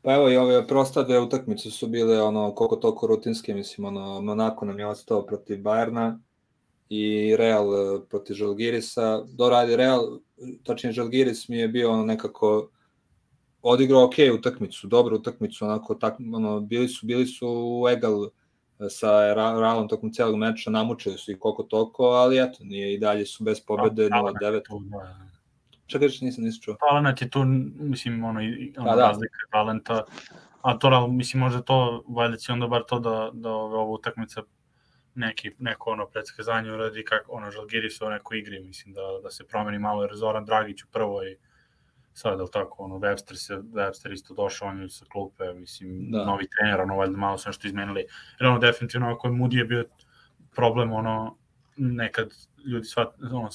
pa 0.02 0.14
evo 0.14 0.30
i 0.30 0.38
ove 0.38 0.68
prosta 0.68 1.04
dve 1.04 1.20
utakmice 1.20 1.72
su 1.72 1.88
bile 1.88 2.22
ono 2.22 2.56
koliko 2.56 2.76
toliko 2.76 3.08
rutinske, 3.08 3.54
mislim 3.54 3.86
ono 3.88 4.22
Monako 4.22 4.66
nam 4.66 4.80
je 4.80 4.88
ostao 4.88 5.26
protiv 5.26 5.62
Bajerna 5.62 6.20
i 6.90 7.36
Real 7.38 7.66
eh, 7.76 8.00
protiv 8.10 8.34
Žalgirisa. 8.34 9.24
Doradi 9.28 9.76
Real, 9.76 10.20
tačnije 10.64 10.94
Žalgiris 10.94 11.50
mi 11.50 11.58
je 11.58 11.68
bio 11.68 11.92
ono 11.92 12.06
nekako 12.06 12.70
odigrao 13.62 14.04
ok 14.04 14.14
utakmicu, 14.40 14.88
dobru 14.88 15.16
utakmicu, 15.16 15.66
onako 15.66 15.96
tak, 15.96 16.20
ono, 16.34 16.60
bili 16.60 16.88
su 16.88 17.06
bili 17.06 17.26
su 17.26 17.48
u 17.50 17.90
egal 17.90 18.26
eh, 18.26 18.30
sa 18.90 19.34
Realom 19.34 19.88
tokom 19.88 20.12
celog 20.12 20.36
meča, 20.36 20.70
namučili 20.70 21.18
su 21.18 21.32
ih 21.32 21.38
koliko 21.40 21.64
toliko, 21.64 22.04
ali 22.04 22.40
eto, 22.40 22.58
nije 22.62 22.94
i 22.94 23.00
dalje 23.00 23.26
su 23.26 23.44
bez 23.44 23.60
pobede 23.62 24.10
0-9. 24.10 24.62
Tu, 24.64 24.80
da, 24.82 25.18
Čekaj, 25.88 26.08
nisam, 26.22 26.44
nisam 26.44 26.62
čuo. 26.62 26.76
talent 26.82 27.22
je 27.22 27.30
tu, 27.30 27.44
mislim, 27.76 28.24
ono, 28.24 28.42
i- 28.42 28.46
i- 28.46 28.74
ono 28.78 28.90
Pa 28.90 28.96
da. 28.96 29.02
razlika 29.02 29.36
je 29.38 29.52
talenta, 29.52 30.04
a 30.62 30.78
to, 30.78 31.08
mislim, 31.08 31.40
možda 31.40 31.62
to, 31.62 32.04
valjda 32.08 32.38
će 32.38 32.52
onda 32.52 32.68
bar 32.68 32.84
to 32.84 33.00
da, 33.00 33.30
da 33.34 33.52
ove, 33.52 33.76
ova 33.76 33.92
utakmica 33.92 34.42
neki, 35.16 35.52
neko 35.60 35.92
ono 35.92 36.06
predskazanje 36.06 36.72
uradi 36.72 37.06
kako 37.06 37.32
ono 37.32 37.52
Žalgiris 37.52 38.02
u 38.02 38.10
nekoj 38.10 38.40
igri, 38.40 38.60
mislim 38.60 38.94
da, 38.94 39.02
da 39.24 39.32
se 39.32 39.48
promeni 39.48 39.80
malo, 39.80 40.04
jer 40.04 40.12
Zoran 40.16 40.46
Dragić 40.46 40.84
u 40.84 40.88
prvoj 40.92 41.38
sad, 42.18 42.40
ali 42.40 42.52
tako, 42.52 42.84
ono, 42.84 42.96
Webster, 42.96 43.36
se, 43.36 43.56
Webster 43.56 44.14
isto 44.14 44.34
došao, 44.34 44.68
on 44.68 44.82
je 44.82 44.90
sa 44.90 45.06
klupe, 45.06 45.54
mislim, 45.54 46.12
Da. 46.12 46.26
novi 46.26 46.48
trener, 46.48 46.82
ono, 46.82 46.96
valjda 46.96 47.18
malo 47.18 47.38
su 47.38 47.50
nešto 47.50 47.68
izmenili, 47.68 48.06
jer 48.40 48.50
ono, 48.50 48.60
definitivno, 48.60 49.12
ako 49.12 49.28
je 49.28 49.34
Moody 49.34 49.58
je 49.58 49.66
bio 49.66 49.86
problem, 50.56 50.94
ono, 50.94 51.38
nekad 51.78 52.30
ljudi 52.66 52.86
svat, 52.86 53.08
ono, 53.32 53.50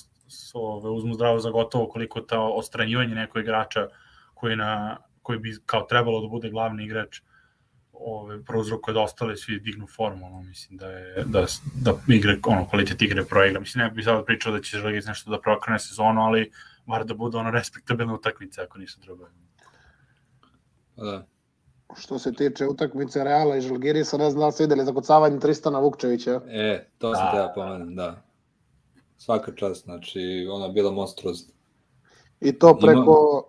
ove, 0.54 0.90
uzmu 0.90 1.14
zdravo 1.14 1.38
za 1.38 1.50
gotovo 1.50 1.88
koliko 1.88 2.20
ta 2.20 2.40
ostranjivanje 2.40 3.14
nekog 3.14 3.42
igrača 3.42 3.88
koji, 4.34 4.56
na, 4.56 4.96
koji 5.22 5.38
bi 5.38 5.56
kao 5.66 5.82
trebalo 5.82 6.20
da 6.20 6.28
bude 6.28 6.50
glavni 6.50 6.84
igrač 6.84 7.20
ove, 8.04 8.44
prouzrokuje 8.44 8.94
da 8.94 9.00
ostale 9.00 9.36
svi 9.36 9.60
dignu 9.60 9.86
formu, 9.96 10.26
ono, 10.26 10.42
mislim 10.42 10.78
da 10.78 10.86
je, 10.86 11.24
da, 11.24 11.46
da 11.74 11.94
igre, 12.08 12.38
ono, 12.46 12.68
kvalitet 12.68 13.02
igre 13.02 13.24
proigra. 13.24 13.60
Mislim, 13.60 13.84
ne 13.84 13.90
bih 13.90 14.04
sad 14.04 14.24
pričao 14.24 14.52
da 14.52 14.60
će 14.60 14.78
Žalgiris 14.78 15.06
nešto 15.06 15.30
da 15.30 15.40
prokrene 15.40 15.78
sezonu, 15.78 16.20
ali 16.20 16.50
bar 16.86 17.04
da 17.04 17.14
bude 17.14 17.38
ono 17.38 17.50
respektabilna 17.50 18.14
utakmica 18.14 18.62
ako 18.62 18.78
nisu 18.78 19.00
drugo. 19.00 19.28
Da. 20.96 21.26
Što 21.98 22.18
se 22.18 22.32
tiče 22.32 22.66
utakmice 22.66 23.24
Reala 23.24 23.56
i 23.56 23.60
Žalgirisa, 23.60 24.16
ne 24.16 24.30
znam 24.30 24.40
da 24.40 24.52
ste 24.52 24.64
videli 24.64 24.84
zakucavanje 24.84 25.38
Tristana 25.40 25.78
Vukčevića. 25.78 26.40
E, 26.48 26.88
to 26.98 27.14
sam 27.14 27.24
Da. 27.24 27.32
teo 27.32 27.52
pomenem, 27.54 27.94
da. 27.94 28.22
Svaka 29.18 29.52
čast, 29.54 29.84
znači, 29.84 30.48
ona 30.50 30.66
je 30.66 30.72
bila 30.72 30.90
monstruozna. 30.90 31.54
I 32.40 32.58
to 32.58 32.78
preko 32.78 33.48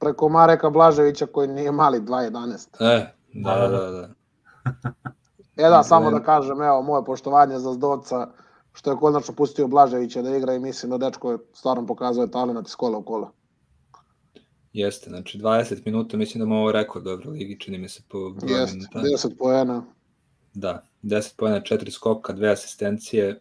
preko 0.00 0.28
Mareka 0.28 0.70
Blaževića 0.70 1.26
koji 1.26 1.48
nije 1.48 1.72
mali 1.72 2.00
2.11. 2.00 2.66
E, 2.80 3.14
da, 3.34 3.54
da, 3.54 3.68
da, 3.68 3.90
da. 3.90 4.08
E 5.56 5.68
da, 5.68 5.82
samo 5.82 6.10
da 6.10 6.22
kažem, 6.22 6.62
evo, 6.62 6.82
moje 6.82 7.04
poštovanje 7.04 7.58
za 7.58 7.72
Zdovca, 7.72 8.28
što 8.72 8.90
je 8.90 8.96
konačno 8.96 9.34
pustio 9.34 9.68
Blaževića 9.68 10.22
da 10.22 10.36
igra 10.36 10.54
i 10.54 10.58
mislim 10.58 10.90
da 10.90 10.98
dečko 10.98 11.32
je 11.32 11.38
stvarno 11.52 11.86
pokazao 11.86 12.26
talent 12.26 12.68
iz 12.68 12.76
kola 12.76 12.98
u 12.98 13.02
kola. 13.02 13.32
Jeste, 14.72 15.10
znači 15.10 15.38
20 15.38 15.82
minuta, 15.86 16.16
mislim 16.16 16.40
da 16.40 16.46
mu 16.46 16.56
ovo 16.56 16.72
rekord 16.72 17.06
u 17.06 17.10
Euroligi, 17.10 17.60
čini 17.60 17.78
mi 17.78 17.88
se 17.88 18.02
po 18.08 18.30
broju 18.30 18.56
Jeste, 18.56 18.76
minuta. 18.76 18.98
10 18.98 19.36
poena. 19.38 19.82
Da, 20.54 20.82
10 21.02 21.36
pojena, 21.36 21.60
4 21.60 21.90
skoka, 21.90 22.32
2 22.32 22.52
asistencije. 22.52 23.40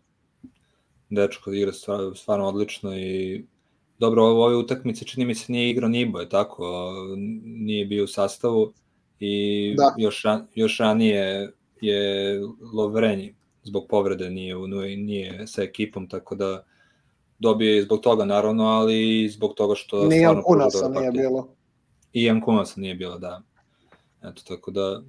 Dečko 1.09 1.51
igra 1.51 1.71
stvarno, 1.71 2.15
stvarno 2.15 2.47
odlično 2.47 2.97
i 2.97 3.45
dobro, 3.99 4.23
ovo 4.23 4.45
ove 4.45 4.55
utakmice 4.55 5.05
čini 5.05 5.25
mi 5.25 5.35
se 5.35 5.51
nije 5.51 5.69
igrao 5.69 5.89
Nibo, 5.89 6.19
je 6.19 6.29
tako, 6.29 6.91
nije 7.43 7.85
bio 7.85 8.03
u 8.03 8.07
sastavu 8.07 8.73
i 9.19 9.75
Da. 9.77 9.93
još, 9.97 10.23
ran, 10.23 10.47
još 10.55 10.77
ranije 10.77 11.51
je 11.81 12.39
Lovrenji 12.73 13.35
zbog 13.63 13.85
povrede 13.89 14.29
nije, 14.29 14.55
u- 14.55 14.67
nije 14.97 15.47
sa 15.47 15.63
ekipom, 15.63 16.09
tako 16.09 16.35
da 16.35 16.63
dobije 17.39 17.77
i 17.77 17.81
zbog 17.81 17.99
toga 18.01 18.25
naravno, 18.25 18.63
ali 18.65 19.23
i 19.23 19.29
zbog 19.29 19.53
toga 19.53 19.75
što 19.75 19.97
pruža 19.99 20.41
Kunasa 20.43 20.89
nije 20.89 21.11
bilo. 21.11 21.47
I 22.13 22.23
Jankunasa 22.23 22.81
nije 22.81 22.95
bilo, 22.95 23.17
da. 23.17 23.41
Eto, 24.23 24.41
tako 24.47 24.71
da 24.71 25.01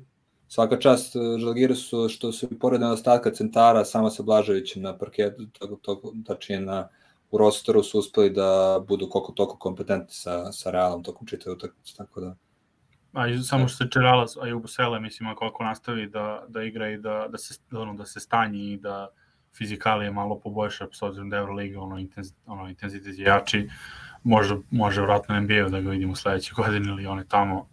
svaka 0.48 0.78
čast 0.78 1.16
eh, 1.16 1.38
Žalgirisu 1.38 2.08
što 2.08 2.32
su 2.32 2.46
i 2.50 2.58
pored 2.58 2.80
nedostatka 2.80 3.30
centara 3.30 3.84
samo 3.84 4.10
sa 4.10 4.22
Blaževićem 4.22 4.82
na 4.82 4.98
parketu, 4.98 5.46
tako, 5.58 5.76
tako, 5.76 6.14
tačnije 6.26 6.60
na, 6.60 6.88
u 7.30 7.38
rosteru 7.38 7.82
su 7.82 7.98
uspeli 7.98 8.30
da 8.30 8.80
budu 8.88 9.08
koliko 9.08 9.32
toliko 9.32 9.56
kompetentni 9.56 10.14
sa, 10.14 10.52
sa 10.52 10.70
Realom 10.70 11.02
tokom 11.02 11.26
čitave 11.26 11.54
utakmice, 11.54 11.96
tako 11.96 12.20
da. 12.20 12.34
A 13.12 13.28
i 13.28 13.38
samo 13.38 13.68
što 13.68 13.76
se 13.76 13.90
Čerala, 13.90 14.26
a 14.42 14.48
i 14.48 14.52
Ubusele, 14.52 15.00
mislim, 15.00 15.28
ako, 15.28 15.44
ako 15.44 15.64
nastavi 15.64 16.06
da, 16.06 16.44
da 16.48 16.62
igra 16.62 16.90
i 16.90 16.98
da, 16.98 17.26
da, 17.28 17.38
se, 17.38 17.60
ono, 17.72 17.94
da 17.94 18.06
se 18.06 18.20
stanji 18.20 18.72
i 18.72 18.76
da 18.76 19.08
fizikalije 19.56 20.10
malo 20.10 20.38
poboljša, 20.38 20.86
s 20.92 21.02
obzirom 21.02 21.30
da 21.30 21.36
Euroliga, 21.36 21.80
ono, 21.80 21.98
intenz, 21.98 22.32
ono, 22.46 22.68
intenzitet 22.68 23.18
je 23.18 23.24
jači, 23.24 23.68
može, 24.22 24.56
može 24.70 25.02
vratno 25.02 25.40
NBA-u 25.40 25.68
da 25.68 25.80
ga 25.80 25.90
vidimo 25.90 26.16
sledeće 26.16 26.54
godine 26.56 26.88
ili 26.88 27.06
on 27.06 27.18
je 27.18 27.28
tamo, 27.28 27.68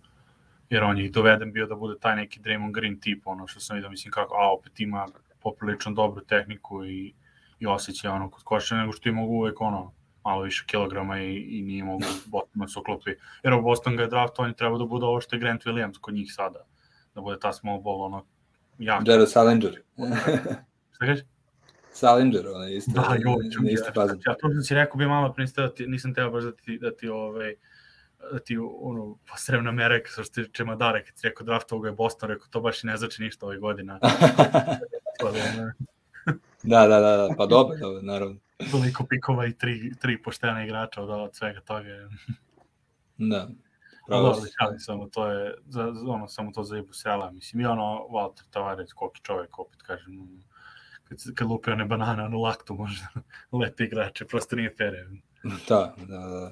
jer 0.70 0.84
on 0.84 0.98
je 0.98 1.06
i 1.06 1.10
doveden 1.10 1.52
bio 1.54 1.68
da 1.68 1.76
bude 1.76 2.00
taj 2.00 2.16
neki 2.16 2.40
Draymond 2.40 2.72
Green 2.72 3.00
tip, 3.00 3.28
ono 3.28 3.48
što 3.48 3.60
sam 3.60 3.76
vidio, 3.76 3.90
mislim 3.90 4.12
kako, 4.12 4.36
a 4.36 4.54
opet 4.54 4.80
ima 4.80 5.08
poprilično 5.40 5.92
dobru 5.92 6.24
tehniku 6.26 6.86
i, 6.86 7.14
i 7.60 7.68
osjećaj 7.68 8.12
ono 8.12 8.30
kod 8.30 8.44
koša, 8.44 8.76
nego 8.76 8.92
što 8.92 9.10
je 9.10 9.14
mogu 9.14 9.34
uvek 9.34 9.62
ono, 9.62 9.94
malo 10.24 10.42
više 10.42 10.64
kilograma 10.68 11.20
i, 11.20 11.36
i 11.36 11.62
nije 11.62 11.84
mogu 11.84 12.04
Boston 12.32 12.62
da 12.62 12.68
se 12.68 12.80
uklopi. 12.80 13.12
Jer 13.44 13.54
u 13.54 13.62
Boston 13.62 13.96
ga 13.96 14.04
je 14.04 14.10
draft, 14.10 14.40
on 14.40 14.48
je 14.48 14.56
trebao 14.56 14.78
da 14.78 14.86
bude 14.86 15.06
ovo 15.06 15.22
što 15.22 15.36
je 15.36 15.40
Grant 15.40 15.64
Williams 15.66 16.00
kod 16.02 16.14
njih 16.14 16.34
sada. 16.34 16.66
Da 17.16 17.22
bude 17.22 17.40
ta 17.40 17.54
small 17.54 17.82
ball, 17.82 18.02
ono, 18.02 18.26
jak. 18.78 19.08
Jared 19.08 19.30
Salinger. 19.30 19.82
Šta 20.92 21.06
kažeš? 21.06 21.26
Salinger, 21.92 22.48
on 22.48 22.68
je 22.68 22.78
isto, 22.78 22.92
Da, 22.92 23.16
joj, 23.20 23.44
na 23.86 23.92
fazon. 23.94 24.20
Ja 24.26 24.34
to 24.34 24.50
sam 24.50 24.62
si 24.62 24.76
rekao 24.76 24.98
bi 24.98 25.08
malo 25.08 25.34
pre 25.34 25.46
da 25.56 25.74
ti, 25.74 25.88
nisam 25.88 26.14
teo 26.14 26.32
baš 26.32 26.44
da 26.44 26.52
ti, 26.52 26.78
da 26.82 26.96
ti 26.96 27.08
ovaj, 27.10 27.56
da 28.32 28.40
ti 28.40 28.58
ono, 28.80 29.18
posrem 29.30 29.64
na 29.64 29.72
mere, 29.72 30.04
što 30.06 30.24
ti 30.24 30.50
Čemadare, 30.52 31.06
kad 31.06 31.16
ti 31.16 31.22
rekao 31.24 31.46
draftovao 31.46 31.82
ga 31.82 31.90
je 31.90 31.96
Boston, 31.96 32.30
rekao 32.30 32.48
to 32.48 32.62
baš 32.62 32.84
i 32.84 32.88
ne 32.88 32.98
znači 32.98 33.24
ništa 33.24 33.46
ove 33.46 33.58
godina. 33.58 34.00
Da, 36.64 36.80
ono, 36.80 36.88
da, 36.88 37.00
da, 37.00 37.18
da, 37.18 37.36
pa 37.38 37.46
dobro, 37.46 37.78
dobro, 37.78 38.02
naravno. 38.02 38.36
toliko 38.72 39.06
pikova 39.06 39.46
i 39.48 39.54
tri, 39.54 39.92
tri 40.02 40.22
poštena 40.22 40.64
igrača 40.64 41.02
od, 41.02 41.10
od 41.10 41.36
svega 41.36 41.62
toga. 41.62 42.10
Da. 43.18 43.48
Pravo 44.08 44.24
dobro, 44.24 44.42
si. 44.42 44.52
šalim 44.60 44.80
samo 44.80 45.08
to 45.08 45.32
je 45.32 45.56
za, 45.66 45.94
ono 46.08 46.28
samo 46.28 46.52
to 46.52 46.64
za 46.64 46.78
Ibu 46.78 46.94
Sela, 46.94 47.32
mislim 47.32 47.62
i 47.62 47.66
ono 47.66 48.08
Walter 48.10 48.44
Tavares 48.50 48.94
koliki 48.94 49.22
čovjek 49.22 49.60
opet 49.60 49.82
kažem 49.82 50.20
ono, 50.22 50.42
kad 51.04 51.22
se- 51.22 51.36
kad 51.36 51.48
lupe 51.48 51.72
one 51.72 51.86
banane 51.86 52.24
onu 52.24 52.40
laktu 52.42 52.74
možda 52.74 53.08
lete 53.62 53.84
igrače 53.84 54.26
prosto 54.26 54.56
nije 54.56 54.74
fair. 54.78 54.94
je. 54.94 55.08
Da, 55.70 55.96
da, 55.98 56.18
da. 56.18 56.52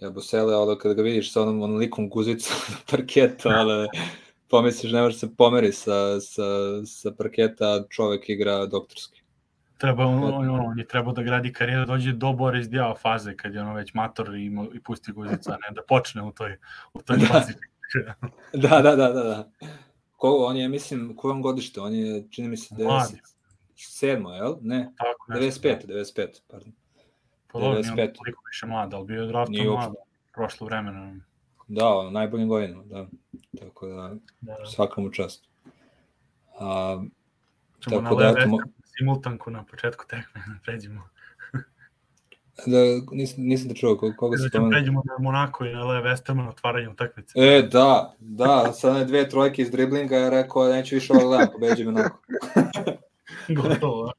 Ja 0.00 0.10
Bosele, 0.10 0.54
ali 0.54 0.78
kada 0.78 0.94
ga 0.94 1.02
vidiš 1.02 1.32
sa 1.32 1.42
onom 1.42 1.62
onolikom 1.62 2.08
guzicom 2.08 2.56
na 2.70 2.76
parketu, 2.90 3.48
ali 3.58 3.88
pomisliš 4.50 4.92
ne 4.92 5.02
može 5.02 5.18
se 5.18 5.36
pomeri 5.36 5.72
sa, 5.72 6.20
sa, 6.20 6.42
sa 6.86 7.10
parketa, 7.18 7.84
čovek 7.90 8.28
igra 8.28 8.66
doktorski. 8.66 9.22
Treba 9.78 10.04
on, 10.04 10.24
on, 10.24 10.50
on, 10.50 10.60
on 10.60 10.78
je 10.78 10.86
trebao 10.86 11.12
da 11.12 11.22
gradi 11.22 11.52
karijeru, 11.52 11.86
dođe 11.86 12.12
do 12.12 12.32
Boris 12.32 12.68
Dijao 12.68 12.96
faze 12.96 13.36
kad 13.36 13.54
je 13.54 13.60
ono 13.60 13.74
već 13.74 13.94
mator 13.94 14.34
i, 14.34 14.52
i 14.74 14.80
pusti 14.80 15.12
guzica, 15.12 15.50
ne 15.50 15.74
da 15.74 15.82
počne 15.88 16.22
u 16.22 16.32
toj, 16.32 16.58
u 16.94 17.02
toj 17.02 17.16
Da. 17.16 17.26
fazi. 17.26 17.52
Da, 18.52 18.68
da, 18.82 18.96
da, 18.96 19.08
da, 19.08 19.22
da. 19.22 19.50
Ko, 20.16 20.44
on 20.46 20.56
je, 20.56 20.68
mislim, 20.68 21.16
kojom 21.16 21.42
godište? 21.42 21.80
On 21.80 21.94
je, 21.94 22.30
čini 22.30 22.48
mi 22.48 22.56
se, 22.56 22.74
Mlad 22.78 23.10
je. 23.10 23.20
97. 23.76 24.34
jel? 24.34 24.54
Ne, 24.60 24.92
Tako, 24.96 25.40
nešto. 25.40 25.68
95, 25.68 25.86
95, 25.86 26.40
pardon. 26.50 26.72
Pa 27.52 27.58
dobro, 27.58 27.80
nije 27.80 27.92
on 27.92 27.98
95. 27.98 28.14
toliko 28.14 28.42
više 28.50 28.66
mlad, 28.66 28.94
ali 28.94 29.06
bio 29.06 29.22
je 29.22 29.26
draftom 29.26 29.66
mlad, 29.66 29.92
prošlo 30.34 30.66
vremena. 30.66 31.14
Da, 31.70 32.10
najboljim 32.10 32.48
godinama, 32.48 32.82
da. 32.84 33.06
Tako 33.58 33.86
da, 33.86 33.94
Da, 34.40 34.54
da. 34.54 34.66
svaka 34.66 35.00
mu 35.00 35.10
čast. 35.10 35.44
A, 36.58 37.02
Tako 37.84 38.14
da, 38.14 38.24
da, 38.24 38.38
eto, 38.38 38.58
simultanku 38.88 39.50
na 39.50 39.64
početku 39.64 40.04
tekme, 40.06 40.32
da 40.48 40.58
pređemo. 40.64 41.02
da, 42.66 42.78
nisam, 43.12 43.44
nisam 43.44 43.68
te 43.68 43.74
čuo, 43.74 43.96
ko- 43.96 44.14
koga 44.16 44.36
Da 44.36 44.42
se 44.42 44.50
pomenu. 44.52 44.70
pređemo 44.70 45.02
na 45.06 45.14
Monako 45.20 45.64
i 45.64 45.72
na 45.72 45.84
Le 45.84 46.02
Westerman 46.02 46.48
otvaranje 46.48 46.88
utakmice. 46.88 47.32
E, 47.36 47.62
da, 47.62 48.14
da, 48.18 48.72
sa 48.72 48.90
one 48.90 49.04
dve 49.04 49.28
trojke 49.28 49.62
iz 49.62 49.70
driblinga 49.70 50.16
je 50.16 50.30
rekao, 50.30 50.68
neću 50.68 50.94
više 50.94 51.12
ovo 51.12 51.28
gledam, 51.28 51.48
pobeđi 51.52 51.84
me 51.84 51.90
onako. 51.90 52.18
Gotovo. 53.62 54.12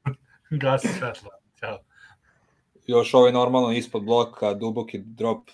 Gasi 0.50 0.88
svetla. 0.88 1.30
Ćao. 1.60 1.78
Još 2.86 3.14
ovaj 3.14 3.32
normalno 3.32 3.72
ispod 3.72 4.04
bloka, 4.04 4.54
duboki 4.54 4.98
drop, 4.98 5.48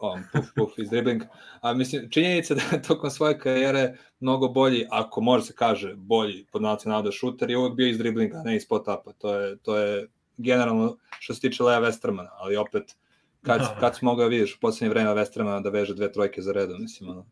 on, 0.00 0.22
puf, 0.32 0.46
puf, 0.56 0.78
iz 0.78 0.90
driblinga. 0.90 1.26
A 1.60 1.74
mislim, 1.74 2.10
činjenica 2.10 2.54
da 2.54 2.60
je 2.72 2.82
tokom 2.82 3.10
svoje 3.10 3.38
karijere 3.38 3.96
mnogo 4.20 4.48
bolji, 4.48 4.86
ako 4.90 5.20
može 5.20 5.44
se 5.44 5.54
kaže 5.54 5.94
bolji 5.96 6.46
pod 6.52 6.62
nacionalno 6.62 7.12
šuter, 7.12 7.50
je 7.50 7.58
uvek 7.58 7.74
bio 7.74 7.88
iz 7.88 7.98
driblinga, 7.98 8.36
a 8.36 8.42
ne 8.42 8.56
iz 8.56 8.68
pot-upa. 8.68 9.12
To 9.18 9.34
je, 9.34 9.56
to 9.56 9.76
je 9.76 10.08
generalno 10.36 10.96
što 11.18 11.34
se 11.34 11.40
tiče 11.40 11.62
Lea 11.62 11.80
Westermana, 11.80 12.28
ali 12.32 12.56
opet 12.56 12.96
kad, 13.42 13.60
Da. 13.60 13.76
kad 13.80 13.96
si 13.96 14.04
mogao 14.04 14.24
da 14.24 14.28
vidiš 14.28 14.56
u 14.56 14.60
poslednje 14.60 14.90
vreme 14.90 15.10
Westermana 15.10 15.62
da 15.62 15.70
veže 15.70 15.94
dve 15.94 16.12
trojke 16.12 16.42
za 16.42 16.52
redom, 16.52 16.82
mislim, 16.82 17.10
ono. 17.10 17.26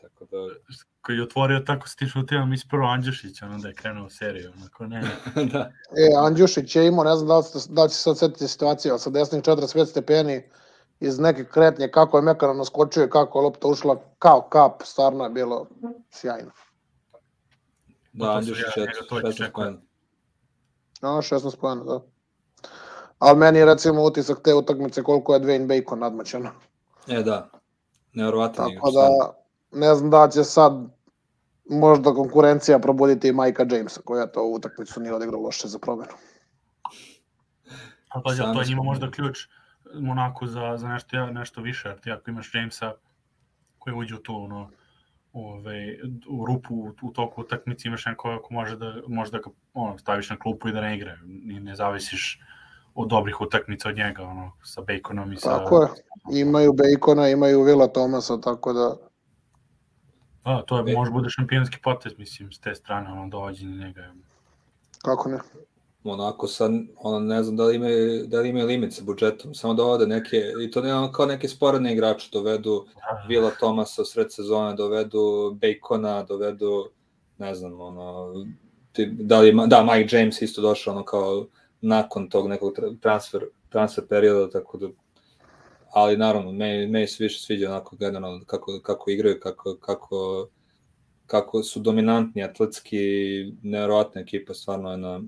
Tako 0.00 0.24
da, 0.24 0.38
Koji 1.00 1.16
je 1.16 1.22
otvorio 1.22 1.60
tako 1.60 1.88
s 1.88 1.96
tim 1.96 2.08
šutima, 2.08 2.44
mislim 2.44 2.68
prvo 2.68 2.86
Andjušić, 2.86 3.42
ono 3.42 3.58
da 3.58 3.68
je 3.68 3.74
krenuo 3.74 4.10
seriju, 4.10 4.52
onako 4.56 4.86
ne. 4.86 5.00
da. 5.52 5.72
E, 5.96 6.26
Andjušić 6.26 6.76
je 6.76 6.86
imao, 6.86 7.04
ne 7.04 7.16
znam 7.16 7.28
da 7.28 7.36
li, 7.36 7.42
ste, 7.44 7.72
da 7.72 7.84
li 7.84 7.90
će 7.90 7.96
se 7.96 8.02
sad 8.02 8.18
setiti 8.18 8.48
situacija, 8.48 8.98
sa 8.98 9.10
desnih 9.10 9.42
45 9.42 9.86
stepeni 9.86 10.42
iz 11.06 11.18
neke 11.18 11.44
kretnje, 11.44 11.88
kako 11.88 12.18
je 12.18 12.22
Mekana 12.22 12.52
naskočio 12.52 13.04
i 13.04 13.10
kako 13.10 13.38
je 13.38 13.42
lopta 13.42 13.68
ušla 13.68 13.96
kao 14.18 14.40
kap, 14.40 14.82
stvarno 14.82 15.24
je 15.24 15.30
bilo 15.30 15.66
sjajno. 16.10 16.50
Da, 18.12 18.30
Andjušić 18.30 18.76
je 18.76 18.80
njega 18.80 19.06
to 19.08 19.16
16 19.16 19.28
očekujem. 19.28 19.52
pojena. 19.52 19.78
No, 21.02 21.22
16 21.22 21.56
pojena, 21.60 21.84
da. 21.84 22.00
Ali 23.18 23.38
meni 23.38 23.58
je 23.58 23.64
recimo 23.64 24.04
utisak 24.04 24.38
te 24.44 24.54
utakmice 24.54 25.02
koliko 25.02 25.34
je 25.34 25.40
Dwayne 25.40 25.66
Bacon 25.66 25.98
nadmaćeno. 25.98 26.50
E, 27.08 27.22
da. 27.22 27.50
Nevjerovatan 28.12 28.70
igrač. 28.70 28.82
Tako 28.82 28.90
da, 28.90 29.32
ne 29.78 29.94
znam 29.94 30.10
da 30.10 30.28
će 30.28 30.44
sad 30.44 30.72
možda 31.70 32.14
konkurencija 32.14 32.78
probuditi 32.78 33.28
i 33.28 33.32
Majka 33.32 33.66
Jamesa, 33.70 34.00
koja 34.04 34.26
to 34.26 34.42
utakmicu 34.42 35.00
nije 35.00 35.14
odigrao 35.14 35.40
loše 35.40 35.68
za 35.68 35.78
promenu. 35.78 36.12
Pa 38.14 38.20
to 38.22 38.60
je 38.60 38.66
njima 38.68 38.82
možda 38.82 39.10
ključ 39.10 39.38
Monaku 40.00 40.46
za, 40.46 40.76
za 40.76 40.88
nešto, 40.88 41.26
nešto 41.26 41.60
više, 41.60 41.88
jer 41.88 42.00
ti 42.00 42.12
ako 42.12 42.30
imaš 42.30 42.54
Jamesa 42.54 42.92
koji 43.78 43.96
uđe 43.96 44.14
u 44.14 44.18
tu, 44.18 44.36
ono, 44.36 44.70
ove, 45.32 45.96
u 46.28 46.46
rupu 46.46 46.74
u, 46.74 46.92
u 47.02 47.10
toku 47.10 47.40
utakmice 47.40 47.88
imaš 47.88 48.06
neko 48.06 48.40
ko 48.44 48.54
može 48.54 48.76
da, 48.76 48.94
možda 49.08 49.38
ga 49.38 49.50
ono, 49.74 49.98
staviš 49.98 50.30
na 50.30 50.38
klupu 50.38 50.68
i 50.68 50.72
da 50.72 50.80
ne 50.80 50.96
igra. 50.96 51.16
Ni, 51.24 51.60
ne 51.60 51.74
zavisiš 51.74 52.40
od 52.94 53.08
dobrih 53.08 53.40
utakmica 53.40 53.88
od 53.88 53.96
njega, 53.96 54.22
ono, 54.22 54.52
sa 54.62 54.80
Baconom 54.80 55.32
i 55.32 55.36
sa... 55.36 55.58
Tako 55.58 55.82
je. 55.82 55.88
Imaju 56.40 56.72
Bacona, 56.72 57.28
imaju 57.28 57.62
Vila 57.62 57.88
Tomasa, 57.88 58.40
tako 58.40 58.72
da... 58.72 58.96
A, 60.44 60.62
to 60.62 60.78
je, 60.78 60.94
može 60.94 61.10
bude 61.10 61.30
šampionski 61.30 61.78
potez, 61.82 62.12
mislim, 62.18 62.52
s 62.52 62.60
te 62.60 62.74
strane, 62.74 63.12
ono, 63.12 63.28
dođenje 63.28 63.76
njega. 63.76 64.12
Kako 65.04 65.28
ne? 65.28 65.38
Onako 66.04 66.46
sad, 66.46 66.72
ono, 66.96 67.20
ne 67.20 67.42
znam 67.42 67.56
da 67.56 67.64
li 67.64 67.76
imaju, 67.76 68.26
da 68.26 68.40
li 68.40 68.48
imaju 68.48 68.66
limit 68.66 68.92
sa 68.92 69.02
budžetom, 69.04 69.54
samo 69.54 69.74
dovode 69.74 70.06
neke, 70.06 70.42
i 70.62 70.70
to 70.70 70.82
ne 70.82 70.94
ono 70.94 71.12
kao 71.12 71.26
neke 71.26 71.48
sporedne 71.48 71.92
igrače, 71.92 72.28
dovedu 72.32 72.84
Da, 72.94 73.24
Vila 73.28 73.50
Tomasa 73.60 74.02
u 74.02 74.04
sred 74.04 74.32
sezone, 74.32 74.74
dovedu 74.74 75.56
Bacona, 75.60 76.22
dovedu, 76.22 76.90
ne 77.38 77.54
znam, 77.54 77.80
ono, 77.80 78.34
ti, 78.92 79.06
da 79.06 79.40
li, 79.40 79.54
da, 79.66 79.84
Mike 79.84 80.16
James 80.16 80.42
isto 80.42 80.62
došao, 80.62 80.94
ono, 80.94 81.04
kao 81.04 81.46
nakon 81.80 82.28
tog 82.28 82.48
nekog 82.48 82.72
tra- 82.76 83.00
transfer, 83.00 83.44
transfer 83.68 84.04
perioda, 84.08 84.50
tako 84.50 84.78
da, 84.78 84.88
ali 85.92 86.16
naravno, 86.16 86.52
meni, 86.52 86.86
meni 86.86 87.06
se 87.06 87.24
više 87.24 87.40
sviđa 87.40 87.70
onako 87.70 87.96
generalno 87.96 88.44
kako, 88.46 88.80
kako 88.82 89.10
igraju, 89.10 89.40
kako, 89.40 89.76
kako, 89.80 90.48
kako 91.26 91.62
su 91.62 91.80
dominantni, 91.80 92.44
atletski, 92.44 92.98
nevjerovatna 93.62 94.20
ekipa, 94.20 94.54
stvarno 94.54 94.90
jedna, 94.90 95.20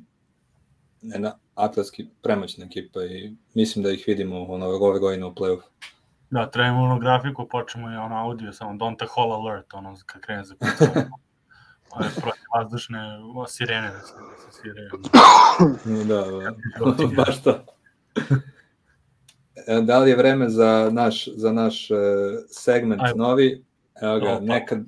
jedna 1.13 1.39
atletski 1.55 2.07
premoćna 2.23 2.65
ekipa 2.65 3.05
i 3.05 3.37
mislim 3.55 3.83
da 3.83 3.91
ih 3.91 4.05
vidimo 4.07 4.45
ono, 4.45 4.67
ove 4.67 4.99
godine 4.99 5.27
u 5.27 5.35
play-off. 5.35 5.61
Da, 6.31 6.51
trebamo 6.51 6.83
ono 6.83 6.99
grafiku, 6.99 7.49
počnemo 7.49 7.93
i 7.93 7.97
ono 7.97 8.17
audio, 8.17 8.53
samo 8.53 8.73
don't 8.73 8.97
the 8.97 9.07
hall 9.17 9.33
alert, 9.33 9.75
ono, 9.75 9.97
kad 10.07 10.21
krene 10.23 10.45
za 10.45 10.55
kucanje. 10.55 11.07
Ove 11.91 12.09
protivazdušne 12.23 12.99
sirene 13.49 13.91
da 13.91 14.01
se, 14.01 14.15
da 14.15 14.53
se 14.53 14.61
sviraju. 14.61 14.91
Da, 16.09 16.25
da. 16.97 17.07
baš 17.17 17.43
to. 17.43 17.65
E, 19.67 19.81
Da 19.81 19.99
li 19.99 20.11
je 20.11 20.17
vreme 20.17 20.49
za 20.49 20.91
naš, 20.93 21.29
za 21.37 21.53
naš 21.53 21.91
uh, 21.91 21.99
segment 22.49 23.03
Ajde. 23.03 23.19
novi? 23.19 23.65
Evo 24.03 24.19
ga, 24.19 24.33
Opa. 24.33 24.45
nekad, 24.45 24.85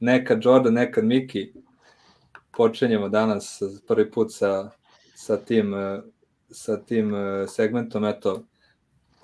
nekad 0.00 0.44
Jordan, 0.44 0.74
nekad 0.74 1.04
Miki. 1.04 1.52
Počinjemo 2.56 3.08
danas 3.08 3.62
prvi 3.88 4.10
put 4.10 4.32
sa, 4.32 4.70
sa 5.20 5.36
tim, 5.36 5.72
uh, 5.74 6.02
sa 6.50 6.76
tim 6.84 7.12
uh, 7.14 7.48
segmentom. 7.48 8.04
Eto, 8.04 8.44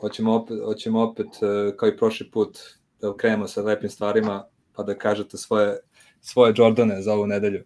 hoćemo 0.01 0.35
opet, 0.35 0.59
hoćemo 0.65 1.03
opet 1.03 1.27
uh, 1.27 1.77
kao 1.77 1.89
i 1.89 1.97
prošli 1.97 2.31
put, 2.31 2.59
da 3.01 3.17
krenemo 3.17 3.47
sa 3.49 3.63
lepim 3.63 3.91
stvarima, 3.91 4.45
pa 4.75 4.83
da 4.83 4.95
kažete 4.95 5.37
svoje, 5.37 5.79
svoje 6.21 6.55
Jordane 6.57 7.03
za 7.03 7.13
ovu 7.13 7.27
nedelju. 7.27 7.65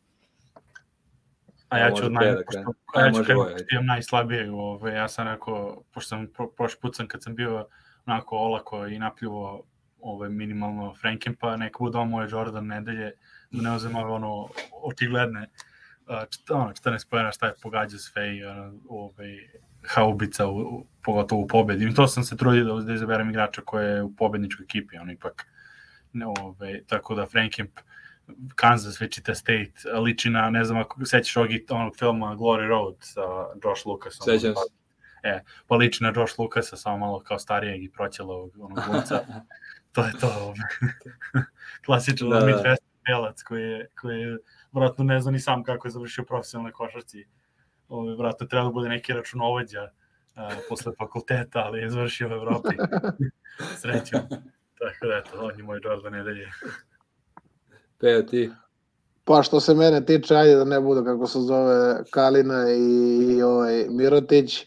A 1.69 1.79
ja 1.79 1.91
ću 1.95 2.11
naj, 2.11 2.33
da 2.33 2.43
pošto, 2.47 2.73
A, 2.95 3.07
ja 3.07 3.13
ću 3.13 3.25
krenuti 3.25 3.33
ovaj, 3.33 3.65
imam 3.73 3.87
najslabije, 3.87 4.51
ove, 4.51 4.95
ja 4.95 5.09
sam 5.09 5.29
rekao, 5.29 5.83
pošto 5.95 6.09
sam 6.09 6.27
pro, 6.27 6.49
prošli 6.49 6.81
put 6.81 6.97
sam 6.97 7.09
kad 7.09 7.23
sam 7.23 7.35
bio 7.35 7.67
onako 8.07 8.37
olako 8.37 8.87
i 8.87 8.99
napljivo 8.99 9.63
ove, 10.01 10.29
minimalno 10.29 10.95
Frankenpa, 11.01 11.57
neka 11.57 11.79
bude 11.79 11.99
ovo 11.99 12.07
moje 12.07 12.29
Jordan 12.31 12.67
nedelje, 12.67 13.13
da 13.51 13.63
ne 13.63 13.77
uzem 13.77 13.97
ove 13.97 14.13
ono 14.13 14.49
očigledne 14.83 15.51
ono, 16.51 16.73
14 16.73 17.09
pojena 17.11 17.33
šta 17.33 17.47
je 17.47 17.55
pogađa 17.63 17.99
sve 17.99 18.37
i 18.37 18.45
ono, 18.45 18.73
ove, 18.89 19.37
haubica, 19.89 20.47
u, 20.47 20.59
u, 20.59 20.87
pogotovo 21.03 21.41
u 21.41 21.47
pobedi. 21.47 21.85
I 21.85 21.95
to 21.95 22.07
sam 22.07 22.25
se 22.25 22.37
trudio 22.37 22.65
da, 22.65 22.83
da 22.83 22.93
izaberem 22.93 23.31
igrača 23.31 23.63
koje 23.65 23.95
je 23.95 24.03
u 24.03 24.17
pobedničkoj 24.17 24.65
ekipi, 24.65 24.99
on 24.99 25.11
ipak 25.11 25.47
ne, 26.13 26.27
ove, 26.27 26.85
tako 26.87 27.15
da 27.15 27.27
Frankenp 27.27 27.71
Kansas, 28.55 29.01
Wichita 29.01 29.35
State, 29.35 29.99
liči 29.99 30.31
na, 30.31 30.51
ne 30.51 30.65
znam 30.65 30.79
ako 30.79 31.07
sećaš 31.07 31.37
ovog 31.37 31.51
onog 31.71 31.97
filma 31.97 32.37
Glory 32.37 32.69
Road 32.69 32.95
sa 33.01 33.21
Josh 33.65 33.87
Lucasom. 33.87 34.25
Sećam 34.25 34.55
se. 34.55 34.81
E, 35.23 35.41
pa 35.67 35.77
liči 35.77 36.03
na 36.03 36.13
Josh 36.17 36.39
Lucasa, 36.39 36.77
samo 36.77 36.99
malo 36.99 37.21
kao 37.21 37.39
starijeg 37.39 37.85
i 37.85 37.91
proćelovog 37.91 38.53
onog 38.61 38.79
glumca. 38.87 39.25
to 39.93 40.05
je 40.05 40.13
to. 40.21 40.29
ovaj. 40.41 40.57
Klasičan 41.87 42.29
Da, 42.29 42.41
da, 42.41 43.33
koji 43.49 43.63
je, 43.63 43.89
koji 44.01 44.21
je 44.21 44.39
vratno 44.73 45.05
ne 45.05 45.21
zna 45.21 45.31
ni 45.31 45.41
sam 45.41 45.63
kako 45.63 45.89
je 45.89 45.93
završio 45.93 46.25
profesionalne 46.25 46.73
košarci. 46.73 47.25
Ovaj 47.89 48.17
vratno 48.17 48.47
treba 48.47 48.65
da 48.65 48.73
bude 48.73 48.89
neki 48.89 49.13
računovođa 49.13 49.91
a, 50.35 50.51
posle 50.69 50.93
fakulteta, 50.99 51.59
ali 51.59 51.81
je 51.81 51.91
završio 51.91 52.29
u 52.29 52.33
Evropi. 52.33 52.77
Srećom. 53.81 54.21
Tako 54.79 55.07
da, 55.07 55.17
eto, 55.17 55.47
on 55.47 55.59
je 55.59 55.63
moj 55.63 55.81
Jordan 55.85 56.13
nedelje. 56.13 56.49
Peo 57.99 58.23
ti. 58.23 58.51
Pa 59.25 59.43
što 59.43 59.61
se 59.61 59.75
mene 59.75 60.05
tiče, 60.05 60.35
ajde 60.35 60.55
da 60.55 60.65
ne 60.65 60.81
bude 60.81 61.05
kako 61.05 61.27
se 61.27 61.39
zove 61.39 62.05
Kalina 62.11 62.71
i, 62.71 63.37
i 63.37 63.43
ovaj 63.43 63.87
Mirotić. 63.89 64.67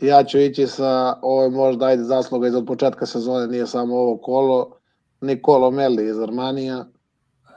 Ja 0.00 0.24
ću 0.24 0.38
ići 0.38 0.66
sa, 0.66 1.18
ovo 1.22 1.42
je 1.42 1.50
možda 1.50 1.86
ajde 1.86 2.02
zasluga 2.02 2.48
iz 2.48 2.54
od 2.54 2.66
početka 2.66 3.06
sezone, 3.06 3.46
nije 3.46 3.66
samo 3.66 3.96
ovo 3.96 4.18
kolo, 4.18 4.78
Nikolo 5.20 5.70
Meli 5.70 6.08
iz 6.08 6.18
Armanija, 6.20 6.84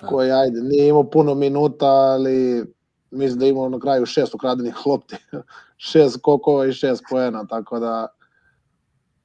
koji 0.09 0.31
ajde 0.31 0.61
nije 0.61 0.87
imao 0.87 1.03
puno 1.03 1.35
minuta, 1.35 1.87
ali 1.87 2.65
mislim 3.11 3.39
da 3.39 3.45
je 3.45 3.51
imao 3.51 3.69
na 3.69 3.79
kraju 3.79 4.05
šest 4.05 4.35
ukradenih 4.35 4.75
lopti, 4.85 5.15
šest 5.91 6.19
kokova 6.21 6.65
i 6.65 6.73
šest 6.73 7.03
poena, 7.09 7.47
tako 7.47 7.79
da 7.79 8.07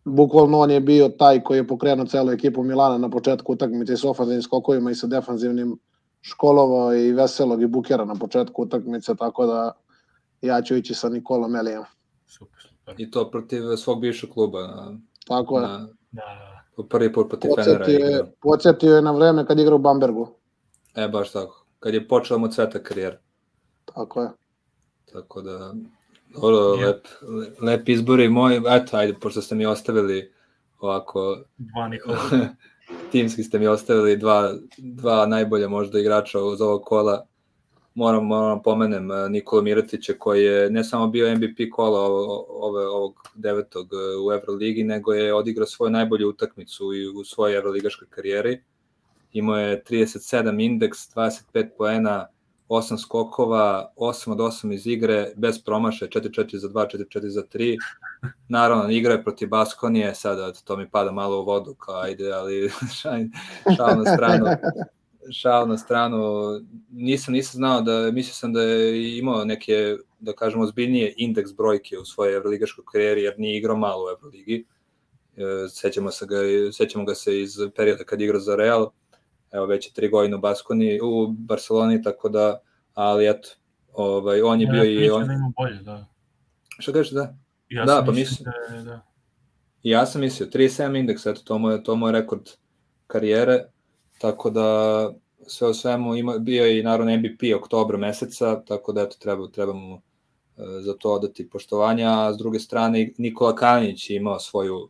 bukvalno 0.04 0.58
on 0.58 0.70
je 0.70 0.80
bio 0.80 1.08
taj 1.08 1.42
koji 1.42 1.58
je 1.58 1.66
pokrenuo 1.66 2.06
celu 2.06 2.30
ekipu 2.30 2.62
Milana 2.62 2.98
na 2.98 3.10
početku 3.10 3.52
utakmice 3.52 3.96
s 3.96 4.04
ofanzivnim 4.04 4.42
skokovima 4.42 4.90
i 4.90 4.94
sa 4.94 5.06
defanzivnim 5.06 5.78
školovao 6.20 6.94
i 6.94 7.12
Veselog 7.12 7.62
i 7.62 7.66
Bukera 7.66 8.04
na 8.04 8.14
početku 8.14 8.62
utakmice, 8.62 9.14
tako 9.14 9.46
da 9.46 9.72
ja 10.42 10.62
ću 10.62 10.76
ići 10.76 10.94
sa 10.94 11.08
Nikolom 11.08 11.50
Melijem. 11.50 11.82
Super, 12.26 12.60
super. 12.68 12.94
I 12.98 13.10
to 13.10 13.30
protiv 13.30 13.62
svog 13.76 14.00
bivšeg 14.00 14.30
kluba. 14.30 14.60
Na, 14.60 14.98
Tako 15.28 15.60
je. 15.60 15.68
na, 15.68 15.88
Da, 16.12 16.22
da. 16.22 16.62
po 16.76 16.82
prvi 16.82 17.12
put 17.12 17.28
protiv 17.28 17.50
Fenera 17.56 18.26
podsjetio 18.40 18.96
je 18.96 19.02
na 19.02 19.12
vreme 19.12 19.46
kad 19.46 19.58
igra 19.58 19.74
u 19.74 19.78
Bambergu. 19.78 20.28
E, 20.94 21.08
baš 21.08 21.32
tako. 21.32 21.64
Kad 21.80 21.94
je 21.94 22.08
počela 22.08 22.38
mu 22.38 22.48
cveta 22.48 22.82
karijera. 22.82 23.18
Tako 23.84 24.22
je. 24.22 24.30
Tako 25.12 25.42
da, 25.42 25.74
dobro, 26.28 26.74
Je. 26.80 26.86
lep, 26.86 27.06
lep 27.60 27.88
izbor 27.88 28.20
i 28.20 28.28
moj, 28.28 28.60
eto, 28.68 28.96
ajde, 28.96 29.14
pošto 29.20 29.42
ste 29.42 29.54
mi 29.54 29.66
ostavili 29.66 30.32
ovako, 30.80 31.38
Dva 31.58 31.88
Nikola. 31.88 32.18
timski 33.12 33.42
ste 33.42 33.58
mi 33.58 33.66
ostavili 33.66 34.16
dva, 34.16 34.54
dva 34.78 35.26
najbolja 35.26 35.68
možda 35.68 35.98
igrača 35.98 36.40
uz 36.40 36.60
ovog 36.60 36.82
kola. 36.84 37.26
Moram, 37.94 38.26
moram 38.26 38.62
pomenem 38.62 39.10
eh, 39.10 39.28
Nikola 39.28 39.62
Mirotića 39.62 40.12
koji 40.18 40.44
je 40.44 40.70
ne 40.70 40.84
samo 40.84 41.06
bio 41.06 41.36
MVP 41.36 41.70
kola 41.72 42.00
ove, 42.48 42.86
ovog 42.86 43.28
devetog 43.34 43.86
eh, 43.92 44.16
u 44.26 44.32
Euroligi, 44.32 44.84
nego 44.84 45.12
je 45.12 45.34
odigrao 45.34 45.66
svoju 45.66 45.90
najbolju 45.90 46.28
utakmicu 46.28 46.94
i 46.94 47.08
u 47.08 47.24
svojoj 47.24 47.56
Euroligaškoj 47.56 48.08
karijeri. 48.10 48.62
Imao 49.32 49.56
je 49.56 49.82
37 49.84 50.64
indeks, 50.64 50.98
25 51.14 51.68
poena, 51.78 52.26
8 52.72 52.98
skokova, 52.98 53.92
8 53.96 54.32
od 54.32 54.38
8 54.38 54.74
iz 54.74 54.86
igre, 54.86 55.32
bez 55.36 55.62
promašaja, 55.64 56.08
4-4 56.08 56.56
za 56.56 56.68
2, 56.68 56.86
4-4 57.14 57.28
za 57.28 57.42
3. 57.54 57.76
Naravno, 58.48 58.90
igra 58.90 59.12
je 59.12 59.22
protiv 59.22 59.48
Baskonije, 59.48 60.14
sada 60.14 60.52
to 60.52 60.76
mi 60.76 60.90
pada 60.90 61.12
malo 61.12 61.40
u 61.40 61.44
vodu, 61.44 61.74
kao 61.74 62.00
ajde, 62.00 62.32
ali 62.32 62.70
šal, 63.76 63.96
na 64.04 64.14
stranu. 64.14 64.46
Šal 65.30 65.68
na 65.68 65.78
stranu, 65.78 66.20
nisam, 66.90 67.34
nisam 67.34 67.58
znao 67.58 67.80
da, 67.80 68.10
mislio 68.12 68.34
sam 68.34 68.52
da 68.52 68.62
je 68.62 69.18
imao 69.18 69.44
neke, 69.44 69.96
da 70.20 70.32
kažemo, 70.32 70.62
ozbiljnije 70.62 71.14
indeks 71.16 71.52
brojke 71.52 71.98
u 71.98 72.04
svojoj 72.04 72.36
evroligaškoj 72.36 72.84
karijeri, 72.92 73.22
jer 73.22 73.34
nije 73.38 73.58
igrao 73.58 73.76
malo 73.76 74.04
u 74.04 74.10
Evroligi. 74.10 74.66
E, 75.36 75.68
Sećamo, 75.68 76.10
se 76.10 76.26
ga, 76.26 76.36
sećamo 76.72 77.04
ga 77.04 77.14
se 77.14 77.40
iz 77.40 77.56
perioda 77.76 78.04
kad 78.04 78.20
igrao 78.20 78.40
za 78.40 78.56
Real, 78.56 78.90
evo 79.52 79.66
već 79.66 79.86
je 79.86 79.92
tri 79.92 80.08
godine 80.08 80.36
u 80.36 80.40
Baskoni, 80.40 81.00
u 81.02 81.26
Barceloni, 81.28 82.02
tako 82.02 82.28
da, 82.28 82.60
ali 82.94 83.28
eto, 83.28 83.48
ovaj, 83.92 84.42
on 84.42 84.60
je 84.60 84.66
bio 84.66 84.84
i 84.84 85.10
on... 85.10 85.26
Da 85.26 85.32
ima 85.32 85.52
bolje, 85.56 85.76
da. 85.76 86.06
Što 86.78 86.92
kažeš, 86.92 87.10
da? 87.10 87.36
Ja 87.68 87.84
Da, 87.84 88.02
pa 88.06 88.12
mislim- 88.12 88.48
Da, 88.70 88.76
je- 88.76 88.82
da. 88.82 89.00
Ja 89.82 90.06
sam 90.06 90.20
mislio, 90.20 90.48
37 90.48 90.96
indeks, 90.96 91.26
eto, 91.26 91.40
to 91.44 91.58
mu 91.58 91.70
je, 91.70 91.82
to 91.84 91.96
mu 91.96 92.08
je 92.08 92.12
rekord 92.12 92.48
karijere, 93.06 93.64
tako 94.18 94.50
da 94.50 94.66
sve 95.46 95.68
o 95.68 95.74
svemu 95.74 96.14
ima, 96.16 96.38
bio 96.38 96.64
je 96.64 96.78
i 96.78 96.82
naravno 96.82 97.12
MVP 97.12 97.56
oktobra 97.56 97.98
meseca, 97.98 98.64
tako 98.64 98.92
da 98.92 99.02
eto, 99.02 99.16
treba, 99.20 99.48
treba 99.48 99.72
mu 99.72 99.94
e, 99.94 100.00
za 100.80 100.94
to 100.94 101.12
odati 101.12 101.50
poštovanja, 101.50 102.10
a 102.10 102.34
s 102.34 102.38
druge 102.38 102.58
strane 102.58 103.12
Nikola 103.18 103.54
Kalinić 103.54 104.10
je 104.10 104.16
imao 104.16 104.38
svoju 104.38 104.88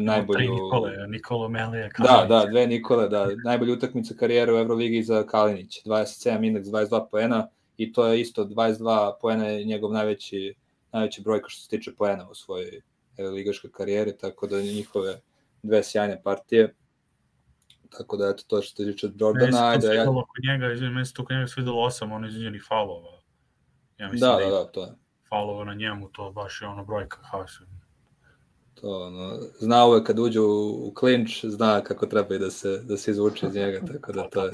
najbolju... 0.00 0.38
Tri 0.38 0.48
Nikole, 0.48 1.06
Nikolo 1.08 1.48
Melija. 1.48 1.88
Da, 1.98 2.26
da, 2.28 2.46
dve 2.50 2.66
Nikole, 2.66 3.08
da, 3.08 3.28
najbolju 3.44 3.72
utakmicu 3.72 4.14
karijere 4.18 4.52
u 4.54 4.56
Euroligi 4.56 5.02
za 5.02 5.26
Kalinić, 5.26 5.82
27 5.84 6.46
indeks, 6.46 6.68
22 6.68 7.06
poena 7.10 7.48
i 7.76 7.92
to 7.92 8.06
je 8.06 8.20
isto 8.20 8.44
22 8.44 9.12
poena 9.20 9.46
je 9.46 9.64
njegov 9.64 9.92
najveći, 9.92 10.54
najveći 10.92 11.22
brojka 11.22 11.48
što 11.48 11.62
se 11.62 11.68
tiče 11.68 11.94
poena 11.94 12.30
u 12.30 12.34
svojoj 12.34 12.80
ligaškoj 13.18 13.70
karijeri, 13.72 14.16
tako 14.18 14.46
da 14.46 14.60
njihove 14.60 15.20
dve 15.62 15.82
sjajne 15.82 16.22
partije. 16.22 16.74
Tako 17.98 18.16
da, 18.16 18.28
eto, 18.28 18.42
to 18.46 18.62
što 18.62 18.84
se 18.84 18.92
tiče 18.92 19.08
Jordana, 19.16 19.68
ajde, 19.68 19.86
ja... 19.86 20.04
kod 20.06 20.24
njega, 20.50 20.72
izvini, 20.72 20.92
meni 20.92 21.06
se 21.06 21.14
to 21.14 21.24
kod 21.24 21.36
njega 21.36 21.46
svidelo 21.46 21.82
osam, 21.82 22.12
ono 22.12 22.26
izvinjenih 22.28 22.64
faulova. 22.68 23.20
Ja 23.98 24.08
mislim 24.12 24.30
Da, 24.30 24.36
da, 24.36 24.44
da, 24.44 24.50
da, 24.50 24.64
to 24.64 24.82
je. 24.82 24.88
faulova 25.28 25.64
na 25.64 25.74
njemu, 25.74 26.08
to 26.08 26.30
baš 26.30 26.62
je 26.62 26.68
ono 26.68 26.84
brojka 26.84 27.18
haosa. 27.22 27.64
To, 28.82 29.00
ono, 29.00 29.38
zna 29.58 29.86
uvek 29.86 30.06
kad 30.06 30.18
uđe 30.18 30.40
u, 30.40 30.88
u 30.88 30.92
klinč, 30.94 31.44
zna 31.44 31.80
kako 31.80 32.06
treba 32.06 32.34
i 32.34 32.38
da 32.38 32.50
se, 32.50 32.78
da 32.82 32.96
se 32.96 33.10
izvuče 33.10 33.46
iz 33.46 33.54
njega, 33.54 33.80
tako 33.92 34.12
da 34.12 34.28
to 34.28 34.44
je 34.44 34.52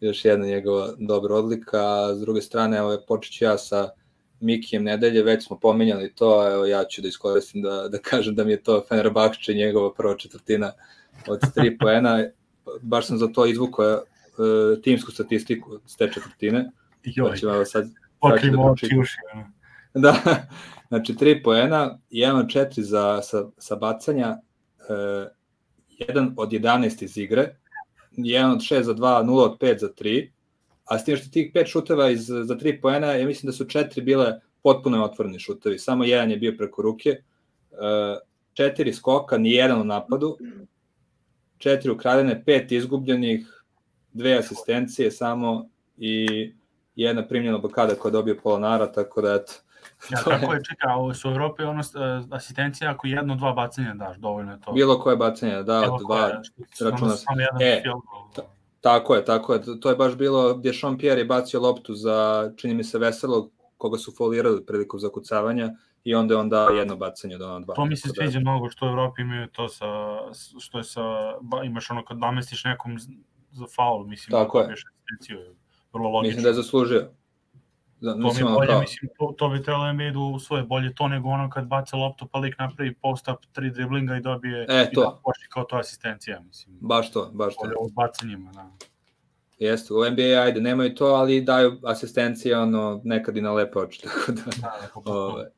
još 0.00 0.24
jedna 0.24 0.46
njegova 0.46 0.92
dobra 0.98 1.34
odlika. 1.34 1.78
A 1.78 2.14
s 2.14 2.20
druge 2.20 2.40
strane, 2.40 2.76
evo, 2.76 2.98
počet 3.08 3.32
ću 3.32 3.44
ja 3.44 3.58
sa 3.58 3.90
Mikijem 4.40 4.84
nedelje, 4.84 5.22
već 5.22 5.46
smo 5.46 5.58
pominjali 5.58 6.14
to, 6.14 6.52
evo 6.52 6.66
ja 6.66 6.84
ću 6.84 7.02
da 7.02 7.08
iskoristim 7.08 7.62
da, 7.62 7.88
da 7.88 7.98
kažem 7.98 8.34
da 8.34 8.44
mi 8.44 8.50
je 8.50 8.62
to 8.62 8.84
Fenerbahče 8.88 9.54
njegova 9.54 9.94
prva 9.94 10.16
četvrtina 10.16 10.72
od 11.28 11.40
3 11.40 11.76
poena, 11.80 12.24
baš 12.82 13.06
sam 13.06 13.18
za 13.18 13.28
to 13.28 13.46
izvukao 13.46 13.94
uh, 13.94 14.82
timsku 14.82 15.12
statistiku 15.12 15.80
s 15.86 15.96
te 15.96 16.12
četvrtine. 16.12 16.70
Joj, 17.04 17.28
Znači, 17.28 17.46
evo 17.46 17.64
sad, 17.64 17.86
pokrimo 18.20 18.64
da 18.64 18.70
oči 18.70 18.86
i 18.86 18.88
pročitam. 18.88 19.00
uši. 19.00 19.16
Da, 19.94 20.16
znači 20.88 21.14
3 21.14 21.42
poena, 21.44 21.98
1 22.10 22.38
od 22.38 22.46
4 22.46 22.80
za, 22.80 23.22
sa, 23.22 23.44
sa 23.58 23.76
bacanja, 23.76 24.38
e, 24.88 25.28
1 26.08 26.32
od 26.36 26.50
11 26.50 27.04
iz 27.04 27.16
igre, 27.16 27.56
1 28.16 28.52
od 28.52 28.58
6 28.58 28.82
za 28.82 28.94
2, 28.94 29.24
0 29.24 29.44
od 29.44 29.58
5 29.58 29.78
za 29.80 29.88
3, 30.00 30.30
a 30.84 30.98
s 30.98 31.04
tim 31.04 31.16
što 31.16 31.30
tih 31.30 31.52
5 31.54 31.66
šuteva 31.66 32.10
iz, 32.10 32.26
za 32.26 32.54
3 32.56 32.80
poena, 32.80 33.12
ja 33.12 33.26
mislim 33.26 33.48
da 33.48 33.52
su 33.52 33.64
4 33.64 34.04
bile 34.04 34.40
potpuno 34.62 35.04
otvoreni 35.04 35.38
šutevi, 35.38 35.78
samo 35.78 36.04
jedan 36.04 36.30
je 36.30 36.36
bio 36.36 36.54
preko 36.58 36.82
ruke, 36.82 37.10
e, 37.10 37.22
4 38.54 38.92
skoka, 38.92 39.38
ni 39.38 39.52
jedan 39.52 39.80
u 39.80 39.84
napadu, 39.84 40.38
4 41.58 41.90
ukradene, 41.90 42.42
5 42.46 42.72
izgubljenih, 42.72 43.58
dve 44.12 44.38
asistencije 44.38 45.10
samo 45.10 45.68
i 45.96 46.26
jedna 46.96 47.28
primljena 47.28 47.58
blokada 47.58 47.94
koja 47.94 48.10
je 48.10 48.12
dobio 48.12 48.40
Polonara, 48.42 48.92
tako 48.92 49.22
da 49.22 49.34
eto, 49.34 49.52
Ja, 50.10 50.18
to 50.22 50.30
je- 50.30 50.64
čekaj, 50.64 50.94
ovo 50.94 51.14
su 51.14 51.28
u 51.28 51.32
Evropi 51.32 51.62
ono, 51.62 51.80
e, 51.80 51.84
asistencija 52.30 52.90
ako 52.90 53.06
jedno, 53.06 53.34
dva 53.36 53.52
bacanja 53.52 53.94
daš, 53.94 54.16
dovoljno 54.16 54.52
je 54.52 54.60
to. 54.60 54.72
Bilo 54.72 55.00
koje 55.00 55.16
bacanje, 55.16 55.54
da, 55.54 55.80
Bilo 55.80 55.98
dva, 55.98 56.28
računa 56.80 56.96
ono, 57.02 57.16
se. 57.16 57.24
E, 57.60 57.82
ta- 58.34 58.42
tako 58.80 59.14
je, 59.14 59.24
tako 59.24 59.54
je. 59.54 59.60
To 59.80 59.90
je 59.90 59.96
baš 59.96 60.16
bilo 60.16 60.54
gdje 60.54 60.72
Sean 60.72 60.98
Pierre 60.98 61.20
je 61.20 61.24
bacio 61.24 61.60
loptu 61.60 61.94
za, 61.94 62.50
čini 62.56 62.74
mi 62.74 62.84
se, 62.84 62.98
Veselog, 62.98 63.50
koga 63.76 63.98
su 63.98 64.12
folirali 64.12 64.66
prilikom 64.66 65.00
zakucavanja 65.00 65.70
i 66.04 66.14
onda 66.14 66.34
je 66.34 66.38
on 66.38 66.48
dao 66.48 66.68
jedno 66.68 66.96
bacanje 66.96 67.34
od 67.34 67.42
ona 67.42 67.60
dva. 67.60 67.74
To 67.74 67.84
mi 67.84 67.96
se 67.96 68.02
Tako 68.02 68.14
da, 68.14 68.22
sviđa 68.22 68.40
mnogo 68.40 68.70
što 68.70 68.86
u 68.86 68.88
Evropi 68.88 69.22
imaju 69.22 69.48
to 69.48 69.68
sa, 69.68 69.86
što 70.60 70.78
je 70.78 70.84
sa, 70.84 71.02
ba, 71.40 71.62
imaš 71.64 71.90
ono 71.90 72.04
kad 72.04 72.18
namestiš 72.18 72.64
nekom 72.64 72.98
za 73.50 73.66
faul, 73.76 74.06
mislim, 74.06 74.32
Tako 74.32 74.58
da 74.58 74.64
je. 74.64 74.72
asistenciju, 74.72 75.54
vrlo 75.92 76.08
logično. 76.08 76.28
Mislim 76.28 76.42
da 76.42 76.48
je 76.48 76.54
zaslužio. 76.54 77.10
Da, 78.00 78.12
To 78.12 78.18
mi 78.18 78.54
bolje, 78.54 78.80
mislim, 78.80 79.10
to, 79.18 79.34
to 79.38 79.48
bi 79.48 79.62
trebalo 79.62 79.92
NBA 79.92 80.10
da 80.10 80.18
usvoje 80.18 80.62
bolje 80.62 80.94
to 80.94 81.08
nego 81.08 81.28
ono 81.28 81.50
kad 81.50 81.66
baca 81.66 81.96
loptu 81.96 82.26
pa 82.32 82.38
lik 82.38 82.58
napravi 82.58 82.94
post-up, 82.94 83.46
tri 83.52 83.70
driblinga 83.70 84.16
i 84.16 84.20
dobije 84.20 84.66
E, 84.68 84.88
i 84.90 84.94
to. 84.94 85.00
da 85.00 85.20
pošli 85.24 85.48
kao 85.48 85.64
to 85.64 85.76
asistencija, 85.76 86.40
mislim. 86.40 86.76
baš 86.80 87.12
to, 87.12 87.30
baš 87.34 87.54
to. 87.54 87.60
Bolje 87.62 87.74
od 87.80 87.92
bacanjima, 87.92 88.52
da. 88.52 88.70
Jeste, 89.58 89.94
u 89.94 90.10
NBA 90.10 90.42
ajde, 90.42 90.60
nemaju 90.60 90.94
to, 90.94 91.06
ali 91.06 91.40
daju 91.40 91.80
asistencije, 91.84 92.58
ono, 92.58 93.00
nekad 93.04 93.36
i 93.36 93.40
na 93.40 93.52
lepe 93.52 93.78
oči, 93.78 94.02
tako 94.04 94.32
da, 94.32 94.42
Da, 94.42 95.00
da, 95.04 95.12
ove, 95.12 95.50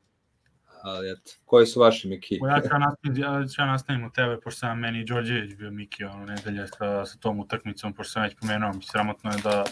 ali 0.83 1.11
eto, 1.11 1.31
koji 1.45 1.67
su 1.67 1.81
vaši 1.81 2.09
Miki? 2.09 2.35
Ja 2.35 2.61
ću 2.61 2.69
ja 2.73 2.79
nastavim, 2.79 3.17
ja 3.17 3.47
ću 3.47 3.63
ja 3.63 3.67
nastavim 3.67 4.05
u 4.05 4.11
tebe, 4.11 4.41
pošto 4.41 4.59
sam 4.59 4.79
meni 4.79 5.01
i 5.01 5.05
Đorđević 5.05 5.55
bio 5.55 5.71
Miki 5.71 6.05
ono 6.05 6.25
nedelje 6.25 6.67
sa, 6.67 7.07
sa 7.07 7.19
tom 7.19 7.41
utakmicom, 7.41 7.93
pošto 7.93 8.13
sam 8.13 8.23
već 8.23 8.35
pomenuo, 8.41 8.73
mi 8.73 8.83
sramotno 8.83 9.31
je 9.31 9.37
da, 9.43 9.65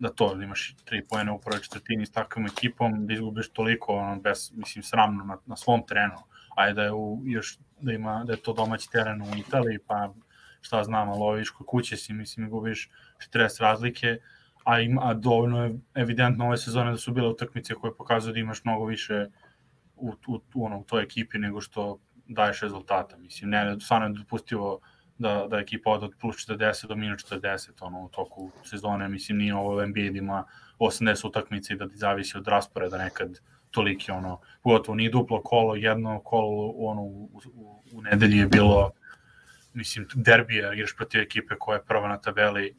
da 0.00 0.08
to, 0.08 0.34
da 0.34 0.44
imaš 0.44 0.74
tri 0.84 1.04
pojene 1.06 1.32
u 1.32 1.38
prvoj 1.38 1.60
četvrtini 1.60 2.06
s 2.06 2.12
takvom 2.12 2.46
ekipom, 2.46 3.06
da 3.06 3.12
izgubiš 3.12 3.50
toliko, 3.50 3.94
ono, 3.94 4.20
bez, 4.20 4.52
mislim, 4.54 4.82
sramno 4.82 5.24
na, 5.24 5.38
na 5.46 5.56
svom 5.56 5.82
terenu, 5.86 6.16
a 6.56 6.72
da 6.72 6.82
je 6.82 6.92
u, 6.92 7.22
još, 7.24 7.58
da 7.80 7.92
ima, 7.92 8.24
da 8.24 8.32
je 8.32 8.42
to 8.42 8.52
domaći 8.52 8.90
teren 8.90 9.22
u 9.22 9.36
Italiji, 9.36 9.78
pa 9.86 10.14
šta 10.60 10.84
znam, 10.84 11.08
ali 11.08 11.22
oviš 11.22 11.50
kod 11.50 11.66
kuće 11.66 11.96
si, 11.96 12.12
mislim, 12.12 12.50
gubiš 12.50 12.90
40 13.34 13.60
razlike, 13.60 14.18
a, 14.64 14.80
ima, 14.80 15.02
a 15.04 15.14
dovoljno 15.14 15.64
je 15.64 15.78
evidentno 15.94 16.46
ove 16.46 16.56
sezone 16.56 16.90
da 16.90 16.96
su 16.96 17.12
bile 17.12 17.28
utakmice 17.28 17.74
koje 17.74 17.96
pokazuju 17.96 18.32
da 18.32 18.40
imaš 18.40 18.64
mnogo 18.64 18.84
više 18.84 19.26
u, 19.96 20.12
u, 20.28 20.40
u, 20.54 20.64
ono, 20.64 20.78
u 20.78 20.84
toj 20.84 21.02
ekipi 21.02 21.38
nego 21.38 21.60
što 21.60 21.98
daješ 22.26 22.60
rezultata. 22.60 23.16
Mislim, 23.16 23.50
ne, 23.50 23.76
stvarno 23.80 24.06
je 24.06 24.12
dopustivo 24.12 24.80
da, 25.20 25.46
da 25.50 25.58
ekipa 25.58 25.90
od 25.90 26.12
plus 26.20 26.36
40 26.36 26.86
do 26.86 26.96
minus 26.96 27.24
40 27.24 27.70
ono, 27.80 28.04
u 28.04 28.08
toku 28.08 28.50
sezone. 28.64 29.08
Mislim, 29.08 29.38
nije 29.38 29.54
ovo 29.54 29.86
NBA 29.86 30.10
da 30.12 30.18
ima 30.18 30.44
80 30.78 31.26
utakmica 31.26 31.74
i 31.74 31.76
da 31.76 31.88
ti 31.88 31.96
zavisi 31.96 32.38
od 32.38 32.48
rasporeda 32.48 32.98
nekad 32.98 33.40
toliki, 33.70 34.10
ono, 34.10 34.40
pogotovo 34.62 34.96
nije 34.96 35.10
duplo 35.10 35.42
kolo, 35.42 35.76
jedno 35.76 36.20
kolo 36.20 36.72
ono, 36.76 37.02
u, 37.02 37.30
u, 37.54 37.82
u 37.92 38.02
nedelji 38.02 38.38
je 38.38 38.46
bilo 38.46 38.90
mislim, 39.74 40.06
derbija, 40.14 40.72
igraš 40.72 40.96
protiv 40.96 41.20
ekipe 41.20 41.54
koja 41.58 41.76
je 41.76 41.84
prva 41.84 42.08
na 42.08 42.20
tabeli, 42.20 42.74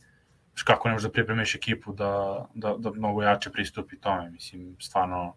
kako 0.63 0.87
ne 0.87 0.93
možeš 0.93 1.07
da 1.07 1.11
pripremiš 1.11 1.55
ekipu 1.55 1.93
da, 1.93 2.45
da, 2.53 2.75
da 2.77 2.91
mnogo 2.91 3.23
jače 3.23 3.49
pristupi 3.49 3.99
tome, 3.99 4.29
mislim, 4.29 4.75
stvarno, 4.79 5.35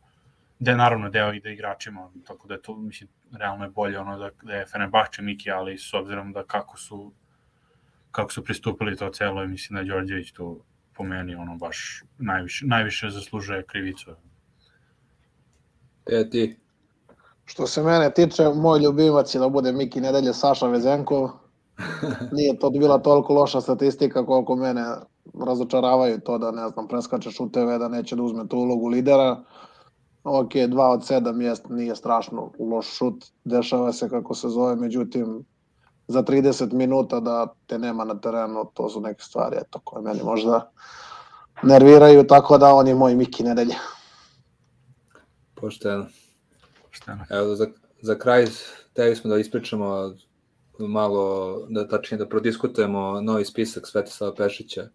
da 0.64 0.70
je 0.70 0.76
naravno 0.76 1.10
deo 1.10 1.32
i 1.32 1.40
da 1.40 1.50
igračima, 1.50 2.10
tako 2.26 2.48
da 2.48 2.54
je 2.54 2.62
to, 2.62 2.76
mislim, 2.76 3.10
realno 3.38 3.64
je 3.64 3.70
bolje 3.70 3.98
ono 3.98 4.18
da, 4.18 4.30
da 4.42 4.52
je 4.52 4.66
Fenerbahče 4.66 5.22
Miki, 5.22 5.50
ali 5.50 5.78
s 5.78 5.94
obzirom 5.94 6.32
da 6.32 6.44
kako 6.44 6.78
su 6.78 7.12
kako 8.10 8.32
su 8.32 8.44
pristupili 8.44 8.96
to 8.96 9.10
celo, 9.10 9.46
mislim 9.46 9.76
da 9.76 9.94
Đorđević 9.94 10.32
tu 10.32 10.60
po 10.96 11.04
meni 11.04 11.34
ono 11.34 11.56
baš 11.56 12.02
najviše, 12.18 12.66
najviše 12.66 13.10
zaslužuje 13.10 13.62
krivicu. 13.66 14.10
E, 16.06 16.30
ti, 16.30 16.56
Što 17.44 17.66
se 17.66 17.82
mene 17.82 18.10
tiče, 18.14 18.48
moj 18.54 18.78
ljubimac 18.78 19.34
je 19.34 19.38
da 19.38 19.48
bude 19.48 19.72
Miki 19.72 20.00
nedelje 20.00 20.32
Saša 20.32 20.66
Vezenkov. 20.66 21.30
Nije 22.36 22.58
to 22.58 22.70
bila 22.70 22.98
toliko 22.98 23.34
loša 23.34 23.60
statistika 23.60 24.26
koliko 24.26 24.56
mene 24.56 24.84
razočaravaju 25.46 26.20
to 26.20 26.38
da, 26.38 26.50
ne 26.50 26.68
znam, 26.68 26.88
preskače 26.88 27.30
šuteve, 27.30 27.78
da 27.78 27.88
neće 27.88 28.16
da 28.16 28.22
uzme 28.22 28.48
tu 28.48 28.58
ulogu 28.58 28.88
lidera. 28.88 29.42
Ok, 30.24 30.52
2 30.52 30.92
od 30.92 31.00
7 31.00 31.40
jest, 31.40 31.68
nije 31.68 31.96
strašno 31.96 32.50
loš 32.58 32.86
šut, 32.86 33.24
dešava 33.44 33.92
se 33.92 34.08
kako 34.08 34.34
se 34.34 34.48
zove, 34.48 34.76
međutim, 34.76 35.44
za 36.08 36.22
30 36.22 36.72
minuta 36.72 37.20
da 37.20 37.54
te 37.66 37.78
nema 37.78 38.04
na 38.04 38.20
terenu, 38.20 38.70
to 38.74 38.88
su 38.88 39.00
neke 39.00 39.22
stvari 39.22 39.56
eto, 39.60 39.80
koje 39.84 40.02
meni 40.02 40.22
možda 40.22 40.70
nerviraju, 41.62 42.26
tako 42.26 42.58
da 42.58 42.74
on 42.74 42.88
je 42.88 42.94
moj 42.94 43.14
Miki 43.14 43.42
nedelje. 43.42 43.74
pošteno. 45.54 46.06
Pošteno. 46.86 47.24
Evo, 47.30 47.54
za, 47.54 47.66
za 48.00 48.18
kraj, 48.18 48.46
teli 48.92 49.16
smo 49.16 49.30
da 49.30 49.38
ispričamo 49.38 50.14
malo, 50.78 51.66
da 51.68 51.88
tačnije 51.88 52.18
da 52.18 52.28
prodiskutujemo 52.28 53.20
novi 53.20 53.44
spisak 53.44 53.86
Svetislava 53.86 54.34
Pešića 54.34 54.80
e, 54.80 54.88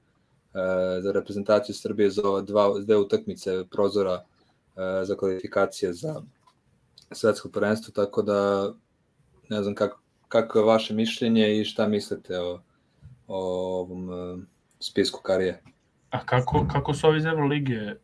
za 1.01 1.11
reprezentaciju 1.11 1.75
Srbije 1.75 2.09
za 2.09 2.21
dva, 2.41 2.79
dve 2.79 2.97
utakmice 2.97 3.65
prozora 3.71 4.23
za 5.03 5.15
kvalifikacije 5.15 5.93
za 5.93 6.21
svetsko 7.11 7.49
prvenstvo, 7.49 7.91
tako 7.91 8.21
da 8.21 8.71
ne 9.49 9.63
znam 9.63 9.75
kako, 9.75 10.01
kako 10.27 10.59
je 10.59 10.65
vaše 10.65 10.93
mišljenje 10.93 11.59
i 11.59 11.65
šta 11.65 11.87
mislite 11.87 12.39
o, 12.39 12.59
o 13.27 13.39
ovom 13.79 14.09
e, 14.09 14.45
spisku 14.79 15.21
karije. 15.23 15.63
A 16.09 16.25
kako, 16.25 16.67
kako 16.71 16.93
su 16.93 17.07
ovi 17.07 17.17
iz 17.17 17.25
Evrolige? 17.25 17.95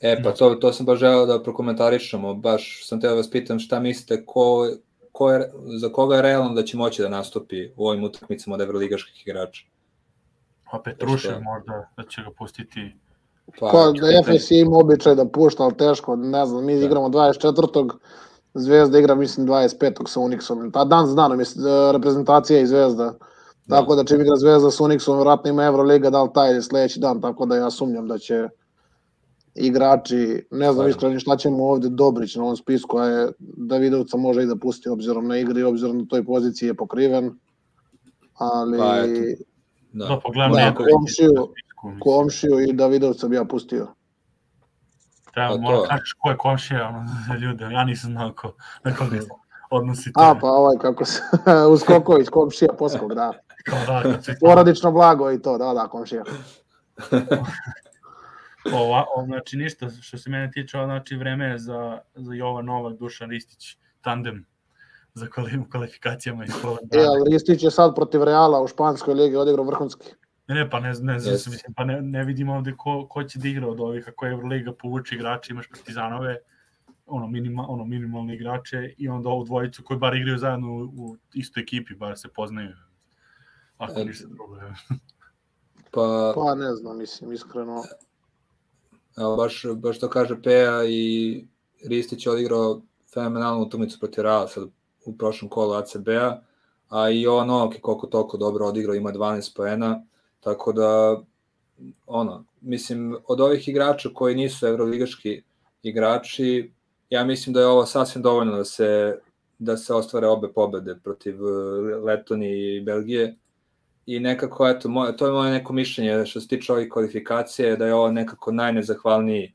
E, 0.00 0.22
pa 0.22 0.32
to, 0.32 0.54
to 0.54 0.72
sam 0.72 0.86
baš 0.86 0.98
želeo 0.98 1.26
da 1.26 1.42
prokomentarišemo, 1.42 2.34
baš 2.34 2.86
sam 2.86 3.00
teo 3.00 3.10
da 3.10 3.16
vas 3.16 3.30
pitam 3.30 3.58
šta 3.58 3.80
mislite, 3.80 4.26
ko, 4.26 4.68
ko 5.12 5.32
je, 5.32 5.50
za 5.80 5.92
koga 5.92 6.16
je 6.16 6.22
realno 6.22 6.54
da 6.54 6.62
će 6.62 6.76
moći 6.76 7.02
da 7.02 7.08
nastupi 7.08 7.68
u 7.76 7.88
ovim 7.88 8.04
utakmicama 8.04 8.54
od 8.54 8.60
evroligaških 8.60 9.22
igrača? 9.26 9.66
A 10.72 10.82
Petrušev 10.82 11.40
možda 11.42 11.90
da 11.96 12.02
će 12.02 12.22
ga 12.22 12.30
pustiti. 12.38 12.94
Pa, 13.60 13.92
da 14.00 14.22
FS 14.22 14.50
ima 14.50 14.76
običaj 14.76 15.14
da 15.14 15.28
pušta, 15.28 15.62
ali 15.62 15.76
teško, 15.76 16.16
ne 16.16 16.46
znam, 16.46 16.64
mi 16.64 16.78
Da. 16.78 16.84
igramo 16.84 17.08
24. 17.08 17.90
Zvezda 18.54 18.98
igra, 18.98 19.14
mislim, 19.14 19.46
25. 19.46 20.08
sa 20.08 20.20
Unixom. 20.20 20.72
Ta 20.72 20.84
dan 20.84 21.06
s 21.06 21.14
danom 21.14 21.40
je 21.40 21.46
reprezentacija 21.92 22.60
i 22.60 22.66
Zvezda. 22.66 23.14
Tako 23.68 23.94
da 23.94 24.04
čim 24.04 24.20
igra 24.20 24.36
Zvezda 24.36 24.70
sa 24.70 24.84
Unixom, 24.84 25.16
vjerojatno 25.16 25.50
ima 25.50 25.64
Euroliga, 25.64 26.10
da 26.10 26.22
li 26.22 26.30
taj 26.34 26.50
ili 26.50 26.62
sledeći 26.62 27.00
dan, 27.00 27.20
tako 27.20 27.46
da 27.46 27.56
ja 27.56 27.70
sumnjam 27.70 28.08
da 28.08 28.18
će 28.18 28.48
igrači, 29.54 30.46
ne 30.50 30.72
znam 30.72 30.88
iskreno 30.88 31.14
ni 31.14 31.20
šta 31.20 31.36
ćemo 31.36 31.64
ovde 31.64 31.88
Dobrić 31.88 32.36
na 32.36 32.42
ovom 32.42 32.56
spisku, 32.56 32.98
a 32.98 33.06
je 33.06 33.28
Davidovca 33.38 34.16
može 34.16 34.42
i 34.42 34.46
da 34.46 34.56
pusti 34.56 34.88
obzirom 34.88 35.28
na 35.28 35.38
igri, 35.38 35.62
obzirom 35.62 35.98
na 35.98 36.04
toj 36.08 36.24
poziciji 36.24 36.66
je 36.66 36.74
pokriven. 36.74 37.38
Ali 38.34 38.78
Pa, 38.78 38.96
eto. 38.96 39.42
Da, 39.92 40.08
Da, 40.08 40.20
pogledamo 40.24 40.54
Da, 40.54 40.60
Nedovića 40.64 41.22
komšiju- 41.82 42.00
komšiju 42.00 42.60
i 42.60 42.72
Davidovca 42.72 43.28
bi 43.28 43.36
ja 43.36 43.44
pustio. 43.44 43.86
Treba, 45.34 45.48
Pa 45.48 45.54
to. 45.54 45.60
mora 45.60 45.88
kažeš 45.88 46.12
ko 46.18 46.30
je 46.30 46.36
komšija, 46.36 46.88
ono, 46.88 47.06
za 47.28 47.34
ljude, 47.34 47.64
ja 47.64 47.84
nisam 47.84 48.10
znao 48.10 48.32
ko, 48.32 48.52
na 48.84 48.94
koga 48.94 49.20
se 49.20 49.28
odnosite. 49.70 50.12
A, 50.16 50.34
pa 50.40 50.46
ovaj 50.46 50.76
kako 50.80 51.04
se, 51.04 51.22
Uskoković, 51.74 52.28
komšija 52.28 52.72
Poskog, 52.78 53.14
da. 53.14 53.32
Kao 53.70 53.78
da, 54.02 54.18
Porodično 54.40 54.92
blago 54.92 55.32
i 55.32 55.42
to, 55.42 55.58
da, 55.58 55.74
da, 55.74 55.88
komšija. 55.88 56.24
Ova, 58.74 59.04
o, 59.16 59.24
znači 59.24 59.56
ništa, 59.56 59.90
što 60.00 60.18
se 60.18 60.30
mene 60.30 60.50
tiče, 60.50 60.78
znači 60.84 61.16
vreme 61.16 61.44
je 61.44 61.58
za, 61.58 61.98
za 62.14 62.34
Jovan 62.34 62.64
Novak, 62.64 62.98
Dušan 62.98 63.30
Ristić, 63.30 63.76
tandem 64.00 64.46
za 65.14 65.26
kvalifikacijama 65.70 66.44
i 66.44 66.48
Poland. 66.62 66.94
E, 66.94 66.98
ali 66.98 67.30
Ristić 67.30 67.62
je 67.62 67.70
sad 67.70 67.94
protiv 67.94 68.22
Reala 68.22 68.62
u 68.62 68.66
Španskoj 68.68 69.14
ligi 69.14 69.36
odigrao 69.36 69.64
vrhunski. 69.64 70.06
Ne, 70.48 70.54
ne, 70.54 70.70
pa 70.70 70.80
ne, 70.80 70.88
ne, 70.88 70.94
znam, 70.94 71.34
yes. 71.34 71.50
mislim, 71.50 71.74
pa 71.74 71.84
ne, 71.84 72.02
ne 72.02 72.24
vidimo 72.24 72.54
ovde 72.54 72.74
ko, 72.76 73.06
ko 73.10 73.24
će 73.24 73.38
da 73.38 73.48
igra 73.48 73.68
od 73.68 73.80
ovih, 73.80 74.04
kako 74.04 74.26
je 74.26 74.32
Euroliga 74.32 74.72
povuče 74.72 75.14
igrače, 75.14 75.52
imaš 75.52 75.68
Partizanove, 75.68 76.38
ono, 77.06 77.26
minima, 77.26 77.66
ono 77.68 77.84
minimalne 77.84 78.34
igrače 78.34 78.94
i 78.98 79.08
onda 79.08 79.28
ovu 79.28 79.44
dvojicu 79.44 79.82
koji 79.84 79.98
bar 79.98 80.16
igraju 80.16 80.38
zajedno 80.38 80.72
u, 80.72 80.82
u 80.82 81.16
istoj 81.34 81.62
ekipi, 81.62 81.94
bar 81.94 82.18
se 82.18 82.28
poznaju. 82.28 82.74
Ako 83.78 84.00
e, 84.00 84.04
ništa 84.04 84.28
drugo. 84.28 84.56
pa, 85.94 86.32
pa 86.34 86.54
ne 86.54 86.74
znam, 86.74 86.98
mislim, 86.98 87.32
iskreno. 87.32 87.82
Evo, 89.18 89.36
baš, 89.36 89.62
baš 89.76 89.98
to 90.00 90.08
kaže 90.08 90.42
Peja 90.42 90.84
i 90.84 91.44
Ristić 91.84 92.26
je 92.26 92.32
odigrao 92.32 92.82
fenomenalnu 93.14 93.62
utakmicu 93.62 93.98
protiv 94.00 94.24
Reala 94.24 94.48
sad 94.48 94.68
u 95.04 95.18
prošlom 95.18 95.48
kolu 95.48 95.72
ACB-a, 95.72 96.40
a 96.88 97.10
i 97.10 97.26
on 97.26 97.46
Novak 97.46 97.74
je 97.74 97.80
koliko 97.80 98.06
toliko 98.06 98.36
dobro 98.36 98.66
odigrao, 98.66 98.94
ima 98.94 99.12
12 99.12 99.56
poena, 99.56 100.02
tako 100.40 100.72
da 100.72 101.20
ono, 102.06 102.44
mislim, 102.60 103.16
od 103.26 103.40
ovih 103.40 103.68
igrača 103.68 104.08
koji 104.14 104.36
nisu 104.36 104.66
evroligaški 104.66 105.42
igrači, 105.82 106.72
ja 107.10 107.24
mislim 107.24 107.54
da 107.54 107.60
je 107.60 107.66
ovo 107.66 107.86
sasvim 107.86 108.22
dovoljno 108.22 108.56
da 108.56 108.64
se 108.64 109.18
da 109.58 109.76
se 109.76 109.94
ostvare 109.94 110.26
obe 110.26 110.48
pobede 110.52 110.94
protiv 111.04 111.34
eh, 111.34 111.96
Letonije 112.04 112.76
i 112.76 112.80
Belgije. 112.80 113.36
I 114.06 114.20
nekako, 114.20 114.68
eto, 114.68 114.88
moje, 114.88 115.16
to 115.16 115.26
je 115.26 115.32
moje 115.32 115.52
neko 115.52 115.72
mišljenje 115.72 116.26
što 116.26 116.40
se 116.40 116.48
tiče 116.48 116.72
ovih 116.72 116.88
kvalifikacije, 116.90 117.76
da 117.76 117.86
je 117.86 117.94
ovo 117.94 118.10
nekako 118.10 118.52
najnezahvalniji 118.52 119.54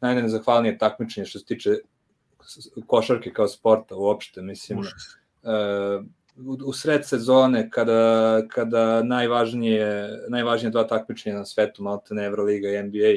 najnezahvalnije 0.00 0.78
takmičenje 0.78 1.26
što 1.26 1.38
se 1.38 1.44
tiče 1.44 1.70
košarke 2.86 3.32
kao 3.32 3.48
sporta 3.48 3.96
uopšte, 3.96 4.42
mislim, 4.42 4.78
uh, 4.78 4.86
u, 4.86 6.19
u 6.66 6.72
sred 6.72 7.06
sezone 7.06 7.70
kada, 7.70 8.42
kada 8.48 9.02
najvažnije, 9.02 10.10
najvažnije 10.28 10.70
dva 10.70 10.84
takmičenja 10.84 11.36
na 11.36 11.44
svetu, 11.44 11.82
Maltene, 11.82 12.24
Euroliga 12.24 12.68
i 12.68 12.82
NBA, 12.82 13.14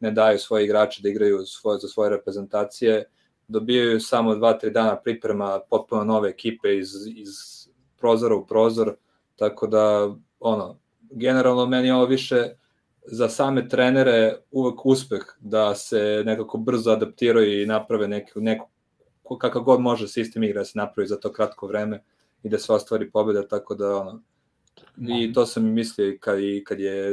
ne 0.00 0.10
daju 0.10 0.38
svoje 0.38 0.64
igrače 0.64 1.02
da 1.02 1.08
igraju 1.08 1.46
svoje, 1.46 1.78
za 1.78 1.88
svoje 1.88 2.10
reprezentacije, 2.10 3.04
dobijaju 3.48 4.00
samo 4.00 4.34
dva, 4.34 4.52
tri 4.52 4.70
dana 4.70 4.96
priprema 4.96 5.60
potpuno 5.70 6.04
nove 6.04 6.30
ekipe 6.30 6.76
iz, 6.76 6.88
iz 7.16 7.28
prozora 7.98 8.34
u 8.34 8.46
prozor, 8.46 8.94
tako 9.36 9.66
da, 9.66 10.14
ono, 10.40 10.78
generalno 11.10 11.66
meni 11.66 11.90
ovo 11.90 12.06
više 12.06 12.48
za 13.04 13.28
same 13.28 13.68
trenere 13.68 14.36
uvek 14.50 14.86
uspeh 14.86 15.20
da 15.40 15.74
se 15.74 16.22
nekako 16.26 16.58
brzo 16.58 16.90
adaptiraju 16.90 17.62
i 17.62 17.66
naprave 17.66 18.08
neku, 18.08 18.40
neku 18.40 18.68
kakav 19.38 19.62
god 19.62 19.80
može 19.80 20.08
sistem 20.08 20.42
igre 20.42 20.58
da 20.58 20.64
se 20.64 20.78
napravi 20.78 21.06
za 21.06 21.16
to 21.16 21.32
kratko 21.32 21.66
vreme 21.66 22.02
i 22.42 22.48
da 22.48 22.58
se 22.58 22.72
ostvari 22.72 23.10
pobeda, 23.10 23.48
tako 23.48 23.74
da 23.74 23.96
ono, 23.96 24.20
I 25.08 25.32
to 25.32 25.46
sam 25.46 25.66
i 25.66 25.70
mislio 25.70 26.16
kad, 26.20 26.40
i, 26.40 26.64
kad 26.66 26.80
je 26.80 27.12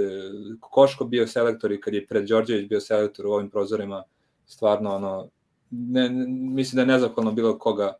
Koško 0.60 1.06
bio 1.06 1.28
selektor 1.28 1.72
i 1.72 1.82
kad 1.82 1.94
je 1.94 2.08
pred 2.08 2.28
Đorđević 2.28 2.70
bio 2.70 2.80
selektor 2.80 3.28
u 3.28 3.32
ovim 3.32 3.50
prozorima, 3.50 4.04
stvarno 4.46 4.96
ono, 4.96 5.30
ne, 5.72 6.10
ne, 6.10 6.26
mislim 6.28 6.76
da 6.76 6.82
je 6.82 6.98
nezahvalno 6.98 7.32
bilo 7.32 7.60
koga 7.60 7.98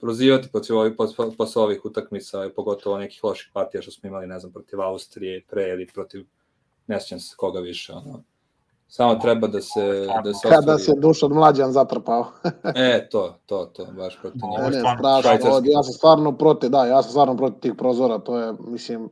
prozivati 0.00 0.48
posle 0.52 0.76
ovih, 0.76 0.92
posle 1.38 1.62
ovih 1.62 1.84
utakmica, 1.84 2.50
pogotovo 2.56 2.98
nekih 2.98 3.24
loših 3.24 3.50
partija 3.52 3.82
što 3.82 3.90
smo 3.90 4.08
imali, 4.08 4.26
ne 4.26 4.38
znam, 4.38 4.52
protiv 4.52 4.80
Austrije 4.80 5.44
pre 5.48 5.68
ili 5.68 5.86
protiv 5.86 6.26
ne 6.86 7.00
sjećam 7.00 7.20
se 7.20 7.34
koga 7.36 7.60
više, 7.60 7.92
ono. 7.92 8.22
Samo 8.94 9.14
treba 9.14 9.46
da 9.46 9.60
se... 9.60 10.06
Da 10.24 10.34
se 10.34 10.48
Kada 10.48 10.78
se 10.78 10.92
Dušan 10.96 11.30
Mlađan 11.32 11.72
zatrpao. 11.72 12.26
e, 12.74 13.08
to, 13.10 13.38
to, 13.46 13.64
to, 13.64 13.86
baš 13.96 14.18
protiv 14.20 14.40
njega. 14.50 14.62
Ne, 14.62 14.70
ne, 14.70 14.80
strašno, 15.20 15.60
ja 15.64 15.82
sam 15.82 15.92
stvarno 15.92 16.32
protiv, 16.36 16.70
da, 16.70 16.86
ja 16.86 17.02
sam 17.02 17.10
stvarno 17.10 17.36
protiv 17.36 17.60
tih 17.60 17.72
prozora, 17.78 18.18
to 18.18 18.38
je, 18.38 18.52
mislim, 18.60 19.08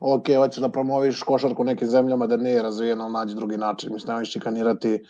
ok, 0.00 0.26
hoćeš 0.36 0.60
da 0.60 0.68
promoviš 0.68 1.22
košarku 1.22 1.62
u 1.62 1.64
nekim 1.64 1.88
zemljama 1.88 2.26
da 2.26 2.36
nije 2.36 2.62
razvijeno, 2.62 3.08
nađi 3.08 3.34
drugi 3.34 3.56
način, 3.56 3.92
mislim, 3.92 4.08
nemoj 4.08 4.24
šikanirati 4.24 5.04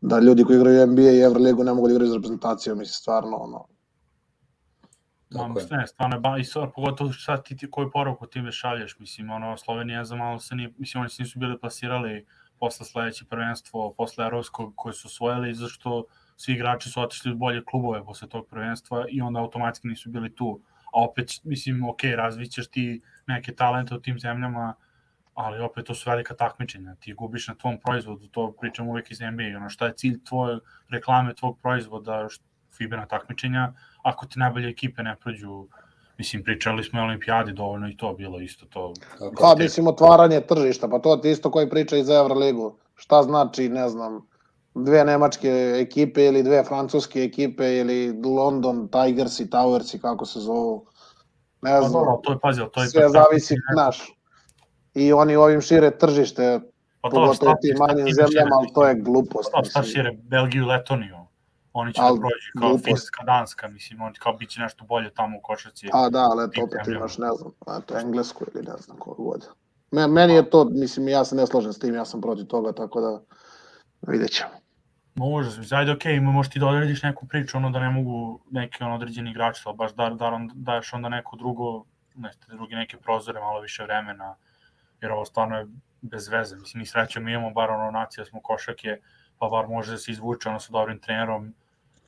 da 0.00 0.18
ljudi 0.18 0.44
koji 0.44 0.56
igraju 0.56 0.86
NBA 0.86 1.10
i 1.10 1.20
Euroligu 1.20 1.64
ne 1.64 1.74
mogu 1.74 1.88
da 1.88 1.92
igraju 1.92 2.08
iz 2.08 2.14
reprezentacijom, 2.14 2.78
mislim, 2.78 2.94
stvarno, 2.94 3.36
ono, 3.36 3.66
Tako 5.32 5.58
je. 5.58 5.66
Ne, 5.70 5.86
stvarno, 5.86 6.20
ba, 6.20 6.38
i 6.38 6.44
sad, 6.44 6.68
pogotovo 6.74 7.12
sad 7.12 7.44
ti, 7.44 7.56
ti 7.56 7.70
koju 7.70 7.90
poruku 7.90 8.26
ti 8.26 8.42
me 8.42 8.52
šalješ, 8.52 8.98
mislim, 8.98 9.30
ono, 9.30 9.56
Slovenija 9.56 10.04
za 10.04 10.16
malo 10.16 10.38
se 10.38 10.54
nije, 10.54 10.72
mislim, 10.78 11.00
oni 11.00 11.10
se 11.10 11.22
nisu 11.22 11.38
bili 11.38 11.58
plasirali 11.58 12.26
posle 12.60 12.86
sledeće 12.86 13.24
prvenstvo, 13.24 13.94
posle 13.96 14.24
Arovskog 14.24 14.72
koje 14.76 14.92
su 14.92 15.08
osvojili, 15.08 15.54
zašto 15.54 16.04
svi 16.36 16.52
igrači 16.52 16.90
su 16.90 17.00
otišli 17.00 17.32
u 17.32 17.36
bolje 17.36 17.64
klubove 17.64 18.04
posle 18.04 18.28
tog 18.28 18.46
prvenstva 18.46 19.04
i 19.08 19.20
onda 19.20 19.40
automatski 19.40 19.88
nisu 19.88 20.10
bili 20.10 20.34
tu. 20.34 20.60
A 20.92 21.04
opet, 21.04 21.40
mislim, 21.44 21.88
ok, 21.88 22.04
razvićeš 22.16 22.68
ti 22.68 23.02
neke 23.26 23.54
talente 23.54 23.94
u 23.94 24.00
tim 24.00 24.18
zemljama, 24.18 24.74
ali 25.34 25.60
opet 25.60 25.86
to 25.86 25.94
su 25.94 26.10
velika 26.10 26.34
takmičenja. 26.34 26.94
Ti 26.94 27.12
gubiš 27.12 27.48
na 27.48 27.54
tvom 27.54 27.78
proizvodu, 27.80 28.28
to 28.28 28.52
pričam 28.60 28.88
uvek 28.88 29.10
iz 29.10 29.20
NBA. 29.20 29.56
Ono, 29.56 29.68
šta 29.68 29.86
je 29.86 29.96
cilj 29.96 30.24
tvoje 30.24 30.58
reklame 30.88 31.34
tvog 31.34 31.58
proizvoda, 31.62 32.28
FIBA 32.76 33.06
takmičenja, 33.06 33.72
ako 34.02 34.26
ti 34.26 34.38
najbolje 34.38 34.68
ekipe 34.68 35.02
ne 35.02 35.16
prođu 35.16 35.68
Mislim, 36.20 36.42
pričali 36.44 36.84
smo 36.84 37.00
o 37.00 37.04
olimpijadi, 37.04 37.52
dovoljno 37.52 37.88
i 37.88 37.96
to 37.96 38.12
bilo 38.12 38.40
isto 38.40 38.66
to. 38.66 38.92
Pa, 39.40 39.54
mislim, 39.58 39.86
otvaranje 39.86 40.40
tržišta, 40.40 40.88
pa 40.88 40.98
to 40.98 41.16
ti 41.16 41.30
isto 41.30 41.50
koji 41.50 41.70
priča 41.70 41.96
i 41.96 42.04
za 42.04 42.14
Euroligu. 42.14 42.76
Šta 42.94 43.22
znači, 43.22 43.68
ne 43.68 43.88
znam, 43.88 44.28
dve 44.74 45.04
nemačke 45.04 45.48
ekipe 45.82 46.24
ili 46.24 46.42
dve 46.42 46.64
francuske 46.64 47.24
ekipe 47.24 47.76
ili 47.76 48.22
London 48.24 48.88
Tigers 48.88 49.40
i 49.40 49.50
Towers 49.50 49.96
i 49.96 50.00
kako 50.00 50.26
se 50.26 50.40
zovu. 50.40 50.86
Ne 51.62 51.70
pa 51.80 51.88
znam. 51.88 51.92
Pa, 51.92 51.98
dobro, 51.98 52.20
to 52.24 52.32
je 52.32 52.38
pazio, 52.42 52.66
to 52.66 52.82
je 52.82 52.88
sve 52.88 53.08
zavisi, 53.08 53.56
znaš. 53.72 54.12
I 54.94 55.12
oni 55.12 55.36
ovim 55.36 55.60
šire 55.60 55.90
tržište, 55.90 56.60
pa 57.00 57.08
pogotovo 57.08 57.54
tim 57.62 57.76
manjim 57.78 58.14
zemljama, 58.14 58.56
ali 58.58 58.68
to 58.74 58.86
je 58.86 58.94
glupost. 58.94 59.50
Pa, 59.52 59.64
šta 59.64 59.82
šire, 59.82 60.12
Belgiju, 60.22 60.66
Letoniju, 60.66 61.16
oni 61.72 61.92
će 61.92 62.00
Al, 62.00 62.14
da 62.14 62.20
prođu 62.20 62.50
kao 62.58 62.68
glupost. 62.68 62.84
Finska, 62.84 63.24
Danska, 63.24 63.68
mislim, 63.68 64.00
oni 64.00 64.14
kao 64.14 64.32
biće 64.32 64.60
nešto 64.60 64.84
bolje 64.84 65.10
tamo 65.10 65.38
u 65.38 65.40
košarci. 65.40 65.88
A 65.92 66.08
da, 66.08 66.18
ali 66.18 66.44
eto 66.44 66.62
opet 66.62 66.86
imaš, 66.86 67.18
ne 67.18 67.28
znam, 67.32 67.52
eto, 67.78 67.98
englesku 67.98 68.44
ili 68.54 68.64
ne 68.64 68.76
znam 68.78 68.96
kogu 68.98 69.24
god. 69.24 69.48
Meni 69.90 70.34
je 70.34 70.50
to, 70.50 70.64
mislim, 70.64 71.08
ja 71.08 71.24
se 71.24 71.36
ne 71.36 71.46
složem 71.46 71.72
s 71.72 71.78
tim, 71.78 71.94
ja 71.94 72.04
sam 72.04 72.20
protiv 72.20 72.46
toga, 72.46 72.72
tako 72.72 73.00
da 73.00 73.20
vidjet 74.12 74.30
ćemo. 74.30 74.50
Može, 75.14 75.76
ajde, 75.76 75.92
okej, 75.92 76.14
okay, 76.14 76.20
možeš 76.20 76.52
ti 76.52 76.58
da 76.58 76.66
odrediš 76.66 77.02
neku 77.02 77.26
priču, 77.26 77.56
ono 77.56 77.70
da 77.70 77.80
ne 77.80 77.90
mogu 77.90 78.40
neki 78.50 78.84
on 78.84 78.92
određeni 78.92 79.30
igrači, 79.30 79.62
ali 79.64 79.76
baš 79.76 79.94
da, 79.94 80.10
da 80.10 80.26
on, 80.26 80.50
daješ 80.54 80.92
onda 80.92 81.08
neko 81.08 81.36
drugo, 81.36 81.84
ne, 82.14 82.30
drugi 82.48 82.74
neke 82.74 82.96
prozore, 82.96 83.40
malo 83.40 83.60
više 83.60 83.82
vremena, 83.82 84.34
jer 85.00 85.12
ovo 85.12 85.24
stvarno 85.24 85.58
je 85.58 85.66
bez 86.00 86.28
veze. 86.28 86.56
Mislim, 86.56 86.78
mi 86.78 86.86
srećemo 86.86 87.28
imamo 87.28 87.50
bar 87.50 87.70
ono 87.70 87.90
nacija 87.90 88.24
smo 88.24 88.40
košake, 88.40 89.00
pa 89.40 89.48
bar 89.48 89.68
može 89.68 89.92
da 89.92 89.98
se 89.98 90.12
izvuče 90.12 90.48
ono 90.48 90.60
sa 90.60 90.72
dobrim 90.72 90.98
trenerom, 91.00 91.54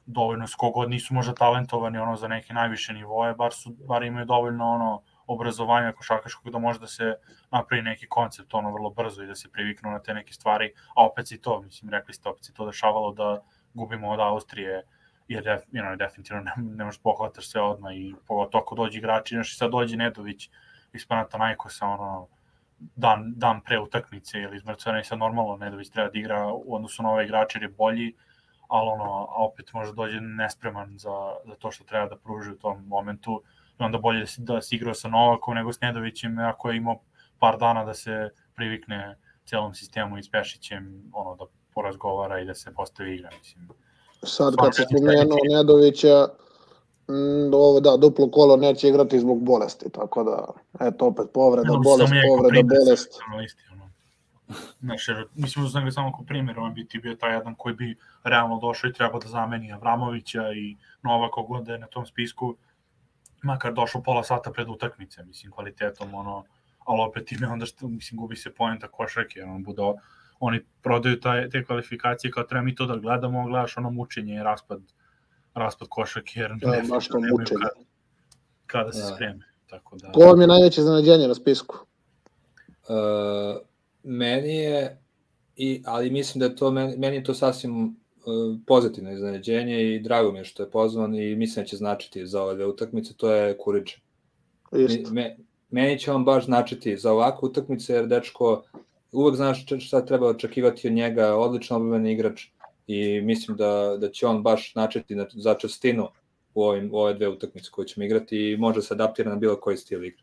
dovoljno 0.06 0.46
s 0.46 0.54
kogod 0.54 0.90
nisu 0.90 1.14
možda 1.14 1.34
talentovani 1.34 1.98
ono 1.98 2.16
za 2.16 2.28
neke 2.28 2.54
najviše 2.54 2.92
nivoje, 2.92 3.34
bar 3.34 3.52
su 3.52 3.70
bar 3.88 4.02
imaju 4.02 4.26
dovoljno 4.26 4.68
ono 4.70 5.02
obrazovanja 5.26 5.92
košarkaškog 5.92 6.52
da 6.52 6.58
može 6.58 6.80
da 6.80 6.86
se 6.86 7.14
napravi 7.50 7.82
neki 7.82 8.06
koncept 8.08 8.54
ono 8.54 8.72
vrlo 8.72 8.90
brzo 8.90 9.22
i 9.22 9.26
da 9.26 9.34
se 9.34 9.50
priviknu 9.52 9.90
na 9.90 10.02
te 10.02 10.14
neke 10.14 10.32
stvari, 10.32 10.72
a 10.96 11.06
opet 11.06 11.28
si 11.28 11.40
to, 11.40 11.62
mislim, 11.62 11.90
rekli 11.90 12.14
ste, 12.14 12.28
opet 12.28 12.44
si 12.44 12.54
to 12.54 12.66
dešavalo 12.66 13.12
da 13.12 13.42
gubimo 13.74 14.10
od 14.10 14.20
Austrije, 14.20 14.82
jer 15.28 15.44
def, 15.44 15.62
you 15.72 15.82
know, 15.82 15.96
definitivno 15.96 16.42
ne, 16.42 16.52
ne 16.56 16.84
možeš 16.84 17.00
pohvataš 17.02 17.48
sve 17.48 17.60
odmah 17.62 17.94
i 17.94 18.14
pogotovo 18.26 18.62
ako 18.62 18.74
dođe 18.74 18.98
igrači, 18.98 19.34
znaš 19.34 19.52
i 19.52 19.56
sad 19.56 19.70
dođe 19.70 19.96
Nedović 19.96 20.50
iz 20.92 21.06
Panathinaikosa, 21.06 21.86
ono, 21.86 22.28
dan, 22.96 23.32
dan 23.36 23.60
pre 23.60 23.80
utakmice 23.80 24.38
ili 24.38 24.56
izmrcvena 24.56 25.00
i 25.00 25.04
sad 25.04 25.18
normalno 25.18 25.56
Nedović 25.56 25.90
treba 25.90 26.10
da 26.10 26.18
igra 26.18 26.48
u 26.52 26.74
odnosu 26.74 27.02
na 27.02 27.10
ove 27.10 27.24
igrače 27.24 27.58
jer 27.58 27.62
je 27.62 27.68
bolji, 27.68 28.14
ali 28.68 28.88
ono, 28.88 29.04
a 29.04 29.44
opet 29.44 29.72
može 29.72 29.92
dođe 29.92 30.20
nespreman 30.20 30.98
za, 30.98 31.34
za 31.44 31.54
to 31.54 31.70
što 31.70 31.84
treba 31.84 32.08
da 32.08 32.16
pruži 32.16 32.50
u 32.50 32.58
tom 32.58 32.86
momentu 32.86 33.42
i 33.80 33.82
onda 33.82 33.98
bolje 33.98 34.24
da 34.38 34.60
se 34.62 34.76
igra 34.76 34.94
sa 34.94 35.08
Novakom 35.08 35.54
nego 35.54 35.72
s 35.72 35.80
Nedovićem 35.80 36.38
ako 36.38 36.70
je 36.70 36.76
imao 36.76 37.00
par 37.38 37.58
dana 37.58 37.84
da 37.84 37.94
se 37.94 38.30
privikne 38.54 39.18
celom 39.44 39.74
sistemu 39.74 40.18
i 40.18 40.22
s 40.22 40.30
Pešićem 40.30 41.10
ono, 41.12 41.34
da 41.36 41.44
porazgovara 41.74 42.40
i 42.40 42.44
da 42.44 42.54
se 42.54 42.74
postavi 42.74 43.14
igra. 43.14 43.30
Mislim. 43.38 43.68
Sad 44.22 44.54
kad 44.56 44.76
se 44.76 44.82
spomenuo 44.82 45.38
Nedovića, 45.50 46.28
Mm, 47.08 47.54
ovo 47.54 47.80
da, 47.80 47.96
duplo 47.96 48.30
kolo 48.30 48.56
neće 48.56 48.88
igrati 48.88 49.20
zbog 49.20 49.42
bolesti, 49.44 49.90
tako 49.90 50.24
da, 50.24 50.48
eto 50.86 51.06
opet 51.06 51.26
povreda, 51.34 51.72
no, 51.72 51.78
bolest, 51.78 52.12
povreda, 52.28 52.62
bolest. 52.62 53.18
Isti, 53.44 53.62
ono. 53.72 53.90
Znaš, 54.80 55.08
jer, 55.08 55.26
mislim, 55.34 55.64
uzmem 55.64 55.84
ga 55.84 55.90
samo 55.90 56.12
kao 56.12 56.24
primjer, 56.24 56.58
on 56.58 56.74
bi 56.74 56.88
ti 56.88 56.98
bio 56.98 57.14
taj 57.14 57.32
jedan 57.32 57.54
koji 57.54 57.74
bi 57.74 57.96
realno 58.24 58.58
došao 58.58 58.90
i 58.90 58.92
trebao 58.92 59.20
da 59.20 59.28
zameni 59.28 59.72
Avramovića 59.72 60.52
i 60.52 60.76
Novaka 61.02 61.40
god 61.40 61.64
da 61.64 61.72
je 61.72 61.78
na 61.78 61.86
tom 61.86 62.06
spisku, 62.06 62.56
makar 63.42 63.72
došao 63.72 64.02
pola 64.02 64.24
sata 64.24 64.50
pred 64.50 64.68
utakmice, 64.68 65.24
mislim, 65.24 65.52
kvalitetom, 65.52 66.14
ono, 66.14 66.44
ali 66.86 67.00
opet 67.08 67.32
ime 67.32 67.48
onda 67.48 67.66
što, 67.66 67.88
mislim, 67.88 68.20
gubi 68.20 68.36
se 68.36 68.54
poenta 68.54 68.88
košarke, 68.88 69.44
on 69.44 69.62
bude 69.62 69.82
oni 70.40 70.60
prodaju 70.82 71.20
taj, 71.20 71.50
te 71.50 71.64
kvalifikacije 71.64 72.30
kao 72.30 72.44
treba 72.44 72.62
mi 72.64 72.74
to 72.74 72.86
da 72.86 72.96
gledamo, 72.96 73.46
gledaš 73.46 73.76
ono 73.76 73.90
mučenje 73.90 74.34
i 74.34 74.42
raspad, 74.42 74.80
raspad 75.54 75.88
košak 75.88 76.36
jer 76.36 76.50
je 76.52 76.68
ne, 76.68 76.82
baš 76.82 77.08
to 77.08 77.14
nemaju 77.14 77.32
mučenje. 77.32 77.60
kada, 77.60 77.70
kada 78.66 78.92
se 78.92 79.00
Da. 79.00 79.06
spreme. 79.06 79.44
Tako 79.66 79.96
da, 79.96 80.12
Ko 80.12 80.20
vam 80.20 80.40
je 80.40 80.46
najveće 80.46 80.80
iznenađenje 80.80 81.28
na 81.28 81.34
spisku? 81.34 81.76
Uh, 82.82 83.60
meni 84.02 84.56
je, 84.56 84.98
i, 85.56 85.82
ali 85.86 86.10
mislim 86.10 86.40
da 86.40 86.46
je 86.46 86.56
to, 86.56 86.70
meni, 86.70 86.96
meni 86.96 87.16
je 87.16 87.24
to 87.24 87.34
sasvim 87.34 87.84
uh, 87.86 87.92
pozitivno 88.66 89.12
iznenađenje 89.12 89.82
i 89.84 90.00
drago 90.00 90.32
mi 90.32 90.38
je 90.38 90.44
što 90.44 90.62
je 90.62 90.70
pozvan 90.70 91.14
i 91.14 91.36
mislim 91.36 91.62
da 91.64 91.68
će 91.68 91.76
značiti 91.76 92.26
za 92.26 92.42
ove 92.42 92.54
dve 92.54 92.66
utakmice, 92.66 93.14
to 93.14 93.32
je. 93.32 93.56
Mi- 94.72 94.84
Isto. 94.84 95.10
Me, 95.12 95.36
meni 95.70 95.98
će 95.98 96.12
on 96.12 96.24
baš 96.24 96.44
značiti 96.44 96.96
za 96.96 97.12
ovakvu 97.12 97.46
utakmice, 97.46 97.94
jer 97.94 98.06
dečko 98.06 98.62
uvek 99.12 99.36
znaš 99.36 99.64
šta 99.80 100.04
treba 100.04 100.28
očekivati 100.28 100.88
od 100.88 100.94
njega, 100.94 101.34
odlično 101.34 101.76
obrveni 101.76 102.12
igrač 102.12 102.46
i 102.92 103.20
mislim 103.20 103.56
da, 103.56 103.96
da 104.00 104.10
će 104.10 104.26
on 104.26 104.42
baš 104.42 104.72
značiti 104.72 105.14
na, 105.14 105.26
za 105.34 105.54
čestinu 105.54 106.08
u, 106.54 106.62
ovim, 106.62 106.90
u 106.94 106.96
ove 106.96 107.14
dve 107.14 107.28
utakmice 107.28 107.70
koje 107.70 107.86
ćemo 107.86 108.04
igrati 108.04 108.50
i 108.50 108.56
može 108.56 108.82
se 108.82 108.94
adaptira 108.94 109.30
na 109.30 109.36
bilo 109.36 109.56
koji 109.56 109.76
stil 109.76 110.04
igre. 110.04 110.22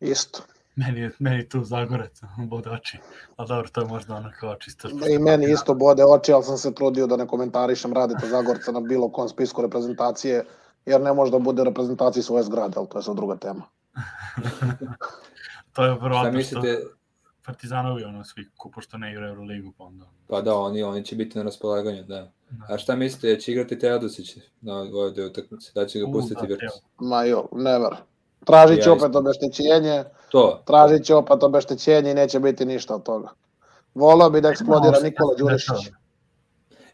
Isto. 0.00 0.42
meni, 0.76 1.00
je, 1.00 1.10
meni 1.18 1.48
tu 1.48 1.64
Zagorec 1.64 2.20
bode 2.50 2.70
oči, 2.70 2.98
a 3.36 3.46
dobro, 3.46 3.68
to 3.72 3.80
je 3.80 3.86
možda 3.86 4.14
ono 4.14 4.30
kao 4.40 4.54
čisto. 4.54 4.88
I 5.10 5.18
meni 5.18 5.52
isto 5.52 5.74
bode 5.74 6.04
oči, 6.04 6.32
ali 6.32 6.44
sam 6.44 6.58
se 6.58 6.74
trudio 6.74 7.06
da 7.06 7.16
ne 7.16 7.26
komentarišem 7.26 7.92
radite 7.92 8.26
Zagorca 8.26 8.72
na 8.72 8.80
bilo 8.80 9.08
kom 9.08 9.28
spisku 9.28 9.62
reprezentacije, 9.62 10.44
jer 10.86 11.00
ne 11.00 11.12
može 11.12 11.32
da 11.32 11.38
bude 11.38 11.62
u 11.62 11.64
reprezentaciji 11.64 12.22
svoje 12.22 12.44
zgrade, 12.44 12.74
ali 12.76 12.88
to 12.88 12.98
je 12.98 13.02
sad 13.02 13.16
druga 13.16 13.36
tema. 13.36 13.62
To 15.74 15.84
je 15.84 15.94
Šta 15.94 16.02
verovatno 16.02 16.30
što 16.30 16.36
mislite, 16.36 16.82
Partizanovi 17.46 18.04
ono 18.04 18.24
svi, 18.24 18.48
ko- 18.56 18.70
pošto 18.70 18.98
ne 18.98 19.10
igraju 19.12 19.28
Euroligu, 19.28 19.72
pa 19.78 19.84
onda... 19.84 20.04
Pa 20.26 20.40
da, 20.40 20.54
oni, 20.56 20.82
oni 20.82 21.04
će 21.04 21.16
biti 21.16 21.38
na 21.38 21.44
raspolaganju, 21.44 22.02
da. 22.02 22.32
A 22.68 22.78
šta 22.78 22.96
mislite, 22.96 23.34
da 23.34 23.40
će 23.40 23.52
igrati 23.52 23.78
Teodosić 23.78 24.36
na 24.60 24.74
ove 24.74 25.10
dve 25.10 25.26
utakmice? 25.26 25.70
Da 25.74 25.86
će 25.86 25.98
ga 26.00 26.06
pustiti 26.12 26.40
da, 26.40 26.46
Virtus? 26.46 26.80
Ma 26.98 27.24
jo, 27.24 27.48
never. 27.52 27.90
Tražit 28.44 28.82
će 28.82 28.88
Ja 28.88 28.92
opet 28.92 29.16
obeštećenje, 29.16 30.04
To, 30.30 30.62
tražit 30.66 31.04
će 31.04 31.14
opet 31.14 31.42
obeštećenje 31.42 32.10
i 32.10 32.14
neće 32.14 32.40
biti 32.40 32.64
ništa 32.64 32.94
od 32.94 33.02
toga. 33.02 33.28
Volao 33.94 34.30
bi 34.30 34.40
da 34.40 34.48
eksplodira 34.48 35.00
Nikola 35.00 35.34
Đurišić. 35.34 35.90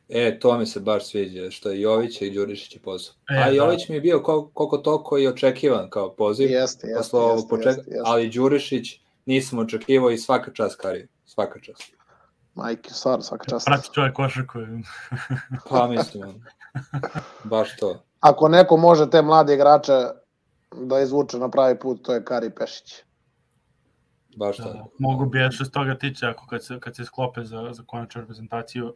e, 0.08 0.38
to 0.38 0.58
mi 0.58 0.66
se 0.66 0.80
baš 0.80 1.06
sviđa, 1.06 1.50
što 1.50 1.70
je 1.70 1.80
Jović 1.80 2.22
i 2.22 2.30
Đurišić 2.30 2.74
je 2.74 2.80
pozov. 2.80 3.14
E, 3.30 3.36
A 3.36 3.44
da. 3.44 3.50
Jović 3.50 3.88
mi 3.88 3.94
je 3.94 4.00
bio 4.00 4.18
kol- 4.18 4.48
koliko 4.54 4.78
toliko 4.78 5.18
i 5.18 5.26
očekivan 5.28 5.90
kao 5.90 6.12
poziv, 6.12 6.50
Jeste, 6.50 6.86
jeste, 6.86 6.98
posle 6.98 7.20
ovog 7.20 7.36
jeste, 7.36 7.48
početka, 7.48 7.68
jeste, 7.70 7.90
jeste. 7.90 8.02
ali 8.04 8.28
Đurišić 8.28 9.00
nisam 9.30 9.58
očekivao 9.58 10.10
i 10.10 10.18
svaka 10.18 10.52
čast 10.52 10.80
Kariju, 10.80 11.08
svaka 11.24 11.60
čast. 11.60 11.94
Majke, 12.54 12.90
stvarno, 12.90 13.22
svaka 13.22 13.44
čast. 13.50 13.66
Prati 13.66 13.88
čovjek 13.92 14.14
košarku. 14.14 14.58
Pa 15.70 15.86
mislim, 15.88 16.44
baš 17.44 17.76
to. 17.76 18.02
Ako 18.20 18.48
neko 18.48 18.76
može 18.76 19.10
te 19.10 19.22
mlade 19.22 19.54
igrače 19.54 19.92
da 20.74 21.00
izvuče 21.00 21.38
na 21.38 21.50
pravi 21.50 21.78
put, 21.78 22.02
to 22.02 22.14
je 22.14 22.24
Kari 22.24 22.50
Pešić. 22.50 22.94
Baš 24.36 24.56
Da, 24.56 24.64
tako. 24.64 24.90
mogu 24.98 25.26
bi 25.26 25.38
ja 25.38 25.50
što 25.50 25.64
se 25.64 25.70
toga 25.70 25.94
tiče, 25.94 26.26
ako 26.26 26.46
kad 26.46 26.64
se, 26.64 26.80
kad 26.80 26.96
se 26.96 27.04
sklope 27.04 27.44
za, 27.44 27.68
za 27.72 27.82
konačnu 27.86 28.20
reprezentaciju, 28.20 28.94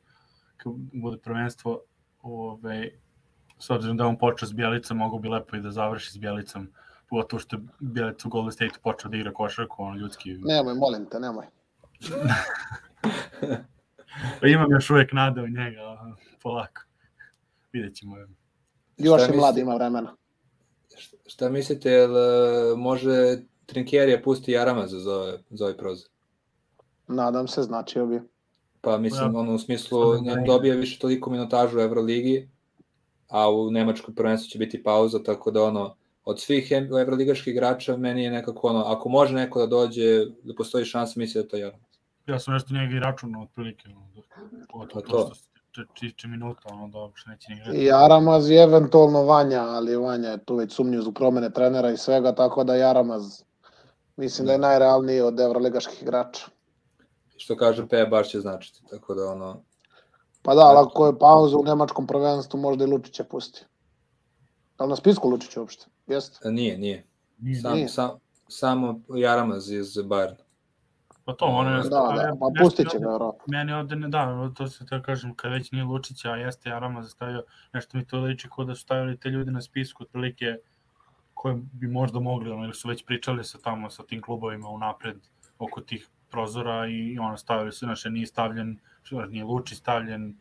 kad 0.56 0.73
bude 0.93 1.19
prvenstvo, 1.19 1.81
ove, 2.23 2.90
s 3.59 3.70
obzirom 3.70 3.97
da 3.97 4.06
on 4.06 4.19
počeo 4.19 4.48
s 4.48 4.52
Bjelicom, 4.52 4.97
mogu 4.97 5.19
bi 5.19 5.28
lepo 5.28 5.56
i 5.56 5.61
da 5.61 5.70
završi 5.70 6.12
s 6.12 6.19
Bjelicom, 6.19 6.69
pogotovo 7.15 7.41
što 7.41 7.57
je 7.57 7.62
Bjelica 7.81 8.28
u 8.28 8.31
Golden 8.31 8.53
State 8.53 8.78
počeo 8.82 9.11
da 9.11 9.16
igra 9.16 9.32
košarku, 9.32 9.82
on 9.82 9.99
ljudski. 9.99 10.35
Nemoj, 10.35 10.74
molim 10.74 11.07
te, 11.07 11.20
nemoj. 11.20 11.47
Pa 14.41 14.47
imam 14.47 14.70
još 14.70 14.91
uvek 14.91 15.12
nade 15.12 15.41
u 15.41 15.49
njega, 15.49 15.81
polako. 16.43 16.82
Vidjet 17.73 17.95
ćemo. 17.95 18.16
Još 18.97 19.23
Šta 19.23 19.35
i 19.35 19.36
mladi 19.36 19.61
ima 19.61 19.74
vremena. 19.74 20.16
Šta- 21.27 21.49
mislite, 21.49 21.91
jel 21.91 22.11
može 22.77 23.39
Trinkerija 23.66 24.23
pusti 24.23 24.53
Jaramaza 24.53 24.99
za, 24.99 25.15
ove, 25.15 25.39
za 25.51 25.65
ovaj 25.65 25.77
prozor? 25.77 26.09
Nadam 27.09 27.49
se, 27.49 27.62
značio 27.62 28.07
bi. 28.07 28.20
Pa 28.81 28.99
mislim, 28.99 29.35
Ja, 29.35 29.41
ono 29.41 29.55
u 29.55 29.59
smislu 29.59 30.15
da 30.15 30.35
ne 30.35 30.45
dobija 30.47 30.74
više 30.74 30.99
toliko 30.99 31.31
minutažu 31.31 31.78
u 31.78 31.81
Euroligi, 31.81 32.49
a 33.28 33.51
u 33.51 33.70
Nemačkoj 33.70 34.15
prvenstvu 34.15 34.49
će 34.49 34.59
biti 34.59 34.82
pauza, 34.82 35.23
tako 35.23 35.51
da 35.51 35.62
ono, 35.62 35.97
od 36.25 36.41
svih 36.41 36.73
evroligaških 37.01 37.53
igrača 37.53 37.97
meni 37.97 38.25
je 38.25 38.31
nekako 38.31 38.69
ono, 38.69 38.85
ako 38.85 39.09
može 39.09 39.35
neko 39.35 39.61
da 39.61 39.67
dođe, 39.67 40.25
da 40.43 40.55
postoji 40.55 40.85
šansa, 40.85 41.21
mislim 41.21 41.43
da 41.43 41.47
je 41.47 41.49
to 41.49 41.57
Jaramaz. 41.57 41.85
Ja 42.27 42.39
sam 42.39 42.55
nešto 42.55 42.75
njega 42.75 42.97
i 42.97 43.01
računao 43.01 43.43
otprilike. 43.43 43.89
Ono, 43.89 44.07
da, 44.15 44.21
to, 44.67 44.79
Pa 44.79 44.87
to, 44.87 45.01
to. 45.01 45.09
to, 45.09 45.27
što 45.27 45.35
se 45.35 45.43
tiče- 45.73 45.87
tiče 46.01 46.29
minuta, 46.29 46.69
ono 46.73 46.89
da 46.89 46.99
uopšte 46.99 47.31
neće 47.31 47.51
ni 47.51 47.57
igrati. 47.57 47.79
I 47.79 47.85
Jaramaz 47.85 48.51
i 48.51 48.55
eventualno 48.55 49.23
Vanja, 49.23 49.63
ali 49.63 49.97
Vanja 49.97 50.29
je 50.29 50.45
tu 50.45 50.57
već 50.57 50.73
sumnju 50.73 51.03
zbog 51.03 51.15
promene 51.15 51.51
trenera 51.51 51.91
i 51.91 51.97
svega, 51.97 52.35
tako 52.35 52.65
da 52.65 52.77
Jaramaz 52.77 53.43
mislim 54.17 54.47
da 54.47 54.53
je 54.53 54.59
najrealniji 54.59 55.21
od 55.21 55.41
evroligaških 55.41 56.03
igrača. 56.03 56.47
Što 57.37 57.57
kaže 57.57 57.87
Pe, 57.89 58.07
baš 58.07 58.29
će 58.29 58.41
značiti, 58.41 58.83
tako 58.91 59.15
da 59.15 59.31
ono, 59.31 59.63
Pa 60.43 60.55
da, 60.55 60.61
ali 60.61 60.79
ako 60.79 61.07
je 61.07 61.19
pauza 61.19 61.57
u 61.59 61.65
nemačkom 61.65 62.07
prvenstvu, 62.07 62.61
možda 62.61 62.85
i 62.85 62.87
Lučića 62.87 63.25
pusti. 63.25 63.65
Da 64.79 64.85
li 64.85 64.91
na 64.91 64.97
spisku 64.97 65.29
Lučić 65.29 65.57
uopšte? 65.57 65.87
Jeste. 66.07 66.51
nije, 66.51 66.79
nije. 66.79 67.05
Nije, 67.39 67.61
Sam, 67.61 67.75
Nije. 67.75 67.89
sam, 67.89 68.11
samo 68.49 69.01
Jaramaz 69.17 69.71
iz 69.71 69.95
Bayerna. 69.95 70.45
Pa 71.25 71.33
to, 71.33 71.45
ono 71.45 71.71
je... 71.71 71.83
Da, 71.83 71.89
da, 71.89 72.37
pa 72.41 72.47
pustit 72.63 72.91
će 72.91 72.99
ga. 72.99 73.31
Meni 73.47 73.73
ovde 73.73 73.97
ne 73.97 74.09
da, 74.09 74.51
to 74.55 74.69
se 74.69 74.87
tako 74.87 75.05
kažem, 75.05 75.35
kad 75.35 75.53
već 75.53 75.73
nije 75.73 75.85
Lučića, 75.85 76.31
a 76.31 76.37
jeste 76.37 76.71
Jarama 76.71 77.03
zastavio, 77.03 77.45
nešto 77.73 77.99
mi 77.99 78.07
to 78.07 78.19
liči 78.21 78.49
kao 78.57 78.65
da 78.65 78.75
su 78.75 78.83
stavili 78.83 79.17
te 79.17 79.29
ljude 79.29 79.51
na 79.51 79.63
spisku, 79.63 80.03
otprilike 80.03 80.57
koje 81.35 81.57
bi 81.73 81.89
možda 81.89 82.21
mogli, 82.21 82.51
ono, 82.51 82.65
ili 82.65 82.75
su 82.75 82.89
već 82.89 83.05
pričali 83.05 83.45
sa 83.45 83.59
tamo, 83.59 83.91
sa 83.91 84.03
tim 84.03 84.23
klubovima 84.23 84.69
unapred 84.69 85.17
oko 85.59 85.81
tih 85.81 86.09
prozora 86.31 86.87
i 86.87 87.19
ono, 87.19 87.37
stavili 87.37 87.73
su, 87.73 87.79
znaš, 87.79 88.05
nije 88.05 88.27
stavljen, 88.27 88.79
što, 89.03 89.27
nije 89.27 89.45
Lučić 89.45 89.79
stavljen, 89.79 90.37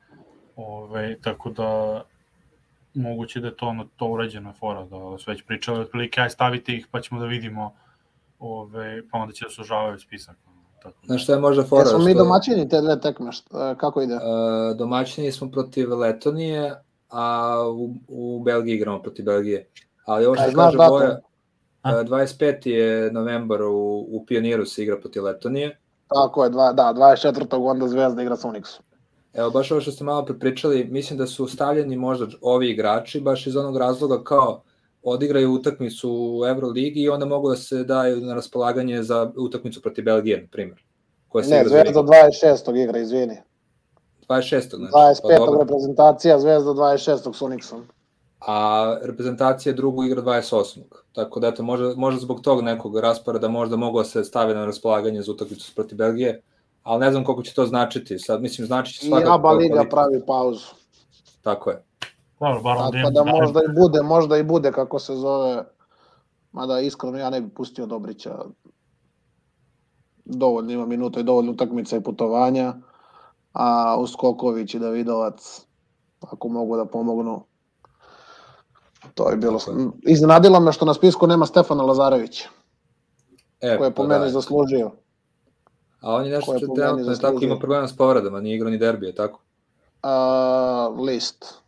ove, 0.55 1.19
tako 1.22 1.49
da 1.49 2.01
moguće 2.93 3.39
da 3.39 3.47
je 3.47 3.55
to, 3.55 3.67
ono, 3.67 3.87
to 3.95 4.05
urađena 4.07 4.53
fora, 4.53 4.83
da 4.83 5.17
su 5.17 5.31
već 5.31 5.43
pričali, 5.43 5.79
otprilike, 5.79 6.21
aj 6.21 6.29
stavite 6.29 6.71
ih 6.73 6.87
pa 6.91 7.01
ćemo 7.01 7.19
da 7.21 7.25
vidimo, 7.27 7.73
ove, 8.39 9.01
pa 9.11 9.17
onda 9.17 9.33
će 9.33 9.45
da 9.45 9.51
sužavaju 9.51 9.99
spisak. 9.99 10.35
Tako 10.83 10.95
da. 11.01 11.05
Znaš 11.07 11.23
šta 11.23 11.33
je 11.33 11.39
možda 11.39 11.63
fora? 11.63 11.81
Jesmo 11.81 11.97
mi 11.99 12.11
što- 12.11 12.23
domaćini 12.23 12.69
te 12.69 12.81
dve 12.81 12.99
tekme, 13.01 13.31
šta, 13.31 13.75
kako 13.75 14.01
ide? 14.01 14.15
Uh, 14.15 14.21
domaćini 14.77 15.31
smo 15.31 15.51
protiv 15.51 15.93
Letonije, 15.99 16.75
a 17.09 17.55
u, 17.69 17.95
u 18.07 18.43
Belgiji 18.43 18.75
igramo 18.75 19.01
protiv 19.01 19.25
Belgije. 19.25 19.67
Ali 20.05 20.25
ovo 20.25 20.35
što 20.35 20.51
kaže? 20.55 20.77
Boja, 20.77 21.19
A? 21.81 21.99
uh, 22.01 22.07
25. 22.07 22.67
je 22.69 23.11
novembar 23.11 23.61
u, 23.61 23.75
u 24.09 24.25
Pioniru 24.27 24.65
se 24.65 24.83
igra 24.83 24.99
protiv 24.99 25.23
Letonije. 25.23 25.79
Tako 26.07 26.43
je, 26.43 26.49
dva, 26.49 26.73
da, 26.73 26.93
24. 26.95 27.45
onda 27.71 27.87
Zvezda 27.87 28.21
igra 28.21 28.35
sa 28.35 28.47
Unixom. 28.47 28.81
Evo, 29.34 29.49
baš 29.49 29.72
ovo 29.72 29.81
što 29.81 29.91
ste 29.91 30.03
malo 30.03 30.26
prepričali, 30.26 30.85
mislim 30.85 31.18
da 31.19 31.27
su 31.27 31.47
stavljeni 31.47 31.97
možda 31.97 32.27
ovi 32.41 32.69
igrači, 32.69 33.19
baš 33.22 33.47
iz 33.47 33.55
onog 33.55 33.77
razloga 33.77 34.23
kao 34.23 34.61
odigraju 35.03 35.51
utakmicu 35.53 36.10
u 36.11 36.45
Euroligi 36.45 36.99
i 37.01 37.10
onda 37.10 37.26
mogu 37.26 37.49
da 37.49 37.55
se 37.55 37.84
daju 37.84 38.18
na 38.22 38.34
raspolaganje 38.34 39.03
za 39.03 39.31
utakmicu 39.38 39.81
protiv 39.81 40.05
Belgije, 40.05 40.41
na 40.41 40.47
primjer. 40.51 40.84
Koja 41.30 41.43
se 41.43 41.49
Ne, 41.49 41.64
Zvezda 41.68 41.99
ligu. 41.99 42.11
26. 42.43 42.84
igra, 42.84 42.99
izvini. 42.99 43.38
26. 44.30 44.76
Znači, 44.77 45.22
25. 45.23 45.57
pa 45.57 45.60
reprezentacija, 45.60 46.39
Zvezda 46.39 46.69
26. 46.72 47.34
s 47.34 47.41
Unixom. 47.41 47.81
a 48.39 48.97
reprezentacija 49.01 49.73
drugu 49.73 50.03
igra 50.03 50.22
28. 50.22 50.80
Tako 51.14 51.39
da 51.39 51.47
eto, 51.47 51.64
možda, 51.64 51.93
možda 51.95 52.19
zbog 52.22 52.41
tog 52.41 52.61
nekog 52.61 52.99
rasporeda 52.99 53.47
možda 53.47 53.76
mogu 53.76 53.97
da 53.97 54.03
se 54.05 54.23
stave 54.23 54.53
na 54.53 54.65
raspolaganje 54.65 55.22
za 55.22 55.31
utakmicu 55.31 55.72
protiv 55.76 55.97
Belgije, 55.97 56.41
ali 56.84 56.99
ne 56.99 57.11
znam 57.11 57.23
koliko 57.23 57.43
će 57.43 57.53
to 57.53 57.65
značiti. 57.65 58.19
Sad, 58.19 58.41
mislim, 58.41 58.68
znači 58.68 58.93
će 58.93 59.05
I 59.05 59.10
svakako... 59.10 59.34
ABA 59.34 59.51
Liga 59.51 59.85
pravi 59.89 60.26
pauzu. 60.27 60.68
Tako 61.41 61.69
je. 61.69 61.84
Dobro, 62.39 62.61
bar 62.61 62.77
onda 62.77 62.97
Tako 62.97 63.11
da 63.11 63.23
možda 63.23 63.60
i 63.60 63.73
bude, 63.76 64.01
možda 64.01 64.38
i 64.38 64.43
bude 64.43 64.72
kako 64.72 64.99
se 64.99 65.15
zove. 65.15 65.64
Mada 66.51 66.80
iskreno 66.80 67.18
ja 67.18 67.30
ne 67.30 67.41
bi 67.41 67.49
pustio 67.49 67.85
Dobrića. 67.85 68.39
Dovoljno 70.26 70.72
ima 70.72 70.85
minuta 70.85 71.19
i 71.19 71.23
dovoljno 71.23 71.51
utakmica 71.51 71.97
i 71.97 72.03
putovanja. 72.03 72.73
A 73.53 73.95
Uskoković 73.99 74.73
i 74.73 74.80
Davidovac, 74.80 75.65
ako 76.22 76.47
mogu 76.47 76.77
da 76.77 76.85
pomognu, 76.85 77.45
to 79.14 79.30
je 79.30 79.38
bilo... 79.38 79.60
Iznenadilo 80.07 80.60
me 80.60 80.72
što 80.72 80.85
na 80.85 80.93
spisku 80.93 81.27
nema 81.27 81.45
Stefana 81.45 81.84
Lazarevića, 81.84 82.49
E, 83.61 83.77
koji 83.77 83.88
je 83.88 83.93
po 83.93 84.03
pa 84.03 84.07
meni 84.07 84.23
da. 84.23 84.30
zaslužio. 84.30 84.91
A 86.03 86.15
on 86.15 86.25
je 86.25 86.31
nešto 86.31 86.53
je 86.53 86.59
trenutno 86.75 87.11
je 87.11 87.19
tako 87.19 87.43
ima 87.43 87.59
problema 87.59 87.88
s 87.88 87.97
povredama, 87.97 88.41
nije 88.41 88.55
igrao 88.55 88.71
ni 88.71 88.77
derbije, 88.77 89.15
tako? 89.15 89.41
A, 90.01 90.89
list, 90.99 91.63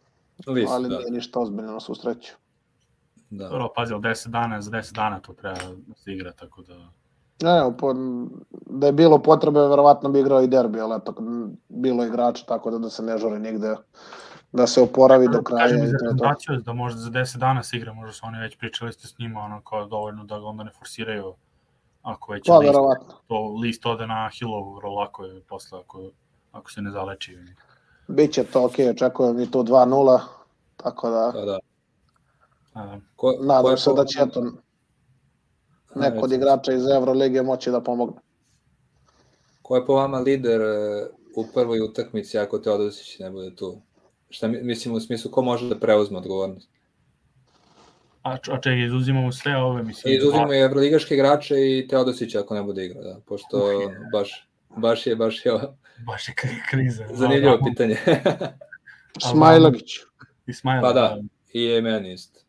List, 0.48 0.72
ali 0.72 0.90
da. 0.90 0.98
nije 0.98 1.12
ništa 1.12 1.40
ozbiljno 1.40 1.72
na 1.72 1.80
svu 1.80 1.96
sreću. 1.96 2.34
da. 3.30 3.50
Dobro, 3.50 3.70
pazi, 3.76 3.94
ali 3.94 4.02
10 4.02 4.28
dana, 4.28 4.62
za 4.62 4.72
10 4.72 4.94
dana 4.94 5.20
to 5.20 5.34
treba 5.34 5.58
da 5.88 5.96
se 5.96 6.12
igra, 6.12 6.32
tako 6.32 6.62
da... 6.62 6.76
Ne, 7.42 7.78
po, 7.78 7.94
da 8.66 8.88
je 8.88 8.94
bilo 8.94 9.20
potrebe, 9.20 9.60
verovatno 9.60 10.10
bi 10.10 10.20
igrao 10.20 10.42
i 10.42 10.48
derbi, 10.48 10.80
ali 10.80 10.96
eto, 10.96 11.14
bilo 11.70 12.06
igrača, 12.06 12.46
tako 12.46 12.72
da, 12.72 12.78
da 12.78 12.90
se 12.90 13.04
ne 13.04 13.18
žuri 13.18 13.40
nigde 13.40 13.76
da 14.52 14.68
se 14.68 14.82
oporavi 14.82 15.28
do 15.32 15.42
kraja. 15.44 15.64
Kažem 15.64 15.84
i 15.84 15.88
za 15.88 15.92
to 15.92 15.98
to. 15.98 16.06
reprezentaciju, 16.06 16.62
da 16.66 16.74
možda 16.74 17.02
za 17.02 17.10
10 17.10 17.38
dana 17.38 17.64
se 17.64 17.78
igra, 17.78 17.94
možda 17.94 18.14
su 18.14 18.22
oni 18.24 18.40
već 18.40 18.58
pričali 18.58 18.94
ste 18.94 19.08
s 19.08 19.18
njima, 19.20 19.40
ono 19.40 19.62
kao 19.62 19.86
dovoljno 19.86 20.24
da 20.24 20.40
ga 20.40 20.46
onda 20.46 20.64
ne 20.64 20.72
forsiraju 20.72 21.34
ako 22.06 22.32
već 22.32 22.48
Pa, 22.48 22.58
list, 22.58 22.74
to 23.28 23.56
list 23.62 23.86
ode 23.86 24.08
na 24.08 24.30
Hillovu 24.40 24.74
vrlo 24.76 24.94
lako 24.94 25.26
je 25.26 25.42
posle 25.42 25.80
ako, 25.80 26.10
ako 26.52 26.72
se 26.72 26.82
ne 26.82 26.92
zaleči. 26.92 27.38
Biće 28.08 28.44
to 28.44 28.66
ok, 28.66 28.74
očekujem 28.92 29.40
i 29.40 29.52
tu 29.52 29.64
2-0, 29.64 30.20
tako 30.78 31.10
da 31.10 31.32
Da, 31.36 31.46
da. 31.46 31.60
A, 32.74 33.00
Ko, 33.16 33.34
ko 33.38 33.44
nadam 33.46 33.78
se 33.78 33.90
po- 33.90 33.96
da 33.96 34.06
će 34.06 34.20
eto 34.22 34.44
neko 35.96 36.18
od 36.26 36.32
igrača 36.32 36.74
iz 36.74 36.88
Evrolige 36.88 37.42
moći 37.42 37.72
da 37.72 37.82
pomogne. 37.82 38.18
Ko 39.62 39.76
je 39.76 39.86
po 39.86 39.94
vama 39.94 40.20
lider 40.20 40.62
e, 40.62 41.08
u 41.36 41.46
prvoj 41.54 41.82
utakmici 41.82 42.38
ako 42.40 42.60
Teodosić 42.60 43.20
ne 43.20 43.32
bude 43.32 43.56
tu? 43.56 43.78
Šta 44.30 44.48
mi, 44.48 44.62
mislim 44.64 44.94
u 44.94 45.00
smislu 45.00 45.32
ko 45.32 45.42
može 45.42 45.70
da 45.70 45.80
preuzme 45.80 46.18
odgovornost? 46.18 46.70
A, 48.26 48.32
a 48.32 48.38
čekaj, 48.38 48.86
izuzimamo 48.86 49.32
sve 49.32 49.58
ove, 49.58 49.84
mislim. 49.84 50.14
I 50.14 50.18
izuzimo 50.18 50.54
i 50.54 50.58
evroligaške 50.60 51.14
igrače 51.14 51.56
i 51.56 51.88
Teodosića 51.88 52.40
ako 52.40 52.56
ne 52.56 52.64
bude 52.64 52.86
igrao, 52.86 53.04
da, 53.04 53.20
pošto 53.26 53.58
ono, 53.58 53.96
baš, 54.14 54.48
baš 54.78 55.08
je, 55.08 55.16
baš 55.16 55.46
je 55.46 55.54
ovo 55.54 55.78
Baš 56.06 56.28
je 56.28 56.34
kri- 56.36 56.70
kriza. 56.70 57.04
zanimljivo 57.14 57.52
Da, 57.58 57.58
da, 57.58 57.70
pitanje. 57.70 57.98
Smajlagić. 59.32 59.92
I 60.48 60.54
Smajla. 60.54 60.82
pa 60.82 60.94
da, 60.94 61.18
i 61.54 61.64
je 61.64 61.82
meni 61.82 62.14
isto. 62.14 62.40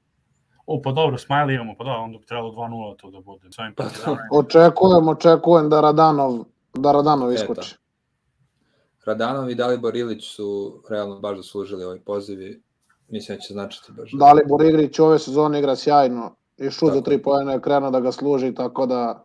O, 0.67 0.83
pa 0.83 0.93
dobro, 0.93 1.19
Smajla 1.19 1.53
imamo, 1.53 1.75
pa 1.79 1.85
da, 1.85 1.91
onda 1.91 2.19
bi 2.19 2.27
trebalo 2.27 2.53
2-0 2.53 2.97
to 2.97 3.11
da 3.11 3.21
bude. 3.21 3.49
S 3.51 3.59
ovim 3.59 3.75
Pa 3.75 3.83
Partizanom. 3.85 4.19
Očekujem, 4.33 5.09
očekujem 5.09 5.71
da 5.71 5.81
Radanov, 5.81 6.45
da 6.75 6.93
Radanov 6.93 7.33
iskoči. 7.33 7.77
Radanov 9.05 9.51
i 9.51 9.55
Dalibor 9.55 9.97
Ilić 9.97 10.25
su 10.25 10.83
realno 10.91 11.21
baš 11.21 11.37
zaslužili 11.37 11.85
ovaj 11.85 12.01
poziv 12.01 12.61
mislim 13.09 13.39
da 13.39 13.43
će 13.43 13.53
značiti 13.53 13.93
baš. 13.93 14.11
Dalibor 14.13 14.65
Igrić 14.65 14.99
ove 14.99 15.19
sezone 15.19 15.59
igra 15.59 15.77
sjajno 15.77 16.37
i 16.57 16.71
šut 16.71 16.93
za 16.93 17.01
tri 17.01 17.23
pojene 17.23 17.53
je 17.53 17.61
krenuo 17.61 17.91
da 17.91 18.01
ga 18.01 18.13
služi, 18.13 18.55
tako 18.55 18.87
da... 18.87 19.25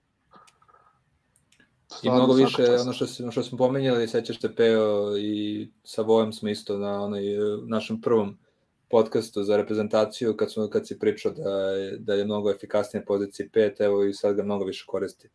I 1.92 1.94
stvarno 1.94 2.18
mnogo 2.18 2.34
svaka 2.34 2.46
više, 2.46 2.72
čast. 2.72 2.84
ono 2.84 2.94
što, 2.94 3.24
ono 3.24 3.32
što 3.32 3.44
smo 3.44 3.58
pomenjali, 3.58 4.08
sećaš 4.08 4.40
te 4.40 4.56
Peo 4.56 5.18
i 5.18 5.72
sa 5.84 6.02
Vojem 6.02 6.34
smo 6.34 6.50
isto 6.50 6.78
na 6.78 7.04
onaj, 7.04 7.34
e, 7.34 7.40
našem 7.68 8.02
prvom 8.02 8.38
podcastu 8.90 9.44
za 9.44 9.58
reprezentaciju, 9.58 10.38
kad, 10.38 10.52
smo, 10.52 10.70
kad 10.70 10.88
si 10.88 11.00
pričao 11.00 11.32
da 11.32 11.50
je, 11.50 11.98
da 11.98 12.14
je 12.14 12.26
mnogo 12.26 12.52
efikasnije 12.52 13.06
poziciji 13.06 13.50
5, 13.54 13.76
evo 13.80 14.04
i 14.06 14.14
sad 14.14 14.36
ga 14.36 14.44
mnogo 14.44 14.66
više 14.66 14.86
koristi 14.88 15.28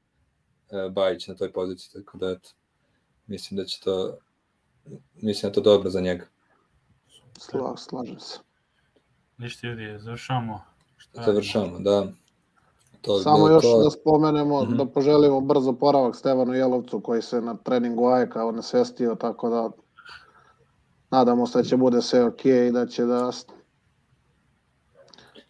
e, 0.70 0.88
Bajić 0.90 1.28
na 1.28 1.34
toj 1.34 1.52
poziciji, 1.52 1.92
tako 1.92 2.18
da 2.18 2.30
eto, 2.30 2.48
mislim 3.26 3.56
da 3.58 3.64
će 3.64 3.80
to 3.80 4.18
mislim 5.14 5.50
da 5.50 5.54
to 5.54 5.60
dobro 5.60 5.90
za 5.90 6.00
njega. 6.00 6.26
Sla, 7.38 7.76
slažem 7.76 8.20
se. 8.20 8.38
Ništa 9.38 9.66
ljudi, 9.66 9.98
završamo. 9.98 10.60
Šta 10.96 11.22
Završavamo, 11.22 11.78
da. 11.78 12.06
To 13.00 13.16
je 13.16 13.22
Samo 13.22 13.48
još 13.48 13.62
to. 13.62 13.82
da 13.84 13.90
spomenemo, 13.90 14.62
Mhm. 14.62 14.76
da 14.76 14.86
poželimo 14.86 15.40
brzo 15.40 15.72
poravak 15.72 16.16
Stevanu 16.16 16.52
Jelovcu 16.52 17.00
koji 17.00 17.22
se 17.22 17.40
na 17.40 17.54
treningu 17.56 18.06
Ajeka 18.06 18.46
onesvestio, 18.46 19.14
tako 19.14 19.48
da 19.50 19.70
nadamo 21.10 21.46
se 21.46 21.58
da 21.58 21.64
će 21.64 21.76
bude 21.76 22.02
sve 22.02 22.24
ok 22.24 22.44
i 22.44 22.70
da 22.72 22.86
će 22.86 23.04
da 23.04 23.30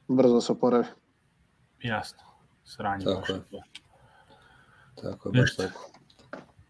brzo 0.08 0.40
se 0.40 0.52
oporavi. 0.52 0.84
Jasno. 1.80 2.18
Sranje 2.64 3.04
Tako 3.04 3.20
baš. 3.20 3.28
je. 3.30 3.42
Tako, 4.96 5.28
je, 5.28 5.40
baš 5.40 5.56
tako. 5.56 5.90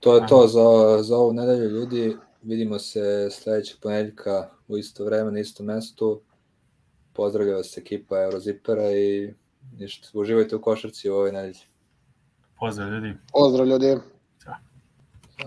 To 0.01 0.15
je 0.15 0.27
to 0.27 0.47
za, 0.47 0.63
za 1.03 1.17
ovu 1.17 1.33
nedelju, 1.33 1.69
ljudi. 1.71 2.17
Vidimo 2.43 2.79
se 2.79 3.29
sledećeg 3.33 3.81
ponedjeljka 3.81 4.49
u 4.69 4.79
isto 4.79 5.05
vreme, 5.05 5.31
na 5.31 5.41
istom 5.41 5.67
mestu. 5.67 6.21
Pozdravlja 7.13 7.57
vas 7.57 7.77
ekipa 7.77 8.23
Eurozipera 8.23 8.91
i 8.91 9.35
ništa, 9.79 10.09
uživajte 10.13 10.57
u 10.57 10.61
košarci 10.61 11.11
u 11.11 11.15
ovoj 11.15 11.33
nedelji. 11.33 11.61
Pozdrav 12.61 12.89
ljudi. 12.89 13.15
Pozdrav 13.33 13.67
ljudi! 13.67 13.97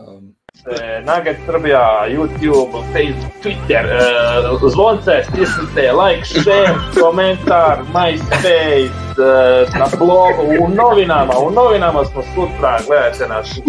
Um, 0.08 0.36
E, 0.66 1.02
Nugget 1.02 1.38
Srbija, 1.46 2.06
YouTube, 2.10 2.72
Facebook, 2.94 3.34
Twitter, 3.44 3.86
e, 3.86 4.70
zvonce, 4.70 5.24
stisnite, 5.24 5.92
like, 5.92 6.26
share, 6.26 6.76
komentar, 7.02 7.84
MySpace, 7.94 8.90
e, 9.18 9.80
na 9.80 9.86
blogu, 9.98 10.44
u 10.62 10.70
novinama, 10.70 11.34
u 11.40 11.52
novinama 11.52 12.06
smo 12.06 12.22
sutra, 12.22 12.80
gledajte 12.88 13.28
nas. 13.28 13.60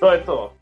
To 0.00 0.12
je 0.12 0.24
to. 0.24 0.52